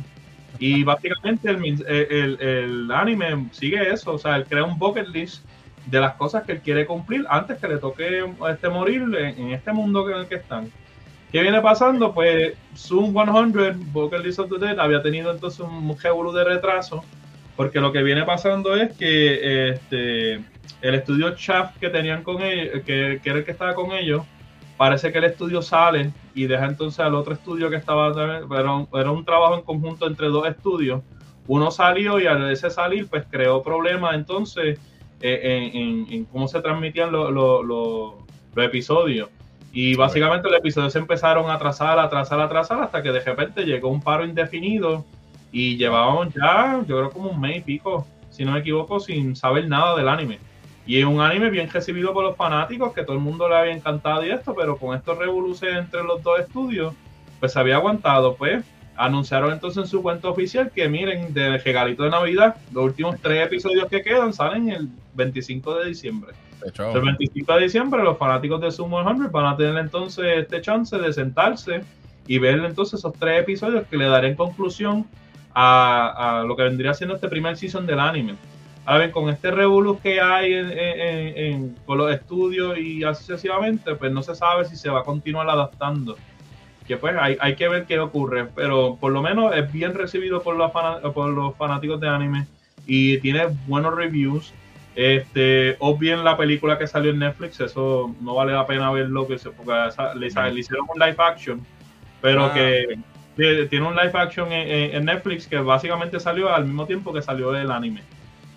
Y 0.59 0.83
básicamente 0.83 1.51
el, 1.51 2.39
el, 2.41 2.91
anime 2.91 3.49
sigue 3.53 3.93
eso, 3.93 4.15
o 4.15 4.19
sea, 4.19 4.37
él 4.37 4.47
crea 4.47 4.65
un 4.65 4.79
bucket 4.79 5.09
list 5.09 5.45
de 5.85 6.01
las 6.01 6.15
cosas 6.15 6.45
que 6.45 6.53
él 6.53 6.61
quiere 6.63 6.87
cumplir 6.87 7.27
antes 7.29 7.59
que 7.59 7.69
le 7.69 7.77
toque 7.77 8.25
este 8.51 8.71
morir 8.71 9.03
en 9.15 9.51
este 9.51 9.75
mundo 9.75 10.09
en 10.09 10.21
el 10.21 10.27
que 10.27 10.37
están. 10.37 10.73
¿Qué 11.37 11.43
viene 11.43 11.61
pasando? 11.61 12.15
Pues 12.15 12.55
Zoom 12.75 13.13
100, 13.13 13.93
Bucket 13.93 14.25
List 14.25 14.39
of 14.39 14.51
Dead, 14.59 14.79
había 14.79 15.03
tenido 15.03 15.31
entonces 15.31 15.61
un 15.61 15.95
revolú 16.03 16.33
de 16.33 16.43
retraso, 16.43 17.05
porque 17.57 17.79
lo 17.79 17.93
que 17.93 18.03
viene 18.03 18.25
pasando 18.25 18.75
es 18.75 18.97
que 18.97 19.69
este, 19.69 20.37
el 20.81 20.95
estudio 20.95 21.35
Chaff 21.35 21.77
que 21.77 21.91
tenían 21.91 22.23
con 22.23 22.41
ellos, 22.41 22.83
que, 22.87 23.21
que, 23.23 23.29
era 23.29 23.41
el 23.41 23.45
que 23.45 23.51
estaba 23.51 23.75
con 23.75 23.93
ellos, 23.93 24.23
parece 24.79 25.13
que 25.13 25.19
el 25.19 25.25
estudio 25.25 25.61
sale 25.61 26.11
y 26.35 26.47
deja 26.47 26.65
entonces 26.65 27.01
al 27.01 27.15
otro 27.15 27.35
estudio 27.35 27.69
que 27.69 27.77
estaba, 27.77 28.13
era 28.59 28.73
un, 28.73 28.89
era 28.95 29.11
un 29.11 29.23
trabajo 29.23 29.57
en 29.57 29.61
conjunto 29.61 30.07
entre 30.07 30.29
dos 30.29 30.49
estudios. 30.49 31.03
Uno 31.49 31.71
salió 31.71 32.19
y 32.19 32.27
al 32.27 32.51
ese 32.51 32.71
salir, 32.71 33.09
pues 33.09 33.27
creó 33.31 33.63
problemas 33.63 34.15
entonces 34.15 34.81
eh, 35.21 36.07
en, 36.09 36.25
cómo 36.25 36.49
se 36.49 36.63
transmitían 36.63 37.13
los 37.13 37.31
lo, 37.31 37.63
lo, 37.63 38.25
lo 38.55 38.63
episodios. 38.63 39.29
Y 39.79 39.95
básicamente 39.95 40.49
los 40.49 40.59
episodios 40.59 40.95
se 40.95 40.99
empezaron 40.99 41.51
a 41.51 41.55
atrasar, 41.57 41.99
a 41.99 42.05
atrasar, 42.05 42.41
a 42.41 42.45
atrasar, 42.45 42.83
hasta 42.83 43.03
que 43.03 43.13
de 43.13 43.21
repente 43.21 43.63
llegó 43.63 43.91
un 43.91 44.01
paro 44.01 44.25
indefinido 44.25 45.05
y 45.53 45.77
llevábamos 45.77 46.33
ya, 46.33 46.83
yo 46.89 46.97
creo 46.97 47.11
como 47.11 47.29
un 47.29 47.39
mes 47.39 47.59
y 47.59 47.61
pico, 47.61 48.07
si 48.31 48.43
no 48.47 48.53
me 48.53 48.61
equivoco, 48.61 48.99
sin 49.01 49.37
saber 49.37 49.69
nada 49.69 49.95
del 49.95 50.09
anime. 50.09 50.39
Y 50.87 50.99
es 50.99 51.05
un 51.05 51.21
anime 51.21 51.51
bien 51.51 51.69
recibido 51.69 52.15
por 52.15 52.25
los 52.25 52.37
fanáticos, 52.39 52.95
que 52.95 53.03
todo 53.03 53.17
el 53.17 53.23
mundo 53.23 53.51
le 53.51 53.55
había 53.55 53.75
encantado 53.75 54.25
y 54.25 54.31
esto, 54.31 54.55
pero 54.55 54.79
con 54.79 54.97
estos 54.97 55.19
revoluciones 55.19 55.77
entre 55.77 56.03
los 56.05 56.23
dos 56.23 56.41
estudios, 56.41 56.95
pues 57.39 57.53
se 57.53 57.61
había 57.61 57.77
aguantado. 57.77 58.35
Pues 58.35 58.65
anunciaron 58.97 59.53
entonces 59.53 59.83
en 59.83 59.91
su 59.91 60.01
cuenta 60.01 60.31
oficial 60.31 60.71
que 60.75 60.89
miren, 60.89 61.35
de 61.35 61.59
regalito 61.59 62.03
de 62.03 62.09
Navidad, 62.09 62.57
los 62.73 62.83
últimos 62.83 63.21
tres 63.21 63.45
episodios 63.45 63.89
que 63.91 64.01
quedan 64.01 64.33
salen 64.33 64.71
el 64.71 64.89
25 65.13 65.81
de 65.81 65.89
diciembre. 65.89 66.33
El 66.99 67.03
25 67.05 67.55
de 67.55 67.63
diciembre 67.63 68.03
los 68.03 68.19
fanáticos 68.19 68.61
de 68.61 68.71
Sumo 68.71 69.03
100 69.03 69.31
van 69.31 69.47
a 69.47 69.57
tener 69.57 69.77
entonces 69.79 70.25
este 70.39 70.61
chance 70.61 70.97
de 70.99 71.13
sentarse 71.13 71.83
y 72.27 72.39
ver 72.39 72.59
entonces 72.65 72.99
esos 72.99 73.13
tres 73.15 73.41
episodios 73.43 73.87
que 73.89 73.97
le 73.97 74.07
darán 74.07 74.35
conclusión 74.35 75.07
a, 75.55 76.45
lo 76.47 76.57
que 76.57 76.63
vendría 76.65 76.93
siendo 76.95 77.15
este 77.15 77.29
primer 77.29 77.57
season 77.57 77.87
del 77.87 78.01
anime. 78.01 78.35
Ahora 78.85 79.01
bien, 79.01 79.11
con 79.11 79.29
este 79.31 79.51
revolus 79.51 79.99
que 80.01 80.21
hay 80.21 80.53
en, 80.53 80.71
en- 80.71 81.39
en- 81.39 81.77
con 81.87 81.99
los 81.99 82.13
estudios 82.13 82.79
y 82.79 83.03
así 83.05 83.25
sucesivamente, 83.25 83.95
pues 83.95 84.13
no 84.13 84.23
se 84.23 84.35
sabe 84.35 84.65
si 84.65 84.77
se 84.77 84.91
va 84.91 85.01
a 85.01 85.05
continuar 85.05 85.49
adaptando. 85.49 86.17
Que 86.87 86.97
pues 86.97 87.17
hay, 87.19 87.37
hay 87.41 87.57
que 87.57 87.69
ver 87.69 87.85
qué 87.87 87.99
ocurre, 87.99 88.47
pero 88.55 88.97
por 89.01 89.11
lo 89.13 89.23
menos 89.23 89.55
es 89.57 89.73
bien 89.73 89.95
recibido 89.95 90.41
por 90.43 90.55
los, 90.57 90.71
por 91.13 91.31
los 91.31 91.57
fanáticos 91.57 91.99
de 92.01 92.09
anime 92.09 92.47
y 92.87 93.19
tiene 93.19 93.47
buenos 93.67 93.95
reviews. 93.97 94.53
Este, 94.97 95.77
o 95.79 95.97
bien 95.97 96.25
la 96.25 96.37
película 96.39 96.79
que 96.79 96.87
salió 96.87 97.11
en 97.11 97.19
Netflix, 97.19 97.61
eso 97.61 98.15
no 98.23 98.35
vale 98.35 98.53
la 98.55 98.67
pena 98.67 98.91
verlo, 98.91 99.29
que 99.29 99.39
se, 99.39 99.51
porque 99.51 99.73
le, 100.15 100.29
le 100.53 100.59
hicieron 100.61 100.87
un 100.93 100.99
live 100.99 101.17
action, 101.19 101.61
pero 102.23 102.47
Ah. 102.47 102.55
que 102.55 102.99
tiene 103.69 103.87
un 103.87 103.95
live 103.95 104.13
action 104.15 104.51
en, 104.51 104.67
en- 104.69 104.95
en 104.97 105.05
Netflix 105.05 105.47
que 105.47 105.59
básicamente 105.59 106.19
salió 106.19 106.53
al 106.53 106.65
mismo 106.65 106.87
tiempo 106.87 107.13
que 107.13 107.21
salió 107.21 107.55
el 107.55 107.71
anime. 107.71 108.01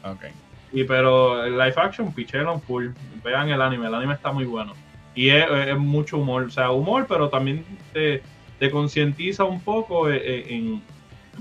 ok. 0.03 0.24
Y 0.72 0.84
pero 0.86 1.44
el 1.44 1.53
live 1.57 1.74
action, 1.76 2.14
picheron 2.14 2.61
full. 2.61 2.90
Vean 3.24 3.49
el 3.49 3.61
anime, 3.61 3.88
el 3.88 3.94
anime 3.95 4.14
está 4.14 4.32
muy 4.32 4.45
bueno. 4.45 4.74
Y 5.16 5.30
es, 5.30 5.45
es 5.68 5.78
mucho 5.78 6.18
humor, 6.20 6.44
o 6.44 6.49
sea, 6.52 6.70
humor, 6.72 7.06
pero 7.10 7.28
también 7.28 7.66
te, 7.91 8.22
te 8.60 8.70
concientiza 8.72 9.44
un 9.44 9.60
poco 9.60 10.10
eh, 10.10 10.22
eh, 10.24 10.45
en, 10.49 10.82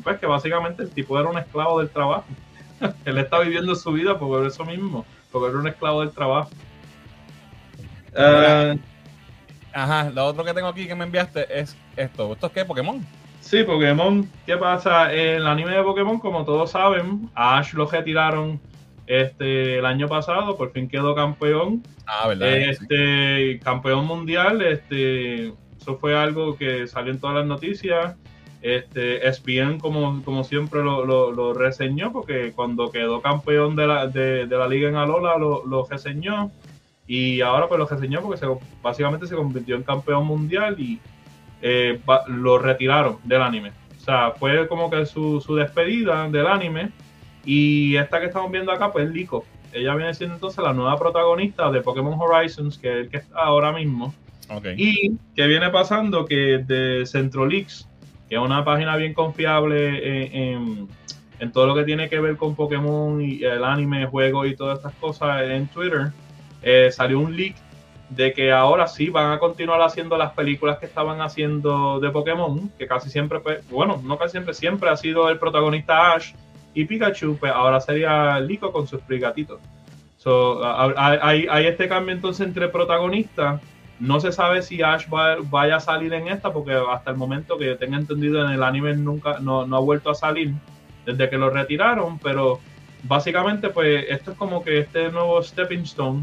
pues 0.02 0.18
que 0.18 0.26
básicamente 0.26 0.82
el 0.82 0.90
tipo 0.90 1.20
era 1.20 1.28
un 1.28 1.38
esclavo 1.38 1.78
del 1.78 1.90
trabajo. 1.90 2.24
Él 3.04 3.18
está 3.18 3.40
viviendo 3.40 3.74
su 3.74 3.92
vida 3.92 4.18
por 4.18 4.46
eso 4.46 4.64
mismo, 4.64 5.04
porque 5.30 5.50
era 5.50 5.58
un 5.58 5.68
esclavo 5.68 6.00
del 6.00 6.10
trabajo. 6.10 6.50
Eh, 8.14 8.78
Ajá, 9.72 10.10
lo 10.10 10.26
otro 10.26 10.44
que 10.44 10.54
tengo 10.54 10.68
aquí 10.68 10.86
que 10.86 10.94
me 10.94 11.04
enviaste 11.04 11.46
es 11.60 11.76
esto. 11.96 12.32
¿Esto 12.32 12.46
es 12.46 12.52
qué? 12.52 12.64
¿Pokémon? 12.64 13.04
Sí, 13.40 13.62
Pokémon. 13.62 14.28
¿Qué 14.44 14.56
pasa? 14.56 15.12
El 15.12 15.46
anime 15.46 15.72
de 15.72 15.82
Pokémon, 15.82 16.18
como 16.18 16.44
todos 16.44 16.72
saben, 16.72 17.30
a 17.34 17.58
Ash 17.58 17.74
lo 17.74 17.86
retiraron 17.86 18.60
este, 19.06 19.78
el 19.78 19.86
año 19.86 20.08
pasado, 20.08 20.56
por 20.56 20.72
fin 20.72 20.88
quedó 20.88 21.14
campeón. 21.14 21.82
Ah, 22.06 22.28
¿verdad? 22.28 22.48
Sí. 22.48 22.64
Este, 22.70 23.60
campeón 23.62 24.06
mundial, 24.06 24.62
este, 24.62 25.52
eso 25.80 25.96
fue 25.98 26.16
algo 26.16 26.56
que 26.56 26.86
salió 26.86 27.12
en 27.12 27.20
todas 27.20 27.36
las 27.36 27.46
noticias. 27.46 28.16
Este, 28.60 29.26
ESPN, 29.28 29.78
como, 29.78 30.22
como 30.24 30.42
siempre, 30.44 30.82
lo, 30.82 31.04
lo- 31.06 31.30
lo 31.32 31.54
reseñó, 31.54 32.12
porque 32.12 32.52
cuando 32.54 32.90
quedó 32.90 33.20
campeón 33.22 33.76
de 33.76 33.86
la, 33.86 34.06
de, 34.08 34.46
de 34.46 34.56
la 34.56 34.66
liga 34.66 34.88
en 34.88 34.96
Alola, 34.96 35.38
lo, 35.38 35.64
lo 35.66 35.86
reseñó. 35.86 36.50
Y 37.06 37.40
ahora 37.40 37.68
pues 37.68 37.78
lo 37.78 37.86
reseñó 37.86 38.20
porque 38.20 38.38
se, 38.38 38.46
básicamente 38.82 39.26
se 39.26 39.34
convirtió 39.36 39.76
en 39.76 39.82
campeón 39.82 40.26
mundial 40.26 40.78
y 40.78 40.98
eh, 41.62 42.00
lo 42.26 42.58
retiraron 42.58 43.16
del 43.24 43.42
anime. 43.42 43.72
O 43.96 44.00
sea, 44.00 44.32
fue 44.32 44.66
como 44.68 44.90
que 44.90 45.06
su, 45.06 45.40
su 45.40 45.54
despedida 45.54 46.28
del 46.28 46.46
anime. 46.46 46.90
Y 47.44 47.96
esta 47.96 48.20
que 48.20 48.26
estamos 48.26 48.50
viendo 48.50 48.72
acá, 48.72 48.92
pues 48.92 49.08
Lico. 49.10 49.44
Ella 49.72 49.94
viene 49.94 50.12
siendo 50.14 50.34
entonces 50.34 50.62
la 50.64 50.72
nueva 50.72 50.98
protagonista 50.98 51.70
de 51.70 51.80
Pokémon 51.82 52.18
Horizons, 52.18 52.76
que 52.78 52.88
es 52.88 52.96
el 53.04 53.08
que 53.10 53.18
está 53.18 53.38
ahora 53.38 53.72
mismo. 53.72 54.14
Y 54.76 55.12
que 55.34 55.46
viene 55.46 55.70
pasando 55.70 56.24
que 56.26 56.58
de 56.66 57.04
Centrolix, 57.06 57.87
es 58.36 58.40
una 58.40 58.64
página 58.64 58.96
bien 58.96 59.14
confiable 59.14 60.52
en, 60.52 60.88
todo 61.52 61.66
lo 61.66 61.74
que 61.74 61.84
tiene 61.84 62.08
que 62.08 62.18
ver 62.20 62.36
con 62.36 62.56
Pokémon 62.56 63.20
y 63.20 63.42
el 63.44 63.64
anime, 63.64 64.06
juegos 64.06 64.48
y 64.48 64.56
todas 64.56 64.78
estas 64.78 64.94
cosas 64.94 65.42
en 65.42 65.68
Twitter, 65.68 66.10
eh, 66.62 66.90
salió 66.90 67.20
un 67.20 67.36
leak 67.36 67.54
de 68.10 68.32
que 68.32 68.50
ahora 68.50 68.86
sí 68.86 69.08
van 69.10 69.32
a 69.32 69.38
continuar 69.38 69.80
haciendo 69.82 70.16
las 70.16 70.32
películas 70.32 70.78
que 70.78 70.86
estaban 70.86 71.20
haciendo 71.20 72.00
de 72.00 72.10
Pokémon, 72.10 72.70
que 72.78 72.86
casi 72.86 73.10
siempre, 73.10 73.40
pues, 73.40 73.68
bueno, 73.70 74.00
no 74.02 74.18
casi 74.18 74.32
siempre, 74.32 74.54
siempre 74.54 74.90
ha 74.90 74.96
sido 74.96 75.28
el 75.28 75.38
protagonista 75.38 76.12
Ash 76.14 76.32
y 76.74 76.84
Pikachu, 76.84 77.36
pues 77.38 77.52
ahora 77.52 77.80
sería 77.80 78.40
Lico 78.40 78.72
con 78.72 78.86
sus 78.86 79.02
frigatitos. 79.02 79.60
So, 80.16 80.60
hay 80.64 81.66
este 81.66 81.88
cambio 81.88 82.14
entonces 82.14 82.46
entre 82.46 82.68
protagonistas. 82.68 83.60
No 84.00 84.20
se 84.20 84.30
sabe 84.32 84.62
si 84.62 84.80
Ash 84.82 85.06
va- 85.12 85.36
vaya 85.42 85.76
a 85.76 85.80
salir 85.80 86.12
en 86.14 86.28
esta, 86.28 86.52
porque 86.52 86.72
hasta 86.90 87.10
el 87.10 87.16
momento 87.16 87.58
que 87.58 87.66
yo 87.66 87.76
tenga 87.78 87.96
entendido 87.98 88.44
en 88.44 88.52
el 88.52 88.62
anime 88.62 88.94
nunca 88.94 89.38
no, 89.40 89.66
no 89.66 89.76
ha 89.76 89.80
vuelto 89.80 90.10
a 90.10 90.14
salir 90.14 90.52
desde 91.04 91.28
que 91.28 91.36
lo 91.36 91.50
retiraron, 91.50 92.18
pero 92.18 92.60
básicamente 93.02 93.70
pues 93.70 94.04
esto 94.08 94.32
es 94.32 94.36
como 94.36 94.62
que 94.62 94.78
este 94.80 95.10
nuevo 95.10 95.42
stepping 95.42 95.80
stone 95.80 96.22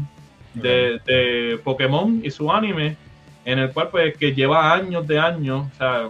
de, 0.54 1.00
de 1.04 1.58
Pokémon 1.62 2.20
y 2.24 2.30
su 2.30 2.50
anime, 2.50 2.96
en 3.44 3.58
el 3.58 3.70
cual 3.72 3.88
pues 3.90 4.16
que 4.16 4.32
lleva 4.34 4.72
años 4.72 5.06
de 5.06 5.18
años, 5.18 5.66
o 5.74 5.76
sea, 5.76 6.08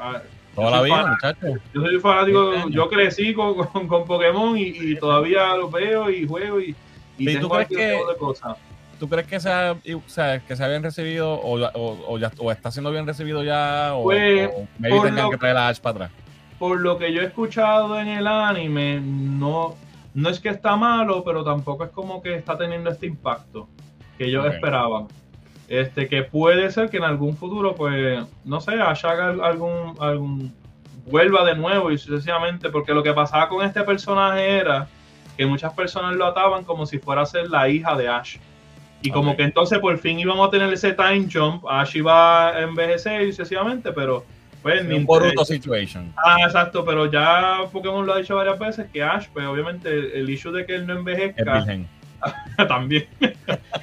a- 0.00 0.22
Toda 0.56 0.70
la 0.70 0.82
vida, 0.82 1.06
muchachos. 1.08 1.60
yo 1.74 1.80
soy 1.82 2.00
fanático, 2.00 2.50
años. 2.50 2.70
yo 2.70 2.88
crecí 2.88 3.34
con, 3.34 3.54
con, 3.66 3.86
con 3.86 4.06
Pokémon 4.06 4.56
y, 4.56 4.62
y 4.68 4.96
todavía 4.96 5.54
lo 5.54 5.70
veo 5.70 6.08
y 6.10 6.26
juego 6.26 6.58
y, 6.60 6.74
y 7.18 7.30
¿Y 7.30 7.34
tú 7.34 7.40
tengo 7.40 7.54
crees 7.56 7.68
que- 7.68 7.76
de 7.76 8.16
cosas. 8.18 8.56
¿Tú 8.98 9.08
crees 9.08 9.26
que 9.26 9.40
sea, 9.40 9.72
o 9.94 10.08
sea, 10.08 10.40
que 10.40 10.56
sea 10.56 10.68
bien 10.68 10.82
recibido 10.82 11.38
o, 11.42 11.58
ya- 11.58 11.70
o, 11.74 11.98
o 12.14 12.18
ya, 12.18 12.30
o 12.38 12.50
está 12.50 12.70
siendo 12.70 12.90
bien 12.90 13.06
recibido 13.06 13.44
ya? 13.44 13.90
O, 13.94 14.04
Pues, 14.04 14.48
por 14.48 15.06
tengan 15.06 15.30
que 15.30 15.36
traer 15.36 15.56
a 15.56 15.68
Ash 15.68 15.80
para 15.80 16.06
atrás. 16.06 16.10
Por 16.58 16.80
lo 16.80 16.96
que 16.96 17.12
yo 17.12 17.20
he 17.20 17.26
escuchado 17.26 17.98
en 18.00 18.08
el 18.08 18.26
anime, 18.26 19.00
no, 19.02 19.74
no 20.14 20.28
es 20.30 20.40
que 20.40 20.48
está 20.48 20.76
malo, 20.76 21.22
pero 21.24 21.44
tampoco 21.44 21.84
es 21.84 21.90
como 21.90 22.22
que 22.22 22.34
está 22.34 22.56
teniendo 22.56 22.88
este 22.90 23.06
impacto 23.06 23.68
que 24.16 24.24
ellos 24.26 24.46
Ok. 24.46 24.54
esperaban. 24.54 25.06
Este, 25.68 26.08
que 26.08 26.22
puede 26.22 26.70
ser 26.70 26.88
que 26.88 26.96
en 26.96 27.04
algún 27.04 27.36
futuro, 27.36 27.74
pues, 27.74 28.24
no 28.44 28.60
sé, 28.60 28.80
Ash 28.80 29.04
haga 29.04 29.28
al- 29.28 29.44
algún, 29.44 29.94
algún, 30.00 30.54
vuelva 31.06 31.44
de 31.44 31.54
nuevo 31.54 31.90
y 31.90 31.98
sucesivamente, 31.98 32.70
porque 32.70 32.94
lo 32.94 33.02
que 33.02 33.12
pasaba 33.12 33.48
con 33.50 33.62
este 33.66 33.82
personaje 33.82 34.58
era 34.58 34.86
que 35.36 35.44
muchas 35.44 35.74
personas 35.74 36.14
lo 36.16 36.24
ataban 36.24 36.64
como 36.64 36.86
si 36.86 36.98
fuera 36.98 37.20
a 37.22 37.26
ser 37.26 37.50
la 37.50 37.68
hija 37.68 37.94
de 37.94 38.08
Ash. 38.08 38.38
Y 39.02 39.10
como 39.10 39.36
que 39.36 39.42
entonces 39.44 39.78
por 39.78 39.96
fin 39.98 40.18
íbamos 40.18 40.48
a 40.48 40.50
tener 40.50 40.72
ese 40.72 40.92
time 40.92 41.28
jump, 41.32 41.64
Ash 41.68 41.94
iba 41.96 42.48
a 42.50 42.62
envejecer 42.62 43.22
y 43.22 43.32
sucesivamente, 43.32 43.92
pero 43.92 44.24
pues 44.62 44.80
Un 44.80 44.88
Nintendo- 44.88 45.06
Boruto 45.06 45.44
situation. 45.44 46.12
Ah, 46.16 46.38
exacto, 46.44 46.84
pero 46.84 47.10
ya 47.10 47.58
Pokémon 47.70 48.04
lo 48.04 48.14
ha 48.14 48.18
dicho 48.18 48.34
varias 48.34 48.58
veces 48.58 48.86
que 48.92 49.02
Ash, 49.02 49.26
pues 49.32 49.46
obviamente 49.46 49.88
el, 49.90 50.10
el 50.12 50.30
issue 50.30 50.50
de 50.50 50.66
que 50.66 50.74
él 50.74 50.86
no 50.86 50.94
envejezca 50.94 51.64
también. 52.68 53.06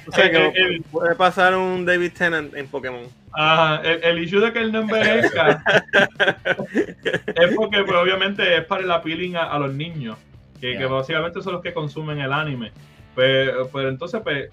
O 0.06 0.12
sea 0.12 0.30
que 0.30 0.82
puede 0.90 1.14
pasar 1.14 1.54
un 1.56 1.86
David 1.86 2.12
Tennant 2.12 2.54
en 2.54 2.66
Pokémon. 2.66 3.02
Ajá, 3.32 3.80
el, 3.82 4.02
el 4.04 4.18
issue 4.24 4.40
de 4.40 4.52
que 4.52 4.58
él 4.58 4.72
no 4.72 4.80
envejezca 4.80 5.62
es 6.74 7.54
porque 7.56 7.82
pues, 7.82 7.96
obviamente 7.96 8.56
es 8.58 8.64
para 8.64 8.82
el 8.82 8.90
appealing 8.90 9.36
a, 9.36 9.44
a 9.44 9.58
los 9.58 9.72
niños, 9.72 10.18
que, 10.60 10.84
básicamente 10.86 11.40
son 11.42 11.54
los 11.54 11.62
que 11.62 11.72
consumen 11.72 12.20
el 12.20 12.32
anime. 12.32 12.72
Pues, 13.14 13.50
pues 13.70 13.86
entonces 13.88 14.20
pues 14.22 14.50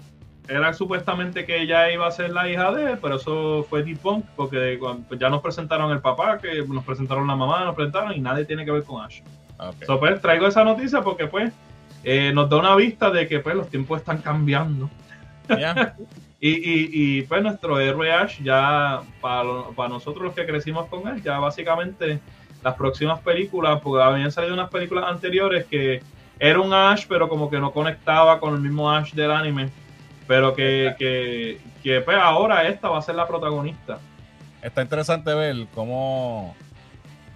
era 0.48 0.74
supuestamente 0.74 1.46
que 1.46 1.62
ella 1.62 1.92
iba 1.92 2.08
a 2.08 2.12
ser 2.12 2.32
la 2.32 2.50
hija 2.50 2.72
de 2.72 2.94
él, 2.94 3.00
pero 3.02 3.16
eso 3.16 3.66
fue 3.70 3.84
debunk 3.84 4.26
porque 4.36 4.80
pues, 5.08 5.20
ya 5.20 5.30
nos 5.30 5.42
presentaron 5.42 5.92
el 5.92 6.00
papá, 6.00 6.38
que 6.40 6.64
nos 6.64 6.84
presentaron 6.84 7.28
la 7.28 7.36
mamá, 7.36 7.64
nos 7.66 7.76
presentaron 7.76 8.14
y 8.14 8.20
nadie 8.20 8.46
tiene 8.46 8.66
que 8.66 8.72
ver 8.72 8.84
con 8.84 9.04
Ash. 9.04 9.22
Ok. 9.58 9.84
So, 9.86 10.00
pues, 10.00 10.22
traigo 10.22 10.48
esa 10.48 10.64
noticia 10.64 11.02
porque 11.02 11.28
pues 11.28 11.54
eh, 12.04 12.32
nos 12.34 12.50
da 12.50 12.58
una 12.58 12.76
vista 12.76 13.12
de 13.12 13.28
que 13.28 13.40
pues 13.40 13.56
los 13.56 13.70
tiempos 13.70 14.00
están 14.00 14.20
cambiando. 14.20 14.90
Ya. 15.50 15.96
Y, 16.44 16.50
y, 16.50 16.90
y, 16.92 17.22
pues 17.22 17.44
nuestro 17.44 17.80
héroe 17.80 18.12
Ash 18.12 18.42
ya, 18.42 19.02
para, 19.22 19.68
para 19.76 19.90
nosotros 19.90 20.24
los 20.24 20.34
que 20.34 20.44
crecimos 20.44 20.88
con 20.88 21.08
él, 21.08 21.22
ya 21.22 21.38
básicamente 21.38 22.20
las 22.64 22.74
próximas 22.74 23.20
películas, 23.20 23.80
porque 23.82 24.04
habían 24.04 24.32
salido 24.32 24.56
unas 24.56 24.72
películas 24.72 25.06
anteriores 25.08 25.66
que 25.66 26.02
era 26.40 26.60
un 26.60 26.74
Ash, 26.74 27.06
pero 27.08 27.30
como 27.30 27.48
que 27.48 27.60
no 27.60 27.72
conectaba 27.72 28.40
con 28.40 28.56
el 28.56 28.62
mismo 28.62 28.90
Ash 28.90 29.14
del 29.14 29.30
anime. 29.30 29.70
Pero 30.32 30.56
que, 30.56 30.96
que, 30.98 31.60
que 31.84 32.00
pues 32.00 32.16
ahora 32.18 32.66
esta 32.66 32.88
va 32.88 33.00
a 33.00 33.02
ser 33.02 33.16
la 33.16 33.28
protagonista. 33.28 34.00
Está 34.62 34.82
interesante 34.82 35.34
ver 35.34 35.68
cómo, 35.76 36.56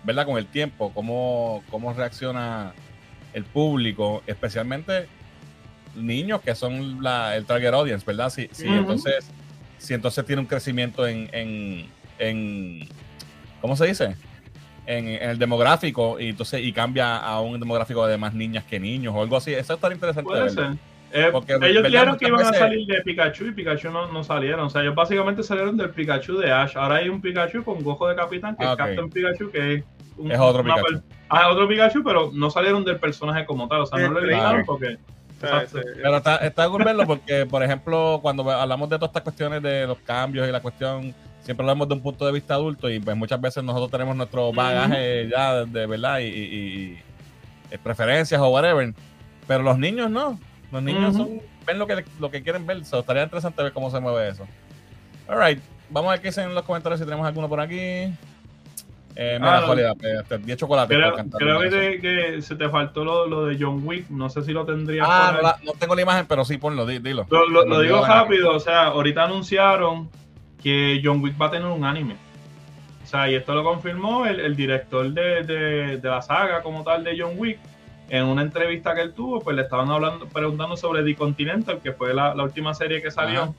¿verdad? 0.06 0.26
Con 0.26 0.38
el 0.38 0.46
tiempo, 0.46 0.94
cómo, 0.94 1.62
cómo 1.70 1.92
reacciona 1.92 2.72
el 3.34 3.44
público, 3.44 4.24
especialmente 4.28 5.10
niños 5.94 6.40
que 6.40 6.56
son 6.56 7.04
la, 7.04 7.36
el 7.36 7.46
target 7.46 7.74
audience, 7.74 8.06
¿verdad? 8.06 8.30
Sí, 8.30 8.48
sí, 8.54 8.70
Ujú. 8.70 8.78
entonces, 8.78 9.30
si 9.78 9.94
entonces 9.94 10.26
tiene 10.26 10.40
un 10.40 10.48
crecimiento 10.48 11.06
en, 11.06 11.30
en, 11.34 11.90
en 12.18 12.88
¿cómo 13.60 13.76
se 13.76 13.88
dice? 13.88 14.16
En, 14.86 15.10
en 15.10 15.32
el 15.32 15.38
demográfico 15.38 16.18
y 16.18 16.30
entonces 16.30 16.64
y 16.64 16.72
cambia 16.72 17.18
a 17.18 17.42
un 17.42 17.60
demográfico 17.60 18.08
de 18.08 18.18
más 18.18 18.34
niñas 18.34 18.64
que 18.64 18.80
niños 18.80 19.14
o 19.14 19.22
algo 19.22 19.36
así. 19.36 19.54
Eso 19.54 19.74
está 19.74 19.92
interesante. 19.92 20.34
de 20.34 20.40
Puede 20.40 20.50
ser. 20.50 20.95
Eh, 21.12 21.30
Porque, 21.32 21.54
ellos 21.62 21.84
dijeron 21.84 22.18
que 22.18 22.28
iban 22.28 22.42
a 22.42 22.54
salir 22.54 22.86
de 22.88 23.02
Pikachu 23.02 23.46
y 23.46 23.52
Pikachu 23.52 23.90
no, 23.90 24.12
no 24.12 24.24
salieron. 24.24 24.62
O 24.66 24.70
sea, 24.70 24.82
ellos 24.82 24.96
básicamente 24.96 25.44
salieron 25.44 25.78
del 25.78 25.90
Pikachu 25.92 26.38
de 26.38 26.52
Ash. 26.52 26.76
Ahora 26.76 26.96
hay 26.96 27.08
un 27.10 27.22
Pikachu 27.22 27.64
con 27.64 27.82
gojo 27.84 28.08
de 28.08 28.16
capitán, 28.16 28.56
que 28.58 28.66
Ah, 28.66 28.72
es. 28.72 28.78
Captain 28.78 29.10
Pikachu, 29.10 29.50
que 29.52 29.74
es 29.76 29.84
un, 30.18 30.32
Es 30.32 30.40
otro 30.40 30.64
Pikachu. 30.64 30.84
per- 30.86 31.02
Ah, 31.30 31.50
otro 31.50 31.68
Pikachu, 31.68 32.04
pero 32.04 32.32
no 32.34 32.50
salieron 32.50 32.84
del 32.84 33.00
personaje 33.00 33.46
como 33.46 33.68
tal. 33.68 33.82
O 33.82 33.86
sea, 33.86 34.00
no 34.00 34.10
lo 34.10 34.20
eliminaron 34.20 34.64
claro. 34.64 34.66
porque. 34.66 34.98
Pero 35.42 36.18
está, 36.18 36.38
está 36.38 36.68
verlo 36.68 37.06
porque, 37.06 37.46
por 37.46 37.62
ejemplo, 37.64 38.20
cuando 38.22 38.50
hablamos 38.50 38.90
de 38.90 38.98
todas 38.98 39.10
estas 39.10 39.24
cuestiones 39.24 39.62
de 39.62 39.86
los 39.86 39.98
cambios 40.00 40.48
y 40.48 40.52
la 40.52 40.62
cuestión, 40.62 41.14
siempre 41.42 41.66
vemos 41.66 41.88
de 41.88 41.94
un 41.94 42.02
punto 42.02 42.26
de 42.26 42.32
vista 42.32 42.56
adulto 42.56 42.90
y 42.90 43.00
pues 43.00 43.16
muchas 43.16 43.40
veces 43.40 43.64
nosotros 43.64 43.92
tenemos 43.92 44.16
nuestro 44.16 44.52
bagaje 44.54 45.30
ya 45.30 45.56
de, 45.58 45.66
de 45.66 45.86
verdad 45.88 46.20
y, 46.20 46.24
y- 46.24 46.30
y- 46.40 47.00
y 47.74 47.78
preferencias 47.78 48.40
o 48.42 48.48
whatever. 48.50 48.94
Pero 49.48 49.62
los 49.64 49.78
niños 49.78 50.10
no. 50.10 50.40
Los 50.76 50.84
niños 50.84 51.16
son, 51.16 51.42
ven 51.66 51.80
lo 51.80 51.88
que, 51.88 52.04
lo 52.20 52.30
que 52.32 52.44
quieren 52.44 52.66
ver. 52.68 52.84
So, 52.86 53.00
estaría 53.00 53.24
interesante 53.24 53.64
ver 53.64 53.72
cómo 53.74 53.90
se 53.90 54.00
mueve 54.00 54.30
eso. 54.30 54.46
Alright, 55.28 55.60
vamos 55.90 56.10
a 56.10 56.12
ver 56.14 56.22
qué 56.22 56.28
dicen 56.28 56.50
en 56.50 56.56
los 56.56 56.64
comentarios 56.64 57.00
si 57.00 57.06
tenemos 57.06 57.26
alguno 57.26 57.48
por 57.50 57.60
aquí. 57.60 57.78
Eh, 59.18 59.38
mira, 59.40 59.60
Ah, 59.60 59.64
cualidad, 59.66 59.96
este, 60.22 60.38
10 60.40 60.58
chocolates. 60.58 60.98
Creo, 60.98 61.16
cantar 61.16 61.40
creo 61.40 61.60
que, 61.62 61.68
una 61.68 61.78
te- 61.80 62.00
que 62.02 62.42
se 62.42 62.56
te 62.58 62.68
faltó 62.68 63.06
lo, 63.06 63.26
lo 63.28 63.46
de 63.46 63.58
John 63.58 63.82
Wick. 63.88 64.10
No 64.10 64.30
sé 64.30 64.42
si 64.44 64.52
lo 64.52 64.66
tendrías. 64.66 65.08
Ah, 65.10 65.30
no, 65.32 65.38
ahí. 65.38 65.44
la- 65.44 65.60
no 65.64 65.72
tengo 65.80 65.96
la 65.96 66.02
imagen, 66.02 66.26
pero 66.28 66.44
sí, 66.44 66.58
ponlo, 66.58 66.86
di- 66.86 67.00
dilo. 67.00 67.26
Lo, 67.30 67.48
lo- 67.48 67.80
digo 67.80 68.06
rápido, 68.06 68.52
o 68.54 68.60
sea, 68.60 68.88
ahorita 68.88 69.24
anunciaron 69.24 70.10
que 70.62 71.00
John 71.04 71.22
Wick 71.24 71.42
va 71.42 71.46
a 71.46 71.52
tener 71.52 71.68
un 71.68 71.86
anime. 71.86 72.18
O 73.04 73.08
sea, 73.08 73.30
y 73.30 73.36
esto 73.36 73.54
lo 73.56 73.64
confirmó 73.64 74.26
el, 74.26 74.40
el 74.42 74.56
director 74.56 75.10
de, 75.10 75.44
de- 75.44 75.98
de 75.98 76.10
la 76.10 76.22
saga 76.22 76.62
como 76.62 76.84
tal 76.84 77.04
de 77.06 77.16
John 77.18 77.34
Wick. 77.38 77.60
En 78.10 78.26
una 78.26 78.44
entrevista 78.44 78.94
que 78.94 79.02
él 79.02 79.14
tuvo, 79.14 79.42
pues 79.42 79.56
le 79.56 79.64
estaban 79.64 79.90
hablando, 79.90 80.28
preguntando 80.28 80.78
sobre 80.78 81.04
The 81.04 81.16
Continental, 81.16 81.80
que 81.82 81.92
fue 81.92 82.14
la, 82.14 82.36
la 82.36 82.44
última 82.44 82.74
serie 82.74 83.02
que 83.02 83.12
salió. 83.12 83.44
Ajá. 83.44 83.54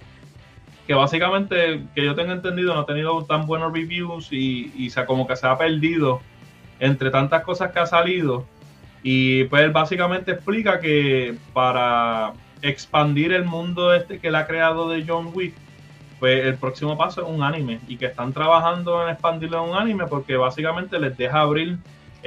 Que 0.86 0.94
básicamente, 0.94 1.82
que 1.94 2.04
yo 2.04 2.14
tengo 2.14 2.32
entendido, 2.32 2.72
no 2.72 2.80
ha 2.80 2.86
tenido 2.86 3.24
tan 3.24 3.46
buenos 3.46 3.72
reviews 3.72 4.32
y, 4.32 4.72
y 4.76 4.90
se, 4.90 5.04
como 5.04 5.26
que 5.26 5.34
se 5.34 5.46
ha 5.46 5.58
perdido 5.58 6.20
entre 6.78 7.10
tantas 7.10 7.42
cosas 7.42 7.72
que 7.72 7.80
ha 7.80 7.86
salido. 7.86 8.46
Y 9.02 9.44
pues 9.44 9.62
él 9.62 9.72
básicamente 9.72 10.32
explica 10.32 10.80
que 10.80 11.36
para 11.52 12.32
expandir 12.62 13.32
el 13.32 13.44
mundo 13.44 13.94
este 13.94 14.18
que 14.18 14.28
él 14.28 14.34
ha 14.34 14.46
creado 14.46 14.88
de 14.88 15.04
John 15.06 15.30
Wick, 15.34 15.54
pues 16.18 16.44
el 16.44 16.56
próximo 16.56 16.96
paso 16.96 17.22
es 17.22 17.28
un 17.28 17.42
anime 17.42 17.80
y 17.88 17.96
que 17.96 18.06
están 18.06 18.32
trabajando 18.32 19.02
en 19.02 19.10
expandirlo 19.10 19.62
en 19.62 19.70
un 19.70 19.76
anime 19.76 20.06
porque 20.06 20.36
básicamente 20.36 20.98
les 20.98 21.16
deja 21.16 21.40
abrir 21.40 21.78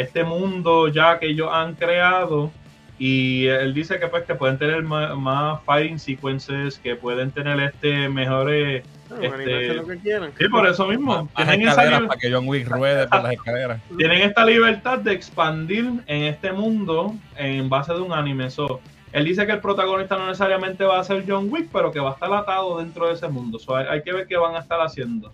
este 0.01 0.23
mundo 0.23 0.88
ya 0.88 1.19
que 1.19 1.27
ellos 1.27 1.49
han 1.51 1.76
creado 1.76 2.51
y 2.97 3.45
él 3.47 3.73
dice 3.73 3.99
que 3.99 4.07
pues 4.07 4.23
que 4.26 4.35
pueden 4.35 4.57
tener 4.57 4.84
ma- 4.84 5.15
más, 5.15 5.61
fighting 5.63 5.99
sequences, 5.99 6.80
que 6.80 6.95
pueden 6.95 7.31
tener 7.31 7.59
este 7.59 8.09
mejores 8.09 8.84
no, 9.09 9.15
este- 9.15 9.27
animarse 9.27 9.73
lo 9.73 9.88
que 9.88 9.97
quieran. 9.97 10.31
sí 10.38 10.47
por 10.49 10.67
eso 10.67 10.85
mismo 10.88 11.23
Más 11.23 11.34
tienen 11.35 11.61
esa, 11.61 11.71
escaleras 11.71 12.01
para 12.07 12.19
que 12.19 12.31
John 12.31 12.47
Wick 12.47 12.67
ruede 12.67 13.07
por 13.07 13.23
las 13.23 13.34
escaleras. 13.34 13.81
tienen 13.97 14.21
esta 14.21 14.45
libertad 14.45 14.99
de 14.99 15.13
expandir 15.13 15.85
en 16.07 16.23
este 16.23 16.51
mundo 16.51 17.15
en 17.38 17.69
base 17.69 17.93
de 17.93 17.99
un 18.01 18.13
anime. 18.13 18.49
So, 18.49 18.80
él 19.11 19.26
dice 19.26 19.45
que 19.47 19.53
el 19.53 19.59
protagonista 19.59 20.17
no 20.17 20.27
necesariamente 20.27 20.84
va 20.84 20.99
a 20.99 21.03
ser 21.03 21.23
John 21.27 21.47
Wick, 21.49 21.69
pero 21.73 21.91
que 21.91 21.99
va 21.99 22.11
a 22.11 22.13
estar 22.13 22.31
atado 22.31 22.77
dentro 22.77 23.07
de 23.07 23.13
ese 23.15 23.27
mundo. 23.27 23.57
So, 23.57 23.76
hay, 23.76 23.88
hay 23.88 24.03
que 24.03 24.13
ver 24.13 24.27
qué 24.27 24.38
van 24.38 24.55
a 24.55 24.59
estar 24.59 24.80
haciendo. 24.81 25.34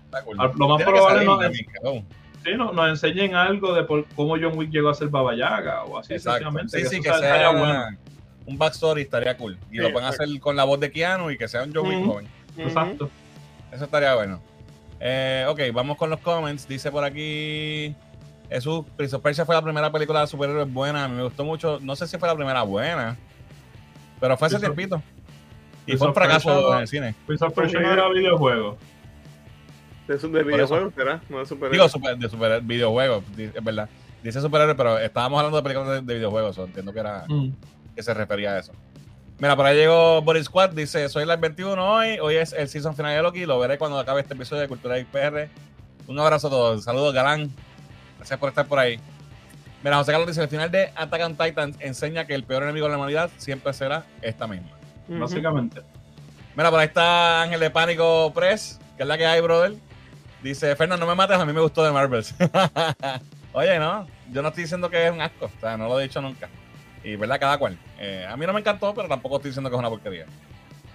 Lo 0.57 0.67
más 0.69 0.81
probable 0.83 1.25
no 1.25 1.37
cabrón. 1.37 2.05
Sí, 2.45 2.51
no, 2.55 2.71
nos 2.71 2.89
enseñen 2.89 3.33
algo 3.33 3.73
de 3.73 3.83
por 3.83 4.05
cómo 4.15 4.35
John 4.39 4.55
Wick 4.55 4.69
llegó 4.69 4.89
a 4.89 4.93
ser 4.93 5.09
Baba 5.09 5.35
Yaga 5.35 5.83
o 5.85 5.97
así 5.97 6.13
Exacto. 6.13 6.51
Sí, 6.67 6.85
sí, 6.85 7.01
que 7.01 7.11
sea 7.11 7.49
bueno. 7.49 7.85
un 8.45 8.55
backstory 8.55 9.01
estaría 9.01 9.35
cool. 9.35 9.57
Y 9.71 9.77
Sí, 9.77 9.81
lo 9.81 9.91
pueden 9.91 10.07
hacer 10.07 10.27
con 10.39 10.55
la 10.55 10.63
voz 10.63 10.79
de 10.79 10.91
Keanu 10.91 11.31
y 11.31 11.39
que 11.39 11.47
sea 11.47 11.63
un 11.63 11.73
John 11.73 11.87
Wick 11.87 12.05
joven. 12.05 12.27
Exacto. 12.55 13.09
Eso 13.71 13.85
estaría 13.85 14.13
bueno. 14.13 14.39
Eh, 14.99 15.45
ok, 15.49 15.59
vamos 15.73 15.97
con 15.97 16.11
los 16.11 16.19
comments. 16.19 16.67
Dice 16.67 16.91
por 16.91 17.03
aquí. 17.03 17.95
Jesús, 18.47 18.85
Prince 18.95 19.15
of 19.15 19.23
Persia 19.23 19.43
fue 19.43 19.55
la 19.55 19.63
primera 19.63 19.91
película 19.91 20.21
de 20.21 20.27
superhéroes 20.27 20.71
buena. 20.71 21.05
A 21.05 21.07
mí 21.07 21.15
me 21.15 21.23
gustó 21.23 21.43
mucho. 21.43 21.79
No 21.81 21.95
sé 21.95 22.05
si 22.05 22.19
fue 22.19 22.27
la 22.27 22.35
primera 22.35 22.61
buena, 22.61 23.17
pero 24.19 24.37
fue 24.37 24.49
hace 24.49 24.59
tiempito. 24.59 25.01
Y 25.81 25.85
Prince 25.85 25.97
fue 25.97 26.07
un 26.09 26.13
fracaso 26.13 26.75
en 26.75 26.81
el 26.81 26.87
cine. 26.87 27.15
Prince 27.25 27.43
of 27.43 27.53
Persia 27.53 27.79
era 27.79 28.07
videojuego. 28.09 28.77
De, 30.07 30.19
su- 30.19 30.31
de 30.31 30.43
videojuegos, 30.43 30.93
¿será? 30.95 31.21
No 31.29 31.39
de 31.39 31.45
superhéroes. 31.45 31.71
Digo, 31.71 31.89
super- 31.89 32.17
de 32.17 32.29
super 32.29 32.61
videojuegos, 32.61 33.23
es 33.37 33.63
verdad. 33.63 33.89
Dice 34.23 34.41
superhéroes, 34.41 34.75
pero 34.77 34.97
estábamos 34.99 35.37
hablando 35.39 35.57
de 35.57 35.63
películas 35.63 35.89
de, 35.89 36.01
de 36.01 36.13
videojuegos. 36.15 36.55
so 36.55 36.65
entiendo 36.65 36.93
que 36.93 36.99
era 36.99 37.25
Mm. 37.27 37.49
que 37.95 38.03
se 38.03 38.13
refería 38.13 38.51
a 38.53 38.59
eso. 38.59 38.71
Mira, 39.37 39.55
por 39.55 39.65
ahí 39.65 39.75
llegó 39.75 40.21
Boris 40.21 40.45
Squad, 40.45 40.69
dice, 40.71 41.09
soy 41.09 41.23
live 41.25 41.37
21 41.37 41.77
hoy, 41.93 42.19
hoy 42.19 42.35
es 42.35 42.53
el 42.53 42.69
season 42.69 42.95
final 42.95 43.13
de 43.15 43.21
Loki, 43.21 43.45
lo 43.45 43.59
veré 43.59 43.77
cuando 43.77 43.99
acabe 43.99 44.21
este 44.21 44.33
episodio 44.33 44.61
de 44.61 44.67
Cultura 44.69 44.97
IPR. 44.97 45.49
Un 46.07 46.17
abrazo 46.19 46.47
a 46.47 46.49
todos, 46.49 46.83
saludos 46.85 47.13
Galán, 47.13 47.51
gracias 48.17 48.39
por 48.39 48.49
estar 48.49 48.65
por 48.65 48.79
ahí. 48.79 48.97
Mira, 49.83 49.97
José 49.97 50.11
Carlos 50.13 50.27
dice, 50.29 50.41
el 50.41 50.47
final 50.47 50.71
de 50.71 50.89
Attack 50.95 51.21
on 51.25 51.35
Titan 51.35 51.75
enseña 51.79 52.25
que 52.25 52.33
el 52.33 52.43
peor 52.43 52.63
enemigo 52.63 52.85
de 52.87 52.91
la 52.93 52.97
humanidad 52.97 53.29
siempre 53.37 53.73
será 53.73 54.05
esta 54.21 54.47
misma. 54.47 54.69
Básicamente. 55.07 55.81
Mira, 56.55 56.71
por 56.71 56.79
ahí 56.79 56.87
está 56.87 57.41
Ángel 57.41 57.59
de 57.59 57.69
Pánico 57.69 58.31
Press, 58.33 58.79
que 58.95 59.03
es 59.03 59.07
la 59.09 59.17
que 59.17 59.25
hay, 59.25 59.41
brother. 59.41 59.73
Dice, 60.45 60.75
Fernando, 60.75 61.03
no 61.03 61.11
me 61.11 61.15
mates, 61.15 61.39
a 61.39 61.43
mí 61.43 61.51
me 61.51 61.59
gustó 61.59 61.83
de 61.83 61.91
Marvels. 61.91 62.35
Oye, 63.53 63.79
no, 63.79 64.05
yo 64.31 64.43
no 64.43 64.49
estoy 64.49 64.65
diciendo 64.65 64.91
que 64.91 65.07
es 65.07 65.11
un 65.11 65.19
asco, 65.19 65.45
o 65.45 65.59
sea, 65.59 65.75
no 65.75 65.87
lo 65.87 65.99
he 65.99 66.03
dicho 66.03 66.21
nunca. 66.21 66.49
Y 67.03 67.15
verdad, 67.15 67.39
cada 67.39 67.57
cual. 67.57 67.79
Eh, 67.97 68.27
a 68.29 68.37
mí 68.37 68.45
no 68.45 68.53
me 68.53 68.59
encantó, 68.59 68.93
pero 68.93 69.07
tampoco 69.07 69.37
estoy 69.37 69.49
diciendo 69.49 69.71
que 69.71 69.75
es 69.75 69.79
una 69.79 69.89
porquería. 69.89 70.27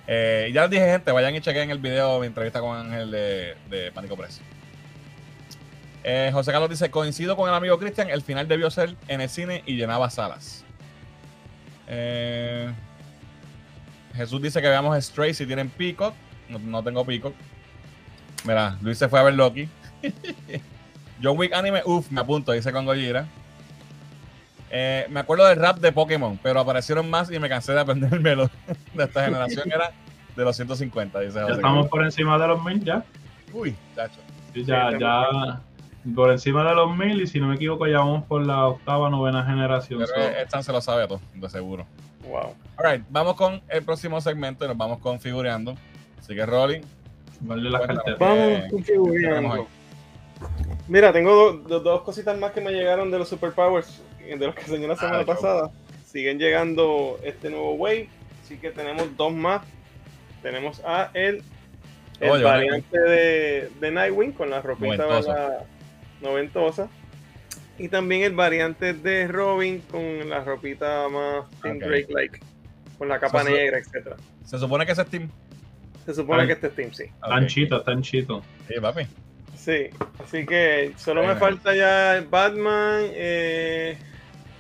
Eh, 0.07 0.53
ya 0.55 0.63
les 0.63 0.71
dije, 0.71 0.85
gente, 0.85 1.11
vayan 1.11 1.35
y 1.35 1.41
chequen 1.41 1.69
el 1.69 1.81
video, 1.81 2.21
mi 2.21 2.29
entrevista 2.29 2.61
con 2.61 2.77
Ángel 2.77 3.11
de, 3.11 3.57
de 3.69 3.91
Pánico 3.91 4.17
Press. 4.17 4.41
Eh, 6.05 6.31
José 6.33 6.53
Carlos 6.53 6.71
dice, 6.71 6.89
coincido 6.89 7.35
con 7.35 7.49
el 7.49 7.55
amigo 7.57 7.77
Cristian, 7.77 8.09
el 8.09 8.23
final 8.23 8.47
debió 8.47 8.71
ser 8.71 8.95
en 9.09 9.21
el 9.21 9.29
cine 9.29 9.65
y 9.67 9.75
llenaba 9.75 10.11
salas. 10.11 10.65
Jesús 14.15 14.41
dice 14.41 14.63
que 14.63 14.69
veamos 14.69 15.05
Stray 15.05 15.35
si 15.35 15.45
tienen 15.45 15.71
Peacock. 15.71 16.15
No, 16.49 16.61
no 16.61 16.85
tengo 16.85 17.05
Peacock. 17.05 17.35
Mira, 18.45 18.77
Luis 18.81 18.99
se 18.99 19.09
fue 19.09 19.21
a 19.21 19.23
ver 19.23 19.35
Loki. 19.35 19.69
John 21.23 21.37
Wick 21.39 21.53
anime, 21.53 21.83
uff, 21.85 22.11
me 22.11 22.21
apunto, 22.21 22.53
dice 22.53 22.73
con 22.73 22.87
Gojira. 22.87 23.27
Eh, 24.71 25.07
me 25.11 25.21
acuerdo 25.21 25.47
del 25.47 25.59
rap 25.59 25.79
de 25.79 25.93
Pokémon, 25.93 26.39
pero 26.43 26.61
aparecieron 26.61 27.11
más 27.11 27.31
y 27.31 27.39
me 27.39 27.49
cansé 27.49 27.73
de 27.73 27.81
aprendérmelo. 27.81 28.49
De 28.95 29.05
esta 29.05 29.25
generación 29.25 29.71
era 29.71 29.91
de 30.37 30.45
los 30.45 30.55
150, 30.57 31.21
dice 31.21 31.35
Ya 31.35 31.43
José 31.43 31.55
estamos 31.55 31.75
Carlos. 31.77 31.91
por 31.91 32.05
encima 32.05 32.39
de 32.39 32.47
los 32.47 32.65
mil 32.65 32.83
ya. 32.85 33.05
Uy, 33.53 33.77
chacho. 33.97 34.21
Sí, 34.55 34.65
ya, 34.65 34.91
Sí, 34.93 34.99
ya 35.01 35.61
por 36.15 36.31
encima 36.31 36.67
de 36.67 36.75
los 36.75 36.97
mil 36.97 37.21
y 37.21 37.27
si 37.27 37.41
no 37.41 37.49
me 37.49 37.57
equivoco 37.57 37.87
ya 37.87 37.99
vamos 37.99 38.25
por 38.25 38.47
la 38.47 38.67
octava, 38.69 39.11
novena 39.11 39.45
generación. 39.45 40.01
Pero 40.01 40.29
So, 40.33 40.39
Stan 40.45 40.63
se 40.63 40.73
lo 40.73 40.81
sabe 40.81 41.07
todo, 41.09 41.21
de 41.35 41.51
seguro. 41.51 41.85
Wow. 42.29 42.55
Alright, 42.79 43.05
vamos 43.11 43.35
con 43.35 43.61
el 43.69 43.83
próximo 43.83 44.21
segmento 44.21 44.65
y 44.65 44.69
nos 44.69 44.77
vamos 44.77 44.99
configurando. 45.01 45.75
Así 46.19 46.35
que 46.35 46.47
Rolling. 46.47 46.81
Vale 47.41 47.71
las 47.71 47.81
Cuéntanos. 47.87 48.05
carteras. 48.05 48.19
Vamos 49.41 49.59
ahí? 49.59 49.65
Mira, 50.89 51.13
tengo 51.13 51.35
do- 51.35 51.53
do- 51.59 51.81
dos 51.81 52.03
cositas 52.03 52.39
más 52.39 52.53
que 52.53 52.61
me 52.61 52.73
llegaron 52.73 53.11
de 53.11 53.19
los 53.19 53.29
superpowers, 53.29 54.03
de 54.27 54.37
los 54.39 54.55
que 54.55 54.63
enseñé 54.63 54.89
la 54.89 54.97
semana 54.97 55.19
Ah, 55.19 55.25
chau. 55.25 55.35
pasada. 55.35 55.71
Siguen 56.05 56.39
llegando 56.39 57.19
este 57.23 57.51
nuevo 57.51 57.75
wave, 57.75 58.09
así 58.43 58.57
que 58.57 58.71
tenemos 58.71 59.17
dos 59.17 59.33
más. 59.33 59.63
Tenemos 60.43 60.81
a 60.85 61.11
el, 61.15 61.43
el 62.21 62.31
Oye, 62.31 62.43
variante 62.43 62.99
de, 62.99 63.71
de 63.81 63.91
Nightwing 63.91 64.33
con 64.33 64.51
la 64.51 64.61
ropita 64.63 64.97
Noventosa. 64.97 65.59
noventosa. 66.21 66.89
Y 67.79 67.89
también 67.89 68.23
el 68.23 68.35
variante 68.35 68.93
de 68.93 69.27
Robin 69.29 69.81
con 69.91 70.29
la 70.29 70.43
ropita 70.45 71.09
más 71.09 71.49
Tim 71.63 71.77
Ok. 71.77 71.83
Drake 71.83 72.07
like, 72.11 72.41
con 72.99 73.09
la 73.09 73.19
capa 73.21 73.43
negra, 73.45 73.79
etcétera. 73.79 74.17
Se 74.45 74.59
supone 74.59 74.85
que 74.85 74.93
ese 74.93 75.03
es 75.03 75.09
Steam. 75.09 75.31
Se 76.07 76.15
supone 76.15 76.43
Ay. 76.43 76.47
que 76.49 76.53
este 76.55 76.67
es 76.69 76.75
Team, 76.75 76.93
sí. 76.93 77.05
Tan 77.21 77.45
Ok. 77.45 77.49
chito, 77.49 77.83
tan 77.83 78.03
chito. 78.03 78.43
Sí, 78.69 78.75
papi. 78.81 79.07
Sí, 79.57 79.89
así 80.25 80.47
que 80.47 80.93
solo 80.97 81.23
me 81.27 81.37
falta 81.37 81.75
ya 81.75 82.25
Batman 82.31 83.03
eh, 83.13 83.99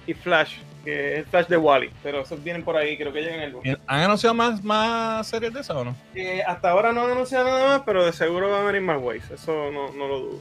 y 0.06 0.12
Flash, 0.12 0.56
que 0.84 1.12
es 1.14 1.18
el 1.20 1.24
Flash 1.24 1.46
de 1.46 1.56
Wally, 1.56 1.90
pero 2.02 2.20
esos 2.20 2.44
vienen 2.44 2.62
por 2.62 2.76
ahí, 2.76 2.98
creo 2.98 3.10
que 3.10 3.22
llegan 3.22 3.40
el 3.40 3.52
lunes. 3.52 3.78
¿Han 3.86 4.00
anunciado 4.02 4.34
más, 4.34 4.62
más 4.62 5.26
series 5.26 5.54
de 5.54 5.60
esas 5.60 5.74
o 5.76 5.84
no? 5.84 5.96
Eh, 6.14 6.42
hasta 6.46 6.70
ahora 6.70 6.92
no 6.92 7.04
han 7.04 7.12
anunciado 7.12 7.46
nada 7.46 7.68
más, 7.78 7.82
pero 7.86 8.04
de 8.04 8.12
seguro 8.12 8.50
van 8.50 8.62
a 8.62 8.66
venir 8.66 8.82
más 8.82 9.00
ways, 9.00 9.30
eso 9.30 9.70
no, 9.72 9.90
no 9.92 10.06
lo 10.06 10.20
dudo. 10.20 10.38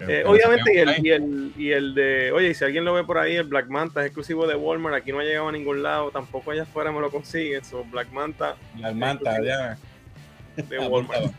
Eh, 0.00 0.24
obviamente, 0.26 0.74
y 0.74 0.78
el, 0.78 1.06
y, 1.06 1.10
el, 1.10 1.52
y 1.58 1.70
el 1.72 1.94
de, 1.94 2.32
oye, 2.32 2.48
y 2.50 2.54
si 2.54 2.64
alguien 2.64 2.84
lo 2.86 2.94
ve 2.94 3.04
por 3.04 3.16
ahí, 3.18 3.36
el 3.36 3.44
Black 3.44 3.68
Manta 3.68 4.00
es 4.00 4.06
exclusivo 4.06 4.46
de 4.46 4.56
Walmart, 4.56 4.94
aquí 4.96 5.12
no 5.12 5.20
ha 5.20 5.24
llegado 5.24 5.48
a 5.48 5.52
ningún 5.52 5.82
lado, 5.82 6.10
tampoco 6.10 6.50
allá 6.50 6.62
afuera 6.62 6.90
me 6.92 7.00
lo 7.00 7.10
consiguen, 7.10 7.64
so 7.64 7.84
Black 7.84 8.10
Manta 8.12 8.56
La 8.78 8.92
manta, 8.92 9.42
ya. 9.42 9.76
De 10.56 10.76
Ah, 10.78 10.88
Walmart. 10.88 11.32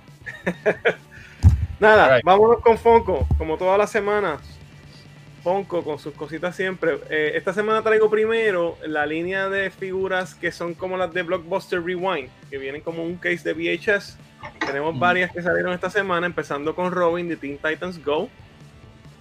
Nada, 1.79 2.19
vámonos 2.23 2.59
con 2.61 2.77
Fonco, 2.77 3.27
como 3.37 3.57
todas 3.57 3.77
las 3.77 3.91
semanas. 3.91 4.39
Fonco 5.43 5.83
con 5.83 5.97
sus 5.97 6.13
cositas 6.13 6.55
siempre. 6.55 6.99
Eh, 7.09 7.31
esta 7.35 7.51
semana 7.53 7.81
traigo 7.81 8.09
primero 8.11 8.77
la 8.85 9.07
línea 9.07 9.49
de 9.49 9.71
figuras 9.71 10.35
que 10.35 10.51
son 10.51 10.75
como 10.75 10.97
las 10.97 11.11
de 11.13 11.23
Blockbuster 11.23 11.81
Rewind, 11.83 12.29
que 12.51 12.59
vienen 12.59 12.81
como 12.81 13.03
un 13.03 13.15
case 13.15 13.51
de 13.51 13.53
VHS. 13.53 14.17
Tenemos 14.63 14.93
Mm. 14.95 14.99
varias 14.99 15.31
que 15.31 15.41
salieron 15.41 15.73
esta 15.73 15.89
semana, 15.89 16.27
empezando 16.27 16.75
con 16.75 16.91
Robin 16.91 17.27
de 17.27 17.37
Teen 17.37 17.57
Titans 17.57 18.03
Go. 18.03 18.29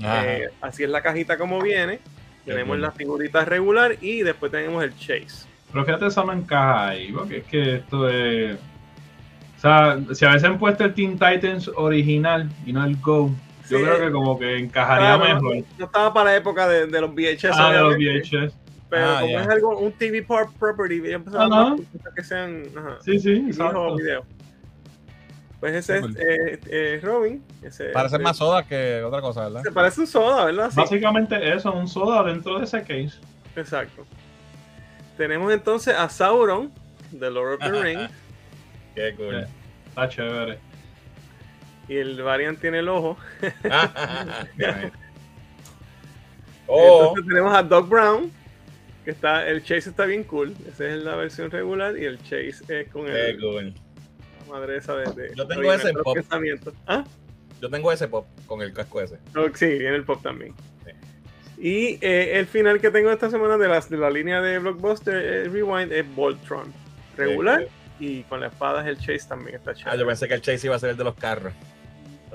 Eh, 0.03 0.49
así 0.61 0.83
es 0.85 0.91
la 0.91 1.01
cajita 1.03 1.39
como 1.39 1.61
viene. 1.63 2.01
Tenemos 2.45 2.79
la 2.79 2.91
figurita 2.91 3.45
regular 3.47 3.97
y 4.03 4.23
después 4.23 4.53
tenemos 4.53 4.83
el 4.85 4.95
chase. 4.97 5.47
Pero 5.73 5.85
fíjate, 5.87 6.07
eso 6.07 6.25
no 6.25 6.33
encaja 6.33 6.89
ahí, 6.89 7.13
porque 7.13 7.39
es 7.39 7.45
que 7.45 7.75
esto 7.77 8.09
es. 8.11 8.59
O 9.61 9.63
sea, 9.63 9.99
si 10.15 10.25
a 10.25 10.31
veces 10.33 10.45
han 10.49 10.59
puesto 10.59 10.85
el 10.85 10.95
Teen 10.95 11.19
Titans 11.19 11.69
original 11.77 12.49
y 12.65 12.73
no 12.73 12.83
el 12.85 12.97
Go, 13.01 13.29
yo 13.69 13.79
Sí, 13.79 13.85
creo 13.85 13.99
que 14.01 14.11
como 14.11 14.39
que 14.39 14.57
encajaría 14.59 15.17
Claro, 15.19 15.35
mejor. 15.35 15.57
no, 15.59 15.65
no 15.79 15.85
estaba 15.85 16.13
para 16.15 16.31
la 16.31 16.37
época 16.37 16.67
de, 16.67 16.87
de 16.87 17.01
los 17.01 17.11
VHS. 17.15 17.51
Ah, 17.53 17.71
de 17.73 17.79
los 17.81 17.95
VHS. 17.97 18.55
Pero 18.89 19.05
Ah, 19.07 19.19
como 19.21 19.33
ya. 19.33 19.43
es 19.43 19.49
algo, 19.49 19.79
un 19.79 19.93
TV 19.93 20.23
property, 20.59 20.95
ellos 20.97 21.09
empezaron 21.13 21.53
a 21.53 21.77
que 22.17 22.25
sean 22.25 22.63
ajá, 22.77 22.97
Sí, 23.05 23.19
sí, 23.21 23.45
exacto. 23.49 23.97
videos. 23.97 24.25
Pues 25.61 25.75
ese 25.75 25.99
es 25.99 26.05
eh, 26.17 26.61
eh, 26.67 27.01
Robin. 27.03 27.45
Ese, 27.63 27.91
Parece 27.91 28.17
ese- 28.17 28.25
más 28.25 28.39
soda 28.39 28.63
que 28.67 29.03
otra 29.03 29.21
cosa, 29.21 29.43
¿verdad? 29.45 29.63
Se 29.63 29.71
parece 29.71 30.01
un 30.01 30.07
soda, 30.07 30.47
¿verdad? 30.47 30.71
Sí, 30.71 30.77
Básicamente 30.81 31.53
eso, 31.55 31.71
un 31.73 31.87
soda 31.87 32.23
dentro 32.25 32.59
de 32.59 32.65
ese 32.65 32.81
case. 32.81 33.13
exacto. 33.55 34.07
Tenemos 35.19 35.53
entonces 35.53 35.95
a 35.95 36.09
Sauron, 36.09 36.73
de 37.13 37.31
Lord 37.31 37.55
of 37.55 37.61
the 37.61 37.71
Rings, 37.83 38.11
Qué 38.95 39.15
cool. 39.17 39.47
Está 39.89 40.09
chévere. 40.09 40.59
y 41.89 41.97
el 41.97 42.23
variant 42.23 42.61
tiene 42.61 42.79
el 42.79 42.89
ojo. 42.89 43.17
Bien. 44.57 44.93
oh, 46.67 47.09
Entonces 47.09 47.27
tenemos 47.27 47.55
a 47.55 47.63
Doc 47.63 47.89
Brown, 47.89 48.31
que 49.05 49.11
está, 49.11 49.49
el 49.49 49.63
Chase 49.63 49.91
está 49.91 50.05
bien 50.07 50.25
cool. 50.25 50.55
Esa 50.69 50.87
es 50.87 51.03
la 51.03 51.17
versión 51.17 51.51
regular 51.51 51.97
y 51.99 52.05
el 52.05 52.19
Chase 52.23 52.63
es 52.69 52.89
con 52.89 53.07
qué 53.07 53.31
el, 53.31 53.41
cool. 53.41 53.75
la 54.41 54.53
madre 54.53 54.77
esa 54.77 54.95
de, 54.97 55.13
de 55.13 55.35
Yo 55.35 55.47
tengo 55.47 55.73
ese 55.73 55.93
pop. 55.93 56.19
¿Ah? 56.87 57.05
Yo 57.61 57.69
tengo 57.69 57.93
ese 57.93 58.09
pop 58.09 58.27
con 58.47 58.63
el 58.63 58.73
casco 58.73 59.01
ese. 59.01 59.19
No, 59.35 59.55
sí, 59.55 59.67
viene 59.67 59.97
el 59.97 60.05
pop 60.05 60.23
también. 60.23 60.55
Sí. 60.85 60.93
Y 61.63 61.99
eh, 62.01 62.39
el 62.39 62.47
final 62.47 62.81
que 62.81 62.91
tengo 62.91 63.11
esta 63.11 63.31
semana 63.31 63.59
de, 63.59 63.69
las, 63.69 63.91
de 63.91 63.99
la 63.99 64.11
línea 64.11 64.41
de 64.41 64.59
Blockbuster 64.59 65.15
eh, 65.17 65.45
Rewind 65.45 65.93
es 65.93 66.15
Voltron. 66.15 66.73
Regular 67.17 67.67
y 68.01 68.23
con 68.25 68.41
la 68.41 68.47
espada 68.49 68.81
es 68.83 68.87
el 68.89 68.99
Chase 68.99 69.29
también 69.29 69.57
está 69.57 69.71
Ah, 69.71 69.75
chévere. 69.75 69.99
yo 69.99 70.07
pensé 70.07 70.27
que 70.27 70.35
el 70.35 70.41
Chase 70.41 70.67
iba 70.67 70.75
a 70.77 70.79
ser 70.79 70.91
el 70.91 70.97
de 70.97 71.05
los 71.05 71.15
carros. 71.15 71.53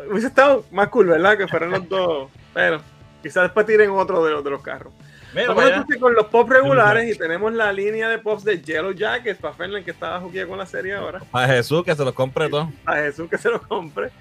Hubiese 0.10 0.28
estado 0.28 0.66
más 0.72 0.88
cool, 0.90 1.08
¿verdad? 1.08 1.38
Que 1.38 1.48
fueran 1.48 1.72
los 1.72 1.90
dos. 1.90 2.30
Pero 2.54 2.82
quizás 3.24 3.44
después 3.44 3.66
tiren 3.66 3.90
otro 3.92 4.24
de 4.24 4.32
los, 4.32 4.44
de 4.44 4.50
los 4.52 4.62
carros. 4.62 4.94
Mira, 5.34 5.54
Vamos 5.54 5.86
con 6.00 6.14
los 6.14 6.28
pop 6.28 6.50
regulares 6.50 7.14
y 7.14 7.18
tenemos 7.18 7.52
la 7.54 7.74
línea 7.74 8.08
de 8.08 8.20
pops 8.20 8.46
de 8.46 8.62
Yellow 8.62 8.94
Jackets 8.94 9.38
para 9.40 9.54
Fernan 9.54 9.84
que 9.84 9.92
estaba 9.92 10.20
juguía 10.22 10.48
con 10.48 10.58
la 10.58 10.66
serie 10.66 10.94
ahora. 10.94 11.22
A 11.34 11.46
Jesús 11.48 11.84
que 11.84 11.94
se 11.94 12.06
los 12.06 12.14
compre 12.14 12.48
todo. 12.50 12.72
A 12.86 12.96
Jesús 12.96 13.30
que 13.30 13.38
se 13.38 13.50
lo 13.50 13.62
compre. 13.62 14.12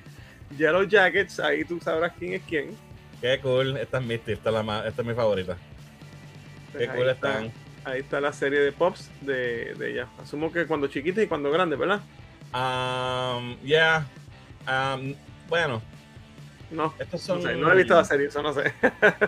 Yellow 0.57 0.83
Jackets, 0.85 1.39
ahí 1.41 1.65
tú 1.65 1.79
sabrás 1.81 2.13
quién 2.19 2.35
es 2.35 2.43
quién. 2.49 2.77
Qué 3.21 3.39
cool. 3.41 3.77
Esta 3.77 3.99
es 3.99 4.05
Misty, 4.05 4.33
esta 4.33 4.49
es, 4.51 4.55
la 4.55 4.63
más, 4.63 4.87
esta 4.87 5.03
es 5.03 5.09
mi 5.09 5.15
favorita. 5.15 5.57
Pues 6.73 6.89
Qué 6.89 6.97
cool 6.97 7.09
está, 7.09 7.29
están. 7.31 7.53
Ahí 7.85 8.01
está 8.01 8.21
la 8.21 8.33
serie 8.33 8.61
de 8.61 8.73
pops 8.73 9.11
de, 9.21 9.75
de 9.75 9.91
ella. 9.93 10.09
Asumo 10.23 10.53
que 10.53 10.67
cuando 10.67 10.87
chiquita 10.89 11.23
y 11.23 11.27
cuando 11.27 11.51
grande, 11.51 11.77
¿verdad? 11.77 12.01
Um, 12.55 13.57
yeah. 13.63 14.07
Um, 14.67 15.15
bueno, 15.49 15.83
No, 16.71 16.95
estos 16.99 17.29
no, 17.29 17.35
son. 17.35 17.43
sé, 17.43 17.55
no 17.57 17.71
he 17.73 17.77
visto 17.77 17.95
la 17.95 18.05
serie, 18.05 18.29
eso 18.29 18.43
no 18.43 18.53
sé. 18.53 18.73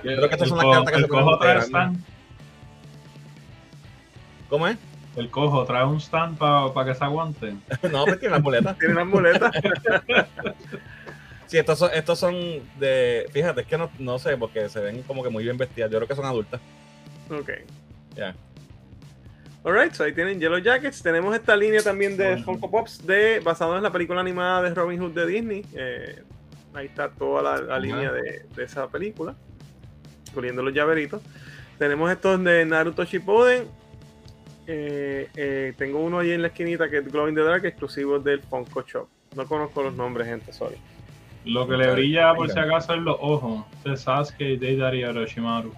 creo 0.03 0.29
que 0.29 0.35
estas 0.35 0.49
son 0.49 0.59
las 0.59 0.67
cartas 0.77 0.95
que 0.95 1.01
se 1.03 1.09
pueden 1.09 1.25
cojo 1.25 1.39
trae 1.39 1.55
integrar, 1.57 1.57
¿no? 1.57 1.67
stand. 1.95 2.05
¿Cómo 4.49 4.69
es? 4.69 4.77
El 5.17 5.31
cojo 5.31 5.65
trae 5.65 5.85
un 5.85 6.01
stand 6.01 6.39
para 6.39 6.85
que 6.85 6.95
se 6.95 7.05
aguanten. 7.05 7.63
no, 7.91 8.05
pues 8.05 8.19
tiene 8.21 8.35
las 8.35 8.43
boletas. 8.43 8.79
Tiene 8.79 8.95
las 8.95 9.07
muletas. 9.07 9.53
Sí, 11.49 11.59
estos 11.59 11.79
son, 11.79 11.91
estos 11.95 12.19
son 12.19 12.35
de. 12.77 13.29
Fíjate, 13.33 13.61
es 13.61 13.67
que 13.69 13.79
no, 13.79 13.89
no 14.01 14.19
sé, 14.19 14.37
porque 14.37 14.69
se 14.69 14.81
ven 14.81 15.05
como 15.05 15.23
que 15.23 15.31
muy 15.31 15.45
bien 15.45 15.57
vestidas. 15.57 15.89
Yo 15.93 15.99
creo 15.99 16.09
que 16.09 16.17
son 16.17 16.25
adultas. 16.25 16.61
ok. 17.31 17.51
Ya. 18.17 18.35
Alright, 19.67 19.95
so 19.95 20.05
ahí 20.05 20.13
tienen 20.13 20.39
Yellow 20.39 20.59
Jackets. 20.59 21.03
Tenemos 21.03 21.35
esta 21.35 21.57
línea 21.57 21.83
también 21.83 22.17
de. 22.17 22.37
Funko 22.45 22.71
Pops 22.71 23.05
de, 23.05 23.41
basado 23.41 23.77
en 23.77 23.83
la 23.83 23.91
película 23.91 24.21
animada 24.21 24.63
de 24.63 24.73
Robin 24.73 25.01
Hood 25.01 25.11
de 25.11 25.27
Disney. 25.27 25.67
Eh, 25.75 26.23
ahí 26.73 26.87
está 26.87 27.09
toda 27.09 27.61
la, 27.61 27.79
línea 27.81 28.13
de, 28.13 28.45
de 28.55 28.63
esa 28.63 28.87
película, 28.87 29.35
incluyendo 30.29 30.63
los 30.63 30.73
llaveritos. 30.73 31.21
Tenemos 31.79 32.13
estos 32.13 32.45
de 32.45 32.65
Naruto 32.65 33.03
Shippuden. 33.03 33.65
Eh, 34.69 35.29
eh, 35.35 35.75
tengo 35.77 35.99
uno 35.99 36.21
ahí 36.21 36.31
en 36.31 36.43
la 36.43 36.49
esquinita 36.49 36.89
que 36.89 36.99
es 36.99 37.11
Glow 37.11 37.29
in 37.29 37.35
the 37.35 37.43
Dark, 37.43 37.67
exclusivo 37.67 38.21
del 38.21 38.43
Funko 38.43 38.83
Shop. 38.83 39.09
No 39.35 39.47
conozco 39.47 39.83
los 39.83 39.95
nombres, 39.95 40.29
gente, 40.29 40.53
sorry. 40.53 40.77
Lo 41.45 41.67
que 41.67 41.77
le 41.77 41.91
brilla 41.93 42.35
por 42.35 42.49
si 42.49 42.59
acaso 42.59 42.95
es 42.95 43.01
los 43.01 43.17
ojos. 43.19 43.65
Este 43.79 43.95
es 43.95 44.01
Sasuke 44.03 44.43
y 44.43 44.57
Deidari 44.57 45.03
Orochimaru. 45.03 45.73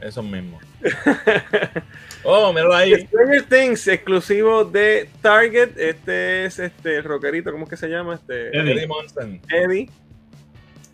Esos 0.00 0.24
mismos. 0.24 0.60
Oh, 2.24 2.52
míralo 2.52 2.74
ahí. 2.74 2.94
Stranger 2.94 3.42
Things, 3.44 3.86
exclusivo 3.88 4.64
de 4.64 5.08
Target. 5.22 5.78
Este 5.78 6.44
es 6.46 6.58
este 6.58 6.96
el 6.96 7.04
rockerito, 7.04 7.52
¿cómo 7.52 7.64
es 7.64 7.70
que 7.70 7.76
se 7.76 7.88
llama? 7.88 8.14
Este, 8.14 8.48
Eddie. 8.48 8.72
Eddie 8.72 8.86
Monson. 8.86 9.40
Eddie. 9.48 9.90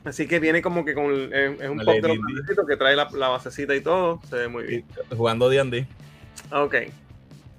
Así 0.05 0.29
que 0.29 0.39
viene 0.39 0.61
como 0.61 0.85
que 0.85 0.95
con 0.95 1.13
es, 1.33 1.61
es 1.61 1.69
un 1.69 1.79
pop 1.79 1.95
de 1.95 2.09
los 2.09 2.19
D. 2.19 2.67
que 2.69 2.77
trae 2.77 2.95
la, 2.95 3.09
la 3.15 3.29
basecita 3.29 3.75
y 3.75 3.81
todo. 3.81 4.21
Se 4.29 4.37
ve 4.37 4.49
muy 4.49 4.65
bien. 4.65 4.85
Jugando 5.17 5.49
D&D. 5.49 5.87
Ok. 6.51 6.75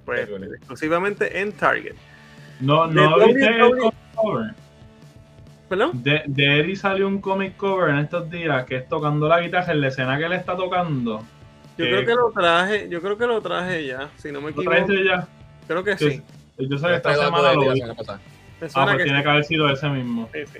Pues 0.06 0.30
exclusivamente 0.30 1.40
en 1.40 1.52
Target. 1.52 1.96
No, 2.60 2.88
De 2.88 2.94
no 2.94 3.26
viste 3.26 3.46
el 3.46 3.60
comic 3.60 3.94
cover. 4.14 4.54
¿Perdón? 5.68 6.04
De, 6.04 6.22
de 6.28 6.60
Eddie 6.60 6.76
salió 6.76 7.08
un 7.08 7.20
comic 7.20 7.58
cover 7.58 7.90
en 7.90 7.98
estos 7.98 8.30
días 8.30 8.66
que 8.66 8.78
es 8.78 8.88
tocando 8.88 9.28
la 9.28 9.42
guitarra 9.42 9.74
en 9.74 9.82
la 9.82 9.88
escena 9.88 10.18
que 10.20 10.26
él 10.26 10.34
está 10.34 10.56
tocando. 10.56 11.26
Yo 11.78 11.86
creo 11.86 12.06
que 12.06 12.14
lo 12.14 12.32
traje, 12.32 12.88
yo 12.90 13.02
creo 13.02 13.18
que 13.18 13.28
lo 13.28 13.42
traje 13.42 13.86
ya, 13.86 14.10
si 14.18 14.32
no 14.32 14.40
me 14.40 14.52
¿Lo 14.52 14.62
equivoco. 14.62 14.70
trajiste 14.72 15.04
ya? 15.06 15.28
Creo 15.68 15.84
que 15.84 15.98
Sí. 15.98 16.12
sí. 16.12 16.22
Yo 16.70 16.78
sé 16.78 16.88
que 16.88 16.96
esta 16.96 17.16
semana 17.16 17.54
lo 17.54 17.74
vi. 17.74 17.82
Ah, 17.82 17.96
pues 18.60 18.74
que 18.98 19.04
tiene 19.04 19.18
sí. 19.20 19.24
que 19.24 19.30
haber 19.30 19.44
sido 19.44 19.70
ese 19.70 19.90
mismo. 19.90 20.30
Sí, 20.34 20.40
sí. 20.54 20.60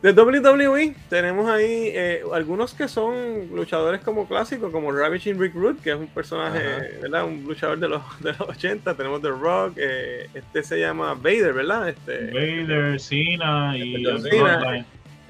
De 0.00 0.12
WWE 0.12 0.94
tenemos 1.08 1.50
ahí 1.50 1.90
eh, 1.92 2.22
algunos 2.32 2.72
que 2.72 2.86
son 2.86 3.48
luchadores 3.52 4.00
como 4.00 4.28
clásicos, 4.28 4.70
como 4.70 4.92
Ravishing 4.92 5.40
Rick 5.40 5.54
Root, 5.56 5.82
que 5.82 5.90
es 5.90 5.96
un 5.96 6.06
personaje, 6.06 6.58
Ajá. 6.64 6.84
¿verdad? 7.02 7.24
Un 7.24 7.42
luchador 7.44 7.80
de 7.80 7.88
los, 7.88 8.02
de 8.22 8.30
los 8.30 8.42
80. 8.42 8.94
Tenemos 8.94 9.20
The 9.22 9.30
Rock, 9.30 9.72
eh, 9.76 10.28
este 10.34 10.62
se 10.62 10.78
llama 10.78 11.14
Vader, 11.14 11.52
¿verdad? 11.52 11.88
Este, 11.88 12.26
Vader, 12.26 13.00
Cena 13.00 13.76
y 13.76 13.96
Este 13.96 14.08
John 14.08 14.22
Cena. 14.22 14.86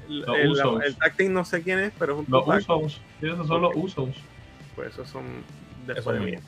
El, 0.09 0.21
los 0.21 0.39
el, 0.39 0.51
Usos. 0.51 0.85
el 0.85 1.17
team 1.17 1.33
no 1.33 1.45
sé 1.45 1.63
quién 1.63 1.79
es, 1.81 1.93
pero 1.99 2.15
es 2.15 2.19
un 2.21 2.27
Los 2.29 2.47
Usos. 2.47 3.01
Sí, 3.21 3.27
esos 3.27 3.47
son 3.47 3.63
los 3.63 3.73
Usos. 3.75 4.09
Pues 4.75 4.93
esos 4.93 5.09
son 5.09 5.25
Eso 5.87 6.13
después 6.13 6.21
de 6.21 6.41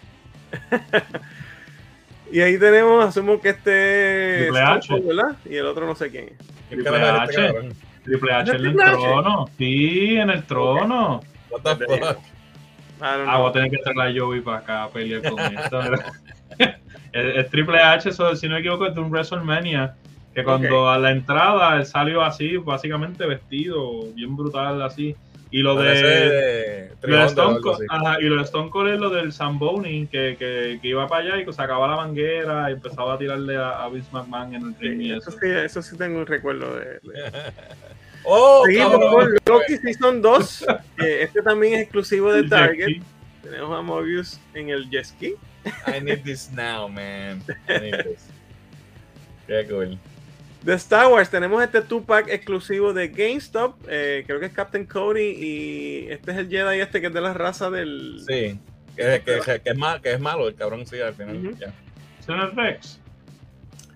y 2.33 2.41
ahí 2.41 2.59
tenemos, 2.59 3.05
asumo 3.05 3.41
que 3.41 3.51
este 3.51 4.43
Triple 4.43 4.61
H. 4.61 4.89
Cold, 4.89 5.07
¿verdad? 5.07 5.37
Y 5.45 5.57
el 5.57 5.67
otro 5.67 5.87
no 5.87 5.97
sé 5.97 6.11
quién. 6.11 6.27
¿Qué 6.69 6.77
Triple 6.77 6.97
es 6.97 7.03
este 7.03 7.41
H. 7.41 7.47
cabrón? 7.47 7.73
Triple 8.05 8.33
H 8.33 8.51
en 8.51 8.57
el 8.57 8.63
Triple 8.63 8.85
H? 8.85 8.97
trono. 8.97 9.51
Sí, 9.59 10.17
en 10.17 10.31
el 10.31 10.45
trono. 10.45 11.21
What 11.51 11.77
the 11.77 11.85
fuck? 11.87 12.19
Ah, 13.01 13.39
voy 13.39 13.51
a 13.51 13.53
tener 13.53 13.71
que 13.71 13.79
traer 13.79 14.17
a 14.17 14.21
Joey 14.21 14.41
para 14.43 14.59
acá 14.59 14.85
a 14.85 14.91
pelear 14.91 15.23
con 15.29 15.41
esto. 15.41 15.81
el, 16.59 16.71
el 17.13 17.47
Triple 17.49 17.81
H, 17.81 18.11
eso, 18.11 18.37
si 18.37 18.47
no 18.47 18.55
me 18.55 18.61
equivoco, 18.61 18.87
es 18.87 18.95
de 18.95 19.01
un 19.01 19.11
WrestleMania. 19.11 19.97
Que 20.35 20.45
cuando 20.45 20.89
a 20.89 20.99
la 20.99 21.11
entrada 21.11 21.77
él 21.77 21.87
salió 21.87 22.23
así, 22.23 22.57
básicamente 22.57 23.27
vestido, 23.27 24.05
bien 24.15 24.37
brutal 24.37 24.81
así. 24.83 25.17
Y 25.53 25.63
lo 25.63 25.75
Parece 25.75 26.07
de. 26.07 26.31
de 26.91 26.91
Lo 27.03 27.25
Stone 27.25 27.61
Cold, 27.61 27.85
ajá, 27.89 28.21
y 28.21 28.25
lo 28.27 28.37
de 28.37 28.43
Stone 28.43 28.71
Cold 28.71 28.93
es 28.95 29.01
lo 29.01 29.11
del 29.11 29.33
Zamboni, 29.33 30.07
que, 30.07 30.37
que, 30.39 30.79
que 30.81 30.89
iba 30.89 31.09
para 31.09 31.25
allá 31.25 31.39
y 31.43 31.45
que 31.45 31.53
sacaba 31.53 31.89
la 31.89 31.97
manguera 31.97 32.71
y 32.71 32.75
empezaba 32.75 33.15
a 33.15 33.19
tirarle 33.19 33.57
a, 33.57 33.83
a 33.83 33.89
Vince 33.89 34.09
McMahon 34.13 34.55
en 34.55 34.63
el 34.63 34.75
ring 34.79 35.01
y 35.01 35.05
Sí, 35.07 35.11
eso. 35.13 35.31
eso, 35.31 35.39
sí, 35.41 35.47
eso 35.51 35.83
sí 35.83 35.97
tengo 35.99 36.21
un 36.21 36.27
recuerdo 36.27 36.77
de. 36.77 36.85
de- 36.85 37.01
¡Oh, 38.23 38.63
Seguimos 38.67 38.91
cabrón! 38.93 39.11
con 39.13 39.37
Loki 39.57 39.77
Season 39.79 40.23
2. 40.23 40.67
que 40.97 41.23
este 41.25 41.43
también 41.43 41.75
es 41.75 41.81
exclusivo 41.83 42.33
de 42.33 42.45
Target. 42.49 43.03
Tenemos 43.43 43.77
a 43.77 43.83
Mobius 43.83 44.39
en 44.55 44.69
el 44.71 44.89
jet 44.89 45.07
ski. 45.07 45.35
I 45.89 46.01
need 46.01 46.23
this 46.23 46.49
now, 46.53 46.87
man. 46.89 47.43
I 47.69 47.81
need 47.81 48.05
this. 48.05 48.29
Qué 49.49 49.67
cool. 49.69 49.99
De 50.63 50.75
Star 50.75 51.07
Wars 51.11 51.31
tenemos 51.31 51.63
este 51.63 51.81
two-pack 51.81 52.29
exclusivo 52.29 52.93
de 52.93 53.09
GameStop. 53.09 53.77
eh, 53.89 54.25
creo 54.27 54.39
que 54.41 54.47
es 54.47 54.53
Captain 54.53 54.85
Cody. 54.87 55.31
Y 55.39 56.07
este 56.11 56.33
es 56.33 56.37
el 56.39 56.49
Jedi 56.51 56.81
este 56.81 57.01
que 57.01 57.07
es 57.07 57.15
de 57.15 57.21
la 57.21 57.33
raza 57.33 57.71
del. 57.71 58.21
Sí. 58.27 58.59
Que, 58.97 59.23
que, 59.25 59.41
que, 59.45 59.61
que 59.61 59.71
es 59.71 59.77
mal, 59.79 60.03
que 60.03 60.13
es 60.13 60.21
malo 60.21 60.49
el 60.49 60.55
cabrón, 60.55 60.87
sí, 60.87 61.01
al 61.01 61.15
final. 61.15 61.37
Ujú. 61.47 61.57
ya. 61.57 61.73
¿Ese 62.21 62.33
no 62.33 62.47
es 62.49 62.55
Rex? 62.55 63.01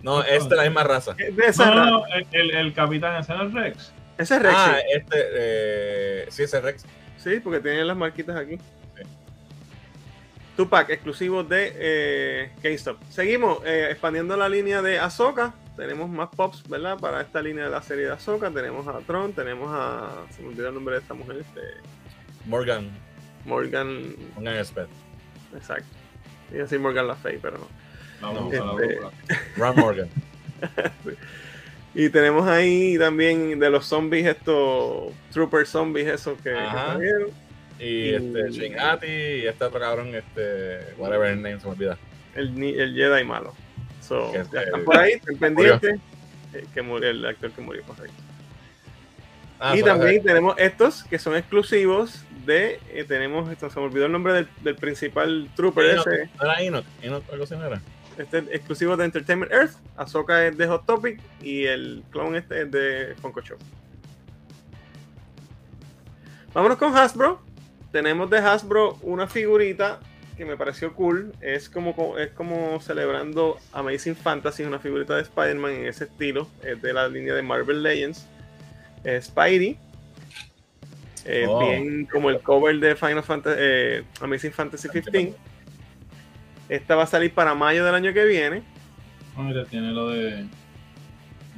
No, 0.01 0.23
es 0.23 0.47
de 0.49 0.55
la 0.55 0.63
misma 0.63 0.83
raza. 0.83 1.13
De 1.13 1.33
esa 1.45 1.65
No, 1.65 1.75
raza. 1.75 1.89
no, 1.91 2.03
el, 2.07 2.27
el, 2.31 2.51
el 2.55 2.73
capitán, 2.73 3.19
es 3.21 3.27
Rex. 3.53 3.91
Ese 4.17 4.35
es 4.35 4.41
Rex. 4.41 4.55
Ah, 4.57 4.77
sí. 4.79 4.87
este, 4.97 5.15
eh, 5.33 6.25
sí, 6.29 6.43
ese 6.43 6.57
es 6.57 6.63
Rex. 6.63 6.85
Sí, 7.17 7.39
porque 7.43 7.59
tiene 7.59 7.83
las 7.85 7.97
marquitas 7.97 8.35
aquí. 8.37 8.57
Sí. 8.95 9.03
Tupac, 10.57 10.89
exclusivo 10.89 11.43
de 11.43 11.73
eh, 11.75 12.51
GameStop. 12.63 12.97
Seguimos 13.09 13.59
eh, 13.65 13.89
expandiendo 13.91 14.35
la 14.37 14.47
línea 14.49 14.81
de 14.81 14.97
Ahsoka. 14.99 15.53
Tenemos 15.75 16.09
más 16.09 16.29
pops, 16.35 16.67
¿verdad? 16.69 16.97
Para 16.99 17.21
esta 17.21 17.41
línea 17.41 17.65
de 17.65 17.69
la 17.69 17.81
serie 17.81 18.05
de 18.05 18.11
Ahsoka. 18.13 18.49
Tenemos 18.51 18.87
a 18.87 18.99
Tron, 18.99 19.33
tenemos 19.33 19.69
a. 19.71 20.25
Se 20.31 20.41
me 20.41 20.49
olvidó 20.49 20.69
el 20.69 20.75
nombre 20.75 20.95
de 20.95 21.01
esta 21.01 21.13
mujer, 21.13 21.37
este. 21.37 21.61
Morgan. 22.45 22.89
Morgan. 23.45 24.15
Morgan 24.35 24.65
Speth. 24.65 24.89
Exacto. 25.55 25.85
Iba 26.51 26.59
a 26.59 26.63
decir 26.63 26.79
Morgan 26.79 27.07
La 27.07 27.15
Fey, 27.15 27.39
pero 27.41 27.57
no. 27.57 27.67
Vamos 28.21 28.53
No, 28.53 28.77
la 28.77 28.83
este-. 28.85 28.99
Ron 29.57 29.75
Morgan. 29.77 30.09
Y 31.97 32.09
tenemos 32.09 32.45
ahí 32.45 32.97
también 32.97 33.57
de 33.57 33.69
los 33.69 33.85
zombies, 33.85 34.25
estos 34.25 35.13
Trooper 35.31 35.65
zombies, 35.65 36.07
esos 36.07 36.35
que, 36.39 36.49
que 36.49 36.57
Ajá. 36.57 36.87
salieron. 36.93 37.29
Y 37.79 37.85
Y- 37.85 38.13
este, 38.15 38.49
Shin-Hati 38.51 39.07
y 39.43 39.47
este 39.47 39.63
otro 39.63 39.79
cabrón, 39.79 40.13
este, 40.13 40.93
whatever 40.97 41.31
his 41.33 41.37
name, 41.41 41.57
se 41.59 41.65
me 41.67 41.71
olvida. 41.71 41.97
El, 42.35 42.61
el 42.61 42.93
Jedi 42.95 43.23
malo. 43.23 43.53
So, 44.07 44.33
ya 44.33 44.41
están 44.41 44.83
por 44.83 44.97
ahí, 44.97 45.13
estén 45.13 45.37
pendientes. 45.37 45.99
Eh, 46.53 46.65
Que 46.73 46.81
murió 46.81 47.09
el 47.09 47.25
actor 47.25 47.51
que 47.51 47.61
murió, 47.61 47.83
correcto. 47.83 48.15
Ah, 49.59 49.75
y 49.75 49.81
también 49.83 50.21
tenemos 50.21 50.55
estos 50.57 51.03
que 51.05 51.17
son 51.17 51.35
exclusivos 51.35 52.23
de. 52.45 52.79
eh, 52.93 53.05
tenemos, 53.07 53.49
esto, 53.51 53.69
se 53.69 53.79
me 53.79 53.85
olvidó 53.85 54.05
el 54.05 54.11
nombre 54.11 54.33
del, 54.33 54.47
del 54.61 54.75
principal 54.75 55.49
Trooper 55.55 55.85
Enoch, 55.85 56.07
ese. 56.07 56.29
¿no 56.37 56.43
era 56.43 56.61
Enoch? 56.61 56.85
Enoch, 57.01 57.23
algo 57.31 57.43
así 57.45 57.55
no 57.55 57.65
era. 57.65 57.81
Este 58.17 58.37
es 58.37 58.43
exclusivo 58.51 58.95
de 58.95 59.05
Entertainment 59.05 59.51
Earth. 59.51 59.73
Ahsoka 59.97 60.45
es 60.45 60.57
de 60.57 60.67
Hot 60.67 60.85
Topic. 60.85 61.19
Y 61.41 61.65
el 61.65 62.03
clone 62.11 62.37
este 62.37 62.61
es 62.61 62.71
de 62.71 63.15
Funko 63.21 63.41
Shop. 63.41 63.59
Vámonos 66.53 66.77
con 66.77 66.95
Hasbro. 66.95 67.41
Tenemos 67.91 68.29
de 68.29 68.37
Hasbro 68.37 68.97
una 69.01 69.27
figurita 69.27 69.99
que 70.35 70.45
me 70.45 70.57
pareció 70.57 70.93
cool. 70.93 71.31
Es 71.41 71.69
como, 71.69 72.17
es 72.17 72.29
como 72.31 72.79
celebrando 72.81 73.57
Amazing 73.73 74.15
Fantasy, 74.15 74.63
una 74.63 74.79
figurita 74.79 75.15
de 75.15 75.21
Spider-Man 75.23 75.71
en 75.71 75.85
ese 75.87 76.05
estilo. 76.05 76.47
Es 76.63 76.81
de 76.81 76.93
la 76.93 77.07
línea 77.07 77.33
de 77.33 77.41
Marvel 77.41 77.81
Legends. 77.83 78.27
Eh, 79.03 79.21
Spidey. 79.21 79.77
Eh, 81.25 81.45
Oh. 81.47 81.59
Bien 81.59 82.05
como 82.05 82.29
el 82.29 82.39
cover 82.41 82.77
de 82.79 82.95
Final 82.95 83.23
Fantasy, 83.23 83.57
eh, 83.59 84.03
Amazing 84.21 84.51
Fantasy 84.51 84.89
15. 84.89 85.33
Esta 86.69 86.95
va 86.95 87.03
a 87.03 87.07
salir 87.07 87.33
para 87.33 87.53
mayo 87.55 87.83
del 87.85 87.95
año 87.95 88.13
que 88.13 88.25
viene. 88.25 88.63
Ah, 89.35 89.41
Mira, 89.43 89.65
tiene 89.65 89.91
lo 89.91 90.09
de. 90.09 90.45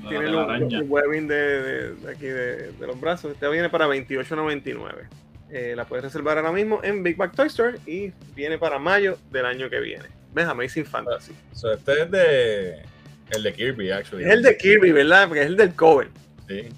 Tiene 0.07 0.25
de 0.25 0.31
lo- 0.31 0.47
la 0.47 0.55
araña. 0.55 0.79
el 0.79 0.85
webbing 0.87 1.27
de, 1.27 1.35
de- 1.35 1.95
de 1.95 2.11
aquí 2.11 2.25
de, 2.27 2.71
de 2.71 2.87
los 2.87 2.99
brazos. 2.99 3.31
Esta 3.33 3.49
viene 3.49 3.69
para 3.69 3.87
28.99. 3.87 5.07
Eh, 5.49 5.73
la 5.75 5.85
puedes 5.85 6.03
reservar 6.03 6.37
ahora 6.37 6.51
mismo 6.51 6.81
en 6.83 7.03
Big 7.03 7.15
Back 7.15 7.35
Toy 7.35 7.47
Store 7.47 7.77
y 7.85 8.11
viene 8.35 8.57
para 8.57 8.79
mayo 8.79 9.17
del 9.31 9.45
año 9.45 9.69
que 9.69 9.79
viene. 9.79 10.05
¿Ves? 10.33 10.45
Amazing 10.45 10.85
Fantasy. 10.85 11.33
So, 11.53 11.71
este 11.71 12.01
es 12.01 12.11
de. 12.11 12.83
El 13.31 13.43
de 13.43 13.53
Kirby, 13.53 13.91
actually. 13.91 14.23
Es 14.23 14.31
el 14.31 14.41
de 14.41 14.57
Kirby, 14.57 14.91
¿verdad? 14.91 15.27
Porque 15.27 15.41
es 15.41 15.47
el 15.47 15.57
del 15.57 15.73
cover. 15.73 16.09
Sí. 16.47 16.69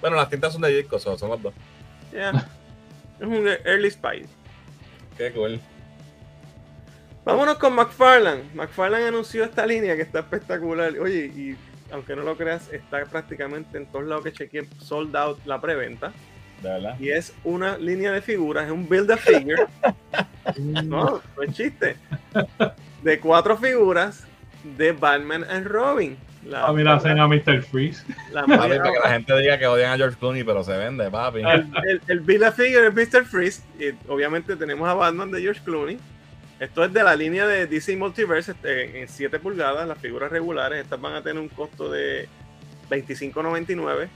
Bueno, 0.00 0.16
las 0.16 0.28
tintas 0.28 0.52
son 0.52 0.62
de 0.62 0.76
disco, 0.76 0.98
so, 0.98 1.16
son 1.16 1.30
los 1.30 1.42
dos. 1.42 1.54
Ya. 2.12 2.30
es 3.20 3.26
un 3.26 3.46
Early 3.46 3.90
Spy. 3.90 4.26
Qué 5.16 5.32
cool. 5.32 5.60
Vámonos 7.24 7.58
con 7.58 7.74
McFarlane. 7.74 8.42
McFarlane 8.54 9.06
anunció 9.06 9.44
esta 9.44 9.64
línea 9.64 9.94
que 9.94 10.02
está 10.02 10.20
espectacular. 10.20 10.98
Oye, 10.98 11.26
y 11.26 11.56
aunque 11.92 12.16
no 12.16 12.22
lo 12.22 12.36
creas, 12.36 12.72
está 12.72 13.04
prácticamente 13.04 13.78
en 13.78 13.86
todos 13.86 14.06
lados 14.06 14.24
que 14.24 14.32
chequeé 14.32 14.66
sold 14.78 15.14
out 15.14 15.38
la 15.46 15.60
preventa. 15.60 16.12
Y 17.00 17.10
es 17.10 17.32
una 17.44 17.76
línea 17.78 18.12
de 18.12 18.22
figuras, 18.22 18.64
es 18.66 18.70
un 18.72 18.88
build 18.88 19.10
a 19.10 19.16
figure. 19.16 19.66
no, 20.58 21.20
no 21.36 21.42
es 21.42 21.52
chiste. 21.54 21.96
De 23.02 23.18
cuatro 23.20 23.56
figuras 23.56 24.24
de 24.76 24.92
Batman 24.92 25.44
and 25.44 25.66
Robin. 25.66 26.16
La, 26.46 26.66
Ah, 26.66 26.72
mira, 26.72 26.94
hacen 26.94 27.20
a 27.20 27.28
Mr. 27.28 27.62
Freeze. 27.62 28.04
la- 28.32 28.42
Papi, 28.44 28.56
para 28.58 28.90
que 28.92 28.98
la 29.04 29.10
gente 29.10 29.36
diga 29.38 29.58
que 29.58 29.66
odian 29.66 29.92
a 29.92 29.96
George 29.96 30.16
Clooney, 30.18 30.42
pero 30.42 30.64
se 30.64 30.76
vende, 30.76 31.08
papi. 31.10 31.38
el, 31.40 31.68
el, 31.88 32.00
el 32.08 32.20
build 32.20 32.44
a 32.44 32.52
figure 32.52 32.88
es 32.88 32.94
Mr. 32.94 33.24
Freeze. 33.24 33.62
Y 33.78 33.94
obviamente 34.10 34.56
tenemos 34.56 34.88
a 34.88 34.94
Batman 34.94 35.30
de 35.30 35.40
George 35.40 35.60
Clooney. 35.64 35.98
Esto 36.58 36.84
es 36.84 36.92
de 36.92 37.02
la 37.02 37.14
línea 37.16 37.46
de 37.46 37.66
DC 37.66 37.96
Multiverse 37.96 38.52
este, 38.52 39.00
en 39.02 39.08
7 39.08 39.38
pulgadas, 39.40 39.86
las 39.86 39.98
figuras 39.98 40.30
regulares. 40.30 40.80
Estas 40.82 41.00
van 41.00 41.14
a 41.14 41.22
tener 41.22 41.40
un 41.40 41.48
costo 41.48 41.90
de 41.90 42.28
25.99. 42.90 44.08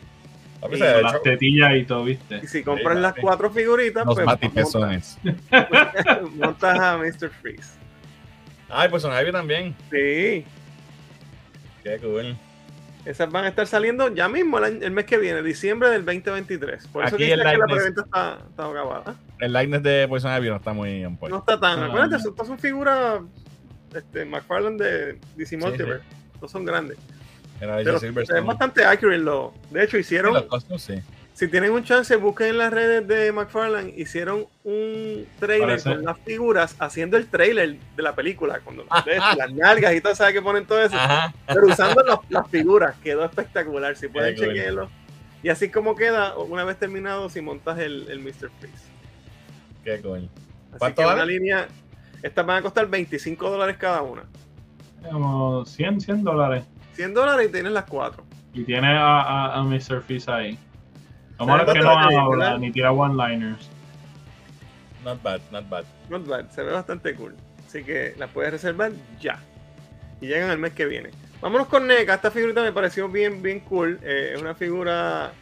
Papi, 0.67 0.77
y 0.77 1.03
Las 1.03 1.23
tetillas 1.23 1.77
y 1.77 1.85
todo, 1.85 2.05
¿viste? 2.05 2.41
Y 2.43 2.47
si 2.47 2.63
compras 2.63 2.97
Sí, 2.97 3.03
las 3.03 3.15
cuatro 3.15 3.51
figuritas, 3.51 4.07
los 4.07 4.15
pues 4.15 4.27
montas, 4.27 5.19
montas 6.35 6.79
a 6.79 6.99
Mr. 6.99 7.31
Freeze. 7.31 7.77
Ay, 8.69 8.89
pues 8.89 9.03
son 9.03 9.13
Ivy 9.19 9.33
también. 9.33 9.75
Sí, 9.91 10.45
Qué 11.83 11.99
cool. 12.03 12.37
esas 13.05 13.31
van 13.31 13.45
a 13.45 13.49
estar 13.49 13.67
saliendo 13.67 14.13
ya 14.13 14.29
mismo 14.29 14.59
el, 14.59 14.91
mes 14.91 15.05
que 15.05 15.19
viene, 15.19 15.43
diciembre 15.43 15.89
del 15.91 16.05
2023. 16.05 16.89
Por 16.89 17.05
eso 17.05 17.15
Aquí 17.15 17.27
que 17.27 17.33
el 17.33 17.43
que 17.43 17.57
la 17.57 17.67
preventa 17.67 18.03
está, 18.03 18.39
está 18.51 18.67
acabada. 18.67 19.15
El 19.39 19.53
likeness 19.53 19.83
de 19.83 20.09
Poison 20.09 20.37
Ivy 20.37 20.49
no 20.49 20.57
está 20.57 20.73
muy 20.73 21.03
point. 21.17 21.33
No 21.33 21.39
está 21.39 21.61
tan. 21.61 21.79
Ah, 21.79 21.87
acuérdate, 21.87 22.25
no. 22.25 22.31
estas 22.31 22.47
son 22.47 22.59
figuras 22.59 23.21
este, 23.95 24.25
McFarlane 24.25 24.77
de 24.77 25.13
DC 25.37 25.47
Sí, 25.47 25.57
Multiverse. 25.57 26.05
No 26.41 26.49
son 26.49 26.65
grandes. 26.65 26.99
Era 27.61 27.77
de 27.77 27.85
Pero 27.85 27.99
es 28.39 28.45
bastante 28.45 28.85
accurate. 28.85 29.19
Lo, 29.19 29.53
de 29.71 29.85
hecho, 29.85 29.99
hicieron. 29.99 30.45
sí. 30.79 31.01
Si 31.35 31.49
tienen 31.49 31.71
un 31.73 31.85
chance, 31.85 32.17
busquen 32.17 32.47
en 32.49 32.59
las 32.59 32.73
redes 32.73 33.07
de 33.07 33.31
McFarlane. 33.31 33.93
Hicieron 33.95 34.47
un 34.65 35.27
trailer 35.39 35.69
Parece- 35.79 35.91
con 35.95 36.05
las 36.05 36.19
figuras 36.21 36.75
haciendo 36.79 37.19
el 37.19 37.27
trailer 37.27 37.77
de 37.95 38.03
la 38.03 38.15
película. 38.15 38.61
Cuando 38.65 38.87
ves 39.07 39.21
las 39.37 39.53
nalgas 39.53 39.95
y 39.95 40.01
todo, 40.01 40.15
¿sabes 40.15 40.33
que 40.33 40.41
ponen 40.41 40.65
todo 40.65 40.81
eso? 40.83 40.97
Ajá. 40.97 41.35
Pero 41.47 41.67
usando 41.67 42.03
las, 42.03 42.19
las 42.31 42.49
figuras, 42.49 42.97
quedó 43.03 43.23
espectacular. 43.25 43.97
Si 43.97 44.09
pueden 44.09 44.35
Qué 44.35 44.41
cool. 44.45 44.55
chequearlo. 44.55 44.91
Y 45.43 45.51
así 45.51 45.69
como 45.71 45.95
queda, 45.95 46.37
una 46.39 46.65
vez 46.65 46.79
terminado, 46.79 47.29
si 47.29 47.43
montas 47.43 47.79
el, 47.79 48.07
el 48.11 48.19
Mr. 48.21 48.51
Freeze. 48.59 48.87
Qué 49.85 50.01
cool. 50.01 50.29
Así 50.71 50.79
¿Cuánto 50.79 51.03
que 51.03 51.07
vale? 51.07 51.23
una 51.23 51.27
línea. 51.31 51.69
Estas 52.23 52.47
van 52.47 52.57
a 52.57 52.63
costar 52.63 52.87
25 52.89 53.51
dólares 53.51 53.77
cada 53.79 54.01
una. 54.01 54.25
Como 55.11 55.65
100, 55.67 56.01
100 56.01 56.25
dólares. 56.25 56.65
100 56.97 57.15
dólares 57.15 57.49
y 57.49 57.53
tienes 57.53 57.73
las 57.73 57.85
cuatro. 57.85 58.25
Y 58.53 58.65
tiene 58.65 58.89
a, 58.89 59.21
a, 59.21 59.55
a 59.57 59.63
Mr. 59.63 60.03
Freeze 60.03 60.31
ahí. 60.31 60.59
Lo 61.39 61.47
malo 61.47 61.65
es 61.67 61.73
que 61.75 61.81
no 61.81 61.91
habla 61.91 62.29
¿verdad? 62.29 62.59
ni 62.59 62.73
tira 62.73 62.91
one-liners. 62.93 63.69
Not 65.05 65.23
bad, 65.23 65.41
not 65.53 65.69
bad. 65.69 65.85
Not 66.09 66.27
bad, 66.27 66.51
se 66.51 66.63
ve 66.63 66.73
bastante 66.73 67.15
cool. 67.15 67.35
Así 67.67 67.85
que 67.85 68.15
la 68.19 68.27
puedes 68.29 68.51
reservar 68.53 68.93
ya. 69.21 69.39
Y 70.21 70.27
llegan 70.27 70.51
el 70.51 70.59
mes 70.59 70.73
que 70.73 70.87
viene. 70.87 71.11
Vámonos 71.43 71.67
con 71.69 71.87
NECA. 71.87 72.15
Esta 72.15 72.31
figurita 72.31 72.63
me 72.63 72.73
pareció 72.73 73.09
bien, 73.09 73.43
bien 73.43 73.61
cool. 73.61 74.01
Eh, 74.03 74.33
es 74.35 74.41
una 74.41 74.55
figura 74.55 75.33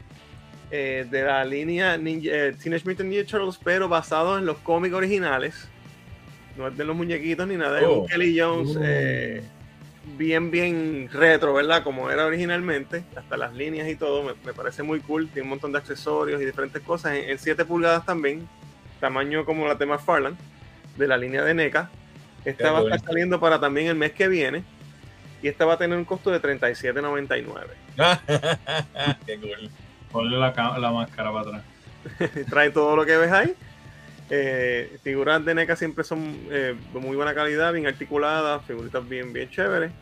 eh, 0.73 1.07
de 1.09 1.23
la 1.23 1.45
línea 1.45 1.97
Ninja, 1.97 2.31
eh, 2.33 2.57
Teenage 2.61 2.85
Mutant 2.89 3.09
Ninja 3.09 3.25
Turtles, 3.31 3.59
pero 3.63 3.89
basado 3.89 4.37
en 4.39 4.45
los 4.47 4.57
cómics 4.59 4.95
originales. 4.95 5.69
No 6.57 6.67
es 6.69 6.77
de 6.77 6.85
los 6.85 6.97
muñequitos 6.97 7.47
ni 7.47 7.57
nada. 7.57 7.79
Es 7.81 7.87
Oh. 7.87 8.01
un 8.01 8.07
Kelly 8.09 8.39
Jones 8.39 8.77
Oh. 8.77 8.81
Bien, 10.17 10.51
bien 10.51 11.09
retro, 11.13 11.55
¿verdad? 11.55 11.83
Como 11.83 12.11
era 12.11 12.27
originalmente. 12.27 13.05
Hasta 13.17 13.37
las 13.37 13.55
líneas 13.55 13.89
y 13.89 13.97
todo. 13.97 14.23
Me, 14.23 14.33
me 14.45 14.53
parece 14.53 14.83
muy 14.83 15.01
cool. 15.01 15.29
Tiene 15.29 15.43
un 15.43 15.51
montón 15.51 15.73
de 15.73 15.79
accesorios 15.79 16.41
y 16.41 16.45
diferentes 16.45 16.83
cosas. 16.83 17.15
En, 17.15 17.31
en 17.31 17.39
7 17.39 17.65
pulgadas 17.65 18.05
también. 18.05 18.49
Tamaño 19.01 19.45
como 19.45 19.67
la 19.67 19.75
de 19.75 19.87
McFarlane. 19.87 20.37
De 20.97 21.09
la 21.09 21.17
línea 21.17 21.43
de 21.43 21.55
NECA. 21.55 21.91
Esta 22.45 22.65
Qué 22.65 22.71
va 22.71 22.79
a 22.79 22.83
estar 22.83 23.01
saliendo 23.01 23.41
para 23.41 23.59
también 23.59 23.87
el 23.89 23.97
mes 23.97 24.13
que 24.13 24.29
viene. 24.29 24.65
Y 25.43 25.49
esta 25.49 25.65
va 25.65 25.75
a 25.75 25.79
tener 25.79 25.99
un 25.99 26.05
costo 26.05 26.31
de 26.31 26.41
$37.99. 26.41 27.67
Qué 29.27 29.39
cool. 29.39 29.71
Ponle 30.11 30.39
la, 30.39 30.53
la 30.79 30.91
máscara 30.91 31.33
para 31.33 31.49
atrás. 31.49 31.63
Trae 32.51 32.71
todo 32.71 32.97
lo 32.97 33.05
que 33.05 33.17
ves 33.17 33.33
ahí. 33.33 33.55
Eh, 34.31 34.97
figuras 35.03 35.45
de 35.45 35.55
NECA 35.55 35.77
siempre 35.77 36.03
son 36.05 36.21
eh, 36.51 36.75
de 36.93 37.01
muy 37.01 37.17
buena 37.17 37.35
calidad, 37.35 37.73
bien 37.73 37.87
articuladas, 37.87 38.63
figuritas 38.65 39.07
bien, 39.09 39.33
bien 39.33 39.51
chéveres. 39.51 39.93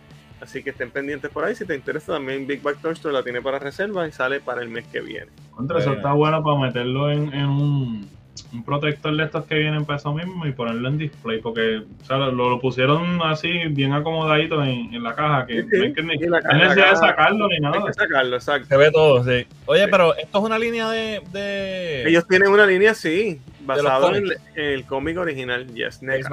Así 0.40 0.62
que 0.62 0.70
estén 0.70 0.90
pendientes 0.90 1.30
por 1.30 1.44
ahí. 1.44 1.54
Si 1.54 1.64
te 1.64 1.74
interesa, 1.74 2.14
también 2.14 2.46
Big 2.46 2.62
Back 2.62 2.78
Toy 2.82 2.92
Store 2.94 3.14
la 3.14 3.22
tiene 3.22 3.40
para 3.40 3.58
reserva 3.60 4.08
y 4.08 4.12
sale 4.12 4.40
para 4.40 4.60
el 4.62 4.68
mes 4.68 4.86
que 4.88 5.00
viene. 5.00 5.26
Contra 5.52 5.78
eso 5.78 5.92
está 5.92 6.12
bueno 6.12 6.42
para 6.42 6.58
meterlo 6.58 7.12
en, 7.12 7.32
en 7.32 7.46
un, 7.48 8.08
un 8.52 8.64
protector 8.64 9.16
de 9.16 9.22
estos 9.24 9.44
que 9.44 9.54
vienen 9.54 9.84
para 9.84 9.98
eso 9.98 10.12
mismo 10.12 10.44
y 10.44 10.50
ponerlo 10.50 10.88
en 10.88 10.98
display. 10.98 11.40
Porque 11.40 11.82
o 12.02 12.04
sea, 12.04 12.16
lo, 12.16 12.32
lo 12.50 12.60
pusieron 12.60 13.22
así, 13.22 13.52
bien 13.70 13.92
acomodadito 13.92 14.64
en, 14.64 14.92
en 14.92 15.02
la 15.04 15.14
caja. 15.14 15.46
Que 15.46 15.62
Sí, 15.62 15.68
sí. 15.70 15.76
no 15.78 15.84
hay 15.84 15.92
que 15.92 16.02
ni, 16.02 16.14
Y 16.14 16.26
la 16.26 16.40
no 16.40 16.50
hay 16.50 16.58
necesidad 16.58 16.90
de 16.90 16.96
sacarlo 16.96 17.46
ni 17.46 17.54
Hay 17.54 17.60
nada. 17.60 17.84
que 17.86 17.92
sacarlo, 17.92 18.34
exacto. 18.36 18.66
Se 18.68 18.76
ve 18.76 18.90
todo, 18.90 19.22
sí. 19.22 19.46
Oye, 19.66 19.84
Sí. 19.84 19.88
pero 19.92 20.16
esto 20.16 20.38
es 20.38 20.44
una 20.44 20.58
línea 20.58 20.90
de. 20.90 21.22
de... 21.32 22.08
Ellos 22.08 22.26
tienen 22.26 22.48
una 22.50 22.66
línea 22.66 22.90
así, 22.90 23.40
basado 23.64 24.14
en, 24.14 24.26
el 24.54 24.84
cómic 24.86 25.18
original, 25.18 25.66
Yes, 25.74 26.02
NECA. 26.02 26.28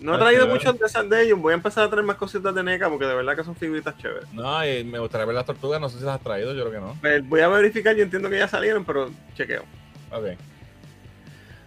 No 0.00 0.16
he 0.16 0.18
traído 0.18 0.48
muchos 0.48 0.76
de 0.78 0.86
esas 0.86 1.08
de 1.08 1.22
ellos. 1.22 1.38
Voy 1.38 1.52
a 1.52 1.54
empezar 1.56 1.84
a 1.84 1.90
traer 1.90 2.04
más 2.04 2.16
cositas 2.16 2.52
de 2.54 2.62
NECA 2.62 2.88
porque 2.88 3.06
de 3.06 3.14
verdad 3.14 3.36
que 3.36 3.44
son 3.44 3.54
figuritas 3.54 3.96
chéveres. 3.98 4.32
No, 4.32 4.66
y 4.66 4.82
me 4.82 4.98
gustaría 4.98 5.24
ver 5.26 5.36
las 5.36 5.46
tortugas. 5.46 5.80
No 5.80 5.88
sé 5.88 5.98
si 5.98 6.04
las 6.04 6.16
has 6.16 6.22
traído, 6.22 6.52
yo 6.54 6.68
creo 6.68 6.72
que 6.72 6.80
no. 6.80 7.08
Eh, 7.08 7.20
Voy 7.24 7.40
a 7.40 7.48
verificar, 7.48 7.94
yo 7.94 8.02
entiendo 8.02 8.28
que 8.28 8.38
ya 8.38 8.48
salieron, 8.48 8.84
pero 8.84 9.10
chequeo. 9.34 9.62
Ok. 10.10 10.36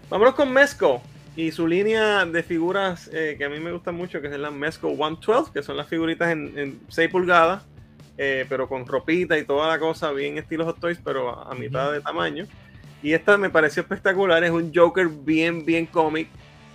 Vámonos 0.10 0.36
con 0.36 0.52
Mesco 0.52 1.02
y 1.36 1.52
su 1.52 1.68
línea 1.68 2.26
de 2.26 2.44
figuras 2.44 3.10
eh, 3.14 3.36
que 3.38 3.46
a 3.46 3.50
mí 3.50 3.60
me 3.60 3.72
gustan 3.72 3.96
mucho, 3.96 4.22
que 4.22 4.28
es 4.28 4.38
la 4.38 4.52
Mesco 4.52 4.90
112, 4.90 5.52
que 5.54 5.64
son 5.64 5.78
las 5.78 5.88
figuritas 5.88 6.30
en, 6.32 6.58
en 6.58 6.80
6 6.90 7.10
pulgadas. 7.10 7.64
eh, 8.18 8.46
pero 8.48 8.68
con 8.70 8.86
ropita 8.86 9.38
y 9.38 9.44
toda 9.46 9.68
la 9.68 9.80
cosa, 9.80 10.12
bien 10.12 10.38
estilo 10.38 10.66
Hot 10.66 10.80
Toys, 10.80 11.00
pero 11.04 11.30
a, 11.30 11.52
a 11.52 11.56
mitad 11.56 11.92
de 11.92 12.02
tamaño. 12.02 12.46
Y 13.06 13.14
esta 13.14 13.38
me 13.38 13.52
pareció 13.52 13.84
espectacular, 13.84 14.44
es 14.44 14.50
un 14.50 14.72
Joker 14.74 15.08
bien, 15.08 15.64
bien 15.64 15.86
cómic. 15.86 16.28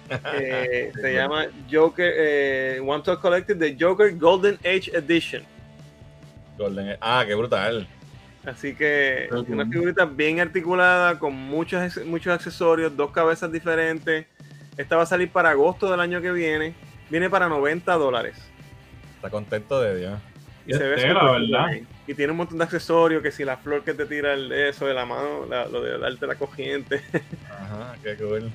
Eh, 0.34 0.90
se 1.00 1.14
llama 1.14 1.46
Joker, 1.70 2.12
eh, 2.16 2.80
One 2.84 3.00
Talk 3.04 3.20
Collective 3.20 3.56
de 3.58 3.76
Joker 3.78 4.16
Golden 4.16 4.56
Age 4.64 4.90
Edition. 4.92 5.42
Golden- 6.58 6.96
Ah, 7.00 7.22
qué 7.26 7.34
brutal. 7.36 7.86
Así 8.44 8.74
que 8.74 9.28
una 9.48 9.66
figurita 9.66 10.04
bien 10.06 10.40
articulada, 10.40 11.16
con 11.18 11.32
muchos, 11.34 11.96
muchos 12.06 12.32
accesorios, 12.32 12.96
dos 12.96 13.10
cabezas 13.12 13.52
diferentes. 13.52 14.26
Esta 14.76 14.96
va 14.96 15.02
a 15.02 15.06
salir 15.06 15.30
para 15.30 15.50
agosto 15.50 15.88
del 15.90 16.00
año 16.00 16.20
que 16.20 16.32
viene. 16.32 16.74
Viene 17.08 17.28
para 17.30 17.48
90 17.48 17.92
dólares. 17.94 18.36
Está 19.16 19.30
contento 19.30 19.80
de 19.80 19.96
Dios. 19.98 20.18
Y 20.66 20.72
Es 20.72 20.78
se 20.78 20.84
ve 20.88 20.96
cool 21.14 21.50
¿verdad? 21.50 21.66
ahí. 21.66 21.86
Y 22.10 22.14
tiene 22.14 22.32
un 22.32 22.38
montón 22.38 22.58
de 22.58 22.64
accesorios, 22.64 23.22
que 23.22 23.30
si 23.30 23.44
la 23.44 23.56
flor 23.56 23.84
que 23.84 23.94
te 23.94 24.04
tira 24.04 24.34
el 24.34 24.50
eso 24.50 24.84
de 24.86 24.94
la 24.94 25.06
mano, 25.06 25.46
la- 25.48 25.66
lo 25.68 25.80
de 25.80 25.96
darte 25.96 26.26
la 26.26 26.34
cogiente. 26.34 27.02
Ajá, 27.48 27.94
qué 28.02 28.16
cool. 28.16 28.50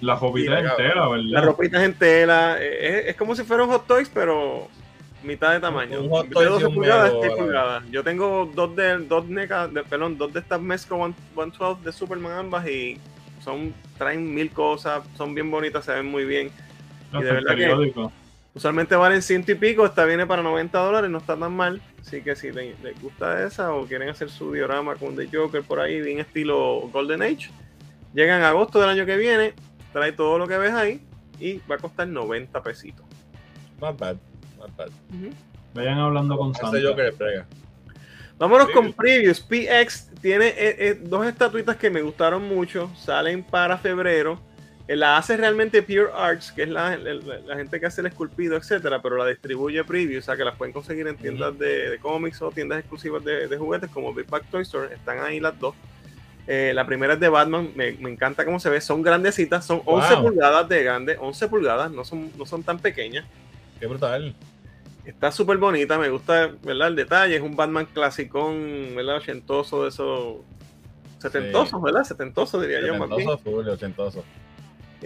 La 0.00 0.16
jopita 0.16 0.58
Sí, 0.60 0.66
entera, 0.66 1.04
La 1.04 1.08
¿verdad? 1.10 1.42
ropita 1.44 1.78
es 1.78 1.84
en 1.84 1.94
tela. 1.94 2.56
eh, 2.60 3.00
Es, 3.00 3.06
es 3.10 3.16
como 3.16 3.34
si 3.36 3.44
fuera 3.44 3.64
un 3.64 3.70
Hot 3.70 3.86
Toys, 3.86 4.10
pero 4.12 4.68
mitad 5.22 5.52
de 5.52 5.60
tamaño. 5.60 6.00
Un 6.00 6.08
Hot 6.08 6.24
En 6.24 6.30
vez 6.30 6.38
de 6.38 6.46
Toys 6.46 6.46
y 6.48 6.52
12 6.52 6.66
un 6.66 6.74
pulgadas, 6.74 7.12
Mego, 7.12 7.22
6 7.22 7.32
a 7.32 7.36
la 7.36 7.42
pulgadas. 7.42 7.90
Yo 7.90 8.02
tengo 8.02 8.50
dos 8.54 8.76
de, 8.76 8.98
dos 8.98 9.26
NECA, 9.28 9.68
de, 9.68 9.82
perdón, 9.84 10.16
dos 10.16 10.32
de 10.32 10.40
estas 10.40 10.60
Mesco 10.60 10.96
One- 10.96 11.14
112 11.34 11.84
de 11.84 11.92
Superman 11.92 12.32
ambas 12.32 12.66
y 12.66 12.98
son, 13.42 13.74
traen 13.98 14.34
mil 14.34 14.50
cosas, 14.50 15.02
son 15.18 15.34
bien 15.34 15.50
bonitas, 15.50 15.84
se 15.84 15.92
ven 15.92 16.06
muy 16.06 16.24
bien. 16.24 16.50
No, 17.12 17.20
y 17.20 17.24
de 17.24 17.32
verdad 17.32 17.54
que-. 17.56 17.94
Usualmente 18.54 18.94
valen 18.94 19.20
ciento 19.20 19.50
y 19.50 19.56
pico, 19.56 19.84
esta 19.84 20.04
viene 20.04 20.26
para 20.26 20.40
90 20.42 20.78
dólares, 20.78 21.10
no 21.10 21.18
está 21.18 21.36
tan 21.36 21.52
mal. 21.56 21.82
Así 22.00 22.22
que 22.22 22.36
si 22.36 22.52
le- 22.52 22.76
les 22.82 23.00
gusta 23.02 23.44
esa 23.44 23.72
o 23.74 23.84
quieren 23.86 24.08
hacer 24.08 24.30
su 24.30 24.52
diorama 24.52 24.94
con 24.94 25.16
The 25.16 25.28
Joker 25.32 25.62
por 25.62 25.80
ahí, 25.80 26.00
bien 26.00 26.20
estilo 26.20 26.88
Golden 26.92 27.22
Age, 27.22 27.50
llegan 28.14 28.42
a 28.42 28.50
agosto 28.50 28.80
del 28.80 28.90
año 28.90 29.06
que 29.06 29.16
viene, 29.16 29.54
trae 29.92 30.12
todo 30.12 30.38
lo 30.38 30.46
que 30.46 30.56
ves 30.58 30.72
ahí 30.72 31.00
y 31.40 31.58
va 31.70 31.74
a 31.74 31.78
costar 31.78 32.06
90 32.06 32.62
pesitos. 32.62 33.04
Not 33.80 33.98
bad. 33.98 34.16
Not 34.58 34.76
bad. 34.76 34.90
Vayan 35.74 35.98
hablando 35.98 36.36
con 36.38 36.54
Santa. 36.54 36.78
Ese 36.78 36.86
Joker 36.86 37.06
es 37.06 37.18
brega. 37.18 37.46
Vámonos 38.38 38.70
con 38.70 38.92
previews. 38.92 39.40
PX 39.40 40.10
tiene 40.20 40.46
eh, 40.48 40.54
eh, 40.78 41.00
dos 41.02 41.26
estatuitas 41.26 41.76
que 41.76 41.90
me 41.90 42.02
gustaron 42.02 42.42
mucho, 42.48 42.88
salen 42.96 43.42
para 43.42 43.78
febrero. 43.78 44.40
Eh, 44.86 44.96
La 44.96 45.16
hace 45.16 45.36
realmente 45.36 45.82
Pure 45.82 46.08
Arts, 46.14 46.52
que 46.52 46.64
es 46.64 46.68
la, 46.68 46.96
la- 46.96 47.14
la 47.14 47.56
gente 47.56 47.80
que 47.80 47.86
hace 47.86 48.00
el 48.02 48.06
esculpido, 48.08 48.56
etcétera, 48.56 49.00
pero 49.00 49.16
la 49.16 49.26
distribuye 49.26 49.82
Preview, 49.84 50.18
o 50.18 50.22
sea 50.22 50.36
que 50.36 50.44
las 50.44 50.56
pueden 50.56 50.72
conseguir 50.72 51.06
en 51.06 51.16
tiendas 51.16 51.58
de, 51.58 51.90
de 51.90 51.98
cómics 51.98 52.42
o 52.42 52.50
tiendas 52.50 52.80
exclusivas 52.80 53.24
de, 53.24 53.48
de 53.48 53.56
juguetes 53.56 53.88
como 53.90 54.12
Big 54.12 54.26
Bag 54.28 54.44
Toy 54.50 54.62
Store. 54.62 54.92
Están 54.94 55.20
ahí 55.20 55.40
las 55.40 55.58
dos. 55.58 55.74
Eh, 56.46 56.72
la 56.74 56.84
primera 56.86 57.14
es 57.14 57.20
de 57.20 57.30
Batman, 57.30 57.70
me, 57.74 57.92
me 57.92 58.10
encanta 58.10 58.44
cómo 58.44 58.60
se 58.60 58.68
ve, 58.68 58.78
son 58.82 59.00
grandecitas, 59.00 59.64
son 59.64 59.80
11 59.86 60.14
Wow. 60.16 60.22
pulgadas 60.24 60.68
de 60.68 60.84
grande, 60.84 61.16
11 61.18 61.48
pulgadas, 61.48 61.90
no 61.90 62.04
son, 62.04 62.30
no 62.36 62.44
son 62.44 62.62
tan 62.62 62.78
pequeñas. 62.78 63.24
Qué 63.80 63.86
brutal. 63.86 64.34
Está 65.06 65.32
súper 65.32 65.56
bonita, 65.56 65.98
me 65.98 66.10
gusta, 66.10 66.50
¿verdad? 66.62 66.88
El 66.88 66.96
detalle, 66.96 67.36
es 67.36 67.42
un 67.42 67.56
Batman 67.56 67.86
clasicón, 67.86 68.92
¿verdad? 68.94 69.16
Ochentoso 69.16 69.84
de 69.84 69.88
esos... 69.88 70.36
Setentosos, 71.18 71.80
¿verdad? 71.80 72.04
Setentoso 72.04 72.60
diría 72.60 72.80
yo 72.86 72.94
más 72.98 73.08
bien. 73.08 73.38
Full, 73.38 73.66
ochentoso. 73.68 74.22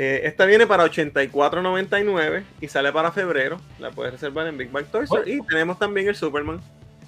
Eh, 0.00 0.20
esta 0.28 0.46
viene 0.46 0.64
para 0.66 0.84
84.99 0.84 2.44
y 2.60 2.68
sale 2.68 2.92
para 2.92 3.10
febrero. 3.10 3.60
La 3.78 3.90
puedes 3.90 4.12
reservar 4.12 4.46
en 4.46 4.56
Big 4.56 4.70
Bang 4.70 4.86
Toy 4.86 5.04
Store. 5.04 5.28
Y 5.30 5.40
tenemos 5.42 5.78
también 5.78 6.08
el 6.08 6.14
Superman. 6.14 6.60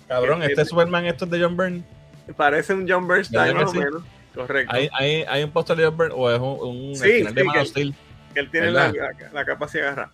Cabrón, 0.09 0.43
este 0.43 0.55
tiene- 0.57 0.69
Superman, 0.69 1.07
esto 1.07 1.25
es 1.25 1.31
de 1.31 1.41
John 1.41 1.57
Byrne. 1.57 1.85
Parece 2.37 2.75
un 2.75 2.89
John 2.89 3.07
Byrne 3.07 3.27
¿Verdad 3.31 3.47
style 3.47 3.55
más 3.55 3.71
o 3.71 3.75
menos. 3.75 4.03
Correcto. 4.35 4.75
¿Hay, 4.75 4.89
hay, 4.93 5.23
hay 5.29 5.43
un 5.45 5.51
póster 5.51 5.77
de 5.77 5.85
John 5.85 5.97
Byrne 5.97 6.15
o 6.17 6.31
es 6.31 6.39
un, 6.41 6.59
un 6.89 6.97
Sí, 6.97 7.23
de 7.23 7.45
Man 7.45 7.55
que- 7.55 7.61
of 7.61 7.69
Steel? 7.69 7.95
Que 8.35 8.41
él 8.41 8.51
tiene 8.51 8.71
la, 8.71 8.93
la, 8.93 9.11
la 9.33 9.45
capa 9.45 9.67
así 9.67 9.79
agarrada. 9.79 10.13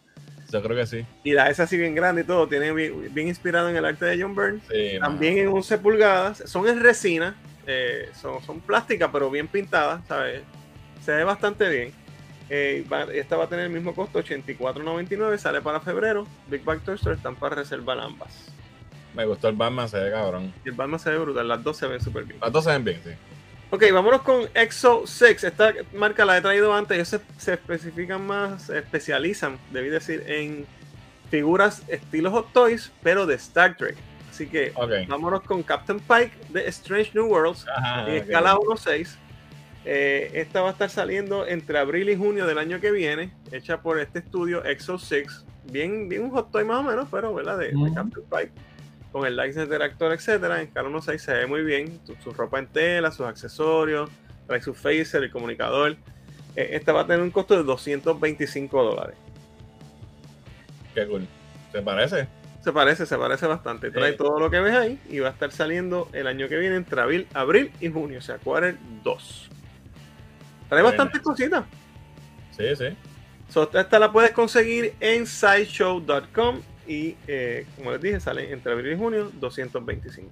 Yo 0.52 0.62
creo 0.62 0.76
que 0.76 0.86
sí. 0.86 1.04
Y 1.24 1.32
la 1.32 1.50
es 1.50 1.58
así 1.60 1.76
bien 1.76 1.94
grande 1.94 2.22
y 2.22 2.24
todo. 2.24 2.46
Tiene 2.46 2.72
bien, 2.72 3.12
bien 3.12 3.28
inspirado 3.28 3.68
en 3.68 3.76
el 3.76 3.84
arte 3.84 4.04
de 4.04 4.20
John 4.22 4.34
Byrne. 4.34 4.60
También 5.00 5.38
en 5.38 5.48
11 5.48 5.78
pulgadas. 5.78 6.42
Son 6.46 6.66
en 6.68 6.80
resina. 6.82 7.34
eh, 7.66 8.10
son, 8.20 8.42
son 8.44 8.60
plásticas, 8.60 9.08
pero 9.12 9.28
bien 9.30 9.48
pintadas, 9.48 10.06
¿sabes? 10.06 10.42
Se 11.04 11.12
ve 11.12 11.24
bastante 11.24 11.68
bien. 11.68 11.92
Eh, 12.48 12.84
va- 12.90 13.12
esta 13.12 13.36
va 13.36 13.44
a 13.44 13.48
tener 13.48 13.64
el 13.66 13.72
mismo 13.72 13.94
costo, 13.94 14.18
84.99. 14.20 15.38
Sale 15.38 15.60
para 15.60 15.80
febrero. 15.80 16.26
Big 16.48 16.64
Bang 16.64 16.80
Toy 16.82 16.94
Store 16.94 17.16
están 17.16 17.34
para 17.36 17.56
reservar 17.56 17.98
ambas. 17.98 18.46
Me 19.14 19.24
gustó 19.24 19.48
el 19.48 19.56
Batman, 19.56 19.88
se 19.88 19.98
ve 19.98 20.10
cabrón. 20.10 20.52
Y 20.64 20.68
el 20.68 20.74
Batman 20.74 21.00
se 21.00 21.10
ve 21.10 21.18
brutal. 21.18 21.48
Las 21.48 21.62
dos 21.64 21.76
se 21.76 21.86
ven 21.86 22.00
súper 22.00 22.24
bien. 22.24 22.38
Las 22.40 22.52
dos 22.52 22.64
se 22.64 22.70
ven 22.70 22.84
bien, 22.84 23.00
sí. 23.02 23.10
Ok, 23.70 23.82
vámonos 23.92 24.22
con 24.22 24.42
Exo 24.54 25.02
6. 25.06 25.42
Esta 25.42 25.72
marca 25.94 26.24
la 26.24 26.36
he 26.36 26.40
traído 26.40 26.72
antes. 26.72 26.94
Ellos 26.96 27.08
se, 27.08 27.20
se 27.36 27.54
especifican 27.54 28.24
más, 28.26 28.62
se 28.64 28.78
especializan, 28.78 29.58
debí 29.72 29.88
decir, 29.88 30.22
en 30.28 30.66
figuras 31.30 31.82
estilo 31.88 32.30
Hot 32.30 32.52
Toys, 32.52 32.92
pero 33.02 33.26
de 33.26 33.34
Star 33.34 33.76
Trek. 33.76 33.96
Así 34.30 34.46
que 34.46 34.72
vámonos 35.08 35.40
con 35.42 35.62
Captain 35.62 35.98
Pike 35.98 36.32
de 36.50 36.68
Strange 36.68 37.10
New 37.14 37.26
Worlds 37.26 37.66
Ajá, 37.74 38.06
en 38.08 38.16
escala 38.16 38.54
1.6. 38.56 39.16
Eh, 39.88 40.30
esta 40.34 40.62
va 40.62 40.70
a 40.70 40.72
estar 40.72 40.90
saliendo 40.90 41.46
entre 41.46 41.78
abril 41.78 42.08
y 42.10 42.16
junio 42.16 42.44
del 42.46 42.58
año 42.58 42.80
que 42.80 42.90
viene, 42.90 43.30
hecha 43.52 43.80
por 43.82 44.00
este 44.00 44.18
estudio 44.18 44.64
Exo 44.64 44.98
6. 44.98 45.44
Bien, 45.70 46.08
bien 46.08 46.22
un 46.24 46.30
hot 46.30 46.50
toy 46.50 46.64
más 46.64 46.78
o 46.78 46.82
menos, 46.82 47.06
pero 47.10 47.32
¿verdad? 47.32 47.56
De, 47.58 47.66
de. 47.68 47.92
Captain 47.94 48.24
Pike. 48.28 48.52
Con 49.12 49.24
el 49.26 49.36
license 49.36 49.66
del 49.66 49.82
actor, 49.82 50.12
etcétera. 50.12 50.60
En 50.60 50.66
escala 50.66 50.88
1.6 50.88 51.18
se 51.18 51.32
ve 51.34 51.46
muy 51.46 51.62
bien. 51.62 52.00
Su, 52.04 52.16
su 52.16 52.32
ropa 52.32 52.58
en 52.58 52.66
tela, 52.66 53.10
sus 53.12 53.26
accesorios, 53.26 54.10
trae 54.48 54.60
su 54.60 54.74
phaser, 54.74 55.22
el 55.22 55.30
comunicador. 55.30 55.92
Eh, 56.56 56.70
esta 56.72 56.92
va 56.92 57.02
a 57.02 57.06
tener 57.06 57.22
un 57.22 57.30
costo 57.30 57.56
de 57.56 57.62
225 57.62 58.82
dólares. 58.82 59.16
Qué 60.94 61.06
cool. 61.06 61.26
¿Te 61.72 61.80
parece? 61.82 62.26
Se 62.62 62.72
parece, 62.72 63.06
se 63.06 63.16
parece 63.16 63.46
bastante. 63.46 63.90
Trae 63.90 64.12
Sí. 64.12 64.18
todo 64.18 64.40
lo 64.40 64.50
que 64.50 64.58
ves 64.60 64.74
ahí 64.74 64.98
y 65.08 65.20
va 65.20 65.28
a 65.28 65.32
estar 65.32 65.52
saliendo 65.52 66.08
el 66.12 66.26
año 66.26 66.48
que 66.48 66.56
viene 66.58 66.74
entre 66.76 67.00
abril, 67.00 67.26
abril 67.34 67.70
y 67.80 67.88
junio, 67.90 68.18
o 68.18 68.22
sea, 68.22 68.38
quarter 68.38 68.76
2. 69.04 69.50
Trae 70.68 70.82
Bueno. 70.82 70.84
bastantes 70.96 71.20
cositas. 71.22 71.64
Sí, 72.56 72.74
sí. 72.76 72.86
So, 73.48 73.70
esta 73.72 73.98
la 73.98 74.10
puedes 74.10 74.32
conseguir 74.32 74.94
en 75.00 75.26
sideshow.com 75.26 76.60
y 76.88 77.16
eh, 77.28 77.66
como 77.76 77.92
les 77.92 78.00
dije, 78.00 78.20
sale 78.20 78.52
entre 78.52 78.72
abril 78.72 78.92
y 78.92 78.96
junio 78.96 79.30
225. 79.34 80.28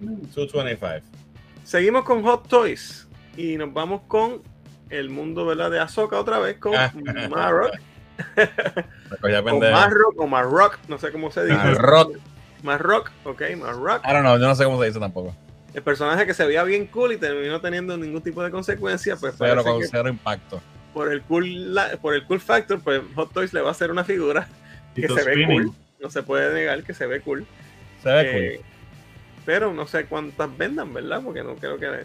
225. 0.00 1.02
Seguimos 1.64 2.04
con 2.04 2.22
Hot 2.22 2.48
Toys 2.48 3.08
y 3.36 3.56
nos 3.56 3.72
vamos 3.72 4.02
con 4.06 4.42
el 4.90 5.10
mundo 5.10 5.46
¿verdad? 5.46 5.70
de 5.70 5.80
Ahsoka 5.80 6.18
otra 6.18 6.38
vez 6.38 6.58
con 6.58 6.74
Ah. 6.76 6.92
Marrock. 7.30 7.74
Pendejo. 9.20 9.58
Marrock 9.72 10.20
o 10.20 10.26
Marrock, 10.26 10.78
no 10.88 10.98
sé 10.98 11.10
cómo 11.10 11.30
se 11.30 11.44
dice. 11.46 11.56
Marrock. 11.56 12.16
Marrock, 12.62 13.10
ok, 13.24 13.42
Marrock. 13.58 14.04
I 14.06 14.12
don't 14.12 14.20
know, 14.22 14.38
yo 14.38 14.46
no 14.46 14.54
sé 14.54 14.64
cómo 14.64 14.80
se 14.80 14.86
dice 14.86 15.00
tampoco. 15.00 15.34
El 15.74 15.82
personaje 15.82 16.24
que 16.26 16.32
se 16.34 16.46
veía 16.46 16.62
bien 16.64 16.86
cool 16.86 17.12
y 17.12 17.16
terminó 17.18 17.60
teniendo 17.60 17.96
ningún 17.96 18.22
tipo 18.22 18.42
de 18.42 18.50
consecuencia, 18.50 19.16
pues 19.16 19.34
Pero 19.38 19.62
con 19.64 19.80
que 19.80 19.88
cero 19.88 20.08
impacto. 20.08 20.62
por 20.94 21.12
el 21.12 21.20
cool 21.22 21.74
la- 21.74 21.96
por 21.96 22.14
el 22.14 22.24
cool 22.24 22.40
factor, 22.40 22.80
pues 22.80 23.02
Hot 23.16 23.32
Toys 23.32 23.52
le 23.52 23.60
va 23.60 23.68
a 23.68 23.72
hacer 23.72 23.90
una 23.90 24.04
figura 24.04 24.46
que 24.94 25.08
se 25.08 25.24
ve 25.24 25.44
cool. 25.46 25.72
No 26.00 26.10
se 26.10 26.22
puede 26.22 26.54
negar 26.54 26.82
que 26.84 26.94
se 26.94 27.06
ve 27.06 27.20
cool. 27.20 27.44
Se 28.02 28.08
ve 28.08 28.54
Eh, 28.54 28.60
Pero 29.44 29.74
no 29.74 29.86
sé 29.86 30.06
cuántas 30.06 30.56
vendan, 30.56 30.94
¿verdad? 30.94 31.20
Porque 31.24 31.42
no 31.42 31.56
creo 31.56 31.76
que 31.76 32.04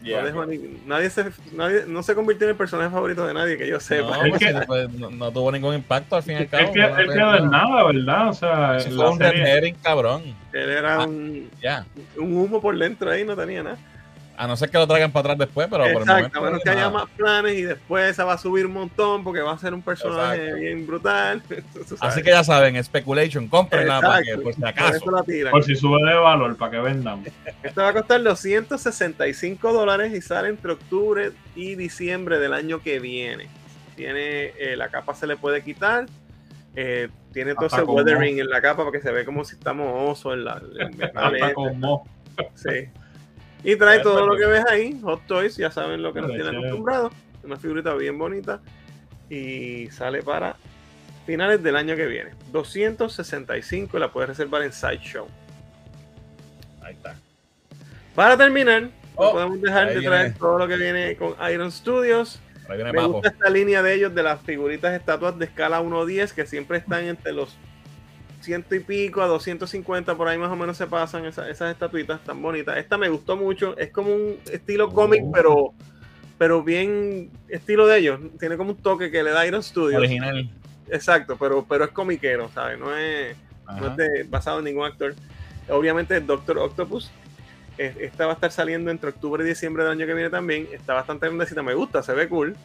no, 0.00 0.06
Yeah. 0.06 0.24
dejó 0.24 0.46
ni- 0.46 0.80
nadie, 0.86 1.10
se, 1.10 1.26
nadie 1.52 1.84
no 1.86 2.02
se 2.02 2.14
convirtió 2.14 2.46
en 2.46 2.52
el 2.52 2.56
personaje 2.56 2.90
favorito 2.90 3.26
de 3.26 3.34
nadie 3.34 3.56
que 3.58 3.68
yo 3.68 3.78
sepa. 3.80 4.18
Pues, 4.30 4.66
pues, 4.66 4.90
no, 4.94 5.10
no 5.10 5.30
tuvo 5.30 5.52
ningún 5.52 5.74
impacto 5.74 6.16
al 6.16 6.22
fin 6.22 6.32
y 6.34 6.36
al 6.36 6.42
Es 6.44 6.50
cabo. 6.50 6.72
que, 6.72 6.78
no, 6.80 6.98
es 6.98 7.08
que 7.10 7.18
no, 7.18 7.32
de 7.32 7.40
no. 7.40 7.50
nada, 7.50 7.84
¿verdad? 7.84 8.28
O 8.28 8.32
sea, 8.32 8.72
la 8.72 8.80
fue 8.80 9.10
un 9.10 9.20
red 9.20 9.74
cabrón. 9.82 10.22
Él 10.52 10.70
era 10.70 10.94
Ah. 11.02 11.06
un, 11.06 11.50
un 12.16 12.36
humo 12.36 12.60
por 12.60 12.76
dentro 12.78 13.10
ahí, 13.10 13.24
no 13.24 13.36
tenía 13.36 13.62
nada. 13.62 13.78
A 14.42 14.46
no 14.46 14.56
ser 14.56 14.70
que 14.70 14.78
lo 14.78 14.86
traigan 14.86 15.12
para 15.12 15.32
atrás 15.34 15.38
después, 15.46 15.68
pero 15.70 15.82
por 15.92 16.02
el 16.02 16.08
Exacto, 16.08 16.14
momento. 16.14 16.38
a 16.38 16.42
menos 16.42 16.62
que 16.62 16.70
nada. 16.70 16.80
haya 16.80 16.90
más 16.90 17.10
planes 17.10 17.58
y 17.58 17.62
después 17.62 18.10
esa 18.10 18.24
va 18.24 18.32
a 18.32 18.38
subir 18.38 18.64
un 18.64 18.72
montón 18.72 19.22
porque 19.22 19.40
va 19.40 19.52
a 19.52 19.58
ser 19.58 19.74
un 19.74 19.82
personaje 19.82 20.36
Exacto. 20.42 20.60
bien 20.60 20.86
brutal. 20.86 21.42
Así 22.00 22.22
que 22.22 22.30
ya 22.30 22.42
saben, 22.42 22.82
speculation, 22.82 23.48
compren 23.48 23.86
nada 23.86 24.00
para 24.00 24.22
que, 24.22 24.30
Exacto, 24.30 24.42
por 24.44 24.54
si 24.54 24.64
acaso. 24.64 25.10
la. 25.44 25.50
Por 25.50 25.62
si 25.64 25.76
sube 25.76 26.02
de 26.08 26.14
valor, 26.16 26.56
para 26.56 26.70
que 26.70 26.78
vendan. 26.78 27.22
Esta 27.62 27.82
va 27.82 27.88
a 27.90 27.92
costar 27.92 28.20
los 28.22 28.40
165 28.40 29.72
dólares 29.74 30.12
y 30.14 30.22
sale 30.22 30.48
entre 30.48 30.72
octubre 30.72 31.32
y 31.54 31.74
diciembre 31.74 32.38
del 32.38 32.54
año 32.54 32.80
que 32.82 32.98
viene. 32.98 33.48
Tiene 33.96 34.52
eh, 34.58 34.74
la 34.76 34.88
capa 34.88 35.14
se 35.14 35.26
le 35.26 35.36
puede 35.36 35.62
quitar. 35.62 36.06
eh, 36.74 37.08
tiene 37.34 37.54
todo 37.54 37.66
ese 37.66 37.82
weathering 37.82 38.40
en 38.40 38.48
la 38.48 38.60
capa 38.62 38.84
para 38.84 38.92
que 38.92 39.02
se 39.02 39.12
ve 39.12 39.24
como 39.24 39.44
si 39.44 39.54
estamos 39.54 39.92
osos 40.10 40.32
en 40.32 40.44
la 40.46 40.62
en 40.80 40.96
metal 40.96 41.34
Hasta 41.34 41.52
con 41.54 41.78
mo. 41.78 42.06
sí. 42.54 42.88
Y 43.62 43.76
trae 43.76 44.00
todo 44.00 44.26
lo 44.26 44.36
que 44.36 44.46
ves 44.46 44.64
ahí, 44.70 44.98
Hot 45.02 45.26
Toys, 45.26 45.56
ya 45.56 45.70
saben 45.70 46.02
lo 46.02 46.12
que 46.12 46.20
nos 46.22 46.30
tienen 46.30 46.56
acostumbrados. 46.56 47.12
Una 47.42 47.56
figurita 47.56 47.94
bien 47.94 48.18
bonita. 48.18 48.60
Y 49.28 49.88
sale 49.90 50.22
para 50.22 50.56
finales 51.26 51.62
del 51.62 51.76
año 51.76 51.94
que 51.96 52.06
viene. 52.06 52.30
265 52.52 53.98
la 53.98 54.10
puedes 54.10 54.30
reservar 54.30 54.62
en 54.62 54.72
Sideshow. 54.72 55.26
Ahí 56.82 56.94
está. 56.94 57.14
Para 58.14 58.36
terminar, 58.36 58.82
no 58.82 58.90
Oh, 59.16 59.32
podemos 59.32 59.60
dejar 59.60 59.88
de 59.92 60.00
traer 60.00 60.22
viene. 60.26 60.38
todo 60.38 60.58
lo 60.58 60.66
que 60.68 60.76
viene 60.76 61.16
con 61.16 61.34
Iron 61.52 61.70
Studios. 61.70 62.40
Me 62.68 62.92
Papo. 62.94 63.12
gusta 63.14 63.28
esta 63.28 63.50
línea 63.50 63.82
de 63.82 63.92
ellos 63.94 64.14
de 64.14 64.22
las 64.22 64.40
figuritas 64.40 64.94
estatuas 64.94 65.38
de 65.38 65.44
escala 65.44 65.82
1-10 65.82 66.32
que 66.32 66.46
siempre 66.46 66.78
están 66.78 67.04
entre 67.04 67.32
los 67.32 67.56
ciento 68.40 68.74
y 68.74 68.80
pico 68.80 69.22
a 69.22 69.26
250, 69.26 70.16
por 70.16 70.28
ahí 70.28 70.38
más 70.38 70.50
o 70.50 70.56
menos 70.56 70.76
se 70.76 70.86
pasan 70.86 71.24
esas, 71.26 71.48
esas 71.48 71.72
estatuitas 71.72 72.22
tan 72.24 72.40
bonitas. 72.40 72.76
Esta 72.78 72.96
me 72.98 73.08
gustó 73.08 73.36
mucho, 73.36 73.76
es 73.78 73.90
como 73.90 74.14
un 74.14 74.38
estilo 74.50 74.90
cómic, 74.92 75.22
Oh. 75.24 75.32
pero, 75.32 75.74
pero 76.38 76.62
bien 76.62 77.30
estilo 77.48 77.86
de 77.86 77.98
ellos. 77.98 78.20
Tiene 78.38 78.56
como 78.56 78.70
un 78.70 78.76
toque 78.78 79.10
que 79.10 79.22
le 79.22 79.30
da 79.30 79.46
Iron 79.46 79.62
Studios. 79.62 79.98
Original. 80.00 80.50
Exacto, 80.88 81.36
pero, 81.38 81.64
pero 81.68 81.84
es 81.84 81.90
comiquero, 81.90 82.48
¿sabes? 82.54 82.78
No 82.78 82.96
es, 82.96 83.36
no 83.78 83.88
es 83.88 83.96
de- 83.96 84.22
basado 84.28 84.58
en 84.58 84.64
ningún 84.64 84.86
actor. 84.86 85.14
Obviamente, 85.68 86.18
Doctor 86.20 86.58
Octopus. 86.58 87.10
eh, 87.78 87.94
Esta 88.00 88.26
va 88.26 88.32
a 88.32 88.34
estar 88.34 88.50
saliendo 88.50 88.90
entre 88.90 89.10
octubre 89.10 89.44
y 89.44 89.46
diciembre 89.46 89.84
del 89.84 89.92
año 89.92 90.06
que 90.06 90.14
viene 90.14 90.30
también. 90.30 90.66
Está 90.72 90.94
bastante 90.94 91.26
grandecita, 91.26 91.62
me 91.62 91.74
gusta, 91.74 92.02
se 92.02 92.12
ve 92.14 92.28
cool. 92.28 92.56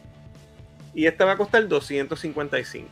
Y 0.94 1.06
esta 1.06 1.24
va 1.26 1.32
a 1.32 1.36
costar 1.36 1.68
255. 1.68 2.88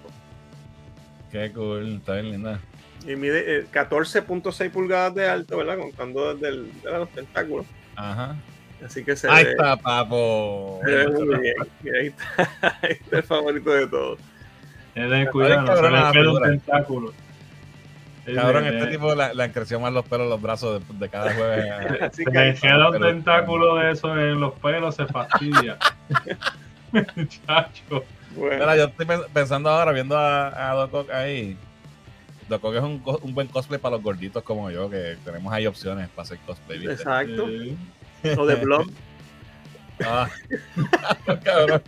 Qué 1.33 1.51
cool, 1.53 1.97
está 1.97 2.15
bien 2.15 2.31
linda. 2.31 2.61
Y 3.07 3.17
mide 3.17 3.59
eh, 3.59 3.67
14.6 3.73 4.71
pulgadas 4.71 5.15
de 5.15 5.29
alto, 5.29 5.59
¿verdad? 5.59 5.79
Contando 5.79 6.35
desde 6.35 6.49
el, 6.49 6.83
de 6.83 6.91
los 6.91 7.09
tentáculos. 7.11 7.67
Ajá. 7.97 8.37
Así 8.85 9.05
que 9.05 9.15
se 9.17 9.29
Ahí 9.31 9.45
ve, 9.45 9.51
está, 9.53 9.77
papo. 9.77 10.81
se 10.85 10.91
ve 10.91 11.09
muy 11.09 11.39
bien. 11.39 11.55
Y 11.83 11.89
ahí 11.91 12.07
está, 12.09 12.79
ahí 12.83 12.93
está 12.93 13.17
el 13.19 13.23
favorito 13.23 13.71
de 13.71 13.87
todos. 13.87 14.19
Ten 14.95 15.27
cuidado, 15.27 15.63
no 15.63 16.13
se 16.13 16.19
le 16.21 16.29
un 16.29 16.43
tentáculo. 16.43 17.13
Cabrón, 18.35 18.65
Eh, 18.65 18.79
este 18.79 18.91
tipo 18.93 19.15
le, 19.15 19.35
le 19.35 19.43
han 19.43 19.53
crecido 19.53 19.81
más 19.81 19.93
los 19.93 20.05
pelos 20.07 20.25
en 20.25 20.31
los 20.31 20.41
brazos 20.41 20.81
de, 20.89 20.99
de 20.99 21.09
cada 21.11 21.35
jueves. 21.35 21.67
Se 22.13 22.25
que 22.25 22.31
le 22.31 22.55
queda 22.55 22.89
un 22.89 23.01
tentáculo 23.01 23.77
de 23.77 23.91
eso 23.93 24.19
en 24.19 24.41
los 24.41 24.55
pelos, 24.55 24.95
se 24.97 25.05
fastidia. 25.07 25.77
Muchacho. 26.93 28.05
bueno, 28.37 28.57
Mira, 28.61 28.77
yo 28.77 28.85
estoy 28.85 29.07
pen- 29.07 29.21
pensando 29.33 29.69
ahora, 29.69 29.93
viendo 29.93 30.17
a, 30.17 30.71
a 30.71 30.75
Doc 30.75 30.95
Ock 30.95 31.11
ahí. 31.11 31.57
Doc 32.49 32.65
Ock 32.65 32.75
es 32.77 32.83
un, 32.83 33.03
un 33.23 33.35
buen 33.35 33.49
cosplay 33.49 33.81
para 33.81 33.97
los 33.97 34.05
gorditos 34.05 34.43
como 34.43 34.71
yo, 34.71 34.91
que 34.91 35.17
tenemos 35.25 35.53
ahí 35.53 35.67
opciones 35.67 36.09
para 36.11 36.25
hacer 36.25 36.39
cosplay. 36.47 36.79
¿viste? 36.79 36.95
exacto. 36.95 37.47
O 38.39 38.47
de 38.47 38.55
Blob. 38.57 38.91
Ah. 40.05 40.29
Cabrón. 41.45 41.81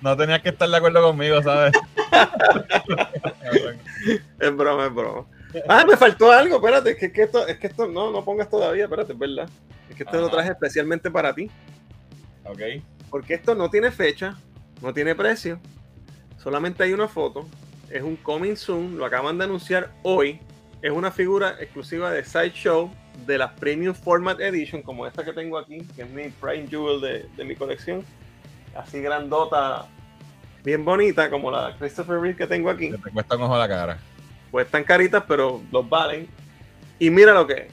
No 0.00 0.16
tenías 0.16 0.40
que 0.40 0.48
estar 0.48 0.66
de 0.68 0.76
acuerdo 0.76 1.02
conmigo, 1.02 1.42
¿sabes? 1.42 1.74
Es 4.40 4.56
broma, 4.56 4.86
es 4.86 4.94
broma. 4.94 5.26
Ah, 5.68 5.84
me 5.86 5.96
faltó 5.96 6.30
algo, 6.30 6.56
espérate, 6.56 6.92
es 6.92 6.96
que, 6.96 7.06
es 7.06 7.12
que 7.12 7.22
esto, 7.22 7.46
es 7.46 7.58
que 7.58 7.66
esto, 7.66 7.86
no, 7.88 8.10
no 8.10 8.24
pongas 8.24 8.48
todavía, 8.48 8.84
espérate, 8.84 9.12
es 9.12 9.18
verdad. 9.18 9.48
Es 9.90 9.96
que 9.96 10.04
esto 10.04 10.18
lo 10.18 10.26
Ajá. 10.26 10.36
traje 10.36 10.50
especialmente 10.52 11.10
para 11.10 11.34
ti, 11.34 11.50
ok. 12.44 12.60
porque 13.10 13.34
esto 13.34 13.54
no 13.54 13.68
tiene 13.70 13.90
fecha, 13.90 14.36
no 14.82 14.92
tiene 14.92 15.14
precio, 15.14 15.58
solamente 16.36 16.84
hay 16.84 16.92
una 16.92 17.08
foto, 17.08 17.46
es 17.90 18.02
un 18.02 18.16
coming 18.16 18.56
soon, 18.56 18.98
lo 18.98 19.04
acaban 19.04 19.38
de 19.38 19.44
anunciar 19.44 19.90
hoy, 20.02 20.40
es 20.82 20.90
una 20.90 21.10
figura 21.10 21.56
exclusiva 21.60 22.10
de 22.10 22.24
Sideshow 22.24 22.90
de 23.26 23.38
las 23.38 23.52
Premium 23.52 23.94
Format 23.94 24.40
Edition, 24.40 24.82
como 24.82 25.06
esta 25.06 25.24
que 25.24 25.32
tengo 25.32 25.58
aquí, 25.58 25.78
que 25.96 26.02
es 26.02 26.10
mi 26.10 26.28
Prime 26.28 26.66
Jewel 26.68 27.00
de, 27.00 27.26
de 27.36 27.44
mi 27.44 27.56
colección, 27.56 28.04
así 28.76 29.00
grandota, 29.00 29.86
bien 30.64 30.84
bonita, 30.84 31.30
como 31.30 31.50
la 31.50 31.74
Christopher 31.78 32.20
Reeve 32.20 32.36
que 32.36 32.46
tengo 32.46 32.70
aquí. 32.70 32.90
Que 32.90 32.98
te 32.98 33.10
cuesta 33.10 33.36
un 33.36 33.42
ojo 33.42 33.54
a 33.54 33.58
la 33.58 33.68
cara. 33.68 33.98
están 34.60 34.84
caritas, 34.84 35.24
pero 35.26 35.62
los 35.72 35.88
valen. 35.88 36.28
Y 36.98 37.10
mira 37.10 37.32
lo 37.32 37.46
que 37.46 37.54
es. 37.54 37.72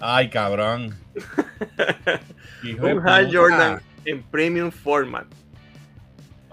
Ay, 0.00 0.28
cabrón. 0.28 0.94
Un 2.80 3.06
Hal. 3.06 3.30
Jordan 3.34 3.80
en 4.04 4.22
premium 4.22 4.70
format. 4.70 5.26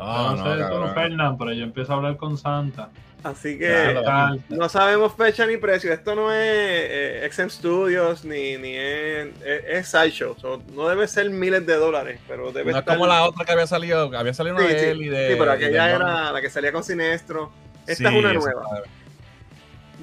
Ah, 0.03 0.33
no, 0.35 0.43
no, 0.43 0.51
sé 0.55 0.61
tú, 0.63 0.69
cabrón. 0.69 0.93
Fernán, 0.93 1.37
pero 1.37 1.53
yo 1.53 1.63
empiezo 1.63 1.93
a 1.93 1.95
hablar 1.97 2.17
con 2.17 2.37
Santa. 2.37 2.89
Así 3.23 3.59
que 3.59 3.67
Claro. 4.01 4.37
No 4.49 4.67
sabemos 4.67 5.13
fecha 5.15 5.45
ni 5.45 5.57
precio. 5.57 5.93
Esto 5.93 6.15
no 6.15 6.31
es 6.31 6.39
eh, 6.41 7.29
XM 7.31 7.49
Studios 7.51 8.25
ni, 8.25 8.57
ni 8.57 8.75
es, 8.75 9.27
es, 9.45 9.63
es 9.67 9.87
Sideshow. 9.89 10.35
So, 10.39 10.61
no 10.73 10.87
debe 10.89 11.07
ser 11.07 11.29
miles 11.29 11.65
de 11.67 11.75
dólares, 11.75 12.19
pero 12.27 12.51
debe 12.51 12.71
No 12.71 12.77
es 12.77 12.81
estar. 12.81 12.95
como 12.97 13.05
la 13.05 13.23
otra 13.25 13.45
que 13.45 13.51
había 13.51 13.67
salido. 13.67 14.11
Había 14.17 14.33
salido 14.33 14.55
una 14.55 14.65
Sí, 14.67 14.73
de 14.73 14.79
sí, 14.79 14.85
él 14.87 15.01
y 15.03 15.09
de. 15.09 15.27
sí, 15.29 15.35
pero 15.37 15.45
de 15.51 15.51
aquella 15.57 15.91
era 15.95 16.31
la 16.31 16.41
que 16.41 16.49
salía 16.49 16.71
con 16.71 16.83
Sinestro. 16.83 17.51
Esta 17.85 18.09
Sí, 18.09 18.15
es 18.15 18.23
una 18.23 18.33
nueva. 18.33 18.63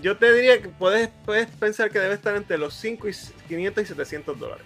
Yo 0.01 0.17
te 0.17 0.33
diría 0.33 0.63
que 0.63 0.69
puedes, 0.69 1.09
puedes 1.25 1.49
pensar 1.49 1.91
que 1.91 1.99
debe 1.99 2.15
estar 2.15 2.37
entre 2.37 2.57
los 2.57 2.73
5 2.75 3.09
y 3.09 3.13
500 3.49 3.83
y 3.83 3.87
700 3.87 4.39
dólares. 4.39 4.65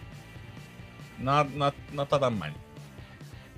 No, 1.18 1.44
no, 1.44 1.72
no 1.92 2.02
está 2.02 2.18
tan 2.20 2.38
mal. 2.38 2.52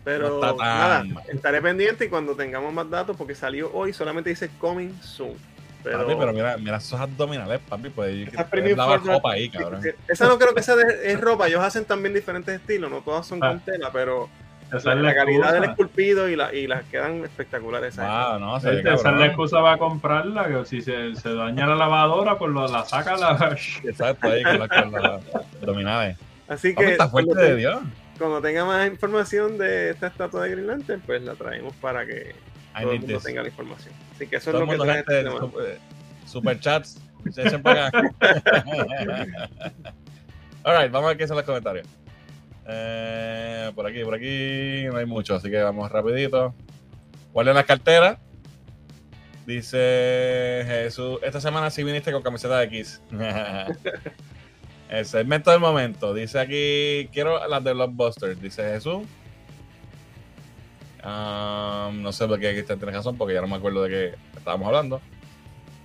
Pero 0.05 0.39
No 0.41 0.57
nada, 0.57 1.03
estaré 1.33 1.63
pendiente 1.63 2.05
y 2.05 2.09
cuando 2.09 2.35
tengamos 2.37 2.73
más 2.73 2.89
datos, 2.91 3.17
porque 3.17 3.35
salió 3.35 3.73
hoy, 3.73 3.93
solamente 3.93 4.31
dice 4.31 4.51
coming 4.59 4.91
soon. 5.01 5.33
Pero, 5.83 5.99
Papi, 6.07 6.15
pero 6.19 6.33
mira, 6.33 6.57
mira 6.57 6.77
esos 6.79 6.99
abdominales, 6.99 7.61
papi. 7.69 7.91
Pues 7.91 8.29
format- 8.33 9.03
ropa 9.05 9.33
ahí, 9.33 9.49
cabrón. 9.51 9.83
esa 10.09 10.27
no 10.29 10.39
creo 10.39 10.55
que 10.55 10.63
sea 10.63 10.77
de, 10.77 11.13
es 11.13 11.21
ropa, 11.21 11.47
ellos 11.47 11.63
hacen 11.63 11.85
también 11.85 12.15
diferentes 12.15 12.55
estilos, 12.55 12.91
no 12.91 12.99
todas 13.01 13.27
son 13.27 13.39
Ah. 13.43 13.49
con 13.49 13.61
tela, 13.61 13.91
pero 13.93 14.29
Esa 14.73 14.91
la, 14.95 14.95
es 14.97 15.03
la 15.03 15.15
calidad 15.15 15.53
del 15.53 15.65
esculpido 15.65 16.29
y, 16.31 16.37
la, 16.37 16.55
y 16.55 16.67
las 16.67 16.85
quedan 16.85 17.23
espectaculares. 17.25 17.93
esas. 17.95 18.07
Wow, 18.31 18.39
no, 18.41 18.59
se 18.61 18.71
ve 18.71 18.81
Esa 18.95 19.11
es 19.11 19.17
la 19.19 19.27
excusa 19.27 19.61
para 19.61 19.77
comprarla, 19.77 20.49
que 20.49 20.65
si 20.65 20.81
se, 20.81 21.15
se 21.17 21.35
daña 21.35 21.67
la 21.67 21.75
lavadora, 21.77 22.39
pues 22.39 22.51
lo- 22.51 22.67
la 22.67 22.85
saca 22.87 23.17
la... 23.19 23.55
Exacto, 23.85 24.29
ahí 24.29 24.43
con 24.43 24.59
las 24.59 24.71
abdominales. 25.61 26.17
Así 26.49 26.73
Papi, 26.73 26.87
que 26.87 26.93
está 26.93 27.09
fuerte 27.09 27.35
de 27.41 27.57
Dios. 27.57 27.79
Cuando 28.19 28.41
tenga 28.41 28.65
más 28.65 28.87
información 28.89 29.59
de 29.59 29.91
esta 29.91 30.07
estatua 30.09 30.45
de 30.45 30.51
Green 30.51 30.67
Lantern, 30.67 31.01
pues 31.03 31.23
la 31.23 31.35
traemos 31.35 31.75
para 31.77 32.07
que 32.07 32.35
I 32.77 32.83
todo 32.83 32.93
el 32.93 33.01
mundo 33.01 33.15
this. 33.15 33.25
tenga 33.25 33.43
la 33.43 33.49
información. 33.49 33.95
Así 34.15 34.27
que 34.27 34.37
eso 34.37 34.51
Todo 34.53 34.63
es 34.63 34.67
lo 34.69 34.73
que 34.73 34.79
mundo, 34.79 34.85
trae 34.85 35.01
esta 35.01 35.13
semana. 35.23 35.41
super, 35.41 35.79
superchats. 36.27 37.01
Se 37.33 37.43
echen 37.43 37.63
para 37.63 37.87
acá. 37.87 38.03
Alright, 40.65 40.91
vamos 40.93 41.07
a 41.07 41.09
ver 41.09 41.17
qué 41.17 41.27
son 41.27 41.37
los 41.37 41.47
comentarios. 41.47 41.87
Eh, 42.67 43.71
por 43.75 43.87
aquí, 43.87 44.03
por 44.05 44.15
aquí 44.15 44.85
no 44.91 44.97
hay 44.99 45.07
mucho, 45.07 45.35
así 45.35 45.51
que 45.51 45.63
vamos 45.63 45.91
rapidito. 45.91 46.55
Guarden 47.33 47.55
las 47.55 47.65
carteras. 47.65 48.19
Dice 49.47 50.63
Jesús, 50.67 51.19
esta 51.23 51.41
semana 51.41 51.71
sí 51.71 51.85
viniste 51.85 52.13
con 52.13 52.23
camiseta 52.23 52.59
de 52.59 52.65
X. 52.67 53.03
El 54.89 55.07
segmento 55.07 55.51
del 55.51 55.61
momento. 55.61 56.15
Dice 56.15 56.39
aquí, 56.39 57.09
quiero 57.13 57.47
las 57.49 57.65
de 57.65 57.73
Blockbuster. 57.73 58.39
Dice 58.39 58.63
Jesús. 58.63 59.03
Ah, 61.03 61.91
no 61.93 62.13
sé 62.13 62.27
por 62.27 62.41
qué 62.41 62.49
aquí 62.49 62.61
está 62.61 62.77
tiene 62.77 62.93
razón, 62.93 63.17
porque 63.19 63.35
ya 63.35 63.43
no 63.43 63.47
me 63.47 63.57
acuerdo 63.57 63.83
de 63.83 63.91
qué 63.91 64.15
estábamos 64.37 64.67
hablando. 64.69 65.01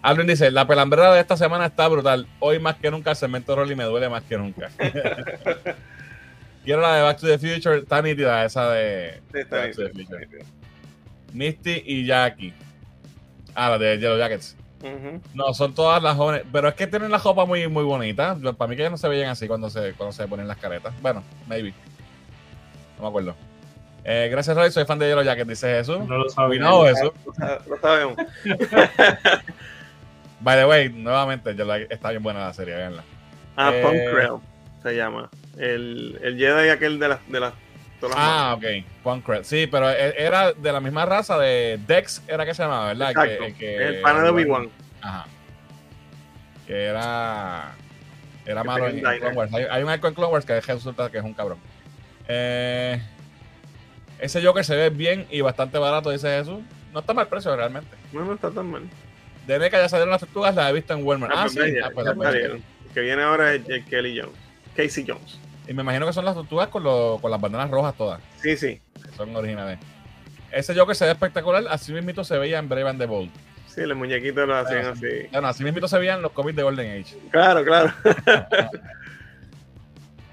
Alvin 0.02 0.28
dice, 0.28 0.50
la 0.50 0.66
pelambrera 0.66 1.14
de 1.14 1.20
esta 1.20 1.36
semana 1.36 1.66
está 1.66 1.88
brutal. 1.90 2.26
Hoy 2.40 2.60
más 2.60 2.78
que 2.78 2.90
nunca 2.90 3.12
el 3.12 3.18
segmento 3.18 3.56
Rolly 3.56 3.76
me 3.76 3.84
duele 3.84 4.08
más 4.08 4.24
que 4.24 4.38
nunca. 4.38 4.70
Quiero 6.64 6.82
la 6.82 6.96
de 6.96 7.02
Back 7.02 7.20
to 7.20 7.28
the 7.28 7.38
Future, 7.38 7.80
está 7.80 8.02
nítida 8.02 8.46
esa 8.46 8.72
de 8.72 9.22
Sí, 9.34 9.40
está 9.40 9.58
Back 9.58 9.76
to 9.76 9.84
the 9.84 9.90
Future. 9.90 10.28
Misty 11.34 11.84
y 11.86 12.06
Jackie. 12.06 12.54
Ah, 13.56 13.72
la 13.72 13.78
de 13.78 13.98
Yellow 13.98 14.18
Jackets. 14.18 14.56
No, 15.34 15.54
son 15.54 15.74
todas 15.76 16.02
las 16.02 16.16
jóvenes, 16.16 16.44
pero 16.52 16.70
es 16.70 16.74
que 16.76 16.88
tienen 16.88 17.12
la 17.12 17.18
ropa 17.18 17.46
muy, 17.46 17.68
muy 17.68 17.84
bonita. 17.84 18.38
Para 18.58 18.70
mí 18.70 18.76
que 18.76 18.84
ellas 18.84 18.92
no 18.92 18.98
se 18.98 19.08
veían 19.10 19.30
así 19.30 19.48
cuando 19.48 19.70
se, 19.70 19.94
cuando 19.94 20.14
se 20.14 20.28
ponen 20.28 20.48
las 20.48 20.58
caretas. 20.58 20.94
Bueno, 21.02 21.24
maybe. 21.48 21.74
No 22.98 23.04
me 23.04 23.08
acuerdo. 23.10 23.36
Eh, 24.06 24.30
gracias, 24.32 24.56
Roy. 24.56 24.72
Soy 24.72 24.86
fan 24.86 24.98
de 25.00 25.08
Yellow 25.10 25.24
Jacket, 25.24 25.48
dice 25.48 25.68
Jesús. 25.76 26.00
No 26.08 26.18
lo 26.20 26.30
sabía. 26.30 26.60
know 26.60 26.86
eso. 26.86 27.14
Lo 27.26 27.34
sa- 27.34 27.60
Lo 27.68 27.78
sabemos. 27.80 28.16
By 30.42 30.58
the 30.58 30.66
way, 30.66 30.90
nuevamente, 30.90 31.54
está 31.90 32.12
bien 32.12 32.24
buena 32.24 32.46
la 32.46 32.54
serie, 32.54 32.76
véanla. 32.76 33.04
Ah, 33.58 33.72
Eh, 33.74 33.82
Punk 33.82 33.96
Krell 34.16 34.38
se 34.82 34.96
llama. 34.96 35.30
El, 35.58 36.18
el 36.24 36.38
Jedi 36.38 36.70
aquel 36.70 36.98
de 37.00 37.10
las 37.10 37.20
de 37.30 37.40
las 37.42 37.54
Ah, 38.16 38.56
ok. 38.58 38.64
Sí, 39.44 39.68
pero 39.68 39.90
e- 39.90 40.16
era 40.18 40.54
de 40.54 40.72
la 40.72 40.80
misma 40.80 41.06
raza 41.06 41.38
de 41.38 41.80
Dex, 41.86 42.22
era 42.28 42.46
que 42.46 42.54
se 42.54 42.64
llamaba, 42.64 42.88
¿verdad? 42.88 43.12
Exacto. 43.12 43.46
Que, 43.46 43.54
que- 43.56 43.88
el 43.88 44.02
pana 44.02 44.22
de 44.24 44.30
Obi-Wan. 44.30 44.70
Ajá. 45.02 45.26
Que 46.68 46.86
era. 46.86 47.72
Era 48.46 48.62
Que 48.62 48.68
malo 48.68 48.88
en, 48.88 48.98
en. 48.98 49.20
Clone 49.20 49.36
Wars. 49.36 49.54
Hay, 49.54 49.64
hay 49.70 49.84
un 49.84 49.90
arco 49.90 50.08
en 50.08 50.14
Clone 50.14 50.32
Wars 50.32 50.46
que 50.46 50.60
resulta 50.62 51.10
que 51.12 51.18
es 51.18 51.24
un 51.24 51.34
cabrón. 51.34 51.58
Eh, 52.28 53.02
ese 54.20 54.44
Joker 54.44 54.64
se 54.64 54.76
ve 54.76 54.90
bien 54.90 55.28
y 55.30 55.42
bastante 55.42 55.78
barato, 55.78 56.12
dice 56.12 56.28
Jesús. 56.38 56.60
No 56.94 57.00
está 57.02 57.14
mal 57.14 57.28
precio 57.28 57.56
realmente. 57.56 57.96
No, 58.12 58.24
no 58.26 58.34
está 58.34 58.50
tan 58.50 58.68
mal. 58.68 58.84
De 59.46 59.58
NECA 59.60 59.80
ya 59.80 59.90
salieron 59.90 60.12
las 60.12 60.20
tortugas, 60.22 60.54
las 60.56 60.70
he 60.70 60.74
visto 60.74 60.94
en 60.94 61.04
Walmart. 61.04 61.34
Ah, 61.36 61.48
pues 61.54 61.54
sí. 61.54 61.76
Ah, 61.84 61.90
pues 61.94 62.08
que 62.94 63.02
viene 63.02 63.22
ahora 63.24 63.54
es 63.54 63.68
el 63.70 63.86
Kelly 63.86 64.20
Jones. 64.20 64.36
Casey 64.76 65.06
Jones. 65.08 65.40
Y 65.70 65.74
me 65.74 65.84
imagino 65.84 66.06
que 66.08 66.14
son 66.14 66.26
las 66.26 66.34
tortugas 66.34 66.68
con, 66.70 66.84
lo- 66.84 67.20
con 67.22 67.30
las 67.32 67.40
bandanas 67.40 67.70
rojas 67.70 67.94
todas. 67.96 68.20
Sí, 68.42 68.58
sí. 68.58 68.82
que 69.04 69.12
son 69.16 69.34
originales. 69.36 69.78
ese 70.52 70.76
Joker 70.76 70.96
se 70.96 71.06
ve 71.06 71.12
espectacular, 71.12 71.64
así 71.70 71.94
mismito 71.94 72.24
se 72.24 72.38
veía 72.38 72.58
en 72.60 72.68
Brave 72.68 72.90
and 72.90 73.00
the 73.00 73.06
Bold. 73.06 73.30
Sí, 73.68 73.82
los 73.86 73.96
muñequitos 73.96 74.48
lo 74.48 74.58
hacían 74.58 74.88
así. 74.88 75.08
Bueno, 75.32 75.48
así 75.48 75.64
mismito 75.64 75.88
se 75.88 76.00
veían 76.00 76.22
los 76.24 76.32
cómics 76.32 76.56
de 76.58 76.64
Golden 76.64 77.00
Age. 77.02 77.16
Claro, 77.32 77.64
claro. 77.64 77.94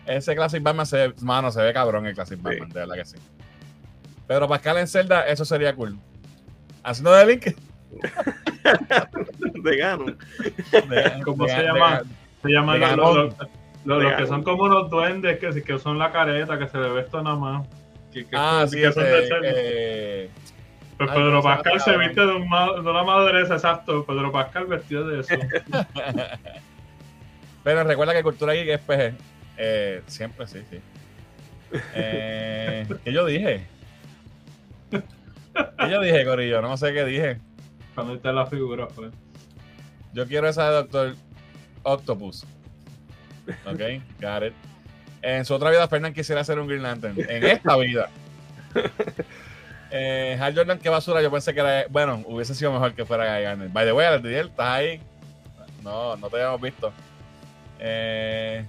Ese 0.06 0.34
Classic 0.34 0.62
Batman 0.62 0.86
se 0.86 1.08
ve, 1.08 1.14
mano, 1.20 1.50
se 1.50 1.60
ve 1.62 1.72
cabrón 1.72 2.06
el 2.06 2.14
Classic 2.14 2.40
Batman, 2.40 2.68
de 2.70 2.80
verdad 2.80 2.94
que 2.94 3.04
sí. 3.04 3.16
Pedro 4.26 4.48
Pascal 4.48 4.78
en 4.78 4.88
Zelda, 4.88 5.26
eso 5.26 5.44
sería 5.44 5.74
cool. 5.74 5.98
Haciendo 6.82 7.12
de 7.12 7.26
Link. 7.26 7.46
De 9.62 9.76
Ganon. 9.76 10.16
de- 10.72 11.22
¿Cómo 11.24 11.44
de- 11.46 11.50
se 11.52 11.58
de- 11.58 11.64
llama? 11.64 12.02
Se 12.42 12.48
llaman 12.48 12.80
de 12.80 12.86
los, 13.86 13.96
los- 13.96 14.02
los- 14.02 14.12
los 14.12 14.20
que 14.20 14.26
son 14.26 14.42
como 14.42 14.64
unos 14.64 14.90
duendes 14.90 15.38
que, 15.38 15.62
que 15.62 15.78
son 15.78 15.98
la 15.98 16.12
careta, 16.12 16.58
que 16.58 16.68
se 16.68 16.76
le 16.78 16.88
ve 16.90 17.00
esto 17.00 17.22
nada 17.22 17.36
más. 17.36 17.66
Que, 18.12 18.26
que- 18.26 18.36
Ah, 18.36 18.64
que 18.64 18.68
sí, 18.76 18.92
son 18.92 19.04
de 19.04 19.18
ese, 19.18 19.28
Zelda. 19.28 19.48
eh, 19.54 20.30
Pues 20.98 21.10
ay, 21.10 21.16
Pedro 21.18 21.42
Pascal 21.42 21.80
se 21.80 21.96
viste 21.98 22.20
de, 22.20 22.32
un 22.32 22.48
de 22.50 22.90
una 22.90 23.02
madurez, 23.04 23.50
exacto. 23.50 24.04
Pedro 24.06 24.32
Pascal 24.32 24.66
vestido 24.66 25.06
de 25.06 25.20
eso. 25.20 25.34
Pero 27.64 27.84
recuerda 27.84 28.14
que 28.14 28.22
Cultura 28.22 28.54
Geek 28.54 28.68
es 28.68 28.80
PG. 28.80 29.14
Eh, 29.58 30.02
siempre, 30.06 30.46
sí, 30.46 30.60
sí. 30.70 30.80
Eh, 31.94 32.86
¿Qué 33.04 33.12
yo 33.12 33.26
dije? 33.26 33.66
¿Qué 34.90 35.90
yo 35.90 36.00
dije, 36.00 36.24
Corillo? 36.24 36.62
No 36.62 36.76
sé 36.76 36.92
qué 36.92 37.04
dije. 37.04 37.38
Cuando 37.94 38.14
está 38.14 38.32
la 38.32 38.46
figura, 38.46 38.86
pues. 38.88 39.12
Yo 40.12 40.26
quiero 40.26 40.48
esa 40.48 40.68
de 40.70 40.76
Doctor 40.76 41.14
Octopus. 41.82 42.46
Ok, 43.66 43.80
got 44.20 44.42
it. 44.42 44.54
En 45.22 45.44
su 45.44 45.54
otra 45.54 45.70
vida, 45.70 45.88
Fernán 45.88 46.12
quisiera 46.12 46.44
ser 46.44 46.58
un 46.58 46.68
Green 46.68 46.82
Lantern. 46.82 47.16
En 47.28 47.44
esta 47.44 47.76
vida. 47.76 48.08
Eh, 49.90 50.36
Hal 50.40 50.52
Jordan, 50.54 50.80
qué 50.80 50.88
basura. 50.88 51.22
Yo 51.22 51.30
pensé 51.30 51.54
que 51.54 51.60
era. 51.60 51.86
Bueno, 51.88 52.22
hubiese 52.26 52.56
sido 52.56 52.72
mejor 52.72 52.92
que 52.94 53.04
fuera 53.04 53.32
Guy 53.32 53.44
Garner. 53.44 53.68
By 53.68 53.86
the 53.86 53.92
way, 53.92 54.06
Aldiel, 54.06 54.48
¿estás 54.48 54.68
ahí? 54.68 55.00
No, 55.82 56.16
no 56.16 56.28
te 56.28 56.36
habíamos 56.36 56.60
visto. 56.60 56.92
Eh, 57.78 58.64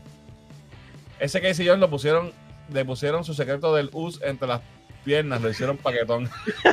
ese 1.20 1.42
Casey 1.42 1.66
Jones 1.66 1.80
lo 1.80 1.90
pusieron. 1.90 2.32
Le 2.72 2.86
pusieron 2.86 3.24
su 3.24 3.34
secreto 3.34 3.74
del 3.74 3.90
US 3.94 4.22
entre 4.22 4.48
las 4.48 4.62
piernas. 5.04 5.42
Lo 5.42 5.50
hicieron 5.50 5.78
paquetón. 5.78 6.30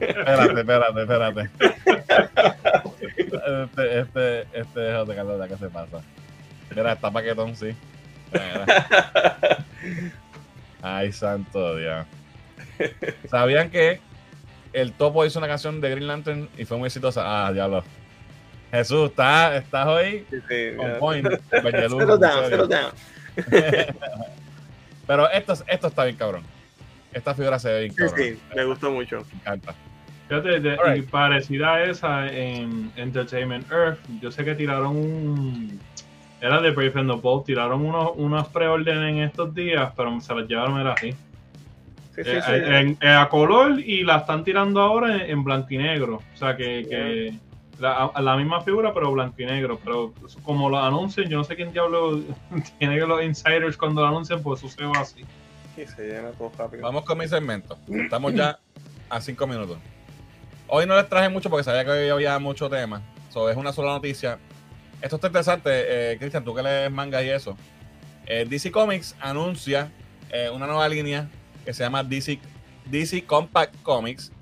espérate, 0.00 0.60
espérate, 0.60 1.02
espérate. 1.02 1.50
Este, 3.64 4.00
este, 4.00 4.40
este 4.52 4.80
déjate 4.80 5.14
Carlos, 5.14 5.48
¿qué 5.48 5.56
se 5.56 5.68
pasa? 5.68 6.00
Mira, 6.74 6.92
está 6.92 7.10
paquetón, 7.10 7.54
sí. 7.56 7.74
Mira. 8.32 9.64
Ay, 10.82 11.12
santo 11.12 11.76
Dios. 11.76 12.06
¿Sabían 13.28 13.70
que 13.70 14.00
el 14.72 14.92
Topo 14.92 15.24
hizo 15.24 15.38
una 15.38 15.48
canción 15.48 15.80
de 15.80 15.90
Green 15.90 16.06
Lantern 16.06 16.48
y 16.56 16.64
fue 16.64 16.78
muy 16.78 16.86
exitosa? 16.86 17.22
Ah, 17.46 17.52
diablo. 17.52 17.84
Jesús, 18.70 19.10
¿estás, 19.10 19.56
estás 19.62 19.86
hoy 19.86 20.26
Sí, 20.30 20.36
sí, 20.48 20.68
on 20.78 20.98
point. 20.98 21.28
Bellelujo, 21.62 22.00
Settle 22.00 22.14
en 22.14 22.20
down, 22.20 22.44
serio. 22.48 22.66
settle 22.66 22.76
down. 22.76 23.86
Pero 25.06 25.30
esto, 25.30 25.52
esto 25.66 25.86
está 25.88 26.04
bien 26.04 26.16
cabrón. 26.16 26.42
Esta 27.12 27.34
figura 27.34 27.58
se 27.58 27.68
ve 27.70 27.80
bien 27.80 27.94
Sí, 27.94 28.14
sí, 28.16 28.40
me 28.56 28.64
gustó 28.64 28.90
mucho. 28.90 29.18
Me 29.30 29.38
encanta. 29.40 29.74
Fíjate, 30.40 30.60
de- 30.60 30.98
y 30.98 31.02
parecida 31.02 31.74
a 31.74 31.84
esa 31.84 32.26
en 32.32 32.90
Entertainment 32.96 33.70
Earth, 33.70 33.98
yo 34.20 34.30
sé 34.30 34.44
que 34.44 34.54
tiraron 34.54 34.96
un. 34.96 35.80
Era 36.40 36.60
de 36.60 36.70
Brave 36.70 36.92
and 37.00 37.10
the 37.10 37.16
Bold, 37.20 37.44
tiraron 37.44 37.84
unos, 37.84 38.12
unas 38.16 38.48
preórdenes 38.48 39.10
en 39.10 39.18
estos 39.18 39.54
días, 39.54 39.92
pero 39.96 40.18
se 40.20 40.34
las 40.34 40.48
llevaron 40.48 40.80
era 40.80 40.92
así. 40.94 41.12
Sí, 42.14 42.24
sí, 42.24 42.30
Eh, 42.30 42.40
sí. 42.44 42.52
en- 42.52 42.98
en- 43.00 43.08
a 43.08 43.28
color 43.28 43.78
y 43.78 44.02
la 44.02 44.16
están 44.18 44.42
tirando 44.42 44.80
ahora 44.80 45.16
en, 45.24 45.30
en 45.30 45.44
blanco 45.44 45.68
y 45.70 45.78
negro. 45.78 46.20
O 46.34 46.36
sea 46.36 46.56
que, 46.56 46.84
que 46.88 47.34
la, 47.78 48.10
la 48.20 48.36
misma 48.36 48.60
figura, 48.62 48.92
pero 48.92 49.12
blanco 49.12 49.36
y 49.40 49.46
negro. 49.46 49.78
Pero 49.84 50.12
como 50.42 50.68
lo 50.68 50.78
anuncian, 50.78 51.28
yo 51.28 51.36
no 51.38 51.44
sé 51.44 51.54
quién 51.56 51.72
diablo 51.72 52.20
tiene 52.78 52.98
que 52.98 53.06
los 53.06 53.22
insiders 53.22 53.76
cuando 53.76 54.00
lo 54.02 54.08
anuncian, 54.08 54.42
pues 54.42 54.62
eso 54.64 54.68
se 54.76 54.84
va 54.84 55.00
así. 55.00 55.22
Sí, 55.76 55.86
se 55.86 56.06
llena 56.08 56.30
todo 56.32 56.50
rápido. 56.58 56.82
Vamos 56.82 57.04
con 57.04 57.18
mi 57.18 57.28
segmento. 57.28 57.78
Estamos 57.88 58.34
ya 58.34 58.58
a 59.08 59.20
cinco 59.20 59.46
minutos. 59.46 59.78
Hoy 60.74 60.86
no 60.86 60.96
les 60.96 61.06
traje 61.06 61.28
mucho 61.28 61.50
porque 61.50 61.64
sabía 61.64 61.84
que 61.84 61.90
hoy 61.90 62.08
había 62.08 62.38
mucho 62.38 62.70
tema. 62.70 63.02
So, 63.28 63.50
es 63.50 63.58
una 63.58 63.74
sola 63.74 63.92
noticia. 63.92 64.38
Esto 65.02 65.16
está 65.16 65.26
interesante, 65.26 65.68
eh, 66.12 66.16
Cristian, 66.16 66.42
tú 66.44 66.54
que 66.54 66.62
lees 66.62 66.90
manga 66.90 67.22
y 67.22 67.28
eso. 67.28 67.58
Eh, 68.24 68.46
DC 68.48 68.70
Comics 68.70 69.14
anuncia 69.20 69.92
eh, 70.30 70.48
una 70.48 70.66
nueva 70.66 70.88
línea 70.88 71.28
que 71.66 71.74
se 71.74 71.82
llama 71.84 72.02
DC, 72.02 72.40
DC 72.86 73.22
Compact 73.26 73.82
Comics. 73.82 74.32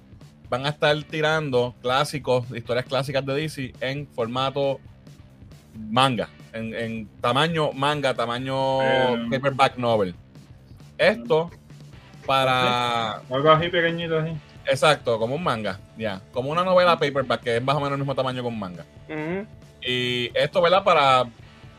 Van 0.48 0.66
a 0.66 0.68
estar 0.68 0.96
tirando 1.02 1.74
clásicos, 1.82 2.48
historias 2.54 2.86
clásicas 2.86 3.26
de 3.26 3.34
DC 3.34 3.72
en 3.80 4.06
formato 4.06 4.78
manga, 5.76 6.28
en, 6.52 6.72
en 6.76 7.08
tamaño 7.20 7.72
manga, 7.72 8.14
tamaño 8.14 8.80
Eh. 8.82 9.26
paperback 9.32 9.78
novel. 9.78 10.14
Esto 10.96 11.50
para 12.24 13.14
Algo 13.16 13.50
así 13.50 13.68
pequeñito 13.68 14.16
así. 14.20 14.30
Exacto, 14.70 15.18
como 15.18 15.34
un 15.34 15.42
manga, 15.42 15.78
ya. 15.98 16.20
Como 16.32 16.50
una 16.50 16.62
novela 16.62 16.96
paperback, 16.96 17.40
que 17.40 17.56
es 17.56 17.62
más 17.62 17.74
o 17.76 17.80
menos 17.80 17.92
el 17.92 17.98
mismo 17.98 18.14
tamaño 18.14 18.40
que 18.40 18.48
un 18.48 18.58
manga. 18.58 18.84
Y 19.82 20.30
esto, 20.34 20.62
¿verdad? 20.62 20.84
Para 20.84 21.24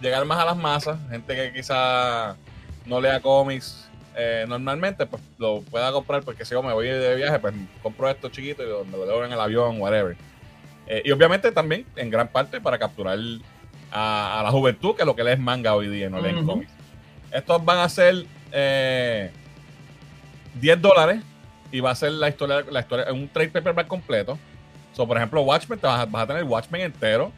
llegar 0.02 0.26
más 0.26 0.40
a 0.40 0.46
las 0.46 0.58
masas, 0.58 1.00
gente 1.10 1.36
que 1.36 1.54
quizá 1.54 2.36
no 2.86 3.00
lea 3.00 3.22
cómics 3.22 3.90
eh, 4.16 4.46
normalmente, 4.48 5.06
pues 5.06 5.22
lo 5.38 5.62
pueda 5.62 5.92
comprar, 5.92 6.24
porque 6.24 6.44
si 6.44 6.52
yo 6.52 6.62
me 6.62 6.74
voy 6.74 6.88
de 6.88 7.16
viaje, 7.16 7.40
pues 7.40 7.54
compro 7.82 8.10
esto 8.10 8.28
chiquito 8.30 8.62
y 8.62 8.68
lo, 8.68 8.84
me 8.84 8.98
lo 8.98 9.06
leo 9.06 9.24
en 9.24 9.32
el 9.32 9.40
avión, 9.40 9.80
whatever. 9.80 10.18
Eh, 10.88 11.04
y 11.06 11.12
obviamente 11.12 11.52
también, 11.52 11.86
en 11.96 12.10
gran 12.10 12.28
parte, 12.28 12.60
para 12.60 12.78
capturar 12.78 13.18
a, 13.90 14.40
a 14.40 14.44
la 14.44 14.52
juventud, 14.52 14.96
que 14.96 15.06
lo 15.06 15.16
que 15.16 15.24
lee 15.24 15.32
es 15.32 15.40
manga 15.40 15.76
hoy 15.76 15.88
día, 15.88 16.10
no 16.10 16.20
leen 16.20 16.46
cómics. 16.46 16.72
Estos 17.32 17.64
van 17.64 17.78
a 17.78 17.88
ser 17.88 18.26
eh, 18.52 19.32
10 20.56 20.82
dólares 20.82 21.24
y 21.72 21.80
va 21.80 21.92
a 21.92 21.96
ser 21.96 22.12
la 22.14 22.30
historia, 22.30 22.64
la 22.70 22.80
historia, 22.82 23.12
un 23.12 23.28
trade 23.30 23.50
paperback 23.50 23.88
completo. 23.88 24.38
So, 24.94 25.08
por 25.08 25.18
ejemplo, 25.18 25.42
Watchmen, 25.42 25.80
te 25.80 25.88
vas, 25.88 26.02
a, 26.02 26.06
vas 26.06 26.24
a 26.24 26.28
tener 26.28 26.44
Watchmen 26.44 26.82
entero. 26.82 27.32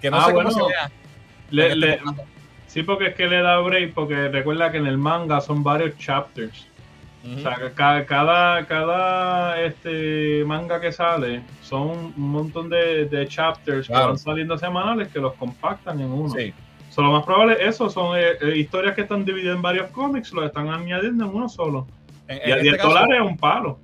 Que 0.00 0.10
no 0.10 0.16
Ah, 0.18 0.26
sé 0.26 0.32
bueno. 0.32 0.50
cómo 0.50 0.68
se. 0.68 0.74
Le- 1.50 1.76
le- 1.76 2.00
sí, 2.66 2.82
porque 2.82 3.08
es 3.08 3.14
que 3.14 3.26
le 3.26 3.42
da 3.42 3.58
break, 3.58 3.92
porque 3.92 4.28
recuerda 4.28 4.70
que 4.72 4.78
en 4.78 4.86
el 4.86 4.96
manga 4.96 5.40
son 5.40 5.62
varios 5.62 5.96
chapters. 5.98 6.66
O 7.36 7.38
sea, 7.40 7.56
que 7.56 7.70
ca- 7.72 8.06
cada, 8.06 8.64
cada 8.66 9.60
este 9.60 10.42
manga 10.46 10.80
que 10.80 10.90
sale 10.90 11.42
son 11.60 12.14
un 12.16 12.30
montón 12.30 12.70
de, 12.70 13.04
de 13.04 13.28
chapters 13.28 13.88
que 13.88 13.92
van 13.92 14.16
saliendo 14.16 14.56
semanales 14.56 15.08
que 15.08 15.18
los 15.18 15.34
compactan 15.34 16.00
en 16.00 16.06
uno. 16.10 16.30
Sí. 16.30 16.54
So, 16.88 17.02
lo 17.02 17.12
más 17.12 17.24
probable 17.24 17.58
es 17.60 17.74
eso, 17.74 17.90
son 17.90 18.16
eh, 18.18 18.22
eh, 18.40 18.56
historias 18.56 18.94
que 18.94 19.02
están 19.02 19.22
divididas 19.26 19.54
en 19.56 19.60
varios 19.62 19.90
cómics, 19.90 20.32
los 20.32 20.46
están 20.46 20.70
añadiendo 20.70 21.26
en 21.26 21.34
uno 21.34 21.48
solo. 21.50 21.86
En, 22.30 22.36
Y 22.38 22.40
en 22.44 22.52
a 22.52 22.56
este 22.56 22.62
10 22.62 22.76
caso, 22.76 22.88
dólares 22.88 23.16
es 23.20 23.26
un 23.26 23.36
palo. 23.36 23.78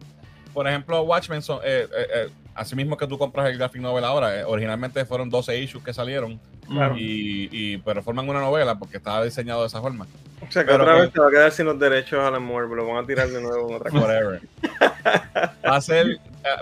por 0.54 0.66
ejemplo, 0.68 1.02
Watchmen, 1.02 1.42
son, 1.42 1.58
eh, 1.64 1.86
eh, 1.94 2.06
eh, 2.14 2.28
así 2.54 2.74
mismo 2.74 2.96
que 2.96 3.06
tú 3.06 3.18
compras 3.18 3.50
el 3.50 3.58
graphic 3.58 3.82
novel 3.82 4.04
ahora, 4.04 4.40
eh, 4.40 4.44
originalmente 4.44 5.04
fueron 5.04 5.28
12 5.28 5.58
issues 5.60 5.84
que 5.84 5.92
salieron, 5.92 6.40
Claro. 6.66 6.96
y, 6.96 7.48
y- 7.52 7.76
pero 7.78 8.02
forman 8.02 8.28
una 8.28 8.40
novela 8.40 8.76
porque 8.78 8.96
estaba 8.96 9.22
diseñado 9.24 9.60
de 9.60 9.66
esa 9.66 9.80
forma. 9.80 10.06
O 10.46 10.50
sea 10.50 10.64
que 10.64 10.70
Pero 10.70 10.82
otra 10.84 10.94
que- 10.96 11.00
vez 11.02 11.12
te 11.12 11.20
va 11.20 11.26
a 11.28 11.30
quedar 11.30 11.52
sin 11.52 11.66
los 11.66 11.78
derechos 11.78 12.20
a 12.26 12.30
la 12.30 12.38
muerte, 12.38 12.74
lo 12.74 12.86
van 12.86 13.04
a 13.04 13.06
tirar 13.06 13.28
de 13.28 13.40
nuevo 13.42 13.68
en 13.68 13.74
otra 13.76 13.90
cosa. 13.90 14.04
Whatever. 14.04 14.40
Va 15.66 15.76
a 15.76 15.80
ser, 15.80 16.06
eh, 16.08 16.18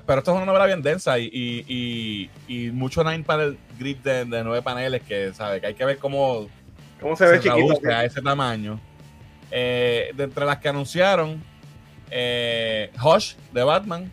pero 0.07 0.19
esto 0.19 0.31
es 0.33 0.37
una 0.37 0.47
novela 0.47 0.67
bien 0.67 0.83
densa 0.83 1.19
y, 1.19 1.25
y, 1.33 2.31
y, 2.49 2.67
y 2.67 2.71
mucho 2.71 3.05
nine 3.05 3.23
panel 3.25 3.59
grid 3.79 3.99
de, 3.99 4.25
de 4.25 4.43
nueve 4.45 4.63
paneles 4.63 5.03
que, 5.03 5.33
¿sabe? 5.35 5.61
Que 5.61 5.69
hay 5.69 5.75
que 5.75 5.85
ver 5.85 5.99
cómo 5.99 6.49
¿Cómo 7.01 7.17
se 7.17 7.27
ve 7.27 7.41
chiquito? 7.41 7.79
a 7.91 8.05
ese 8.05 8.23
tamaño. 8.23 8.81
Eh, 9.51 10.11
de 10.15 10.25
entre 10.25 10.45
las 10.47 10.59
que 10.59 10.69
anunciaron, 10.69 11.43
eh, 12.11 12.91
Hush 13.03 13.35
de 13.53 13.63
Batman, 13.65 14.11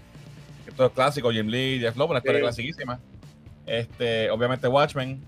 que 0.63 0.69
esto 0.71 0.85
es 0.85 0.91
clásico, 0.93 1.31
Jim 1.31 1.47
Lee, 1.47 1.79
Jeff 1.79 1.95
Lowe, 1.97 2.09
una 2.09 2.19
historia 2.19 2.39
Sí. 2.39 2.43
clasiquísima. 2.43 2.99
Este, 3.65 4.29
obviamente 4.31 4.67
Watchmen, 4.67 5.21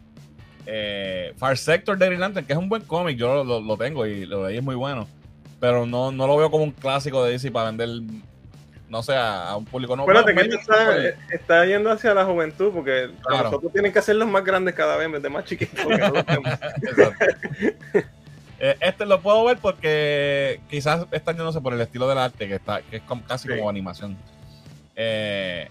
eh, 0.65 1.34
Far 1.38 1.57
Sector 1.57 1.98
de 1.98 2.06
Green 2.07 2.19
Lantern, 2.22 2.45
que 2.45 2.53
es 2.53 2.60
un 2.60 2.69
buen 2.69 2.84
cómic, 2.84 3.18
yo 3.18 3.34
lo, 3.35 3.44
lo- 3.44 3.61
lo 3.61 3.77
tengo 3.77 4.06
y 4.06 4.26
lo 4.26 4.48
leí 4.48 4.57
es 4.57 4.64
muy 4.64 4.76
bueno, 4.76 5.07
pero 5.60 5.85
no, 5.85 6.11
no 6.11 6.27
lo 6.27 6.38
veo 6.38 6.49
como 6.52 6.64
un 6.64 6.72
clásico 6.72 7.23
de 7.23 7.31
DC 7.34 7.52
para 7.52 7.68
vender, 7.72 7.90
no 8.90 9.03
sé, 9.03 9.14
a, 9.14 9.49
a 9.49 9.57
un 9.57 9.65
público 9.65 9.95
no. 9.95 10.06
Bueno, 10.06 10.26
que 10.26 10.31
está, 10.41 11.07
está 11.31 11.65
yendo 11.65 11.91
hacia 11.91 12.14
la 12.14 12.26
juventud, 12.26 12.72
porque 12.73 13.10
Claro. 13.26 13.44
nosotros 13.45 13.72
tienen 13.73 13.91
que 13.94 13.99
hacerlos 13.99 14.27
más 14.27 14.44
grandes 14.44 14.73
cada 14.73 14.98
vez, 14.98 15.06
en 15.06 15.11
vez 15.14 15.22
de 15.23 15.30
más 15.30 15.45
chiquitos. 15.45 15.85
Eh, 18.59 18.75
este 18.80 19.05
lo 19.05 19.19
puedo 19.21 19.43
ver 19.45 19.57
porque 19.57 20.61
quizás 20.69 21.05
están 21.11 21.35
yéndose 21.35 21.59
por 21.61 21.73
el 21.73 21.81
estilo 21.81 22.07
del 22.07 22.17
arte, 22.17 22.47
que 22.47 22.55
está 22.55 22.81
que 22.81 22.97
es 22.97 23.01
como- 23.03 23.23
casi 23.25 23.47
Sí. 23.47 23.55
como 23.57 23.69
animación. 23.69 24.17
Eh, 24.95 25.69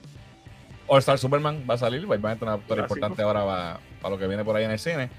All 0.88 0.98
Star 0.98 1.16
Superman 1.18 1.64
va 1.68 1.74
a 1.74 1.78
salir, 1.78 2.04
obviamente 2.04 2.44
una 2.44 2.56
historia 2.56 2.84
Clásico. 2.86 2.94
importante 2.96 3.22
ahora 3.22 3.44
va- 3.44 3.80
para 4.00 4.14
lo 4.14 4.18
que 4.20 4.26
viene 4.26 4.44
por 4.44 4.56
ahí 4.56 4.64
en 4.64 4.72
el 4.72 4.78
cine. 4.78 5.10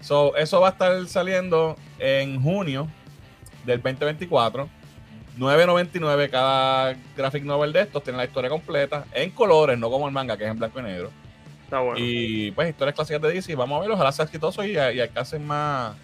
So, 0.00 0.34
eso 0.36 0.60
va 0.60 0.68
a 0.68 0.70
estar 0.72 1.06
saliendo 1.06 1.76
en 1.98 2.42
junio 2.42 2.88
del 3.64 3.80
2024. 3.80 4.68
9.99 5.36 6.28
cada 6.30 6.94
graphic 7.16 7.42
novel 7.44 7.72
de 7.72 7.80
estos, 7.82 8.02
tiene 8.04 8.16
la 8.18 8.24
historia 8.24 8.48
completa, 8.50 9.04
en 9.12 9.30
colores, 9.30 9.78
no 9.78 9.90
como 9.90 10.06
el 10.06 10.12
manga, 10.12 10.36
que 10.36 10.44
es 10.44 10.50
en 10.50 10.58
blanco 10.58 10.78
y 10.80 10.82
negro. 10.82 11.10
Está 11.64 11.80
bueno. 11.80 11.96
Y 11.98 12.50
pues 12.52 12.68
historias 12.70 12.94
clásicas 12.94 13.20
de 13.22 13.32
DC, 13.32 13.54
vamos 13.56 13.78
a 13.78 13.80
ver, 13.82 13.90
ojalá 13.90 14.12
sea 14.12 14.24
exitoso 14.26 14.64
y, 14.64 14.72
y 14.72 14.78
alcancen 14.78 15.44
más, 15.46 15.96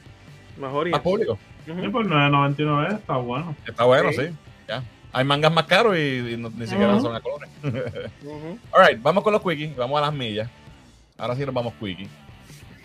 Mejor 0.61 0.89
y 0.89 0.91
más 0.93 1.01
público. 1.01 1.39
Ujú. 1.69 1.81
Sí, 1.81 1.89
por 1.89 2.07
9.99 2.07 2.95
está 2.99 3.17
bueno. 3.17 3.57
Está 3.67 3.85
bueno, 3.85 4.11
Sí. 4.13 4.19
sí. 4.29 4.35
Ya. 4.69 4.83
Hay 5.13 5.25
mangas 5.25 5.53
más 5.53 5.65
caros 5.65 5.97
y, 5.97 6.35
y 6.35 6.37
no- 6.37 6.51
ni 6.51 6.67
siquiera 6.67 7.01
son 7.01 7.15
a 7.15 7.21
colores. 7.21 7.51
Ujú. 7.63 8.59
Alright, 8.73 9.03
vamos 9.03 9.25
con 9.25 9.33
los 9.33 9.43
quickies, 9.43 9.75
vamos 9.77 9.99
a 9.99 10.03
las 10.03 10.13
millas. 10.13 10.49
Ahora 11.19 11.35
sí 11.37 11.45
nos 11.45 11.55
vamos 11.55 11.75
quickie. 11.81 12.09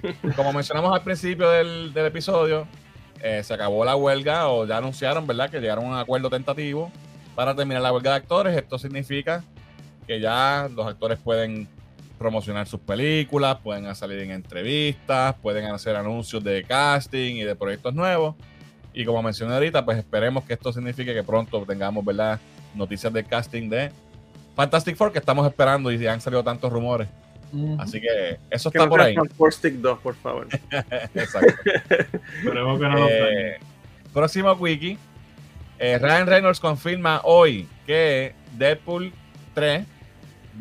Como 0.36 0.52
mencionamos 0.54 0.94
al 0.94 1.04
principio 1.04 1.50
del, 1.50 1.94
del 1.94 2.06
episodio, 2.08 2.68
eh, 3.22 3.42
se 3.44 3.54
acabó 3.54 3.86
la 3.86 3.96
huelga 3.96 4.48
o 4.50 4.66
ya 4.66 4.78
anunciaron, 4.78 5.26
¿verdad? 5.28 5.50
Que 5.50 5.60
llegaron 5.60 5.86
a 5.86 5.88
un 5.90 5.98
acuerdo 5.98 6.30
tentativo 6.30 6.92
para 7.36 7.56
terminar 7.56 7.82
la 7.82 7.92
huelga 7.94 8.12
de 8.12 8.18
actores. 8.18 8.58
Esto 8.58 8.78
significa 8.78 9.44
que 10.08 10.20
ya 10.20 10.68
los 10.76 10.86
actores 10.88 11.18
pueden 11.20 11.68
promocionar 12.18 12.68
sus 12.68 12.80
películas, 12.80 13.58
pueden 13.64 13.94
salir 13.96 14.20
en 14.20 14.32
entrevistas, 14.32 15.36
pueden 15.42 15.66
hacer 15.66 15.96
anuncios 15.96 16.44
de 16.44 16.64
casting 16.64 17.36
y 17.36 17.44
de 17.44 17.56
proyectos 17.56 17.94
nuevos. 17.94 18.36
Y 18.94 19.04
como 19.06 19.22
mencioné 19.22 19.54
ahorita, 19.54 19.84
pues 19.84 19.98
esperemos 19.98 20.44
que 20.46 20.54
esto 20.54 20.72
signifique 20.72 21.14
que 21.14 21.24
pronto 21.24 21.66
tengamos, 21.66 22.04
¿verdad? 22.06 22.40
Noticias 22.74 23.12
de 23.12 23.24
casting 23.24 23.70
de 23.70 23.92
Fantastic 24.56 24.96
Four 24.96 25.12
que 25.12 25.20
estamos 25.20 25.46
esperando 25.48 25.92
y 25.92 26.08
han 26.08 26.22
salido 26.22 26.44
tantos 26.44 26.72
rumores. 26.72 27.10
Así 27.78 28.02
que 28.02 28.40
eso 28.50 28.72
Que 28.72 28.78
está 28.78 28.86
no 28.86 28.90
por 28.90 29.02
ahí. 29.02 29.16
Stick 29.52 29.76
2, 29.76 30.00
por 30.00 30.16
favor. 30.16 30.48
Exacto. 31.14 31.54
Esperemos 32.38 32.80
que 32.80 32.88
no 32.88 32.98
lo 32.98 33.08
Eh, 33.10 33.60
próximo 34.14 34.52
wiki. 34.54 34.98
Eh, 35.78 35.98
Ryan 36.00 36.28
Reynolds 36.28 36.60
confirma 36.60 37.22
hoy 37.24 37.68
que 37.86 38.34
Deadpool 38.58 39.14
3 39.54 39.86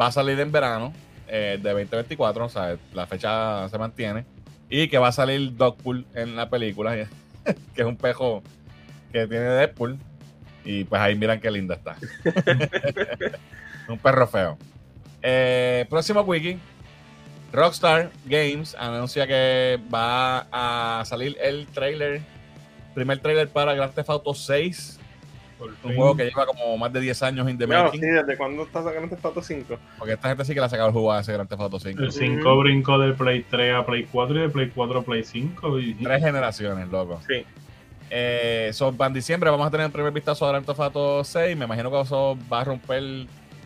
va 0.01 0.09
a 0.09 0.12
salir 0.12 0.39
en 0.40 0.51
verano 0.51 0.93
eh, 1.36 1.59
de 1.61 1.70
2024. 1.70 2.44
O 2.44 2.48
sea, 2.48 2.77
la 2.93 3.06
fecha 3.09 3.69
se 3.69 3.77
mantiene. 3.77 4.24
Y 4.70 4.86
que 4.86 4.98
va 4.98 5.09
a 5.09 5.12
salir 5.12 5.56
Dogpool 5.56 6.06
en 6.15 6.36
la 6.36 6.48
película, 6.48 6.94
que 7.74 7.82
es 7.82 7.85
un 7.85 7.97
pejo 7.97 8.43
que 9.12 9.27
tiene 9.27 9.44
Deadpool. 9.44 9.98
Y 10.65 10.85
pues 10.85 11.01
ahí 11.01 11.16
miran 11.16 11.40
qué 11.40 11.51
linda 11.51 11.74
está. 11.74 11.97
un 13.89 13.98
perro 13.98 14.28
feo. 14.28 14.56
Eh, 15.23 15.86
próximo 15.90 16.20
wiki. 16.20 16.56
Rockstar 17.52 18.11
Games 18.27 18.77
anuncia 18.78 19.27
que 19.27 19.81
va 19.93 20.47
a 20.52 21.05
salir 21.05 21.36
el 21.40 21.66
trailer, 21.66 22.20
primer 22.94 23.19
trailer 23.19 23.48
para 23.48 23.74
Grand 23.74 23.93
Theft 23.93 24.11
Auto 24.11 24.35
6, 24.35 24.98
Por 24.98 25.03
un 25.60 25.94
juego 25.94 26.16
que 26.16 26.24
lleva 26.24 26.47
como 26.47 26.76
más 26.76 26.93
de 26.93 27.01
10 27.01 27.22
años 27.22 27.48
in 27.48 27.56
the 27.59 27.66
making, 27.66 28.01
sí, 28.01 28.06
¿desde 28.06 28.36
cuándo 28.36 28.62
está 28.64 28.82
sacando 28.82 29.05
este 29.05 29.16
Foto 29.16 29.40
5? 29.43 29.78
porque 29.98 30.14
esta 30.14 30.28
gente 30.28 30.44
sí 30.44 30.55
que 30.55 30.60
le 30.60 30.66
ha 30.66 30.68
sacado 30.68 30.89
el 30.89 30.93
juego 30.93 31.12
a 31.12 31.20
ese 31.20 31.32
Grand 31.32 31.48
Theft 31.48 31.60
Auto 31.62 31.81
5. 31.81 32.02
El 32.02 32.12
5 32.12 32.59
brincó 32.59 32.98
del 32.98 33.14
Play 33.14 33.44
3 33.48 33.74
a 33.76 33.86
Play 33.86 34.06
4 34.10 34.36
y 34.36 34.40
de 34.40 34.48
Play 34.48 34.70
4 34.74 34.98
a 34.98 35.02
Play 35.02 35.24
5. 35.24 35.78
Y... 35.78 35.94
Tres 35.94 36.22
generaciones, 36.22 36.89
loco. 36.89 37.20
Sí. 37.28 37.44
Eh, 38.10 38.70
so, 38.72 38.93
para 38.93 39.12
diciembre 39.12 39.51
vamos 39.51 39.66
a 39.66 39.70
tener 39.70 39.86
el 39.86 39.93
primer 39.93 40.12
vistazo 40.12 40.47
a 40.47 40.51
Grand 40.51 40.66
Theft 40.66 40.81
Auto 40.81 41.24
6. 41.24 41.56
Me 41.56 41.64
imagino 41.64 41.90
que 41.90 42.01
eso 42.01 42.39
va 42.52 42.60
a 42.60 42.64
romper 42.64 43.02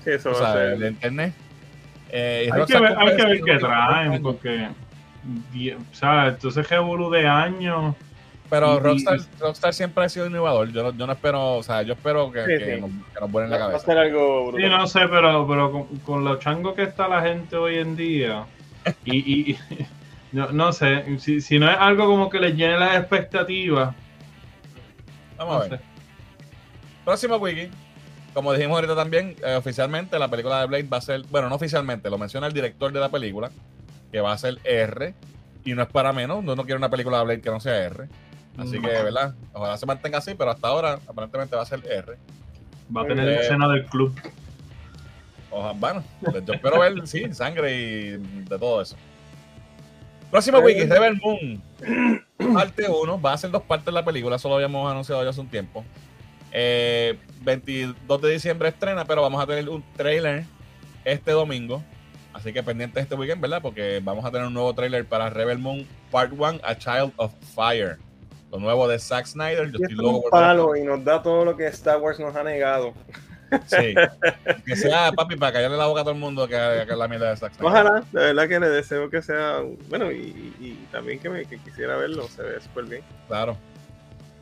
Sí, 0.05 0.11
eso 0.11 0.31
va 0.33 0.51
a 0.51 0.53
ser. 0.53 0.63
el 0.73 0.85
internet. 0.87 1.35
Eh, 2.11 2.49
Hay 2.53 2.65
que 2.65 2.81
ver, 2.81 2.95
hay 2.97 3.17
que 3.17 3.25
ver 3.25 3.37
5 3.37 3.45
qué 3.47 3.59
traen, 3.59 4.23
porque. 4.23 4.69
O 5.77 5.95
sea, 5.95 6.29
entonces 6.29 6.69
Revolu 6.69 7.11
de 7.11 7.27
años. 7.27 7.95
Pero 8.51 8.77
y- 8.77 8.81
Rockstar, 8.81 9.19
Rockstar 9.41 9.75
siempre 9.75 10.05
ha 10.05 10.09
sido 10.09 10.27
innovador. 10.27 10.73
Yo 10.73 10.83
no, 10.83 10.97
yo 10.97 11.07
no 11.07 11.13
espero, 11.13 11.57
o 11.57 11.63
sea, 11.63 11.83
yo 11.83 11.93
espero 11.95 12.31
que, 12.33 12.41
Sí, 12.45 12.59
que 12.59 12.75
sí. 12.77 12.81
Nos, 12.81 12.91
que 12.91 13.21
nos 13.21 13.31
vuelen 13.31 13.51
la 13.51 13.59
Va 13.59 13.65
a 13.65 13.67
cabeza. 13.69 13.85
ser 13.87 13.99
algo 13.99 14.53
Sí, 14.57 14.63
no 14.69 14.87
sé, 14.87 15.01
pero, 15.09 15.47
pero 15.47 15.71
con, 15.73 15.85
con 15.99 16.25
los 16.25 16.39
changos 16.41 16.75
que 16.75 16.85
está 16.85 17.09
la 17.09 17.21
gente 17.23 17.57
hoy 17.57 17.77
en 17.79 17.95
día. 17.97 18.47
Y, 19.05 19.17
y- 19.17 19.51
y- 19.53 19.59
no, 20.33 20.51
no 20.53 20.73
sé, 20.73 21.19
si, 21.19 21.41
si 21.43 21.59
no 21.59 21.71
es 21.71 21.77
algo 21.79 22.07
como 22.07 22.31
que 22.31 22.39
les 22.41 22.55
llene 22.57 22.79
las 22.79 22.97
expectativas. 22.97 23.95
Vamos 25.37 25.55
no 25.55 25.61
a 25.63 25.69
ver. 25.69 25.79
sé. 25.79 25.85
Próximo 27.05 27.37
wiki. 27.37 27.69
Como 28.35 28.53
dijimos 28.53 28.77
ahorita 28.77 28.95
también, 28.95 29.37
eh, 29.45 29.55
oficialmente 29.57 30.19
la 30.19 30.29
película 30.29 30.61
de 30.61 30.67
Blade 30.67 30.85
va 30.85 30.99
a 30.99 31.01
ser, 31.01 31.23
bueno, 31.31 31.49
no 31.49 31.55
oficialmente, 31.57 32.09
lo 32.11 32.19
menciona 32.19 32.47
el 32.47 32.53
director 32.53 32.93
de 32.93 33.01
la 33.01 33.09
película, 33.09 33.51
que 34.13 34.21
va 34.21 34.33
a 34.33 34.39
ser 34.39 34.59
R, 34.65 35.15
y 35.65 35.73
no 35.75 35.83
es 35.83 35.89
para 35.89 36.13
menos, 36.13 36.45
no, 36.45 36.55
no 36.55 36.63
quiere 36.65 36.77
una 36.77 36.91
película 36.91 37.19
de 37.19 37.25
Blade 37.25 37.41
que 37.41 37.51
no 37.51 37.59
sea 37.59 37.77
R. 37.85 38.07
Así 38.59 38.79
Mm. 38.79 38.83
que, 38.83 38.89
¿verdad? 38.89 39.35
Ojalá 39.53 39.77
se 39.77 39.87
mantenga 39.87 40.19
así, 40.19 40.35
pero 40.35 40.51
hasta 40.51 40.69
ahora 40.69 40.99
aparentemente 41.07 41.55
va 41.57 41.63
a 41.63 41.67
ser 41.67 41.81
R. 41.91 42.17
Va 42.95 43.03
a 43.03 43.07
tener 43.07 43.29
Eh, 43.29 43.41
escena 43.41 43.69
del 43.69 43.85
club. 43.87 44.15
Ojalá, 45.51 45.73
bueno, 45.79 46.05
pues 46.23 46.45
yo 46.45 46.53
espero 46.53 46.79
ver, 46.81 47.07
sí, 47.07 47.33
sangre 47.33 47.75
y 47.77 48.17
de 48.17 48.59
todo 48.59 48.83
eso. 48.83 48.97
Próximo 50.31 50.59
wiki, 50.59 50.85
Rebel 50.85 51.19
Moon, 51.23 51.63
parte 52.55 52.87
1, 52.87 53.21
va 53.21 53.33
a 53.33 53.39
ser 53.39 53.51
dos 53.51 53.63
partes 53.63 53.95
la 53.95 54.05
película, 54.05 54.37
eso 54.37 54.49
lo 54.51 54.57
habíamos 54.57 54.91
anunciado 54.91 55.23
ya 55.25 55.31
hace 55.31 55.41
un 55.41 55.49
tiempo. 55.49 55.85
Eh, 56.53 57.19
22 57.43 58.21
de 58.21 58.31
diciembre 58.33 58.69
estrena, 58.69 59.05
pero 59.07 59.23
vamos 59.23 59.43
a 59.43 59.47
tener 59.47 59.69
un 59.71 59.83
trailer 59.97 60.45
este 61.05 61.31
domingo. 61.33 61.83
Así 62.35 62.53
que 62.53 62.63
pendiente 62.63 63.01
este 63.01 63.15
weekend, 63.15 63.41
¿verdad? 63.41 63.63
Porque 63.63 64.01
vamos 64.05 64.25
a 64.25 64.31
tener 64.31 64.47
un 64.47 64.53
nuevo 64.55 64.75
trailer 64.75 65.07
para 65.07 65.31
Rebel 65.31 65.59
Moon 65.59 65.87
Part 66.11 66.33
1, 66.37 66.61
A 66.63 66.77
Child 66.77 67.13
of 67.17 67.33
Fire. 67.55 67.97
Lo 68.51 68.59
nuevo 68.59 68.89
de 68.89 68.99
Zack 68.99 69.27
Snyder. 69.27 69.65
Yo 69.71 69.79
Y 69.79 69.83
estoy 69.83 69.83
esto 69.83 69.95
es 69.95 69.99
loco 69.99 70.17
un 70.17 70.23
por 70.23 70.31
palo 70.31 70.77
y 70.77 70.83
nos 70.83 71.05
da 71.05 71.23
todo 71.23 71.45
lo 71.45 71.57
que 71.57 71.67
Star 71.67 71.99
Wars 72.01 72.19
nos 72.19 72.35
ha 72.35 72.43
negado. 72.43 72.95
Sí. 73.67 73.95
Que 74.67 74.77
sea, 74.77 75.11
papi, 75.13 75.37
para 75.37 75.53
callarle 75.55 75.77
la 75.79 75.87
boca 75.87 76.01
a 76.03 76.05
todo 76.05 76.13
el 76.15 76.21
mundo 76.21 76.47
que, 76.47 76.85
que 76.87 76.97
la 76.97 77.09
mierda 77.09 77.31
de 77.31 77.37
Zack 77.37 77.55
Snyder. 77.55 77.67
Ojalá, 77.73 78.05
de 78.13 78.21
verdad 78.21 78.49
que 78.49 78.61
le 78.61 78.69
deseo 78.69 79.09
que 79.11 79.23
sea. 79.23 79.61
Bueno, 79.89 80.13
y 80.13 80.87
también 80.93 81.19
que, 81.19 81.29
me, 81.31 81.45
que 81.47 81.59
quisiera 81.59 81.97
verlo, 81.97 82.29
se 82.29 82.43
ve 82.43 82.61
súper 82.61 82.85
bien. 82.85 83.03
Claro. 83.27 83.57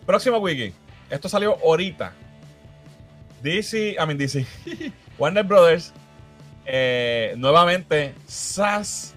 Próximo 0.04 0.38
wiki. 0.38 0.72
Esto 1.10 1.28
salió 1.28 1.56
ahorita. 1.64 2.12
DC, 3.42 3.92
I 3.92 4.06
mean 4.06 4.18
DC. 4.18 4.44
Warner 5.18 5.44
Brothers. 5.44 5.92
eh, 6.64 7.34
nuevamente, 7.36 8.14
SAS. 8.26 9.14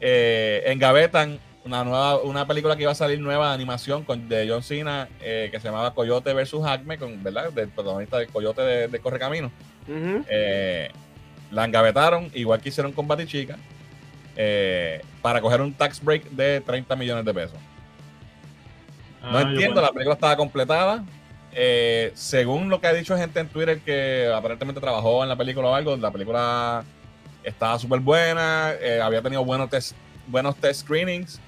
eh, 0.00 0.62
engavetan 0.66 1.38
una 1.64 1.84
nueva 1.84 2.16
una 2.22 2.46
película 2.46 2.74
que 2.76 2.82
iba 2.82 2.92
a 2.92 2.94
salir 2.94 3.20
nueva 3.20 3.48
de 3.48 3.54
animación 3.54 4.02
con, 4.04 4.28
de 4.28 4.48
John 4.48 4.62
Cena 4.62 5.08
eh, 5.20 5.48
que 5.52 5.60
se 5.60 5.68
llamaba 5.68 5.92
Coyote 5.94 6.32
versus 6.32 6.64
Acme, 6.66 6.98
con, 6.98 7.22
¿verdad? 7.22 7.52
Del 7.52 7.68
protagonista 7.68 8.18
del 8.18 8.28
Coyote 8.28 8.62
de, 8.62 8.88
de 8.88 8.98
Correcamino. 9.00 9.50
Eh, 10.28 10.90
la 11.50 11.64
engavetaron, 11.64 12.30
igual 12.34 12.60
que 12.60 12.68
hicieron 12.68 12.92
con 12.92 13.08
Batichica, 13.08 13.58
eh, 14.36 15.02
para 15.20 15.40
coger 15.40 15.60
un 15.60 15.72
tax 15.74 16.02
break 16.02 16.30
de 16.30 16.60
30 16.60 16.96
millones 16.96 17.24
de 17.24 17.34
pesos. 17.34 17.58
No 19.22 19.36
Ah, 19.38 19.42
entiendo, 19.42 19.82
la 19.82 19.92
película 19.92 20.14
estaba 20.14 20.36
completada. 20.36 21.04
Eh, 21.52 22.12
según 22.14 22.68
lo 22.68 22.80
que 22.80 22.86
ha 22.86 22.92
dicho 22.92 23.16
gente 23.16 23.40
en 23.40 23.48
Twitter 23.48 23.80
que 23.80 24.32
aparentemente 24.32 24.80
trabajó 24.80 25.22
en 25.24 25.28
la 25.28 25.36
película 25.36 25.68
o 25.68 25.74
algo, 25.74 25.96
la 25.96 26.10
película 26.12 26.84
estaba 27.42 27.78
súper 27.78 28.00
buena, 28.00 28.72
eh, 28.80 29.00
había 29.02 29.20
tenido 29.20 29.44
buenos 29.44 29.68
test, 29.68 29.94
buenos 30.28 30.54
test 30.56 30.82
screenings, 30.82 31.40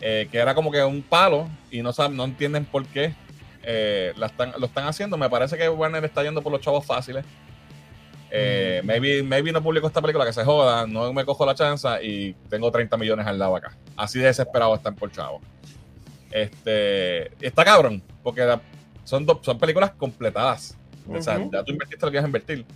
eh, 0.00 0.28
que 0.30 0.38
era 0.38 0.54
como 0.54 0.70
que 0.70 0.82
un 0.84 1.02
palo 1.02 1.48
y 1.70 1.82
no, 1.82 1.92
saben, 1.92 2.16
no 2.16 2.24
entienden 2.24 2.64
por 2.64 2.86
qué 2.86 3.14
eh, 3.62 4.12
la 4.16 4.26
están, 4.26 4.52
lo 4.58 4.66
están 4.66 4.86
haciendo. 4.86 5.16
Me 5.16 5.28
parece 5.28 5.56
que 5.56 5.68
Warner 5.68 6.04
está 6.04 6.22
yendo 6.22 6.42
por 6.42 6.52
los 6.52 6.60
chavos 6.60 6.84
fáciles. 6.86 7.24
Eh, 8.30 8.82
maybe, 8.84 9.22
maybe 9.22 9.52
no 9.52 9.62
publico 9.62 9.86
esta 9.86 10.02
película 10.02 10.24
que 10.26 10.32
se 10.34 10.44
joda, 10.44 10.86
no 10.86 11.12
me 11.14 11.24
cojo 11.24 11.46
la 11.46 11.54
chanza 11.54 12.02
y 12.02 12.34
tengo 12.50 12.70
30 12.70 12.96
millones 12.98 13.26
al 13.26 13.38
lado 13.38 13.56
acá. 13.56 13.74
Así 13.96 14.18
de 14.18 14.26
desesperado 14.26 14.74
están 14.74 14.94
por 14.94 15.10
chavos. 15.10 15.40
Este, 16.30 17.32
está 17.44 17.64
cabrón, 17.64 18.02
porque 18.22 18.42
la- 18.42 18.60
son, 19.04 19.24
dos 19.24 19.38
son 19.42 19.58
películas 19.58 19.92
completadas. 19.92 20.76
O 21.08 21.22
sea, 21.22 21.38
ya 21.50 21.64
tú 21.64 21.72
invertiste 21.72 22.04
lo 22.04 22.12
que 22.12 22.16
ibas 22.18 22.24
a 22.24 22.28
invertir. 22.28 22.66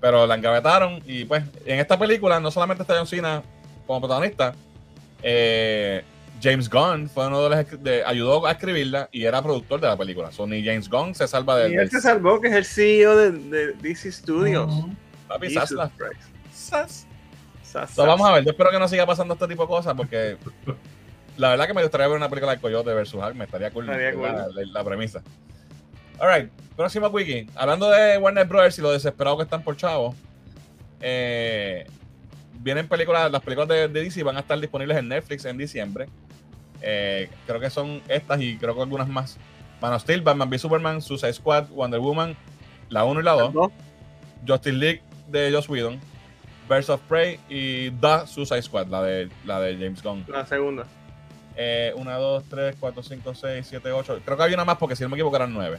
Pero 0.00 0.26
la 0.26 0.34
engavetaron 0.34 1.00
y 1.06 1.24
pues 1.24 1.44
en 1.64 1.78
esta 1.78 1.96
película 1.96 2.40
no 2.40 2.50
solamente 2.50 2.82
está 2.82 2.96
John 2.96 3.06
Cena 3.06 3.40
como 3.86 4.00
protagonista, 4.00 4.52
eh, 5.22 6.02
James 6.42 6.68
Gunn 6.68 7.08
fue 7.08 7.26
uno 7.28 7.42
de 7.48 7.56
los 7.56 7.64
que 7.66 7.76
de- 7.76 8.04
ayudó 8.04 8.44
a 8.46 8.52
escribirla 8.52 9.08
y 9.12 9.24
era 9.24 9.40
productor 9.42 9.80
de 9.80 9.86
la 9.86 9.96
película. 9.96 10.32
So, 10.32 10.46
ni 10.46 10.64
James 10.64 10.88
Gunn 10.88 11.14
se 11.14 11.28
salva 11.28 11.56
de, 11.58 11.70
Y 11.70 11.74
él 11.76 11.88
se 11.90 12.00
salvó, 12.00 12.40
que 12.40 12.48
es 12.48 12.54
el 12.54 12.64
CEO 12.64 13.16
de, 13.16 13.30
de 13.32 13.72
DC 13.74 14.10
Studios. 14.10 14.70
Papi, 15.28 15.46
Jesus 15.48 15.68
Sasla. 15.70 15.90
Christ. 15.96 16.22
Sas. 16.52 17.06
Sas, 17.62 17.90
So, 17.92 18.04
vamos 18.04 18.28
a 18.28 18.32
ver, 18.34 18.44
yo 18.44 18.50
espero 18.50 18.70
que 18.70 18.78
no 18.78 18.86
siga 18.88 19.06
pasando 19.06 19.34
este 19.34 19.46
tipo 19.48 19.62
de 19.62 19.68
cosas 19.68 19.94
porque 19.94 20.36
la 21.38 21.50
verdad 21.50 21.66
que 21.66 21.72
me 21.74 21.82
gustaría 21.82 22.06
ver 22.06 22.16
una 22.16 22.28
película 22.28 22.52
de 22.54 22.60
Coyote 22.60 22.92
versus 22.92 23.14
Hulk, 23.22 23.34
me 23.34 23.44
estaría 23.44 23.70
cool, 23.70 23.84
Estaría 23.86 24.12
cool. 24.12 24.22
La, 24.24 24.48
la- 24.48 24.66
la 24.72 24.84
premisa. 24.84 25.22
Alright, 26.18 26.50
próximo 26.76 27.06
wiki. 27.08 27.46
Hablando 27.54 27.88
de 27.90 28.18
Warner 28.18 28.46
Brothers 28.46 28.78
y 28.78 28.82
lo 28.82 28.92
desesperado 28.92 29.38
que 29.38 29.44
están 29.44 29.62
por 29.62 29.76
chavos, 29.76 30.14
eh, 31.00 31.86
vienen 32.60 32.86
películas, 32.88 33.30
las 33.30 33.42
películas 33.42 33.68
de, 33.68 33.88
de 33.88 34.02
DC 34.04 34.22
van 34.22 34.36
a 34.36 34.40
estar 34.40 34.58
disponibles 34.60 34.98
en 34.98 35.08
Netflix 35.08 35.44
en 35.46 35.56
diciembre. 35.56 36.06
Eh, 36.82 37.30
creo 37.46 37.60
que 37.60 37.70
son 37.70 38.02
estas 38.08 38.40
y 38.40 38.56
creo 38.56 38.74
que 38.74 38.82
algunas 38.82 39.08
más. 39.08 39.38
Man 39.80 39.92
of 39.92 40.02
Steel, 40.02 40.22
Batman 40.22 40.48
v 40.48 40.58
Superman, 40.58 41.02
Suicide 41.02 41.32
Squad, 41.32 41.68
Wonder 41.70 42.00
Woman, 42.00 42.36
la 42.88 43.04
1 43.04 43.20
y 43.20 43.22
la 43.24 43.32
2, 43.32 43.54
¿No? 43.54 43.72
Justice 44.46 44.76
League 44.76 45.02
de 45.28 45.50
Joss 45.52 45.68
Whedon, 45.68 45.98
Birds 46.68 46.88
of 46.88 47.00
Prey 47.08 47.40
y 47.48 47.90
The 47.90 48.26
Suicide 48.26 48.62
Squad, 48.62 48.86
la 48.88 49.02
de, 49.02 49.28
la 49.44 49.60
de 49.60 49.74
James 49.74 50.02
Gunn. 50.02 50.24
La 50.28 50.46
segunda. 50.46 50.86
Eh, 51.56 51.92
1, 51.96 52.20
2, 52.20 52.44
3, 52.48 52.76
4, 52.78 53.02
5, 53.02 53.34
6, 53.34 53.66
7, 53.68 53.92
8. 53.92 54.20
Creo 54.24 54.36
que 54.36 54.42
había 54.42 54.56
una 54.56 54.64
más 54.64 54.78
porque 54.78 54.96
si 54.96 55.02
no 55.02 55.08
me 55.08 55.16
equivoco 55.16 55.36
eran 55.36 55.52
9. 55.52 55.78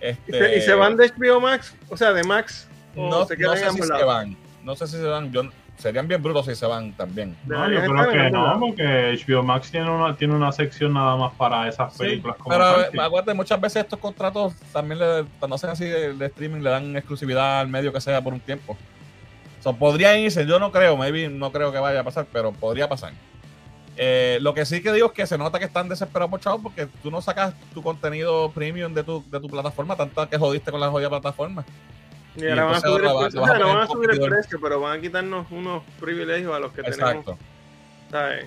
¿Y, 0.00 0.06
Este, 0.06 0.32
se, 0.32 0.56
y 0.56 0.60
se 0.62 0.74
van 0.74 0.96
de 0.96 1.10
HBO 1.10 1.40
Max? 1.40 1.74
O 1.88 1.96
sea, 1.96 2.12
de 2.12 2.24
Max. 2.24 2.68
No, 2.94 3.26
se 3.26 3.36
no 3.36 3.54
sé 3.56 3.70
si 3.70 3.82
se 3.82 4.04
van. 4.04 4.36
No 4.64 4.74
sé 4.74 4.86
si 4.86 4.96
se 4.96 5.02
van. 5.02 5.30
Yo, 5.32 5.42
serían 5.78 6.06
bien 6.06 6.22
brutos 6.22 6.46
si 6.46 6.54
se 6.54 6.66
van 6.66 6.92
también. 6.92 7.36
No, 7.46 7.70
yo 7.70 7.80
creo 7.80 8.10
que 8.10 8.30
no, 8.30 8.58
porque 8.60 9.18
HBO 9.26 9.42
Max 9.42 9.70
tiene 9.70 9.90
una, 9.90 10.16
tiene 10.16 10.34
una 10.34 10.52
sección 10.52 10.92
nada 10.92 11.16
más 11.16 11.32
para 11.34 11.68
esas 11.68 11.92
Sí, 11.94 12.00
películas 12.00 12.36
como 12.36 12.50
pero 12.50 12.64
tal, 12.64 12.94
eh, 12.94 13.00
acuérdate, 13.00 13.34
muchas 13.34 13.60
veces 13.60 13.84
estos 13.84 13.98
contratos 13.98 14.54
también 14.72 14.98
le, 14.98 15.24
cuando 15.38 15.54
hacen 15.56 15.70
así 15.70 15.84
de, 15.86 16.12
de 16.14 16.26
streaming 16.26 16.60
le 16.60 16.70
dan 16.70 16.96
exclusividad 16.96 17.60
al 17.60 17.68
medio 17.68 17.92
que 17.92 18.00
sea 18.00 18.20
por 18.20 18.34
un 18.34 18.40
tiempo. 18.40 18.76
So, 19.60 19.72
podría 19.74 20.18
irse, 20.18 20.46
yo 20.46 20.58
no 20.58 20.70
creo, 20.70 20.96
maybe 20.96 21.28
no 21.28 21.50
creo 21.50 21.72
que 21.72 21.78
vaya 21.78 22.00
a 22.00 22.04
pasar, 22.04 22.26
pero 22.32 22.52
podría 22.52 22.88
pasar. 22.88 23.12
Eh, 23.96 24.38
lo 24.42 24.54
que 24.54 24.64
sí 24.64 24.80
que 24.80 24.92
digo 24.92 25.08
es 25.08 25.12
que 25.12 25.26
se 25.26 25.36
nota 25.36 25.58
que 25.58 25.64
están 25.64 25.88
desesperados 25.88 26.30
por 26.30 26.40
chavos 26.40 26.60
porque 26.62 26.86
tú 27.02 27.10
no 27.10 27.20
sacas 27.20 27.52
tu 27.74 27.82
contenido 27.82 28.48
premium 28.52 28.94
de 28.94 29.02
tu, 29.02 29.24
de 29.28 29.40
tu 29.40 29.48
plataforma, 29.48 29.96
tanto 29.96 30.28
que 30.28 30.38
jodiste 30.38 30.70
con 30.70 30.80
la 30.80 30.88
jodida 30.88 31.08
plataforma. 31.08 31.64
Y 32.38 32.48
ahora 32.48 32.64
van 32.64 32.74
a 32.76 32.80
subir 32.80 33.00
el 33.00 33.06
ahora 33.08 33.12
va- 33.14 33.20
precio. 33.28 33.40
van 33.66 33.76
a 33.82 33.86
subir 33.86 34.10
el 34.10 34.20
precio, 34.20 34.58
pero 34.62 34.80
van 34.80 34.98
a 34.98 35.00
quitarnos 35.00 35.46
unos 35.50 35.82
privilegios 36.00 36.54
a 36.54 36.58
los 36.58 36.72
que 36.72 36.82
tenemos. 36.82 36.98
Exacto. 37.00 37.38
¿sabes? 38.10 38.46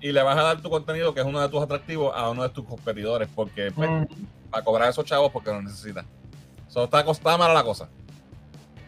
Y 0.00 0.12
le 0.12 0.22
vas 0.22 0.36
a 0.38 0.42
dar 0.42 0.60
tu 0.62 0.68
contenido, 0.70 1.14
que 1.14 1.20
es 1.20 1.26
uno 1.26 1.40
de 1.40 1.48
tus 1.48 1.62
atractivos, 1.62 2.12
a 2.14 2.28
uno 2.30 2.42
de 2.42 2.48
tus 2.50 2.64
competidores, 2.66 3.28
porque 3.34 3.70
pues, 3.72 3.88
Mm, 3.88 4.04
para 4.50 4.64
cobrar 4.64 4.90
esos 4.90 5.04
chavos 5.04 5.30
porque 5.32 5.50
lo 5.50 5.62
necesitan. 5.62 6.06
So, 6.68 6.84
está, 6.84 7.00
está 7.00 7.36
mala 7.38 7.54
la 7.54 7.62
cosa. 7.64 7.88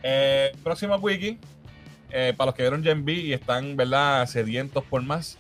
Eh, 0.03 0.53
próximo 0.62 0.97
wiki, 0.97 1.39
eh, 2.11 2.35
para 2.37 2.47
los 2.47 2.55
que 2.55 2.62
vieron 2.62 2.83
Gen 2.83 3.05
B 3.05 3.12
y 3.12 3.33
están, 3.33 3.77
¿verdad?, 3.77 4.27
sedientos 4.27 4.85
por 4.85 5.03
más. 5.03 5.37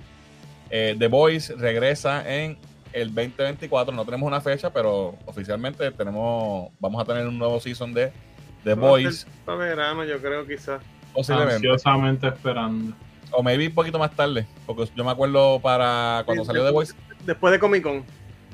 eh, 0.70 0.94
The 0.98 1.06
Voice 1.08 1.54
regresa 1.56 2.22
en 2.30 2.58
el 2.92 3.08
2024. 3.14 3.94
No 3.94 4.04
tenemos 4.04 4.26
una 4.26 4.40
fecha, 4.40 4.70
pero 4.70 5.14
oficialmente 5.26 5.90
tenemos, 5.92 6.70
vamos 6.78 7.00
a 7.00 7.04
tener 7.06 7.26
un 7.26 7.38
nuevo 7.38 7.58
season 7.60 7.94
de 7.94 8.12
The 8.74 8.80
Voice, 8.80 9.26
verano, 9.46 10.04
yo 10.04 10.18
creo, 10.20 10.46
quizás. 10.46 10.82
posiblemente. 11.12 11.54
ansiosamente 11.54 12.28
esperando. 12.28 12.94
O 13.30 13.42
maybe 13.42 13.66
un 13.68 13.74
poquito 13.74 13.98
más 13.98 14.10
tarde, 14.12 14.46
porque 14.66 14.88
yo 14.96 15.04
me 15.04 15.10
acuerdo 15.10 15.60
para 15.60 16.22
cuando 16.24 16.44
Sí, 16.44 16.46
salió 16.46 16.64
The 16.64 16.70
Voice, 16.72 16.94
Después 17.26 17.52
de 17.52 17.58
Comic 17.58 17.82
Con. 17.82 18.04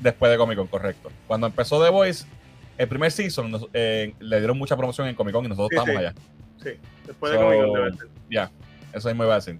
después 0.01 0.31
de 0.31 0.37
Comic 0.37 0.57
Con, 0.57 0.67
correcto. 0.67 1.09
Cuando 1.27 1.47
empezó 1.47 1.81
The 1.83 1.89
Voice, 1.89 2.25
el 2.77 2.87
primer 2.89 3.11
season 3.11 3.49
nos- 3.51 3.67
eh, 3.73 4.13
le 4.19 4.37
dieron 4.39 4.57
mucha 4.57 4.75
promoción 4.75 5.07
en 5.07 5.15
Comic 5.15 5.33
Con 5.33 5.45
y 5.45 5.47
nosotros 5.49 5.69
Sí, 5.71 5.77
estábamos 5.77 6.01
sí. 6.01 6.07
allá. 6.07 6.77
Sí, 6.77 6.79
después 7.05 7.31
de 7.31 7.37
Comic 7.37 7.59
Con 7.59 7.73
debe 7.73 7.91
ser. 7.97 8.07
Ya, 8.29 8.51
eso 8.91 9.07
mismo 9.07 9.23
iba 9.23 9.33
a 9.33 9.37
decir. 9.37 9.59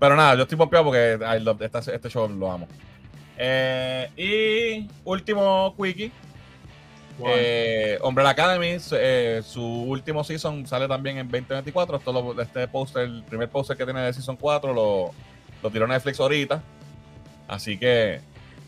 Pero 0.00 0.16
nada, 0.16 0.34
yo 0.34 0.42
estoy 0.42 0.58
pompeado 0.58 0.84
porque 0.86 1.18
I 1.20 1.40
love- 1.40 1.62
esta- 1.62 1.78
este 1.92 2.08
show 2.10 2.28
lo 2.28 2.50
amo. 2.50 2.66
Eh, 3.38 4.10
y 4.16 4.88
último 5.04 5.74
quickie. 5.80 6.10
Eh, 7.26 7.98
Umbrella 8.02 8.30
Academy, 8.30 8.78
su- 8.78 8.96
eh, 8.98 9.40
su 9.44 9.62
último 9.62 10.22
season 10.24 10.66
sale 10.66 10.86
también 10.86 11.18
en 11.18 11.26
2024. 11.30 11.96
Esto 11.96 12.12
lo- 12.12 12.40
este 12.42 12.68
poster, 12.68 13.04
el 13.04 13.22
primer 13.24 13.48
poster 13.48 13.76
que 13.76 13.84
tiene 13.84 14.00
de 14.02 14.12
season 14.12 14.36
4 14.36 14.72
lo, 14.74 15.10
lo 15.62 15.70
tiró 15.70 15.86
Netflix 15.86 16.20
ahorita. 16.20 16.62
Así 17.48 17.78
que 17.78 18.20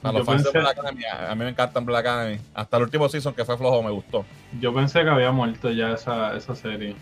Yo 0.02 0.12
los 0.12 0.24
fans 0.24 0.42
pensé- 0.42 0.52
de 0.52 0.58
Umbrella 0.58 0.70
Academy, 0.70 1.04
a, 1.04 1.30
a 1.30 1.34
mí 1.34 1.44
me 1.44 1.50
encanta 1.50 1.78
Umbrella 1.80 2.00
Academy. 2.00 2.38
Hasta 2.54 2.76
el 2.76 2.82
último 2.84 3.08
season 3.08 3.34
que 3.34 3.44
fue 3.44 3.56
flojo 3.58 3.82
me 3.82 3.90
gustó. 3.90 4.24
yo 4.60 4.72
pensé 4.72 5.02
que 5.02 5.10
había 5.10 5.30
muerto 5.32 5.70
ya 5.70 5.92
esa, 5.92 6.36
esa 6.36 6.54
serie. 6.54 6.94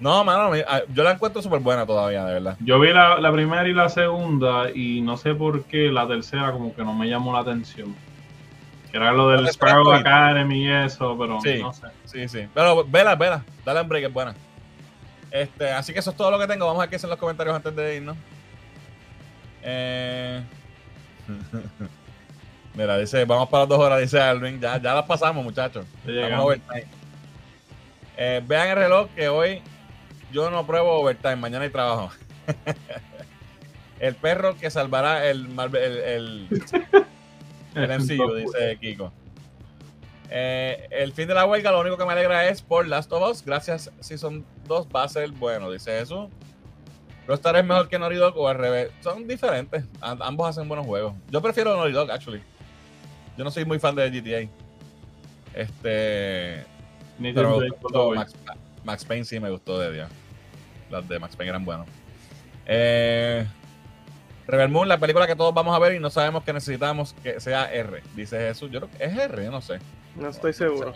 No, 0.00 0.22
mano, 0.22 0.54
yo 0.94 1.02
la 1.02 1.10
encuentro 1.10 1.42
súper 1.42 1.58
buena 1.58 1.84
todavía, 1.84 2.24
de 2.24 2.34
verdad. 2.34 2.56
Yo 2.60 2.78
vi 2.78 2.92
la, 2.92 3.18
la 3.20 3.32
primera 3.32 3.66
y 3.66 3.74
la 3.74 3.88
segunda 3.88 4.70
y 4.72 5.00
no 5.00 5.16
sé 5.16 5.34
por 5.34 5.64
qué 5.64 5.90
la 5.90 6.06
tercera 6.06 6.52
como 6.52 6.72
que 6.72 6.82
no 6.84 6.94
me 6.94 7.08
llamó 7.08 7.32
la 7.32 7.40
atención. 7.40 7.96
Que 8.90 8.96
era 8.96 9.12
lo 9.12 9.28
del 9.28 9.46
Sparrow 9.48 9.92
Academy 9.92 10.64
y 10.64 10.70
eso, 10.70 11.16
pero 11.18 11.40
Sí. 11.40 11.60
no 11.60 11.72
sé. 11.72 11.86
Sí, 12.06 12.28
sí. 12.28 12.48
Pero 12.54 12.84
vela, 12.86 13.14
vela. 13.14 13.44
Dale 13.64 13.82
un 13.82 13.88
break, 13.88 14.04
es 14.06 14.12
buena. 14.12 14.34
Este, 15.30 15.70
así 15.72 15.92
que 15.92 15.98
eso 15.98 16.10
es 16.10 16.16
todo 16.16 16.30
lo 16.30 16.38
que 16.38 16.46
tengo. 16.46 16.64
Vamos 16.66 16.80
a 16.80 16.82
ver 16.84 16.90
qué 16.90 16.96
dicen 16.96 17.10
los 17.10 17.18
comentarios 17.18 17.54
antes 17.54 17.74
de 17.76 17.96
irnos. 17.96 18.16
Eh... 19.62 20.42
Mira, 22.74 22.96
dice, 22.96 23.24
vamos 23.24 23.48
para 23.48 23.62
las 23.64 23.68
dos 23.70 23.78
horas, 23.80 24.00
dice 24.00 24.20
Alvin. 24.20 24.60
Ya, 24.60 24.80
ya 24.80 24.94
las 24.94 25.04
pasamos, 25.04 25.42
muchachos. 25.44 25.84
Estamos 25.98 26.14
llegamos. 26.14 26.44
overtime. 26.46 26.86
Eh, 28.16 28.42
vean 28.46 28.68
el 28.68 28.76
reloj 28.76 29.08
que 29.14 29.28
hoy 29.28 29.62
yo 30.32 30.50
no 30.50 30.66
pruebo 30.66 31.00
overtime, 31.00 31.36
mañana 31.36 31.64
hay 31.64 31.70
trabajo. 31.70 32.10
el 34.00 34.14
perro 34.14 34.56
que 34.56 34.70
salvará 34.70 35.26
el, 35.26 35.48
Marvel- 35.48 35.82
el, 35.82 36.48
el, 36.48 36.48
el 37.90 37.98
MCU, 38.00 38.34
dice 38.34 38.78
Kiko. 38.80 39.12
Eh, 40.30 40.88
el 40.90 41.12
fin 41.12 41.26
de 41.26 41.34
la 41.34 41.46
huelga, 41.46 41.72
lo 41.72 41.80
único 41.80 41.96
que 41.96 42.04
me 42.04 42.12
alegra 42.12 42.48
es 42.48 42.60
por 42.60 42.86
Last 42.86 43.10
of 43.12 43.30
Us. 43.30 43.44
Gracias, 43.44 43.90
Season 44.00 44.44
2 44.66 44.88
va 44.94 45.04
a 45.04 45.08
ser 45.08 45.30
bueno, 45.30 45.70
dice 45.70 45.98
Jesús. 45.98 46.28
Rockstar 47.26 47.56
es 47.56 47.64
mejor 47.64 47.88
que 47.88 47.98
Naughty 47.98 48.16
Dog 48.16 48.36
o 48.38 48.48
al 48.48 48.56
revés. 48.56 48.90
Son 49.02 49.26
diferentes. 49.28 49.84
Am- 50.00 50.22
ambos 50.22 50.48
hacen 50.48 50.66
buenos 50.66 50.86
juegos. 50.86 51.14
Yo 51.30 51.42
prefiero 51.42 51.76
Naughty 51.76 51.92
Dog, 51.92 52.10
actually. 52.10 52.42
Yo 53.36 53.44
no 53.44 53.50
soy 53.50 53.64
muy 53.66 53.78
fan 53.78 53.94
de 53.94 54.10
GTA. 54.10 54.50
Este. 55.54 56.64
Ni 57.18 57.32
Pero. 57.32 57.60
Max, 58.14 58.34
Max 58.84 59.04
Payne 59.04 59.24
sí 59.24 59.38
me 59.40 59.50
gustó 59.50 59.78
de 59.78 59.92
día. 59.92 60.08
Las 60.90 61.06
de 61.08 61.18
Max 61.18 61.36
Payne 61.36 61.50
eran 61.50 61.64
buenos. 61.64 61.86
Eh, 62.66 63.46
Rebel 64.48 64.70
Moon, 64.70 64.88
la 64.88 64.98
película 64.98 65.26
que 65.26 65.36
todos 65.36 65.52
vamos 65.54 65.76
a 65.76 65.78
ver 65.78 65.94
y 65.94 66.00
no 66.00 66.08
sabemos 66.10 66.42
que 66.42 66.52
necesitamos 66.54 67.14
que 67.22 67.38
sea 67.38 67.70
R. 67.72 68.02
Dice 68.16 68.38
Jesús. 68.38 68.70
Yo 68.70 68.80
creo 68.80 68.90
que 68.98 69.04
es 69.04 69.16
R, 69.16 69.44
yo 69.44 69.50
no 69.50 69.60
sé. 69.60 69.78
No 70.16 70.28
estoy 70.28 70.52
seguro. 70.54 70.94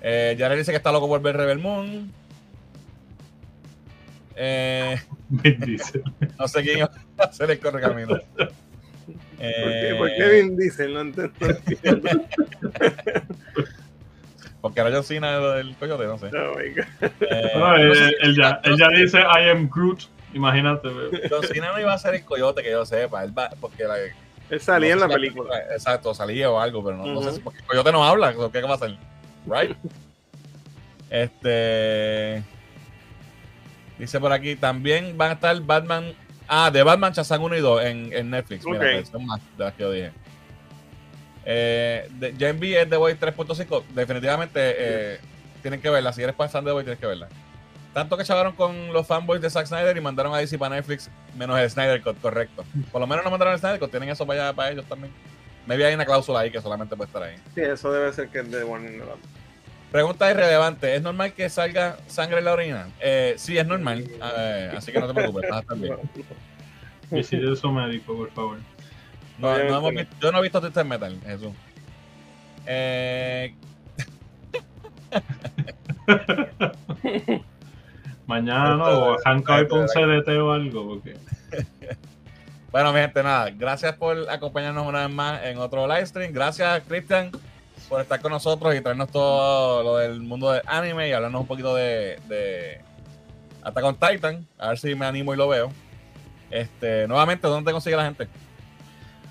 Eh, 0.00 0.36
Jared 0.38 0.56
dice 0.58 0.70
que 0.70 0.76
está 0.76 0.92
loco 0.92 1.08
por 1.08 1.20
ver 1.20 1.36
Rebel 1.36 1.58
Moon. 1.58 2.12
Eh, 4.36 4.96
no 6.38 6.48
sé 6.48 6.62
quién 6.62 6.78
iba 6.78 6.90
a 7.18 7.24
hacer 7.24 7.50
el 7.50 7.58
correcamino. 7.58 8.18
¿Por, 8.36 8.48
Eh, 9.40 9.88
qué, 9.90 9.94
¿Por 9.98 10.08
qué 10.14 10.28
Vin 10.42 10.56
Diesel? 10.56 10.94
No 10.94 11.00
entiendo. 11.00 11.32
Porque 14.60 14.80
era 14.80 14.90
John 14.92 15.04
Cena 15.04 15.36
lo 15.38 15.52
del 15.52 15.74
coyote, 15.76 16.04
no 16.06 16.16
sé. 16.18 16.26
Oh 16.28 16.56
my 16.56 16.70
God. 16.70 16.84
Eh, 17.28 17.50
No, 17.54 17.68
no 17.70 17.76
él, 17.76 17.94
sé 17.94 18.08
si- 18.08 18.14
él 18.22 18.36
ya, 18.36 18.60
él 18.64 18.76
ya 18.78 18.88
dice 18.88 19.18
I 19.20 19.50
am 19.50 19.68
Groot. 19.68 20.04
Imagínate. 20.34 20.88
John 21.30 21.42
Cena 21.44 21.72
no 21.72 21.80
iba 21.80 21.92
a 21.94 21.98
ser 21.98 22.14
el 22.14 22.24
coyote 22.24 22.62
que 22.62 22.70
yo 22.70 22.84
sepa. 22.84 23.24
Él 23.24 23.36
va, 23.36 23.50
porque 23.60 23.84
la, 23.84 23.96
Él 23.98 24.60
salía 24.60 24.96
no 24.96 25.04
en 25.04 25.08
la 25.08 25.14
si 25.14 25.20
película. 25.20 25.58
Exacto, 25.72 26.12
salía 26.12 26.50
o 26.50 26.60
algo, 26.60 26.84
pero 26.84 26.96
no, 26.96 27.06
no 27.06 27.22
sé 27.22 27.32
si 27.32 27.40
porque 27.40 27.60
el 27.60 27.64
coyote 27.64 27.92
no 27.92 28.04
habla. 28.04 28.32
¿so 28.34 28.50
¿Qué 28.50 28.60
va 28.62 28.72
a 28.72 28.74
hacer? 28.74 28.96
Right? 29.46 29.76
este. 31.10 32.42
Dice 33.98 34.18
por 34.18 34.32
aquí, 34.32 34.56
también 34.56 35.16
van 35.16 35.30
a 35.30 35.34
estar 35.34 35.58
Batman. 35.60 36.12
Ah, 36.48 36.70
de 36.70 36.82
Batman 36.82 37.12
Shazam 37.12 37.42
1 37.42 37.56
y 37.56 37.60
2 37.60 37.84
en, 37.84 38.12
en 38.12 38.30
Netflix. 38.30 38.66
Mira, 38.66 38.78
Ok. 38.78 38.84
pues, 38.92 39.08
son 39.08 39.24
más 39.24 39.40
de 39.56 39.64
las 39.64 39.72
que 39.74 39.82
yo 39.82 39.90
dije. 39.92 40.12
Eh, 41.46 42.08
de, 42.18 42.34
Gen 42.36 42.58
V 42.58 42.82
es 42.82 42.90
The 42.90 42.96
Voice 42.96 43.18
3.5. 43.20 43.84
Definitivamente 43.94 44.60
eh, 44.76 45.20
tienen 45.62 45.80
que 45.80 45.88
verla. 45.90 46.12
Si 46.12 46.22
eres 46.22 46.34
fan 46.36 46.48
de 46.48 46.70
The 46.70 46.72
Voice, 46.72 46.84
tienes 46.84 46.98
que 46.98 47.06
verla. 47.06 47.28
Tanto 47.94 48.16
que 48.16 48.24
chavaron 48.24 48.54
con 48.56 48.92
los 48.92 49.06
fanboys 49.06 49.40
de 49.40 49.48
Zack 49.48 49.66
Snyder 49.66 49.96
y 49.96 50.00
mandaron 50.00 50.34
a 50.34 50.38
DC 50.38 50.58
para 50.58 50.74
Netflix, 50.74 51.08
menos 51.36 51.58
el 51.58 51.70
Snyder 51.70 52.02
Cut, 52.02 52.20
correcto. 52.20 52.64
Por 52.90 53.00
lo 53.00 53.06
menos 53.06 53.24
no 53.24 53.30
mandaron 53.30 53.54
el 53.54 53.60
Snyder 53.60 53.78
Cut, 53.78 53.90
tienen 53.90 54.08
eso 54.08 54.26
para, 54.26 54.48
allá, 54.48 54.52
para 54.56 54.70
ellos 54.72 54.84
también. 54.86 55.12
Maybe 55.66 55.86
hay 55.86 55.94
una 55.94 56.04
cláusula 56.04 56.40
ahí 56.40 56.50
que 56.50 56.60
solamente 56.60 56.96
puede 56.96 57.06
estar 57.06 57.22
ahí. 57.22 57.36
Sí, 57.54 57.60
eso 57.62 57.90
debe 57.92 58.12
ser 58.12 58.28
que 58.28 58.40
es 58.40 58.50
de 58.50 58.64
Warner. 58.64 59.02
Pregunta 59.92 60.28
irrelevante: 60.30 60.94
¿es 60.96 61.02
normal 61.02 61.32
que 61.34 61.48
salga 61.48 61.96
sangre 62.08 62.38
en 62.40 62.44
la 62.46 62.52
orina? 62.52 62.88
Eh, 63.00 63.34
sí, 63.38 63.56
es 63.56 63.66
normal. 63.66 64.04
Eh, 64.36 64.72
así 64.76 64.90
que 64.90 64.98
no 64.98 65.06
te 65.06 65.14
preocupes, 65.14 65.44
estar 65.44 65.64
bien. 65.78 65.96
Visite 67.12 67.54
su 67.54 67.70
médico, 67.70 68.16
por 68.16 68.30
favor. 68.32 68.58
No, 69.38 69.48
no 69.48 69.54
Obviamente 69.54 69.72
hemos 69.78 69.92
no. 69.92 69.98
visto- 70.00 70.16
yo 70.20 70.32
no 70.32 70.38
he 70.38 70.42
visto 70.42 70.60
Twisted 70.60 70.84
Metal, 70.84 71.20
Jesús. 71.24 71.52
Eh, 72.66 73.54
Mañana 78.26 78.76
no, 78.76 78.84
o 78.84 79.18
arranca 79.18 79.56
hoy 79.56 79.68
con 79.68 79.80
un 79.80 79.86
CDT 79.86 80.28
o 80.40 80.52
algo. 80.52 80.88
Porque... 80.88 81.16
bueno, 82.72 82.92
mi 82.92 83.00
gente, 83.00 83.22
nada. 83.22 83.50
Gracias 83.50 83.94
por 83.94 84.28
acompañarnos 84.30 84.86
una 84.86 85.06
vez 85.06 85.14
más 85.14 85.44
en 85.44 85.58
otro 85.58 85.86
live 85.86 86.06
stream. 86.06 86.32
Gracias, 86.32 86.82
Cristian, 86.88 87.30
por 87.88 88.00
estar 88.00 88.20
con 88.20 88.32
nosotros 88.32 88.74
y 88.74 88.80
traernos 88.80 89.10
todo 89.10 89.82
lo 89.82 89.96
del 89.96 90.20
mundo 90.20 90.50
del 90.52 90.62
anime 90.66 91.08
y 91.08 91.12
hablarnos 91.12 91.42
un 91.42 91.46
poquito 91.46 91.74
de, 91.74 92.18
de 92.28 92.80
Attack 93.62 93.84
on 93.84 93.96
Titan. 93.96 94.46
A 94.58 94.68
ver 94.68 94.78
si 94.78 94.94
me 94.94 95.06
animo 95.06 95.34
y 95.34 95.36
lo 95.36 95.48
veo. 95.48 95.70
Este, 96.50 97.08
nuevamente, 97.08 97.46
¿dónde 97.48 97.68
te 97.68 97.72
consigue 97.72 97.96
la 97.96 98.04
gente? 98.04 98.28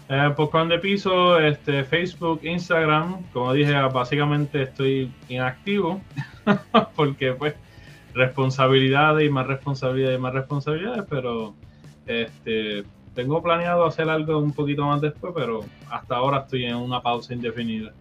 Eh, 0.09 0.29
Popcorn 0.35 0.69
de 0.69 0.79
piso, 0.79 1.39
este, 1.39 1.83
Facebook, 1.83 2.41
Instagram. 2.43 3.23
Como 3.31 3.53
dije, 3.53 3.73
básicamente 3.73 4.63
estoy 4.63 5.11
inactivo 5.29 6.01
porque 6.95 7.31
pues 7.33 7.55
responsabilidades 8.13 9.25
y 9.25 9.29
más 9.29 9.47
responsabilidades 9.47 10.17
y 10.17 10.21
más 10.21 10.33
responsabilidades, 10.33 11.03
pero 11.09 11.55
este, 12.05 12.83
tengo 13.15 13.41
planeado 13.41 13.85
hacer 13.85 14.09
algo 14.09 14.39
un 14.39 14.53
poquito 14.53 14.85
más 14.85 15.01
después, 15.01 15.33
pero 15.35 15.61
hasta 15.89 16.15
ahora 16.15 16.39
estoy 16.39 16.65
en 16.65 16.75
una 16.75 17.01
pausa 17.01 17.33
indefinida. 17.33 17.91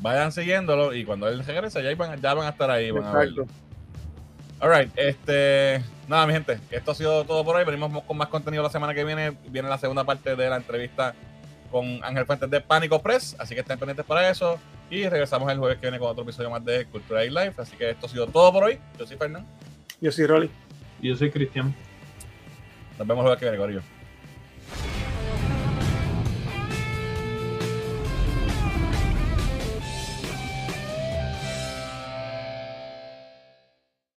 Vayan 0.00 0.32
siguiéndolo 0.32 0.94
y 0.94 1.04
cuando 1.04 1.28
él 1.28 1.44
regrese 1.44 1.82
ya 1.82 1.94
van, 1.94 2.20
ya 2.20 2.34
van 2.34 2.46
a 2.46 2.50
estar 2.50 2.70
ahí, 2.70 2.90
van 2.90 3.04
a 3.04 3.08
Exacto. 3.08 3.42
verlo. 3.42 3.46
Alright, 4.60 4.90
este. 4.96 5.82
Nada, 6.08 6.26
mi 6.26 6.32
gente, 6.32 6.58
esto 6.70 6.92
ha 6.92 6.94
sido 6.94 7.24
todo 7.24 7.44
por 7.44 7.56
hoy. 7.56 7.64
Venimos 7.64 8.02
con 8.04 8.16
más 8.16 8.28
contenido 8.28 8.62
la 8.62 8.70
semana 8.70 8.94
que 8.94 9.04
viene. 9.04 9.32
Viene 9.48 9.68
la 9.68 9.78
segunda 9.78 10.04
parte 10.04 10.36
de 10.36 10.48
la 10.48 10.56
entrevista 10.56 11.14
con 11.70 12.02
Ángel 12.04 12.24
Fuentes 12.24 12.48
de 12.50 12.60
Pánico 12.60 13.02
Press. 13.02 13.36
Así 13.38 13.54
que 13.54 13.60
estén 13.60 13.78
pendientes 13.78 14.06
para 14.06 14.30
eso. 14.30 14.58
Y 14.94 15.08
regresamos 15.08 15.50
el 15.50 15.58
jueves 15.58 15.78
que 15.78 15.86
viene 15.86 15.98
con 15.98 16.08
otro 16.08 16.22
episodio 16.22 16.50
más 16.50 16.64
de 16.64 16.86
Cultura 16.86 17.24
y 17.24 17.28
Life. 17.28 17.54
Así 17.58 17.76
que 17.76 17.90
esto 17.90 18.06
ha 18.06 18.08
sido 18.08 18.28
todo 18.28 18.52
por 18.52 18.62
hoy. 18.62 18.78
Yo 18.96 19.04
soy 19.04 19.16
Fernando. 19.16 19.48
Yo 20.00 20.12
soy 20.12 20.24
Rolly. 20.24 20.48
Yo 21.02 21.16
soy 21.16 21.32
Cristian. 21.32 21.74
Nos 22.96 23.08
vemos 23.08 23.22
el 23.22 23.22
jueves 23.22 23.38
que 23.40 23.44
viene, 23.46 23.58
Corillo. 23.58 23.93